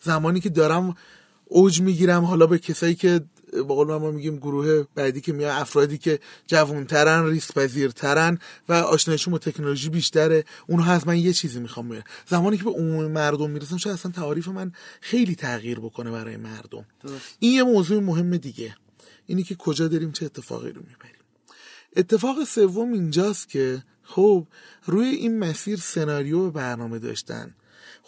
زمانی 0.00 0.40
که 0.40 0.48
دارم 0.48 0.96
اوج 1.44 1.80
می‌گیرم 1.80 2.24
حالا 2.24 2.46
به 2.46 2.58
کسایی 2.58 2.94
که 2.94 3.20
با 3.62 3.74
قول 3.74 3.96
ما 3.96 4.10
میگیم 4.10 4.36
گروه 4.36 4.84
بعدی 4.94 5.20
که 5.20 5.32
میاد 5.32 5.60
افرادی 5.60 5.98
که 5.98 6.20
جوانترن 6.46 7.26
ریسک 7.26 7.54
پذیرترن 7.54 8.38
و 8.68 8.72
آشنایشون 8.72 9.32
با 9.32 9.38
تکنولوژی 9.38 9.88
بیشتره. 9.88 10.44
اونها 10.66 10.92
از 10.92 11.06
من 11.06 11.18
یه 11.18 11.32
چیزی 11.32 11.60
می‌خوام 11.60 11.88
بیارن 11.88 12.04
زمانی 12.26 12.56
که 12.56 12.64
به 12.64 12.70
عموم 12.70 13.12
مردم 13.12 13.50
می‌رسم 13.50 13.76
شاید 13.76 13.94
اصلا 13.94 14.12
تعاریف 14.12 14.48
من 14.48 14.72
خیلی 15.00 15.34
تغییر 15.34 15.80
بکنه 15.80 16.10
برای 16.10 16.36
مردم. 16.36 16.86
این 17.38 17.52
یه 17.52 17.62
موضوع 17.62 18.02
مهم 18.02 18.36
دیگه. 18.36 18.76
اینی 19.26 19.42
که 19.42 19.54
کجا 19.54 19.88
داریم 19.88 20.12
چه 20.12 20.26
اتفاقی 20.26 20.72
رو 20.72 20.80
می‌بریم. 20.80 21.16
اتفاق 21.96 22.44
سوم 22.44 22.92
اینجاست 22.92 23.48
که 23.48 23.82
خب 24.02 24.46
روی 24.86 25.06
این 25.06 25.38
مسیر 25.38 25.78
سناریو 25.78 26.50
برنامه 26.50 26.98
داشتن. 26.98 27.54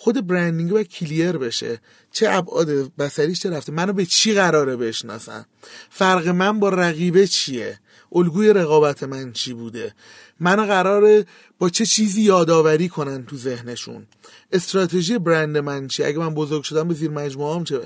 خود 0.00 0.26
برندینگ 0.26 0.72
و 0.72 0.82
کلیر 0.82 1.38
بشه. 1.38 1.80
چه 2.12 2.30
ابعاد 2.30 2.96
بسریش 2.96 3.40
چه 3.40 3.50
رفته. 3.50 3.72
منو 3.72 3.92
به 3.92 4.06
چی 4.06 4.32
قراره 4.32 4.76
بشناسن؟ 4.76 5.44
فرق 5.90 6.28
من 6.28 6.60
با 6.60 6.68
رقیبه 6.68 7.26
چیه؟ 7.26 7.78
الگوی 8.12 8.52
رقابت 8.52 9.02
من 9.02 9.32
چی 9.32 9.52
بوده؟ 9.52 9.94
منو 10.40 10.66
قراره 10.66 11.26
با 11.58 11.70
چه 11.70 11.86
چیزی 11.86 12.22
یادآوری 12.22 12.88
کنن 12.88 13.24
تو 13.26 13.36
ذهنشون؟ 13.36 14.06
استراتژی 14.52 15.18
برند 15.18 15.58
من 15.58 15.88
چیه؟ 15.88 16.06
اگه 16.06 16.18
من 16.18 16.34
بزرگ 16.34 16.62
شدم 16.62 16.88
به 16.88 16.94
زیر 16.94 17.10
مجموعه 17.10 17.64
چه؟ 17.64 17.80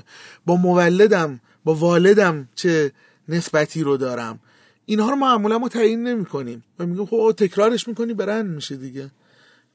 با 0.45 0.55
مولدم 0.55 1.39
با 1.63 1.73
والدم 1.73 2.49
چه 2.55 2.91
نسبتی 3.29 3.83
رو 3.83 3.97
دارم؟ 3.97 4.39
اینها 4.85 5.09
رو 5.09 5.15
معمولا 5.15 5.57
ما 5.57 5.69
تعیین 5.69 6.03
نمی 6.07 6.25
کنیم 6.25 6.63
و 6.79 6.85
میگیم 6.85 7.05
خب 7.05 7.33
تکرارش 7.37 7.87
می‌کنی 7.87 8.13
برند 8.13 8.49
میشه 8.55 8.75
دیگه. 8.75 9.11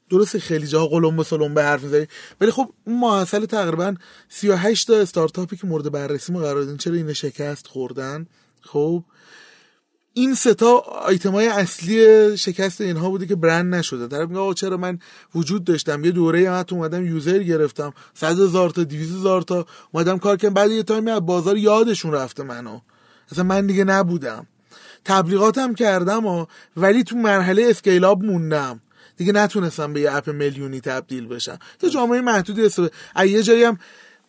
درسته 0.09 0.39
خیلی 0.39 0.67
جاها 0.67 0.87
قلم 0.87 1.17
به 1.17 1.23
سلم 1.23 1.53
به 1.53 1.63
حرف 1.63 1.83
می‌زنی 1.83 2.07
ولی 2.41 2.51
خب 2.51 2.69
اون 2.87 2.99
محصل 2.99 3.45
تقریبا 3.45 3.95
38 4.29 4.87
تا 4.87 4.95
استارتاپی 4.95 5.55
که 5.57 5.67
مورد 5.67 5.91
بررسی 5.91 6.33
ما 6.33 6.39
قرار 6.39 6.63
دادن 6.63 6.77
چرا 6.77 6.93
این 6.93 7.13
شکست 7.13 7.67
خوردن؟ 7.67 8.27
خب 8.61 9.03
این 10.13 10.35
ستا 10.35 10.77
آیتم 11.05 11.31
های 11.31 11.47
اصلی 11.47 12.37
شکست 12.37 12.81
اینها 12.81 13.09
بوده 13.09 13.25
که 13.25 13.35
برند 13.35 13.75
نشده. 13.75 14.07
در 14.07 14.25
میگه 14.25 14.53
چرا 14.53 14.77
من 14.77 14.99
وجود 15.35 15.63
داشتم؟ 15.63 16.05
یه 16.05 16.11
دوره 16.11 16.51
هم 16.51 16.65
اومدم 16.71 17.05
user 17.05 17.39
گرفتم 17.43 17.93
100 18.13 18.39
هزار 18.39 18.69
تا 18.69 18.83
200 18.83 19.11
هزار 19.11 19.41
تا 19.41 19.65
اومدم 19.91 20.17
کار 20.17 20.37
کردم 20.37 20.53
بعد 20.53 20.71
یه 20.71 20.83
تایمی 20.83 21.11
از 21.11 21.25
بازار 21.25 21.57
یادشون 21.57 22.11
رفته 22.11 22.43
منو. 22.43 22.79
اصلا 23.31 23.43
من 23.43 23.67
دیگه 23.67 23.83
نبودم. 23.83 24.47
تبلیغاتم 25.05 25.73
کردم 25.73 26.25
و 26.25 26.45
ولی 26.77 27.03
تو 27.03 27.15
مرحله 27.15 27.67
scale 27.69 28.08
up 28.08 28.23
موندم. 28.23 28.81
دیگه 29.19 29.31
نتونستم 29.31 29.93
به 29.93 30.01
یه 30.01 30.15
app 30.15 30.29
میلیونی 30.29 30.81
تبدیل 30.81 31.27
بشم. 31.27 31.59
تو 31.79 31.87
جامعه 31.87 32.21
محدودی 32.21 32.65
است. 32.65 32.79
یه 33.25 33.43
جایی 33.43 33.63
هم 33.63 33.77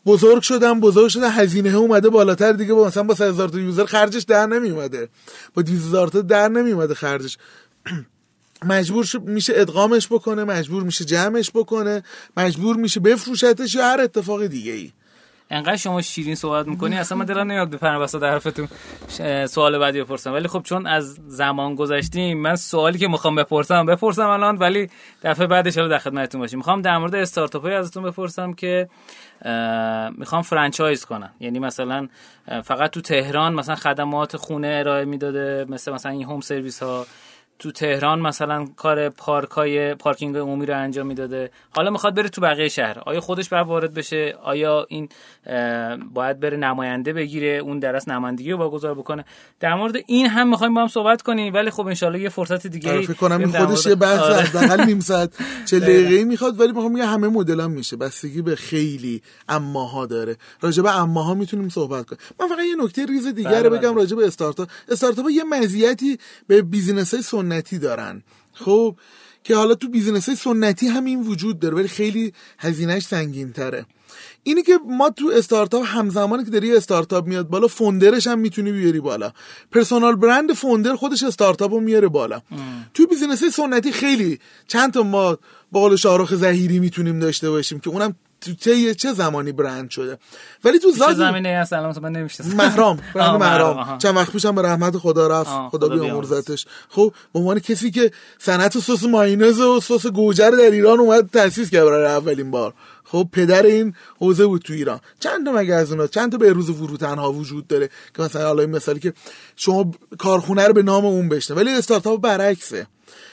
بزرگ 0.07 0.43
شدم 0.43 0.81
بزرگ 0.81 1.09
شدم 1.09 1.31
هزینه 1.31 1.75
اومده 1.75 2.09
بالاتر 2.09 2.53
دیگه. 2.53 2.75
با 2.75 2.87
مثلا 2.87 3.03
با 3.03 3.15
3000 3.15 3.49
تا 3.49 3.59
user 3.59 3.85
خرجش 3.85 4.23
در 4.23 4.47
نمی 4.47 4.71
اومده 4.71 5.09
با 5.55 5.63
2000 5.63 6.09
تا 6.09 6.21
در 6.21 6.49
نمی 6.49 6.73
اومده 6.73 6.95
خرجش. 6.95 7.39
مجبور 8.67 9.07
میشه 9.23 9.53
ادغامش 9.57 10.07
بکنه 10.07 10.45
مجبور 10.45 10.83
میشه 10.83 11.05
جمعش 11.05 11.51
بکنه 11.55 12.03
مجبور 12.37 12.77
میشه 12.77 13.01
بفروشتش 13.01 13.75
یا 13.75 13.85
هر 13.85 14.01
اتفاق 14.01 14.47
دیگه 14.47 14.73
ای 14.73 14.93
انقدر 15.51 15.77
شما 15.77 16.03
شیرین 16.03 16.35
صحبت 16.35 16.67
می‌کنی؟ 16.67 16.97
اصلا 16.97 17.19
من 17.19 17.25
دلم 17.25 17.51
نمیاد 17.51 17.71
بپرم 17.71 18.01
وسط 18.01 18.23
حرفتون 18.23 18.69
سوال 19.47 19.79
بعدی 19.79 20.03
بپرسم. 20.03 20.33
ولی 20.33 20.49
خب 20.49 20.63
چون 20.63 20.87
از 20.87 21.19
زمان 21.27 21.75
گذشتیم 21.75 22.39
من 22.39 22.57
سوالی 22.57 22.99
که 22.99 23.09
می‌خوام 23.09 23.35
بپرسم 23.35 23.87
بپرسم 23.87 24.27
الان 24.27 24.57
ولی 24.57 24.91
دفعه 25.23 25.47
بعدش 25.47 25.79
رو 25.79 25.89
در 25.89 25.99
خدمتتون 25.99 26.41
باشیم. 26.41 26.59
می‌خوام 26.59 26.83
در 26.83 26.99
مورد 26.99 27.15
استارتاپ 27.15 27.63
های 27.63 27.75
ازتون 27.75 28.03
بپرسم 28.03 28.53
که 28.53 28.89
می‌خوام 30.19 30.43
فرانچایز 30.43 31.05
کنم. 31.05 31.31
یعنی 31.41 31.59
مثلا 31.59 32.09
فقط 32.65 32.91
تو 32.91 33.01
تهران 33.01 33.55
مثلا 33.55 33.75
خدمات 33.75 34.37
خونه 34.37 34.77
ارائه 34.81 35.05
می‌داده 35.05 35.67
مثل 35.69 35.93
مثلا 35.93 36.13
این 36.13 36.25
هوم 36.25 36.41
سرویس 36.41 36.83
ها 36.83 37.07
تو 37.61 37.71
تهران 37.73 38.21
مثلا 38.21 38.67
کار 38.77 39.09
پارکای 39.09 39.95
پارکینگ 39.95 40.37
عمومی 40.37 40.67
رو 40.67 40.79
انجام 40.79 41.07
می‌داده. 41.07 41.51
حالا 41.71 41.91
می‌خواد 41.91 42.15
بره 42.15 42.29
تو 42.29 42.41
بقیه 42.41 42.69
شهر. 42.69 42.99
آیا 43.07 43.21
خودش 43.21 43.49
باید 43.49 43.67
وارد 43.67 43.95
بشه؟ 43.95 44.35
آیا 44.43 44.87
این 44.89 45.09
باید 46.15 46.41
بره 46.41 46.57
نماینده 46.57 47.13
بگیره؟ 47.13 47.49
اون 47.49 47.79
درس 47.79 48.09
نمایندگی 48.09 48.51
رو 48.51 48.59
واگذار 48.59 48.95
بکنه؟ 48.95 49.25
در 49.61 49.75
مورد 49.75 49.95
این 50.07 50.27
هم 50.27 50.51
می‌خوایم 50.51 50.75
با 50.75 50.81
هم 50.81 50.89
صحبت 50.89 51.23
کنیم 51.23 51.55
ولی 51.55 51.71
خب 51.71 51.87
انشالله 51.87 52.21
یه 52.21 52.29
فرصت 52.29 52.67
دیگه 52.67 52.91
آره، 52.91 53.03
فکر 53.03 53.13
کنم 53.13 53.39
این 53.39 53.49
خودش 53.49 53.87
یه 53.87 53.95
بحث 53.95 54.19
آره. 54.19 54.35
حداقل 54.35 54.85
نیم 54.85 55.01
ساعت 55.01 55.31
چه 55.67 55.81
دقیقه‌ای 55.89 56.25
می‌خواد 56.25 56.61
ولی 56.61 56.73
می‌خوام 56.73 56.97
همه 56.97 57.29
مدل 57.29 57.61
هم 57.61 57.71
میشه. 57.71 57.97
بستگی 57.97 58.43
به 58.43 58.57
خیلی 58.57 59.23
اماها 59.49 60.07
داره. 60.07 60.37
راجع 60.61 60.83
به 60.83 60.99
اماها 60.99 61.35
می‌تونیم 61.35 61.69
صحبت 61.69 62.07
کنیم. 62.07 62.21
من 62.41 62.49
فقط 62.49 62.65
یه 62.65 62.85
نکته 62.85 63.07
ریز 63.07 63.27
دیگر 63.27 63.51
بله، 63.51 63.63
رو 63.63 63.71
بله. 63.71 63.79
بگم 63.79 63.97
راجع 63.97 64.17
به 64.17 64.27
استارتاپ. 64.27 64.69
استارتاپ 64.89 65.27
یه 65.31 65.45
مزیتی 65.45 66.19
به 66.47 66.63
business 66.63 67.15
های 67.15 67.23
سنتی 67.51 67.79
دارن. 67.79 68.23
خب 68.53 68.97
که 69.45 69.57
حالا 69.57 69.75
تو 69.75 69.89
business 69.89 70.27
های 70.27 70.37
سنتی 70.37 70.87
همین 70.87 71.23
وجود 71.23 71.59
داره 71.59 71.75
ولی 71.77 71.89
خیلی 71.89 72.33
هزینهش 72.59 73.03
سنگین 73.03 73.53
تره 73.53 73.87
اینی 74.43 74.63
که 74.63 74.79
ما 74.87 75.11
تو 75.11 75.31
استارتاپ 75.35 75.83
همزمانی 75.87 76.45
که 76.45 76.51
داری 76.51 76.77
استارتاپ 76.77 77.27
میاد 77.27 77.49
بالا 77.49 77.67
founder 77.67 78.14
ش 78.14 78.27
هم 78.27 78.39
می‌تونی 78.39 78.73
بیاری 78.73 79.01
بالا. 79.01 79.33
personal 79.73 80.17
brand 80.17 80.53
founder 80.53 80.97
خودش 80.97 81.23
استارتاپ 81.23 81.73
رو 81.73 81.81
میاره 81.81 82.09
بالا. 82.09 82.43
تو 82.95 83.07
business 83.07 83.45
سنتی 83.45 83.93
خیلی 83.93 84.39
چند 84.67 84.93
تا 84.93 85.03
ما 85.03 85.39
با 85.73 85.81
قول 85.81 85.97
شاهرخ 85.97 86.35
ظهیری 86.35 86.79
می‌تونیم 86.79 87.19
داشته 87.19 87.51
باشیم 87.51 87.81
که 87.81 87.91
اونم 87.91 88.17
تو 88.41 88.55
طی 88.55 88.95
چه 88.95 89.13
زمانی 89.13 89.53
برند 89.53 89.91
شده؟ 89.91 90.19
ولی 90.65 90.79
تو 90.79 90.91
چه 90.91 90.99
ذات 90.99 91.17
زمینه 91.17 91.49
هست؟ 91.49 91.73
الان 91.73 91.89
مثلا 91.91 92.03
من 92.03 92.13
نمی‌شناسم. 92.13 92.57
مهرام 92.57 92.97
برند 93.15 93.41
مهرام. 93.41 93.99
چند 93.99 94.17
وقت 94.17 94.33
پیشم 94.33 94.55
به 94.55 94.63
رحمت 94.63 94.97
خدا 94.97 95.27
رفت. 95.27 95.51
خدا 95.51 95.69
خدا 95.69 95.89
بیامرزتش. 95.89 96.67
خب 96.89 97.13
به 97.33 97.39
عنوان 97.39 97.59
کسی 97.59 97.91
که 97.91 98.11
صنعت 98.39 98.79
سس 98.79 99.05
مایونز 99.05 99.61
و 99.61 99.81
سس 99.81 100.07
گوجه 100.07 100.36
رو 100.36 100.51
در 100.51 100.71
ایران 100.71 101.01
اومد 101.01 101.31
تاسیس 101.31 101.71
کرد 101.71 101.85
برای 101.85 102.07
اولین 102.07 102.51
بار. 102.51 102.75
خب 103.05 103.29
پدر 103.33 103.63
این 103.63 103.95
حوزه 104.19 104.47
بود 104.47 104.63
تو 104.63 104.73
ایران. 104.73 105.01
چند 105.21 105.47
تا 105.47 105.53
مگه 105.53 105.75
از 105.75 105.93
اونا؟ 105.93 106.07
چند 106.07 106.33
تا 106.33 106.39
به 106.39 106.53
روز 106.53 106.71
فروتنها 106.71 107.33
وجود 107.33 107.67
داره 107.67 107.91
که 108.17 108.23
مثلا 108.23 108.47
حالا 108.47 108.63
این 108.63 108.71
مثالی 108.71 109.01
که 109.01 109.13
شما 109.57 109.91
کارخونه 110.19 110.67
رو 110.67 110.73
به 110.73 110.83
نام 110.83 111.05
اون 111.05 111.29
بشنه 111.29 111.57
ولی 111.57 111.71
استارتاپ 111.71 112.21
برعکسه. 112.21 112.87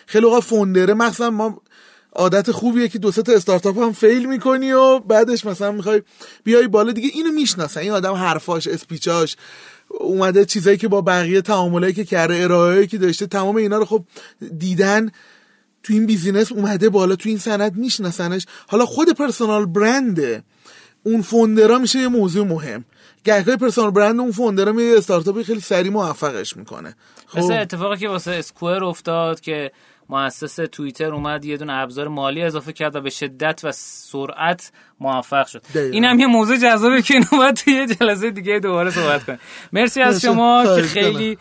خیلی 0.08 0.26
اوقات 0.26 0.44
founder 0.44 0.87
ه 0.88 0.94
مثلا 0.94 1.30
ما 1.30 1.62
عادت 2.18 2.52
خوبیه 2.52 2.88
که 2.88 3.00
دو 3.00 3.12
سه 3.12 3.22
تا 3.22 3.32
استارتاپ 3.32 3.80
هم 3.80 3.94
fail 3.94 4.26
می‌کنی 4.26 4.72
و 4.72 5.00
بعدش 5.00 5.46
مثلا 5.46 5.72
می‌خوای 5.72 6.02
بیای 6.44 6.68
بالا 6.68 6.92
دیگه 6.92 7.10
اینو 7.14 7.32
می‌شناسن. 7.32 7.82
این 7.82 7.92
آدم 7.92 8.14
حرفاش 8.14 8.68
speech 8.68 9.19
اش 9.19 9.36
اومده 9.90 10.46
چیزایی 10.46 10.78
که 10.78 10.88
با 10.88 11.02
بقیه 11.02 11.42
تعاملایی 11.42 11.94
که 11.94 12.06
کرده 12.06 12.44
ارائه‌ای 12.44 12.88
که 12.88 12.98
داشته 12.98 13.28
تمام 13.28 13.56
اینا 13.56 13.78
رو 13.78 13.86
خب 13.86 14.04
دیدن. 14.58 15.12
تو 15.84 15.94
این 15.94 16.06
business 16.06 16.52
اومده 16.52 16.90
بالا 16.90 17.16
تو 17.16 17.30
این 17.30 17.38
صنف 17.38 17.76
میشناسنش. 17.76 18.46
حالا 18.68 18.86
خود 18.86 19.10
personal 19.10 19.66
brand 19.66 20.44
اون 21.04 21.22
founder 21.22 21.72
ا 21.73 21.80
میشه 21.80 22.00
یه 22.00 22.08
موضوع 22.08 22.48
مهم. 22.48 22.86
گهگاه 23.24 23.56
personal 23.56 23.92
brand 23.92 24.20
اون 24.20 24.32
founder 24.32 24.67
ا 24.67 24.72
میاد 24.72 24.92
یه 24.92 24.98
استارتاپی 24.98 25.44
خیلی 25.44 25.60
سریع 25.60 25.92
موفقش 25.92 26.58
می‌کنه. 26.58 26.96
خب. 27.28 27.40
مثل 27.40 27.54
اتفاقی 27.54 27.98
که 27.98 28.10
واسه 28.10 28.32
اسکوئر 28.32 28.84
افتاد 28.84 29.40
که 29.40 29.72
مؤسس 30.10 30.56
توییتر 30.56 31.14
اومد 31.14 31.46
یه 31.46 31.58
دونه 31.58 31.74
ابزار 31.74 32.08
مالی 32.08 32.44
اضافه 32.44 32.74
کرد 32.74 32.96
و 32.96 33.02
به 33.02 33.10
شدت 33.10 33.62
و 33.64 33.72
سرعت 33.72 34.72
موفق 35.00 35.48
شد. 35.48 35.62
دقیقاً. 35.62 35.94
این 35.94 36.06
هم 36.06 36.20
یه 36.20 36.28
موضوع 36.28 36.58
جذابه 36.58 37.02
که 37.02 37.14
اینو 37.14 37.26
باید 37.32 37.56
توی 37.56 37.74
یه 37.74 37.88
جلسه 37.88 38.32
دیگه 38.32 38.60
دوباره 38.60 38.90
صحبت 38.90 39.24
کنیم. 39.26 39.40
مرسی 39.74 40.02
از. 40.02 40.22
شما 40.22 40.64
که 40.76 40.82
خیلی 40.82 41.38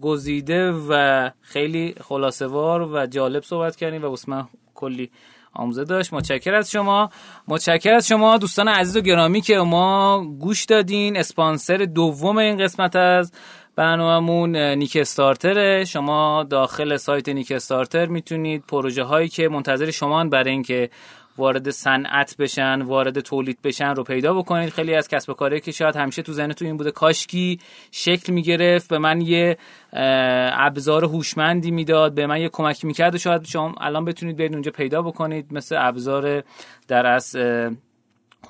گزیده 0.00 0.70
و 0.70 1.30
خیلی 1.40 1.94
خلاصه 2.00 2.46
وار 2.46 2.82
و 2.82 3.06
جالب 3.06 3.42
صحبت 3.42 3.76
کردیم 3.76 4.04
و 4.04 4.16
من 4.28 4.48
کلی 4.74 5.10
آموزه 5.54 5.84
داشت. 5.84 6.12
متشکر 6.12 6.54
از 6.54 6.70
شما. 6.70 7.10
متشکر 7.48 7.94
از 7.94 8.08
شما 8.08 8.38
دوستان 8.38 8.68
عزیز 8.68 8.96
و 8.96 9.00
گرامی 9.00 9.40
که 9.40 9.58
ما 9.58 10.24
گوش 10.40 10.64
دادین. 10.64 11.16
اسپانسر 11.16 11.76
دوم 11.76 12.38
این 12.38 12.64
قسمت 12.64 12.96
از 12.96 13.32
برنامهمون 13.76 14.56
نیک 14.56 14.96
استارتره 14.96 15.84
شما 15.84 16.46
داخل 16.50 16.96
سایت 16.96 17.28
نیک 17.28 17.52
استارتر 17.52 18.06
می‌تونید 18.06 18.64
پروژه 18.68 19.02
هایی 19.02 19.28
که 19.28 19.48
منتظر 19.48 19.90
شما 19.90 20.24
برای 20.24 20.50
اینکه 20.50 20.90
وارد 21.38 21.70
صنعت 21.70 22.36
بشن 22.36 22.82
وارد 22.82 23.20
تولید 23.20 23.58
بشن 23.64 23.94
رو 23.94 24.04
پیدا 24.04 24.34
بکنید. 24.34 24.68
خیلی 24.68 24.94
از 24.94 25.08
کسب 25.08 25.30
و 25.30 25.34
کارهایی 25.34 25.60
که 25.60 25.72
شاید 25.72 25.96
همیشه 25.96 26.22
تو 26.22 26.32
ذهنتون 26.32 26.66
این 26.66 26.76
بوده 26.76 26.90
کاشکی 26.90 27.60
شکل 27.90 28.32
می‌گرفت 28.32 28.88
به 28.88 28.98
من 28.98 29.20
یه 29.20 29.58
ابزار 29.92 31.04
هوشمندی 31.04 31.70
می‌داد 31.70 32.14
به 32.14 32.26
من 32.26 32.40
یه 32.40 32.48
کمکی 32.48 32.86
می‌کرد 32.86 33.14
و 33.14 33.18
شاید 33.18 33.44
شما 33.44 33.74
الان 33.80 34.04
بتونید 34.04 34.36
برید 34.36 34.52
اونجا 34.52 34.70
پیدا 34.70 35.02
بکنید 35.02 35.46
مثل 35.52 35.76
ابزار 35.78 36.42
در 36.88 37.06
از 37.06 37.36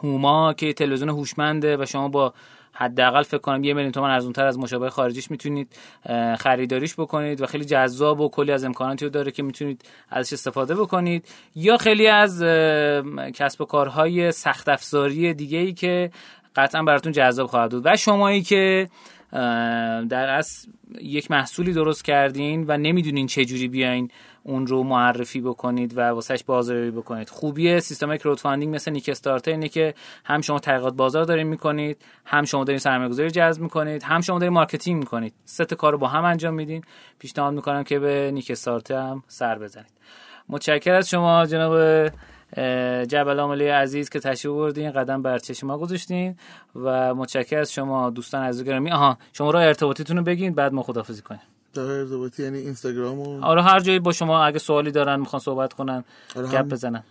هوما 0.02 0.52
که 0.52 0.72
تلویزیون 0.72 1.08
هوشمنده 1.08 1.76
و 1.76 1.86
شما 1.86 2.08
با 2.08 2.34
حداقل 2.72 3.22
فکر 3.22 3.38
کنم 3.38 3.64
یه 3.64 3.74
میلیون 3.74 3.92
تومن 3.92 4.10
ارزونتر 4.10 4.46
از 4.46 4.58
مشابه 4.58 4.90
خارجیش 4.90 5.30
می‌تونید 5.30 5.76
خریداریش 6.38 6.94
بکنید 6.94 7.40
و 7.40 7.46
خیلی 7.46 7.64
جذاب 7.64 8.20
و 8.20 8.28
کلی 8.28 8.52
از 8.52 8.64
امکاناتی 8.64 9.04
رو 9.04 9.10
داره 9.10 9.30
که 9.30 9.42
می‌تونید 9.42 9.84
ازش 10.10 10.32
استفاده 10.32 10.74
بکنید. 10.74 11.28
یا 11.56 11.76
خیلی 11.76 12.06
از 12.06 12.42
کسب 13.34 13.60
و 13.60 13.64
کارهای 13.64 14.32
سخت 14.32 14.68
افزاری 14.68 15.34
دیگه 15.34 15.58
ای 15.58 15.72
که 15.72 16.10
قطعا 16.56 16.82
براتون 16.82 17.12
جذاب 17.12 17.46
خواهد 17.46 17.70
بود. 17.70 17.82
و 17.86 17.96
شمایی 17.96 18.42
که 18.42 18.88
در 20.08 20.28
اصل 20.28 20.68
یک 21.00 21.30
محصولی 21.30 21.72
درست 21.72 22.04
کردین 22.04 22.64
و 22.68 22.76
نمی‌دونین 22.76 23.26
چه 23.26 23.44
جوری 23.44 23.68
بیاین 23.68 24.10
اون 24.44 24.66
رو 24.66 24.82
معرفی 24.82 25.40
بکنید 25.40 25.98
و 25.98 26.00
واسهش 26.00 26.44
بازاریابی 26.44 26.90
بکنید. 26.90 27.28
خوبی 27.28 27.80
سیستم 27.80 28.08
های 28.08 28.18
crowdfunding 28.18 28.74
مثل 28.74 28.90
نیک 28.90 29.08
استارتر 29.08 29.50
اینه 29.50 29.68
که 29.68 29.94
هم 30.24 30.40
شما 30.40 30.58
تحقیقات 30.58 30.94
بازار 30.94 31.24
دارین 31.24 31.46
می‌کنید 31.46 32.04
هم 32.24 32.44
شما 32.44 32.64
دارین 32.64 32.78
سرمایه‌گذاری 32.78 33.30
جذب 33.30 33.62
می‌کنید 33.62 34.02
هم 34.02 34.20
شما 34.20 34.38
دارین 34.38 34.52
marketing 34.54 34.98
می‌کنید. 34.98 35.34
سه 35.44 35.64
تا 35.64 35.76
کار 35.76 35.92
رو 35.92 35.98
با 35.98 36.08
هم 36.08 36.24
انجام 36.24 36.54
میدین. 36.54 36.84
پیشنهاد 37.18 37.54
می‌کنم 37.54 37.84
که 37.84 37.98
به 37.98 38.30
نیک 38.34 38.50
استارتر 38.50 38.96
هم 38.96 39.22
سر 39.28 39.58
بزنید. 39.58 39.92
متشکر 40.48 40.94
از 40.94 41.10
شما 41.10 41.46
جناب 41.46 42.08
جبل 43.04 43.40
عاملی 43.40 43.68
عزیز 43.68 44.10
که 44.10 44.20
تشریف 44.20 44.54
بردین 44.54 44.90
قدم 44.90 45.22
بر 45.22 45.38
چشم 45.38 45.66
ما 45.66 45.78
گذاشتین 45.78 46.36
و 46.74 47.14
متشکر 47.14 47.58
از 47.58 47.72
شما 47.72 48.10
دوستان 48.10 48.42
عزیز 48.42 48.64
گرامی 48.64 48.90
آها 48.90 49.18
شما 49.32 49.50
را 49.50 49.60
ارتباطیتون 49.60 50.16
رو 50.16 50.22
بگین 50.22 50.54
بعد 50.54 50.72
ما 50.72 50.82
خدافظی 50.82 51.22
کنیم. 51.22 51.40
راه 51.74 51.82
ارتباطی 51.82 52.42
یعنی 52.42 52.58
اینستاگرام 52.58 53.18
و 53.18 53.44
آره 53.44 53.62
هر 53.62 53.80
جایی 53.80 53.98
با 53.98 54.12
شما 54.12 54.44
اگه 54.44 54.58
سوالی 54.58 54.90
دارن 54.90 55.20
می‌خوان 55.20 55.40
صحبت 55.40 55.72
کنن 55.72 56.04
آره 56.36 56.48
گپ 56.48 56.62
بزنن. 56.68 57.04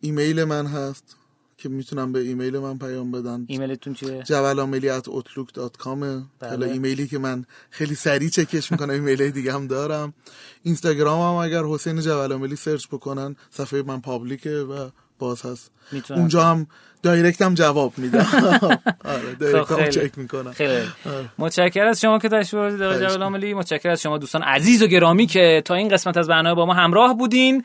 ایمیل 0.00 0.44
من 0.44 0.66
هست 0.66 1.16
که 1.58 1.68
می‌تونم 1.68 2.12
به 2.12 2.18
ایمیل 2.18 2.58
من 2.58 2.78
پیام 2.78 3.10
بدن. 3.10 3.44
ایمیلتون 3.46 3.94
چیه؟ 3.94 4.22
جبل 4.22 4.55
عاملی 4.55 5.00
at 5.00 5.02
outlook.com 5.02 5.86
بله. 5.86 6.50
حالا 6.50 6.66
ایمیلی 6.66 7.06
که 7.06 7.18
من 7.18 7.44
خیلی 7.70 7.94
سریع 7.94 8.28
چکش 8.28 8.72
می‌کنم 8.72 8.90
ایمیل 8.90 9.30
دیگه 9.30 9.52
هم 9.52 9.66
دارم. 9.66 10.14
اینستاگرام 10.62 11.20
هم 11.20 11.44
اگر 11.44 11.64
حسین 11.64 12.00
جبل 12.00 12.24
عاملی 12.24 12.56
search 12.56 12.86
بکنن 12.86 13.36
صفحه 13.50 13.82
من 13.82 14.00
public 14.00 14.43
ه 14.43 14.50
و 14.50 14.88
باز 15.18 15.42
هست. 15.42 15.70
اونجا 16.10 16.44
هم 16.44 16.66
direct 17.06 17.42
هم 17.42 17.54
جواب 17.54 17.92
میدم. 17.96 18.26
آره 19.14 19.34
direct 19.40 19.70
هم 19.70 19.76
خیلی. 19.76 19.90
چک 19.90 20.18
می‌کنم. 20.18 20.52
خیلی. 20.52 20.72
آره. 20.72 21.24
متشکر 21.38 21.84
از 21.86 22.00
شما 22.00 22.18
که 22.18 22.28
تشریف 22.28 22.54
بردید 22.54 22.82
آقای 22.82 22.96
خواهش 22.96 23.10
جبل 23.12 23.22
عاملی. 23.22 23.54
متشکر 23.54 23.90
از 23.90 24.02
شما 24.02 24.18
دوستان 24.18 24.42
عزیز 24.42 24.82
و 24.82 24.86
گرامی 24.86 25.26
که 25.26 25.62
تا 25.64 25.74
این 25.74 25.88
قسمت 25.88 26.16
از 26.16 26.28
برنامه 26.28 26.54
با 26.54 26.66
ما 26.66 26.74
همراه 26.74 27.14
بودین. 27.14 27.64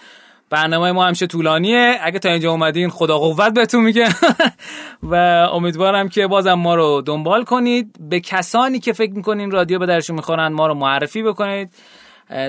برنامه 0.49 0.91
ما 0.91 1.05
همیشه 1.05 1.27
طولانیه. 1.27 1.99
اگه 2.03 2.19
تا 2.19 2.29
اینجا 2.29 2.51
اومدین 2.51 2.89
خدا 2.89 3.17
قوت 3.17 3.53
بهتون 3.53 3.83
میگه. 3.83 4.09
و 5.11 5.15
امیدوارم 5.53 6.09
که 6.09 6.27
بازم 6.27 6.53
ما 6.53 6.75
رو 6.75 7.01
دنبال 7.05 7.43
کنید. 7.43 7.95
به 8.09 8.19
کسانی 8.19 8.79
که 8.79 8.93
فکر 8.93 9.11
می‌کنین 9.13 9.51
رادیو 9.51 9.79
به 9.79 9.85
دردشون 9.85 10.15
می‌خورن 10.15 10.47
ما 10.47 10.67
رو 10.67 10.73
معرفی 10.73 11.23
بکنید. 11.23 11.69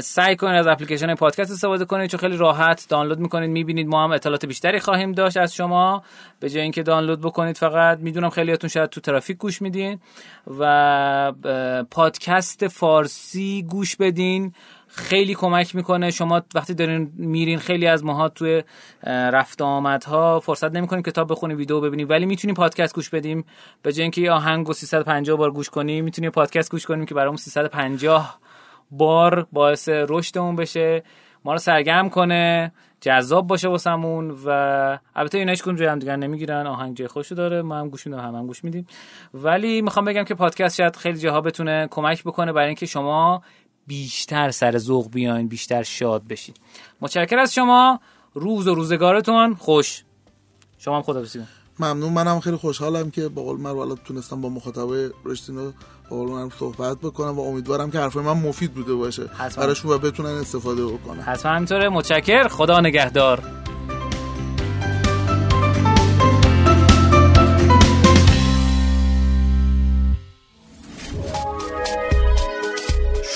سعی 0.02 0.36
کنید 0.36 0.54
از 0.54 0.66
اپلیکیشن 0.66 1.14
پادکست 1.14 1.50
استفاده 1.50 1.84
کنید 1.84 2.10
چون 2.10 2.20
خیلی 2.20 2.36
راحت 2.36 2.86
دانلود 2.88 3.18
می‌کنید 3.18 3.50
می‌بینید 3.50 3.86
ما 3.86 4.04
هم 4.04 4.12
اطلاعات 4.12 4.46
بیشتری 4.46 4.80
خواهیم 4.80 5.12
داشت 5.12 5.36
از 5.36 5.54
شما. 5.54 6.02
به 6.40 6.50
جای 6.50 6.62
اینکه 6.62 6.82
دانلود 6.82 7.20
بکنید 7.20 7.56
فقط 7.56 7.98
می‌دونم 7.98 8.30
خیلیاتون 8.30 8.70
شاید 8.70 8.90
تو 8.90 9.00
ترافیک 9.00 9.36
گوش 9.36 9.62
میدین 9.62 10.00
و 10.58 11.32
پادکست 11.90 12.68
فارسی 12.68 13.62
گوش 13.68 13.96
بدین. 13.96 14.52
خیلی 14.88 15.34
کمک 15.34 15.74
می‌کنه. 15.74 16.10
شما 16.10 16.42
وقتی 16.54 16.74
دارین 16.74 17.12
میرین 17.16 17.58
خیلی 17.58 17.86
از 17.86 18.04
ماها 18.04 18.28
توی 18.28 18.62
رفت 19.06 19.60
و 19.60 19.64
آمدها 19.64 20.40
فرصت 20.40 20.72
نمی‌کنیم 20.72 21.02
کتاب 21.02 21.30
بخونیم 21.30 21.56
ویدیو 21.56 21.80
ببینیم 21.80 22.08
ولی 22.08 22.26
می‌تونیم 22.26 22.54
پادکست 22.54 22.94
گوش 22.94 23.10
بدیم 23.10 23.44
به 23.82 23.92
جای 23.92 24.02
اینکه 24.02 24.30
آهنگ 24.30 24.66
رو 24.66 24.72
350 24.72 25.36
بار 25.36 25.50
گوش 25.50 25.70
کنیم 25.70 26.04
می‌تونیم 26.04 26.30
پادکست 26.30 26.70
گوش 26.70 26.86
کنیم 26.86 27.06
که 27.06 27.14
برامون 27.14 27.36
350 27.36 28.38
بار 28.92 29.46
باعث 29.52 29.88
رشدمون 29.88 30.56
بشه 30.56 31.02
ما 31.44 31.52
رو 31.52 31.58
سرگرم 31.58 32.10
کنه 32.10 32.72
جذاب 33.00 33.46
باشه 33.46 33.68
واسمون 33.68 34.30
و 34.30 34.48
البته 35.14 35.38
اینا 35.38 35.50
هیچ 35.50 35.64
جای 35.64 35.86
هم 35.86 35.98
دیگر 35.98 36.16
نمی‌گیرن 36.16 36.66
آهنگ 36.66 36.96
جای 36.96 37.08
خوشو 37.08 37.34
داره 37.34 37.62
ما 37.62 37.78
هم 37.78 37.88
گوش 37.88 38.06
میدیم 38.06 38.20
هم, 38.20 38.34
هم 38.34 38.46
گوش 38.46 38.64
میدیم. 38.64 38.86
ولی 39.34 39.82
می‌خوام 39.82 40.04
بگم 40.04 40.24
که 40.24 40.34
پادکست 40.34 40.76
شاید 40.76 40.96
خیلی 40.96 41.18
جاها 41.18 41.40
بتونه 41.40 41.88
کمک 41.90 42.24
بکنه 42.24 42.52
برای 42.52 42.66
اینکه 42.66 42.86
شما 42.86 43.42
بیشتر 43.86 44.50
سر 44.50 44.78
ذوق 44.78 45.10
بیاین 45.10 45.48
بیشتر 45.48 45.82
شاد 45.82 46.22
بشید 46.28 46.60
متشکر 47.00 47.38
از 47.38 47.54
شما. 47.54 48.00
روز 48.34 48.68
و 48.68 48.74
روزگارتون 48.74 49.54
خوش. 49.54 50.04
شما 50.78 50.96
هم 50.96 51.02
خدا 51.02 51.24
ممنون 51.78 52.12
منم 52.12 52.40
خیلی 52.40 52.56
خوشحالم 52.56 53.10
که 53.10 53.28
با 53.28 53.42
قول 53.42 53.60
من 53.60 53.96
تونستم 54.04 54.40
با 54.40 54.48
مخاطبای 54.48 55.10
رشتینو 55.24 55.72
من 56.14 56.50
صحبت 56.58 56.98
بکنم 56.98 57.38
و 57.38 57.40
امیدوارم 57.40 57.90
که 57.90 57.98
حرف 57.98 58.16
من 58.16 58.32
مفید 58.32 58.74
بوده 58.74 58.94
باشه. 58.94 59.30
براشون 59.56 59.90
و 59.90 59.98
بتونن 59.98 60.28
استفاده 60.28 60.86
بکنن. 60.86 61.20
حتما 61.20 61.52
همینطوره. 61.52 61.88
متشکر 61.88 62.48
خدا 62.48 62.80
نگهدار. 62.80 63.42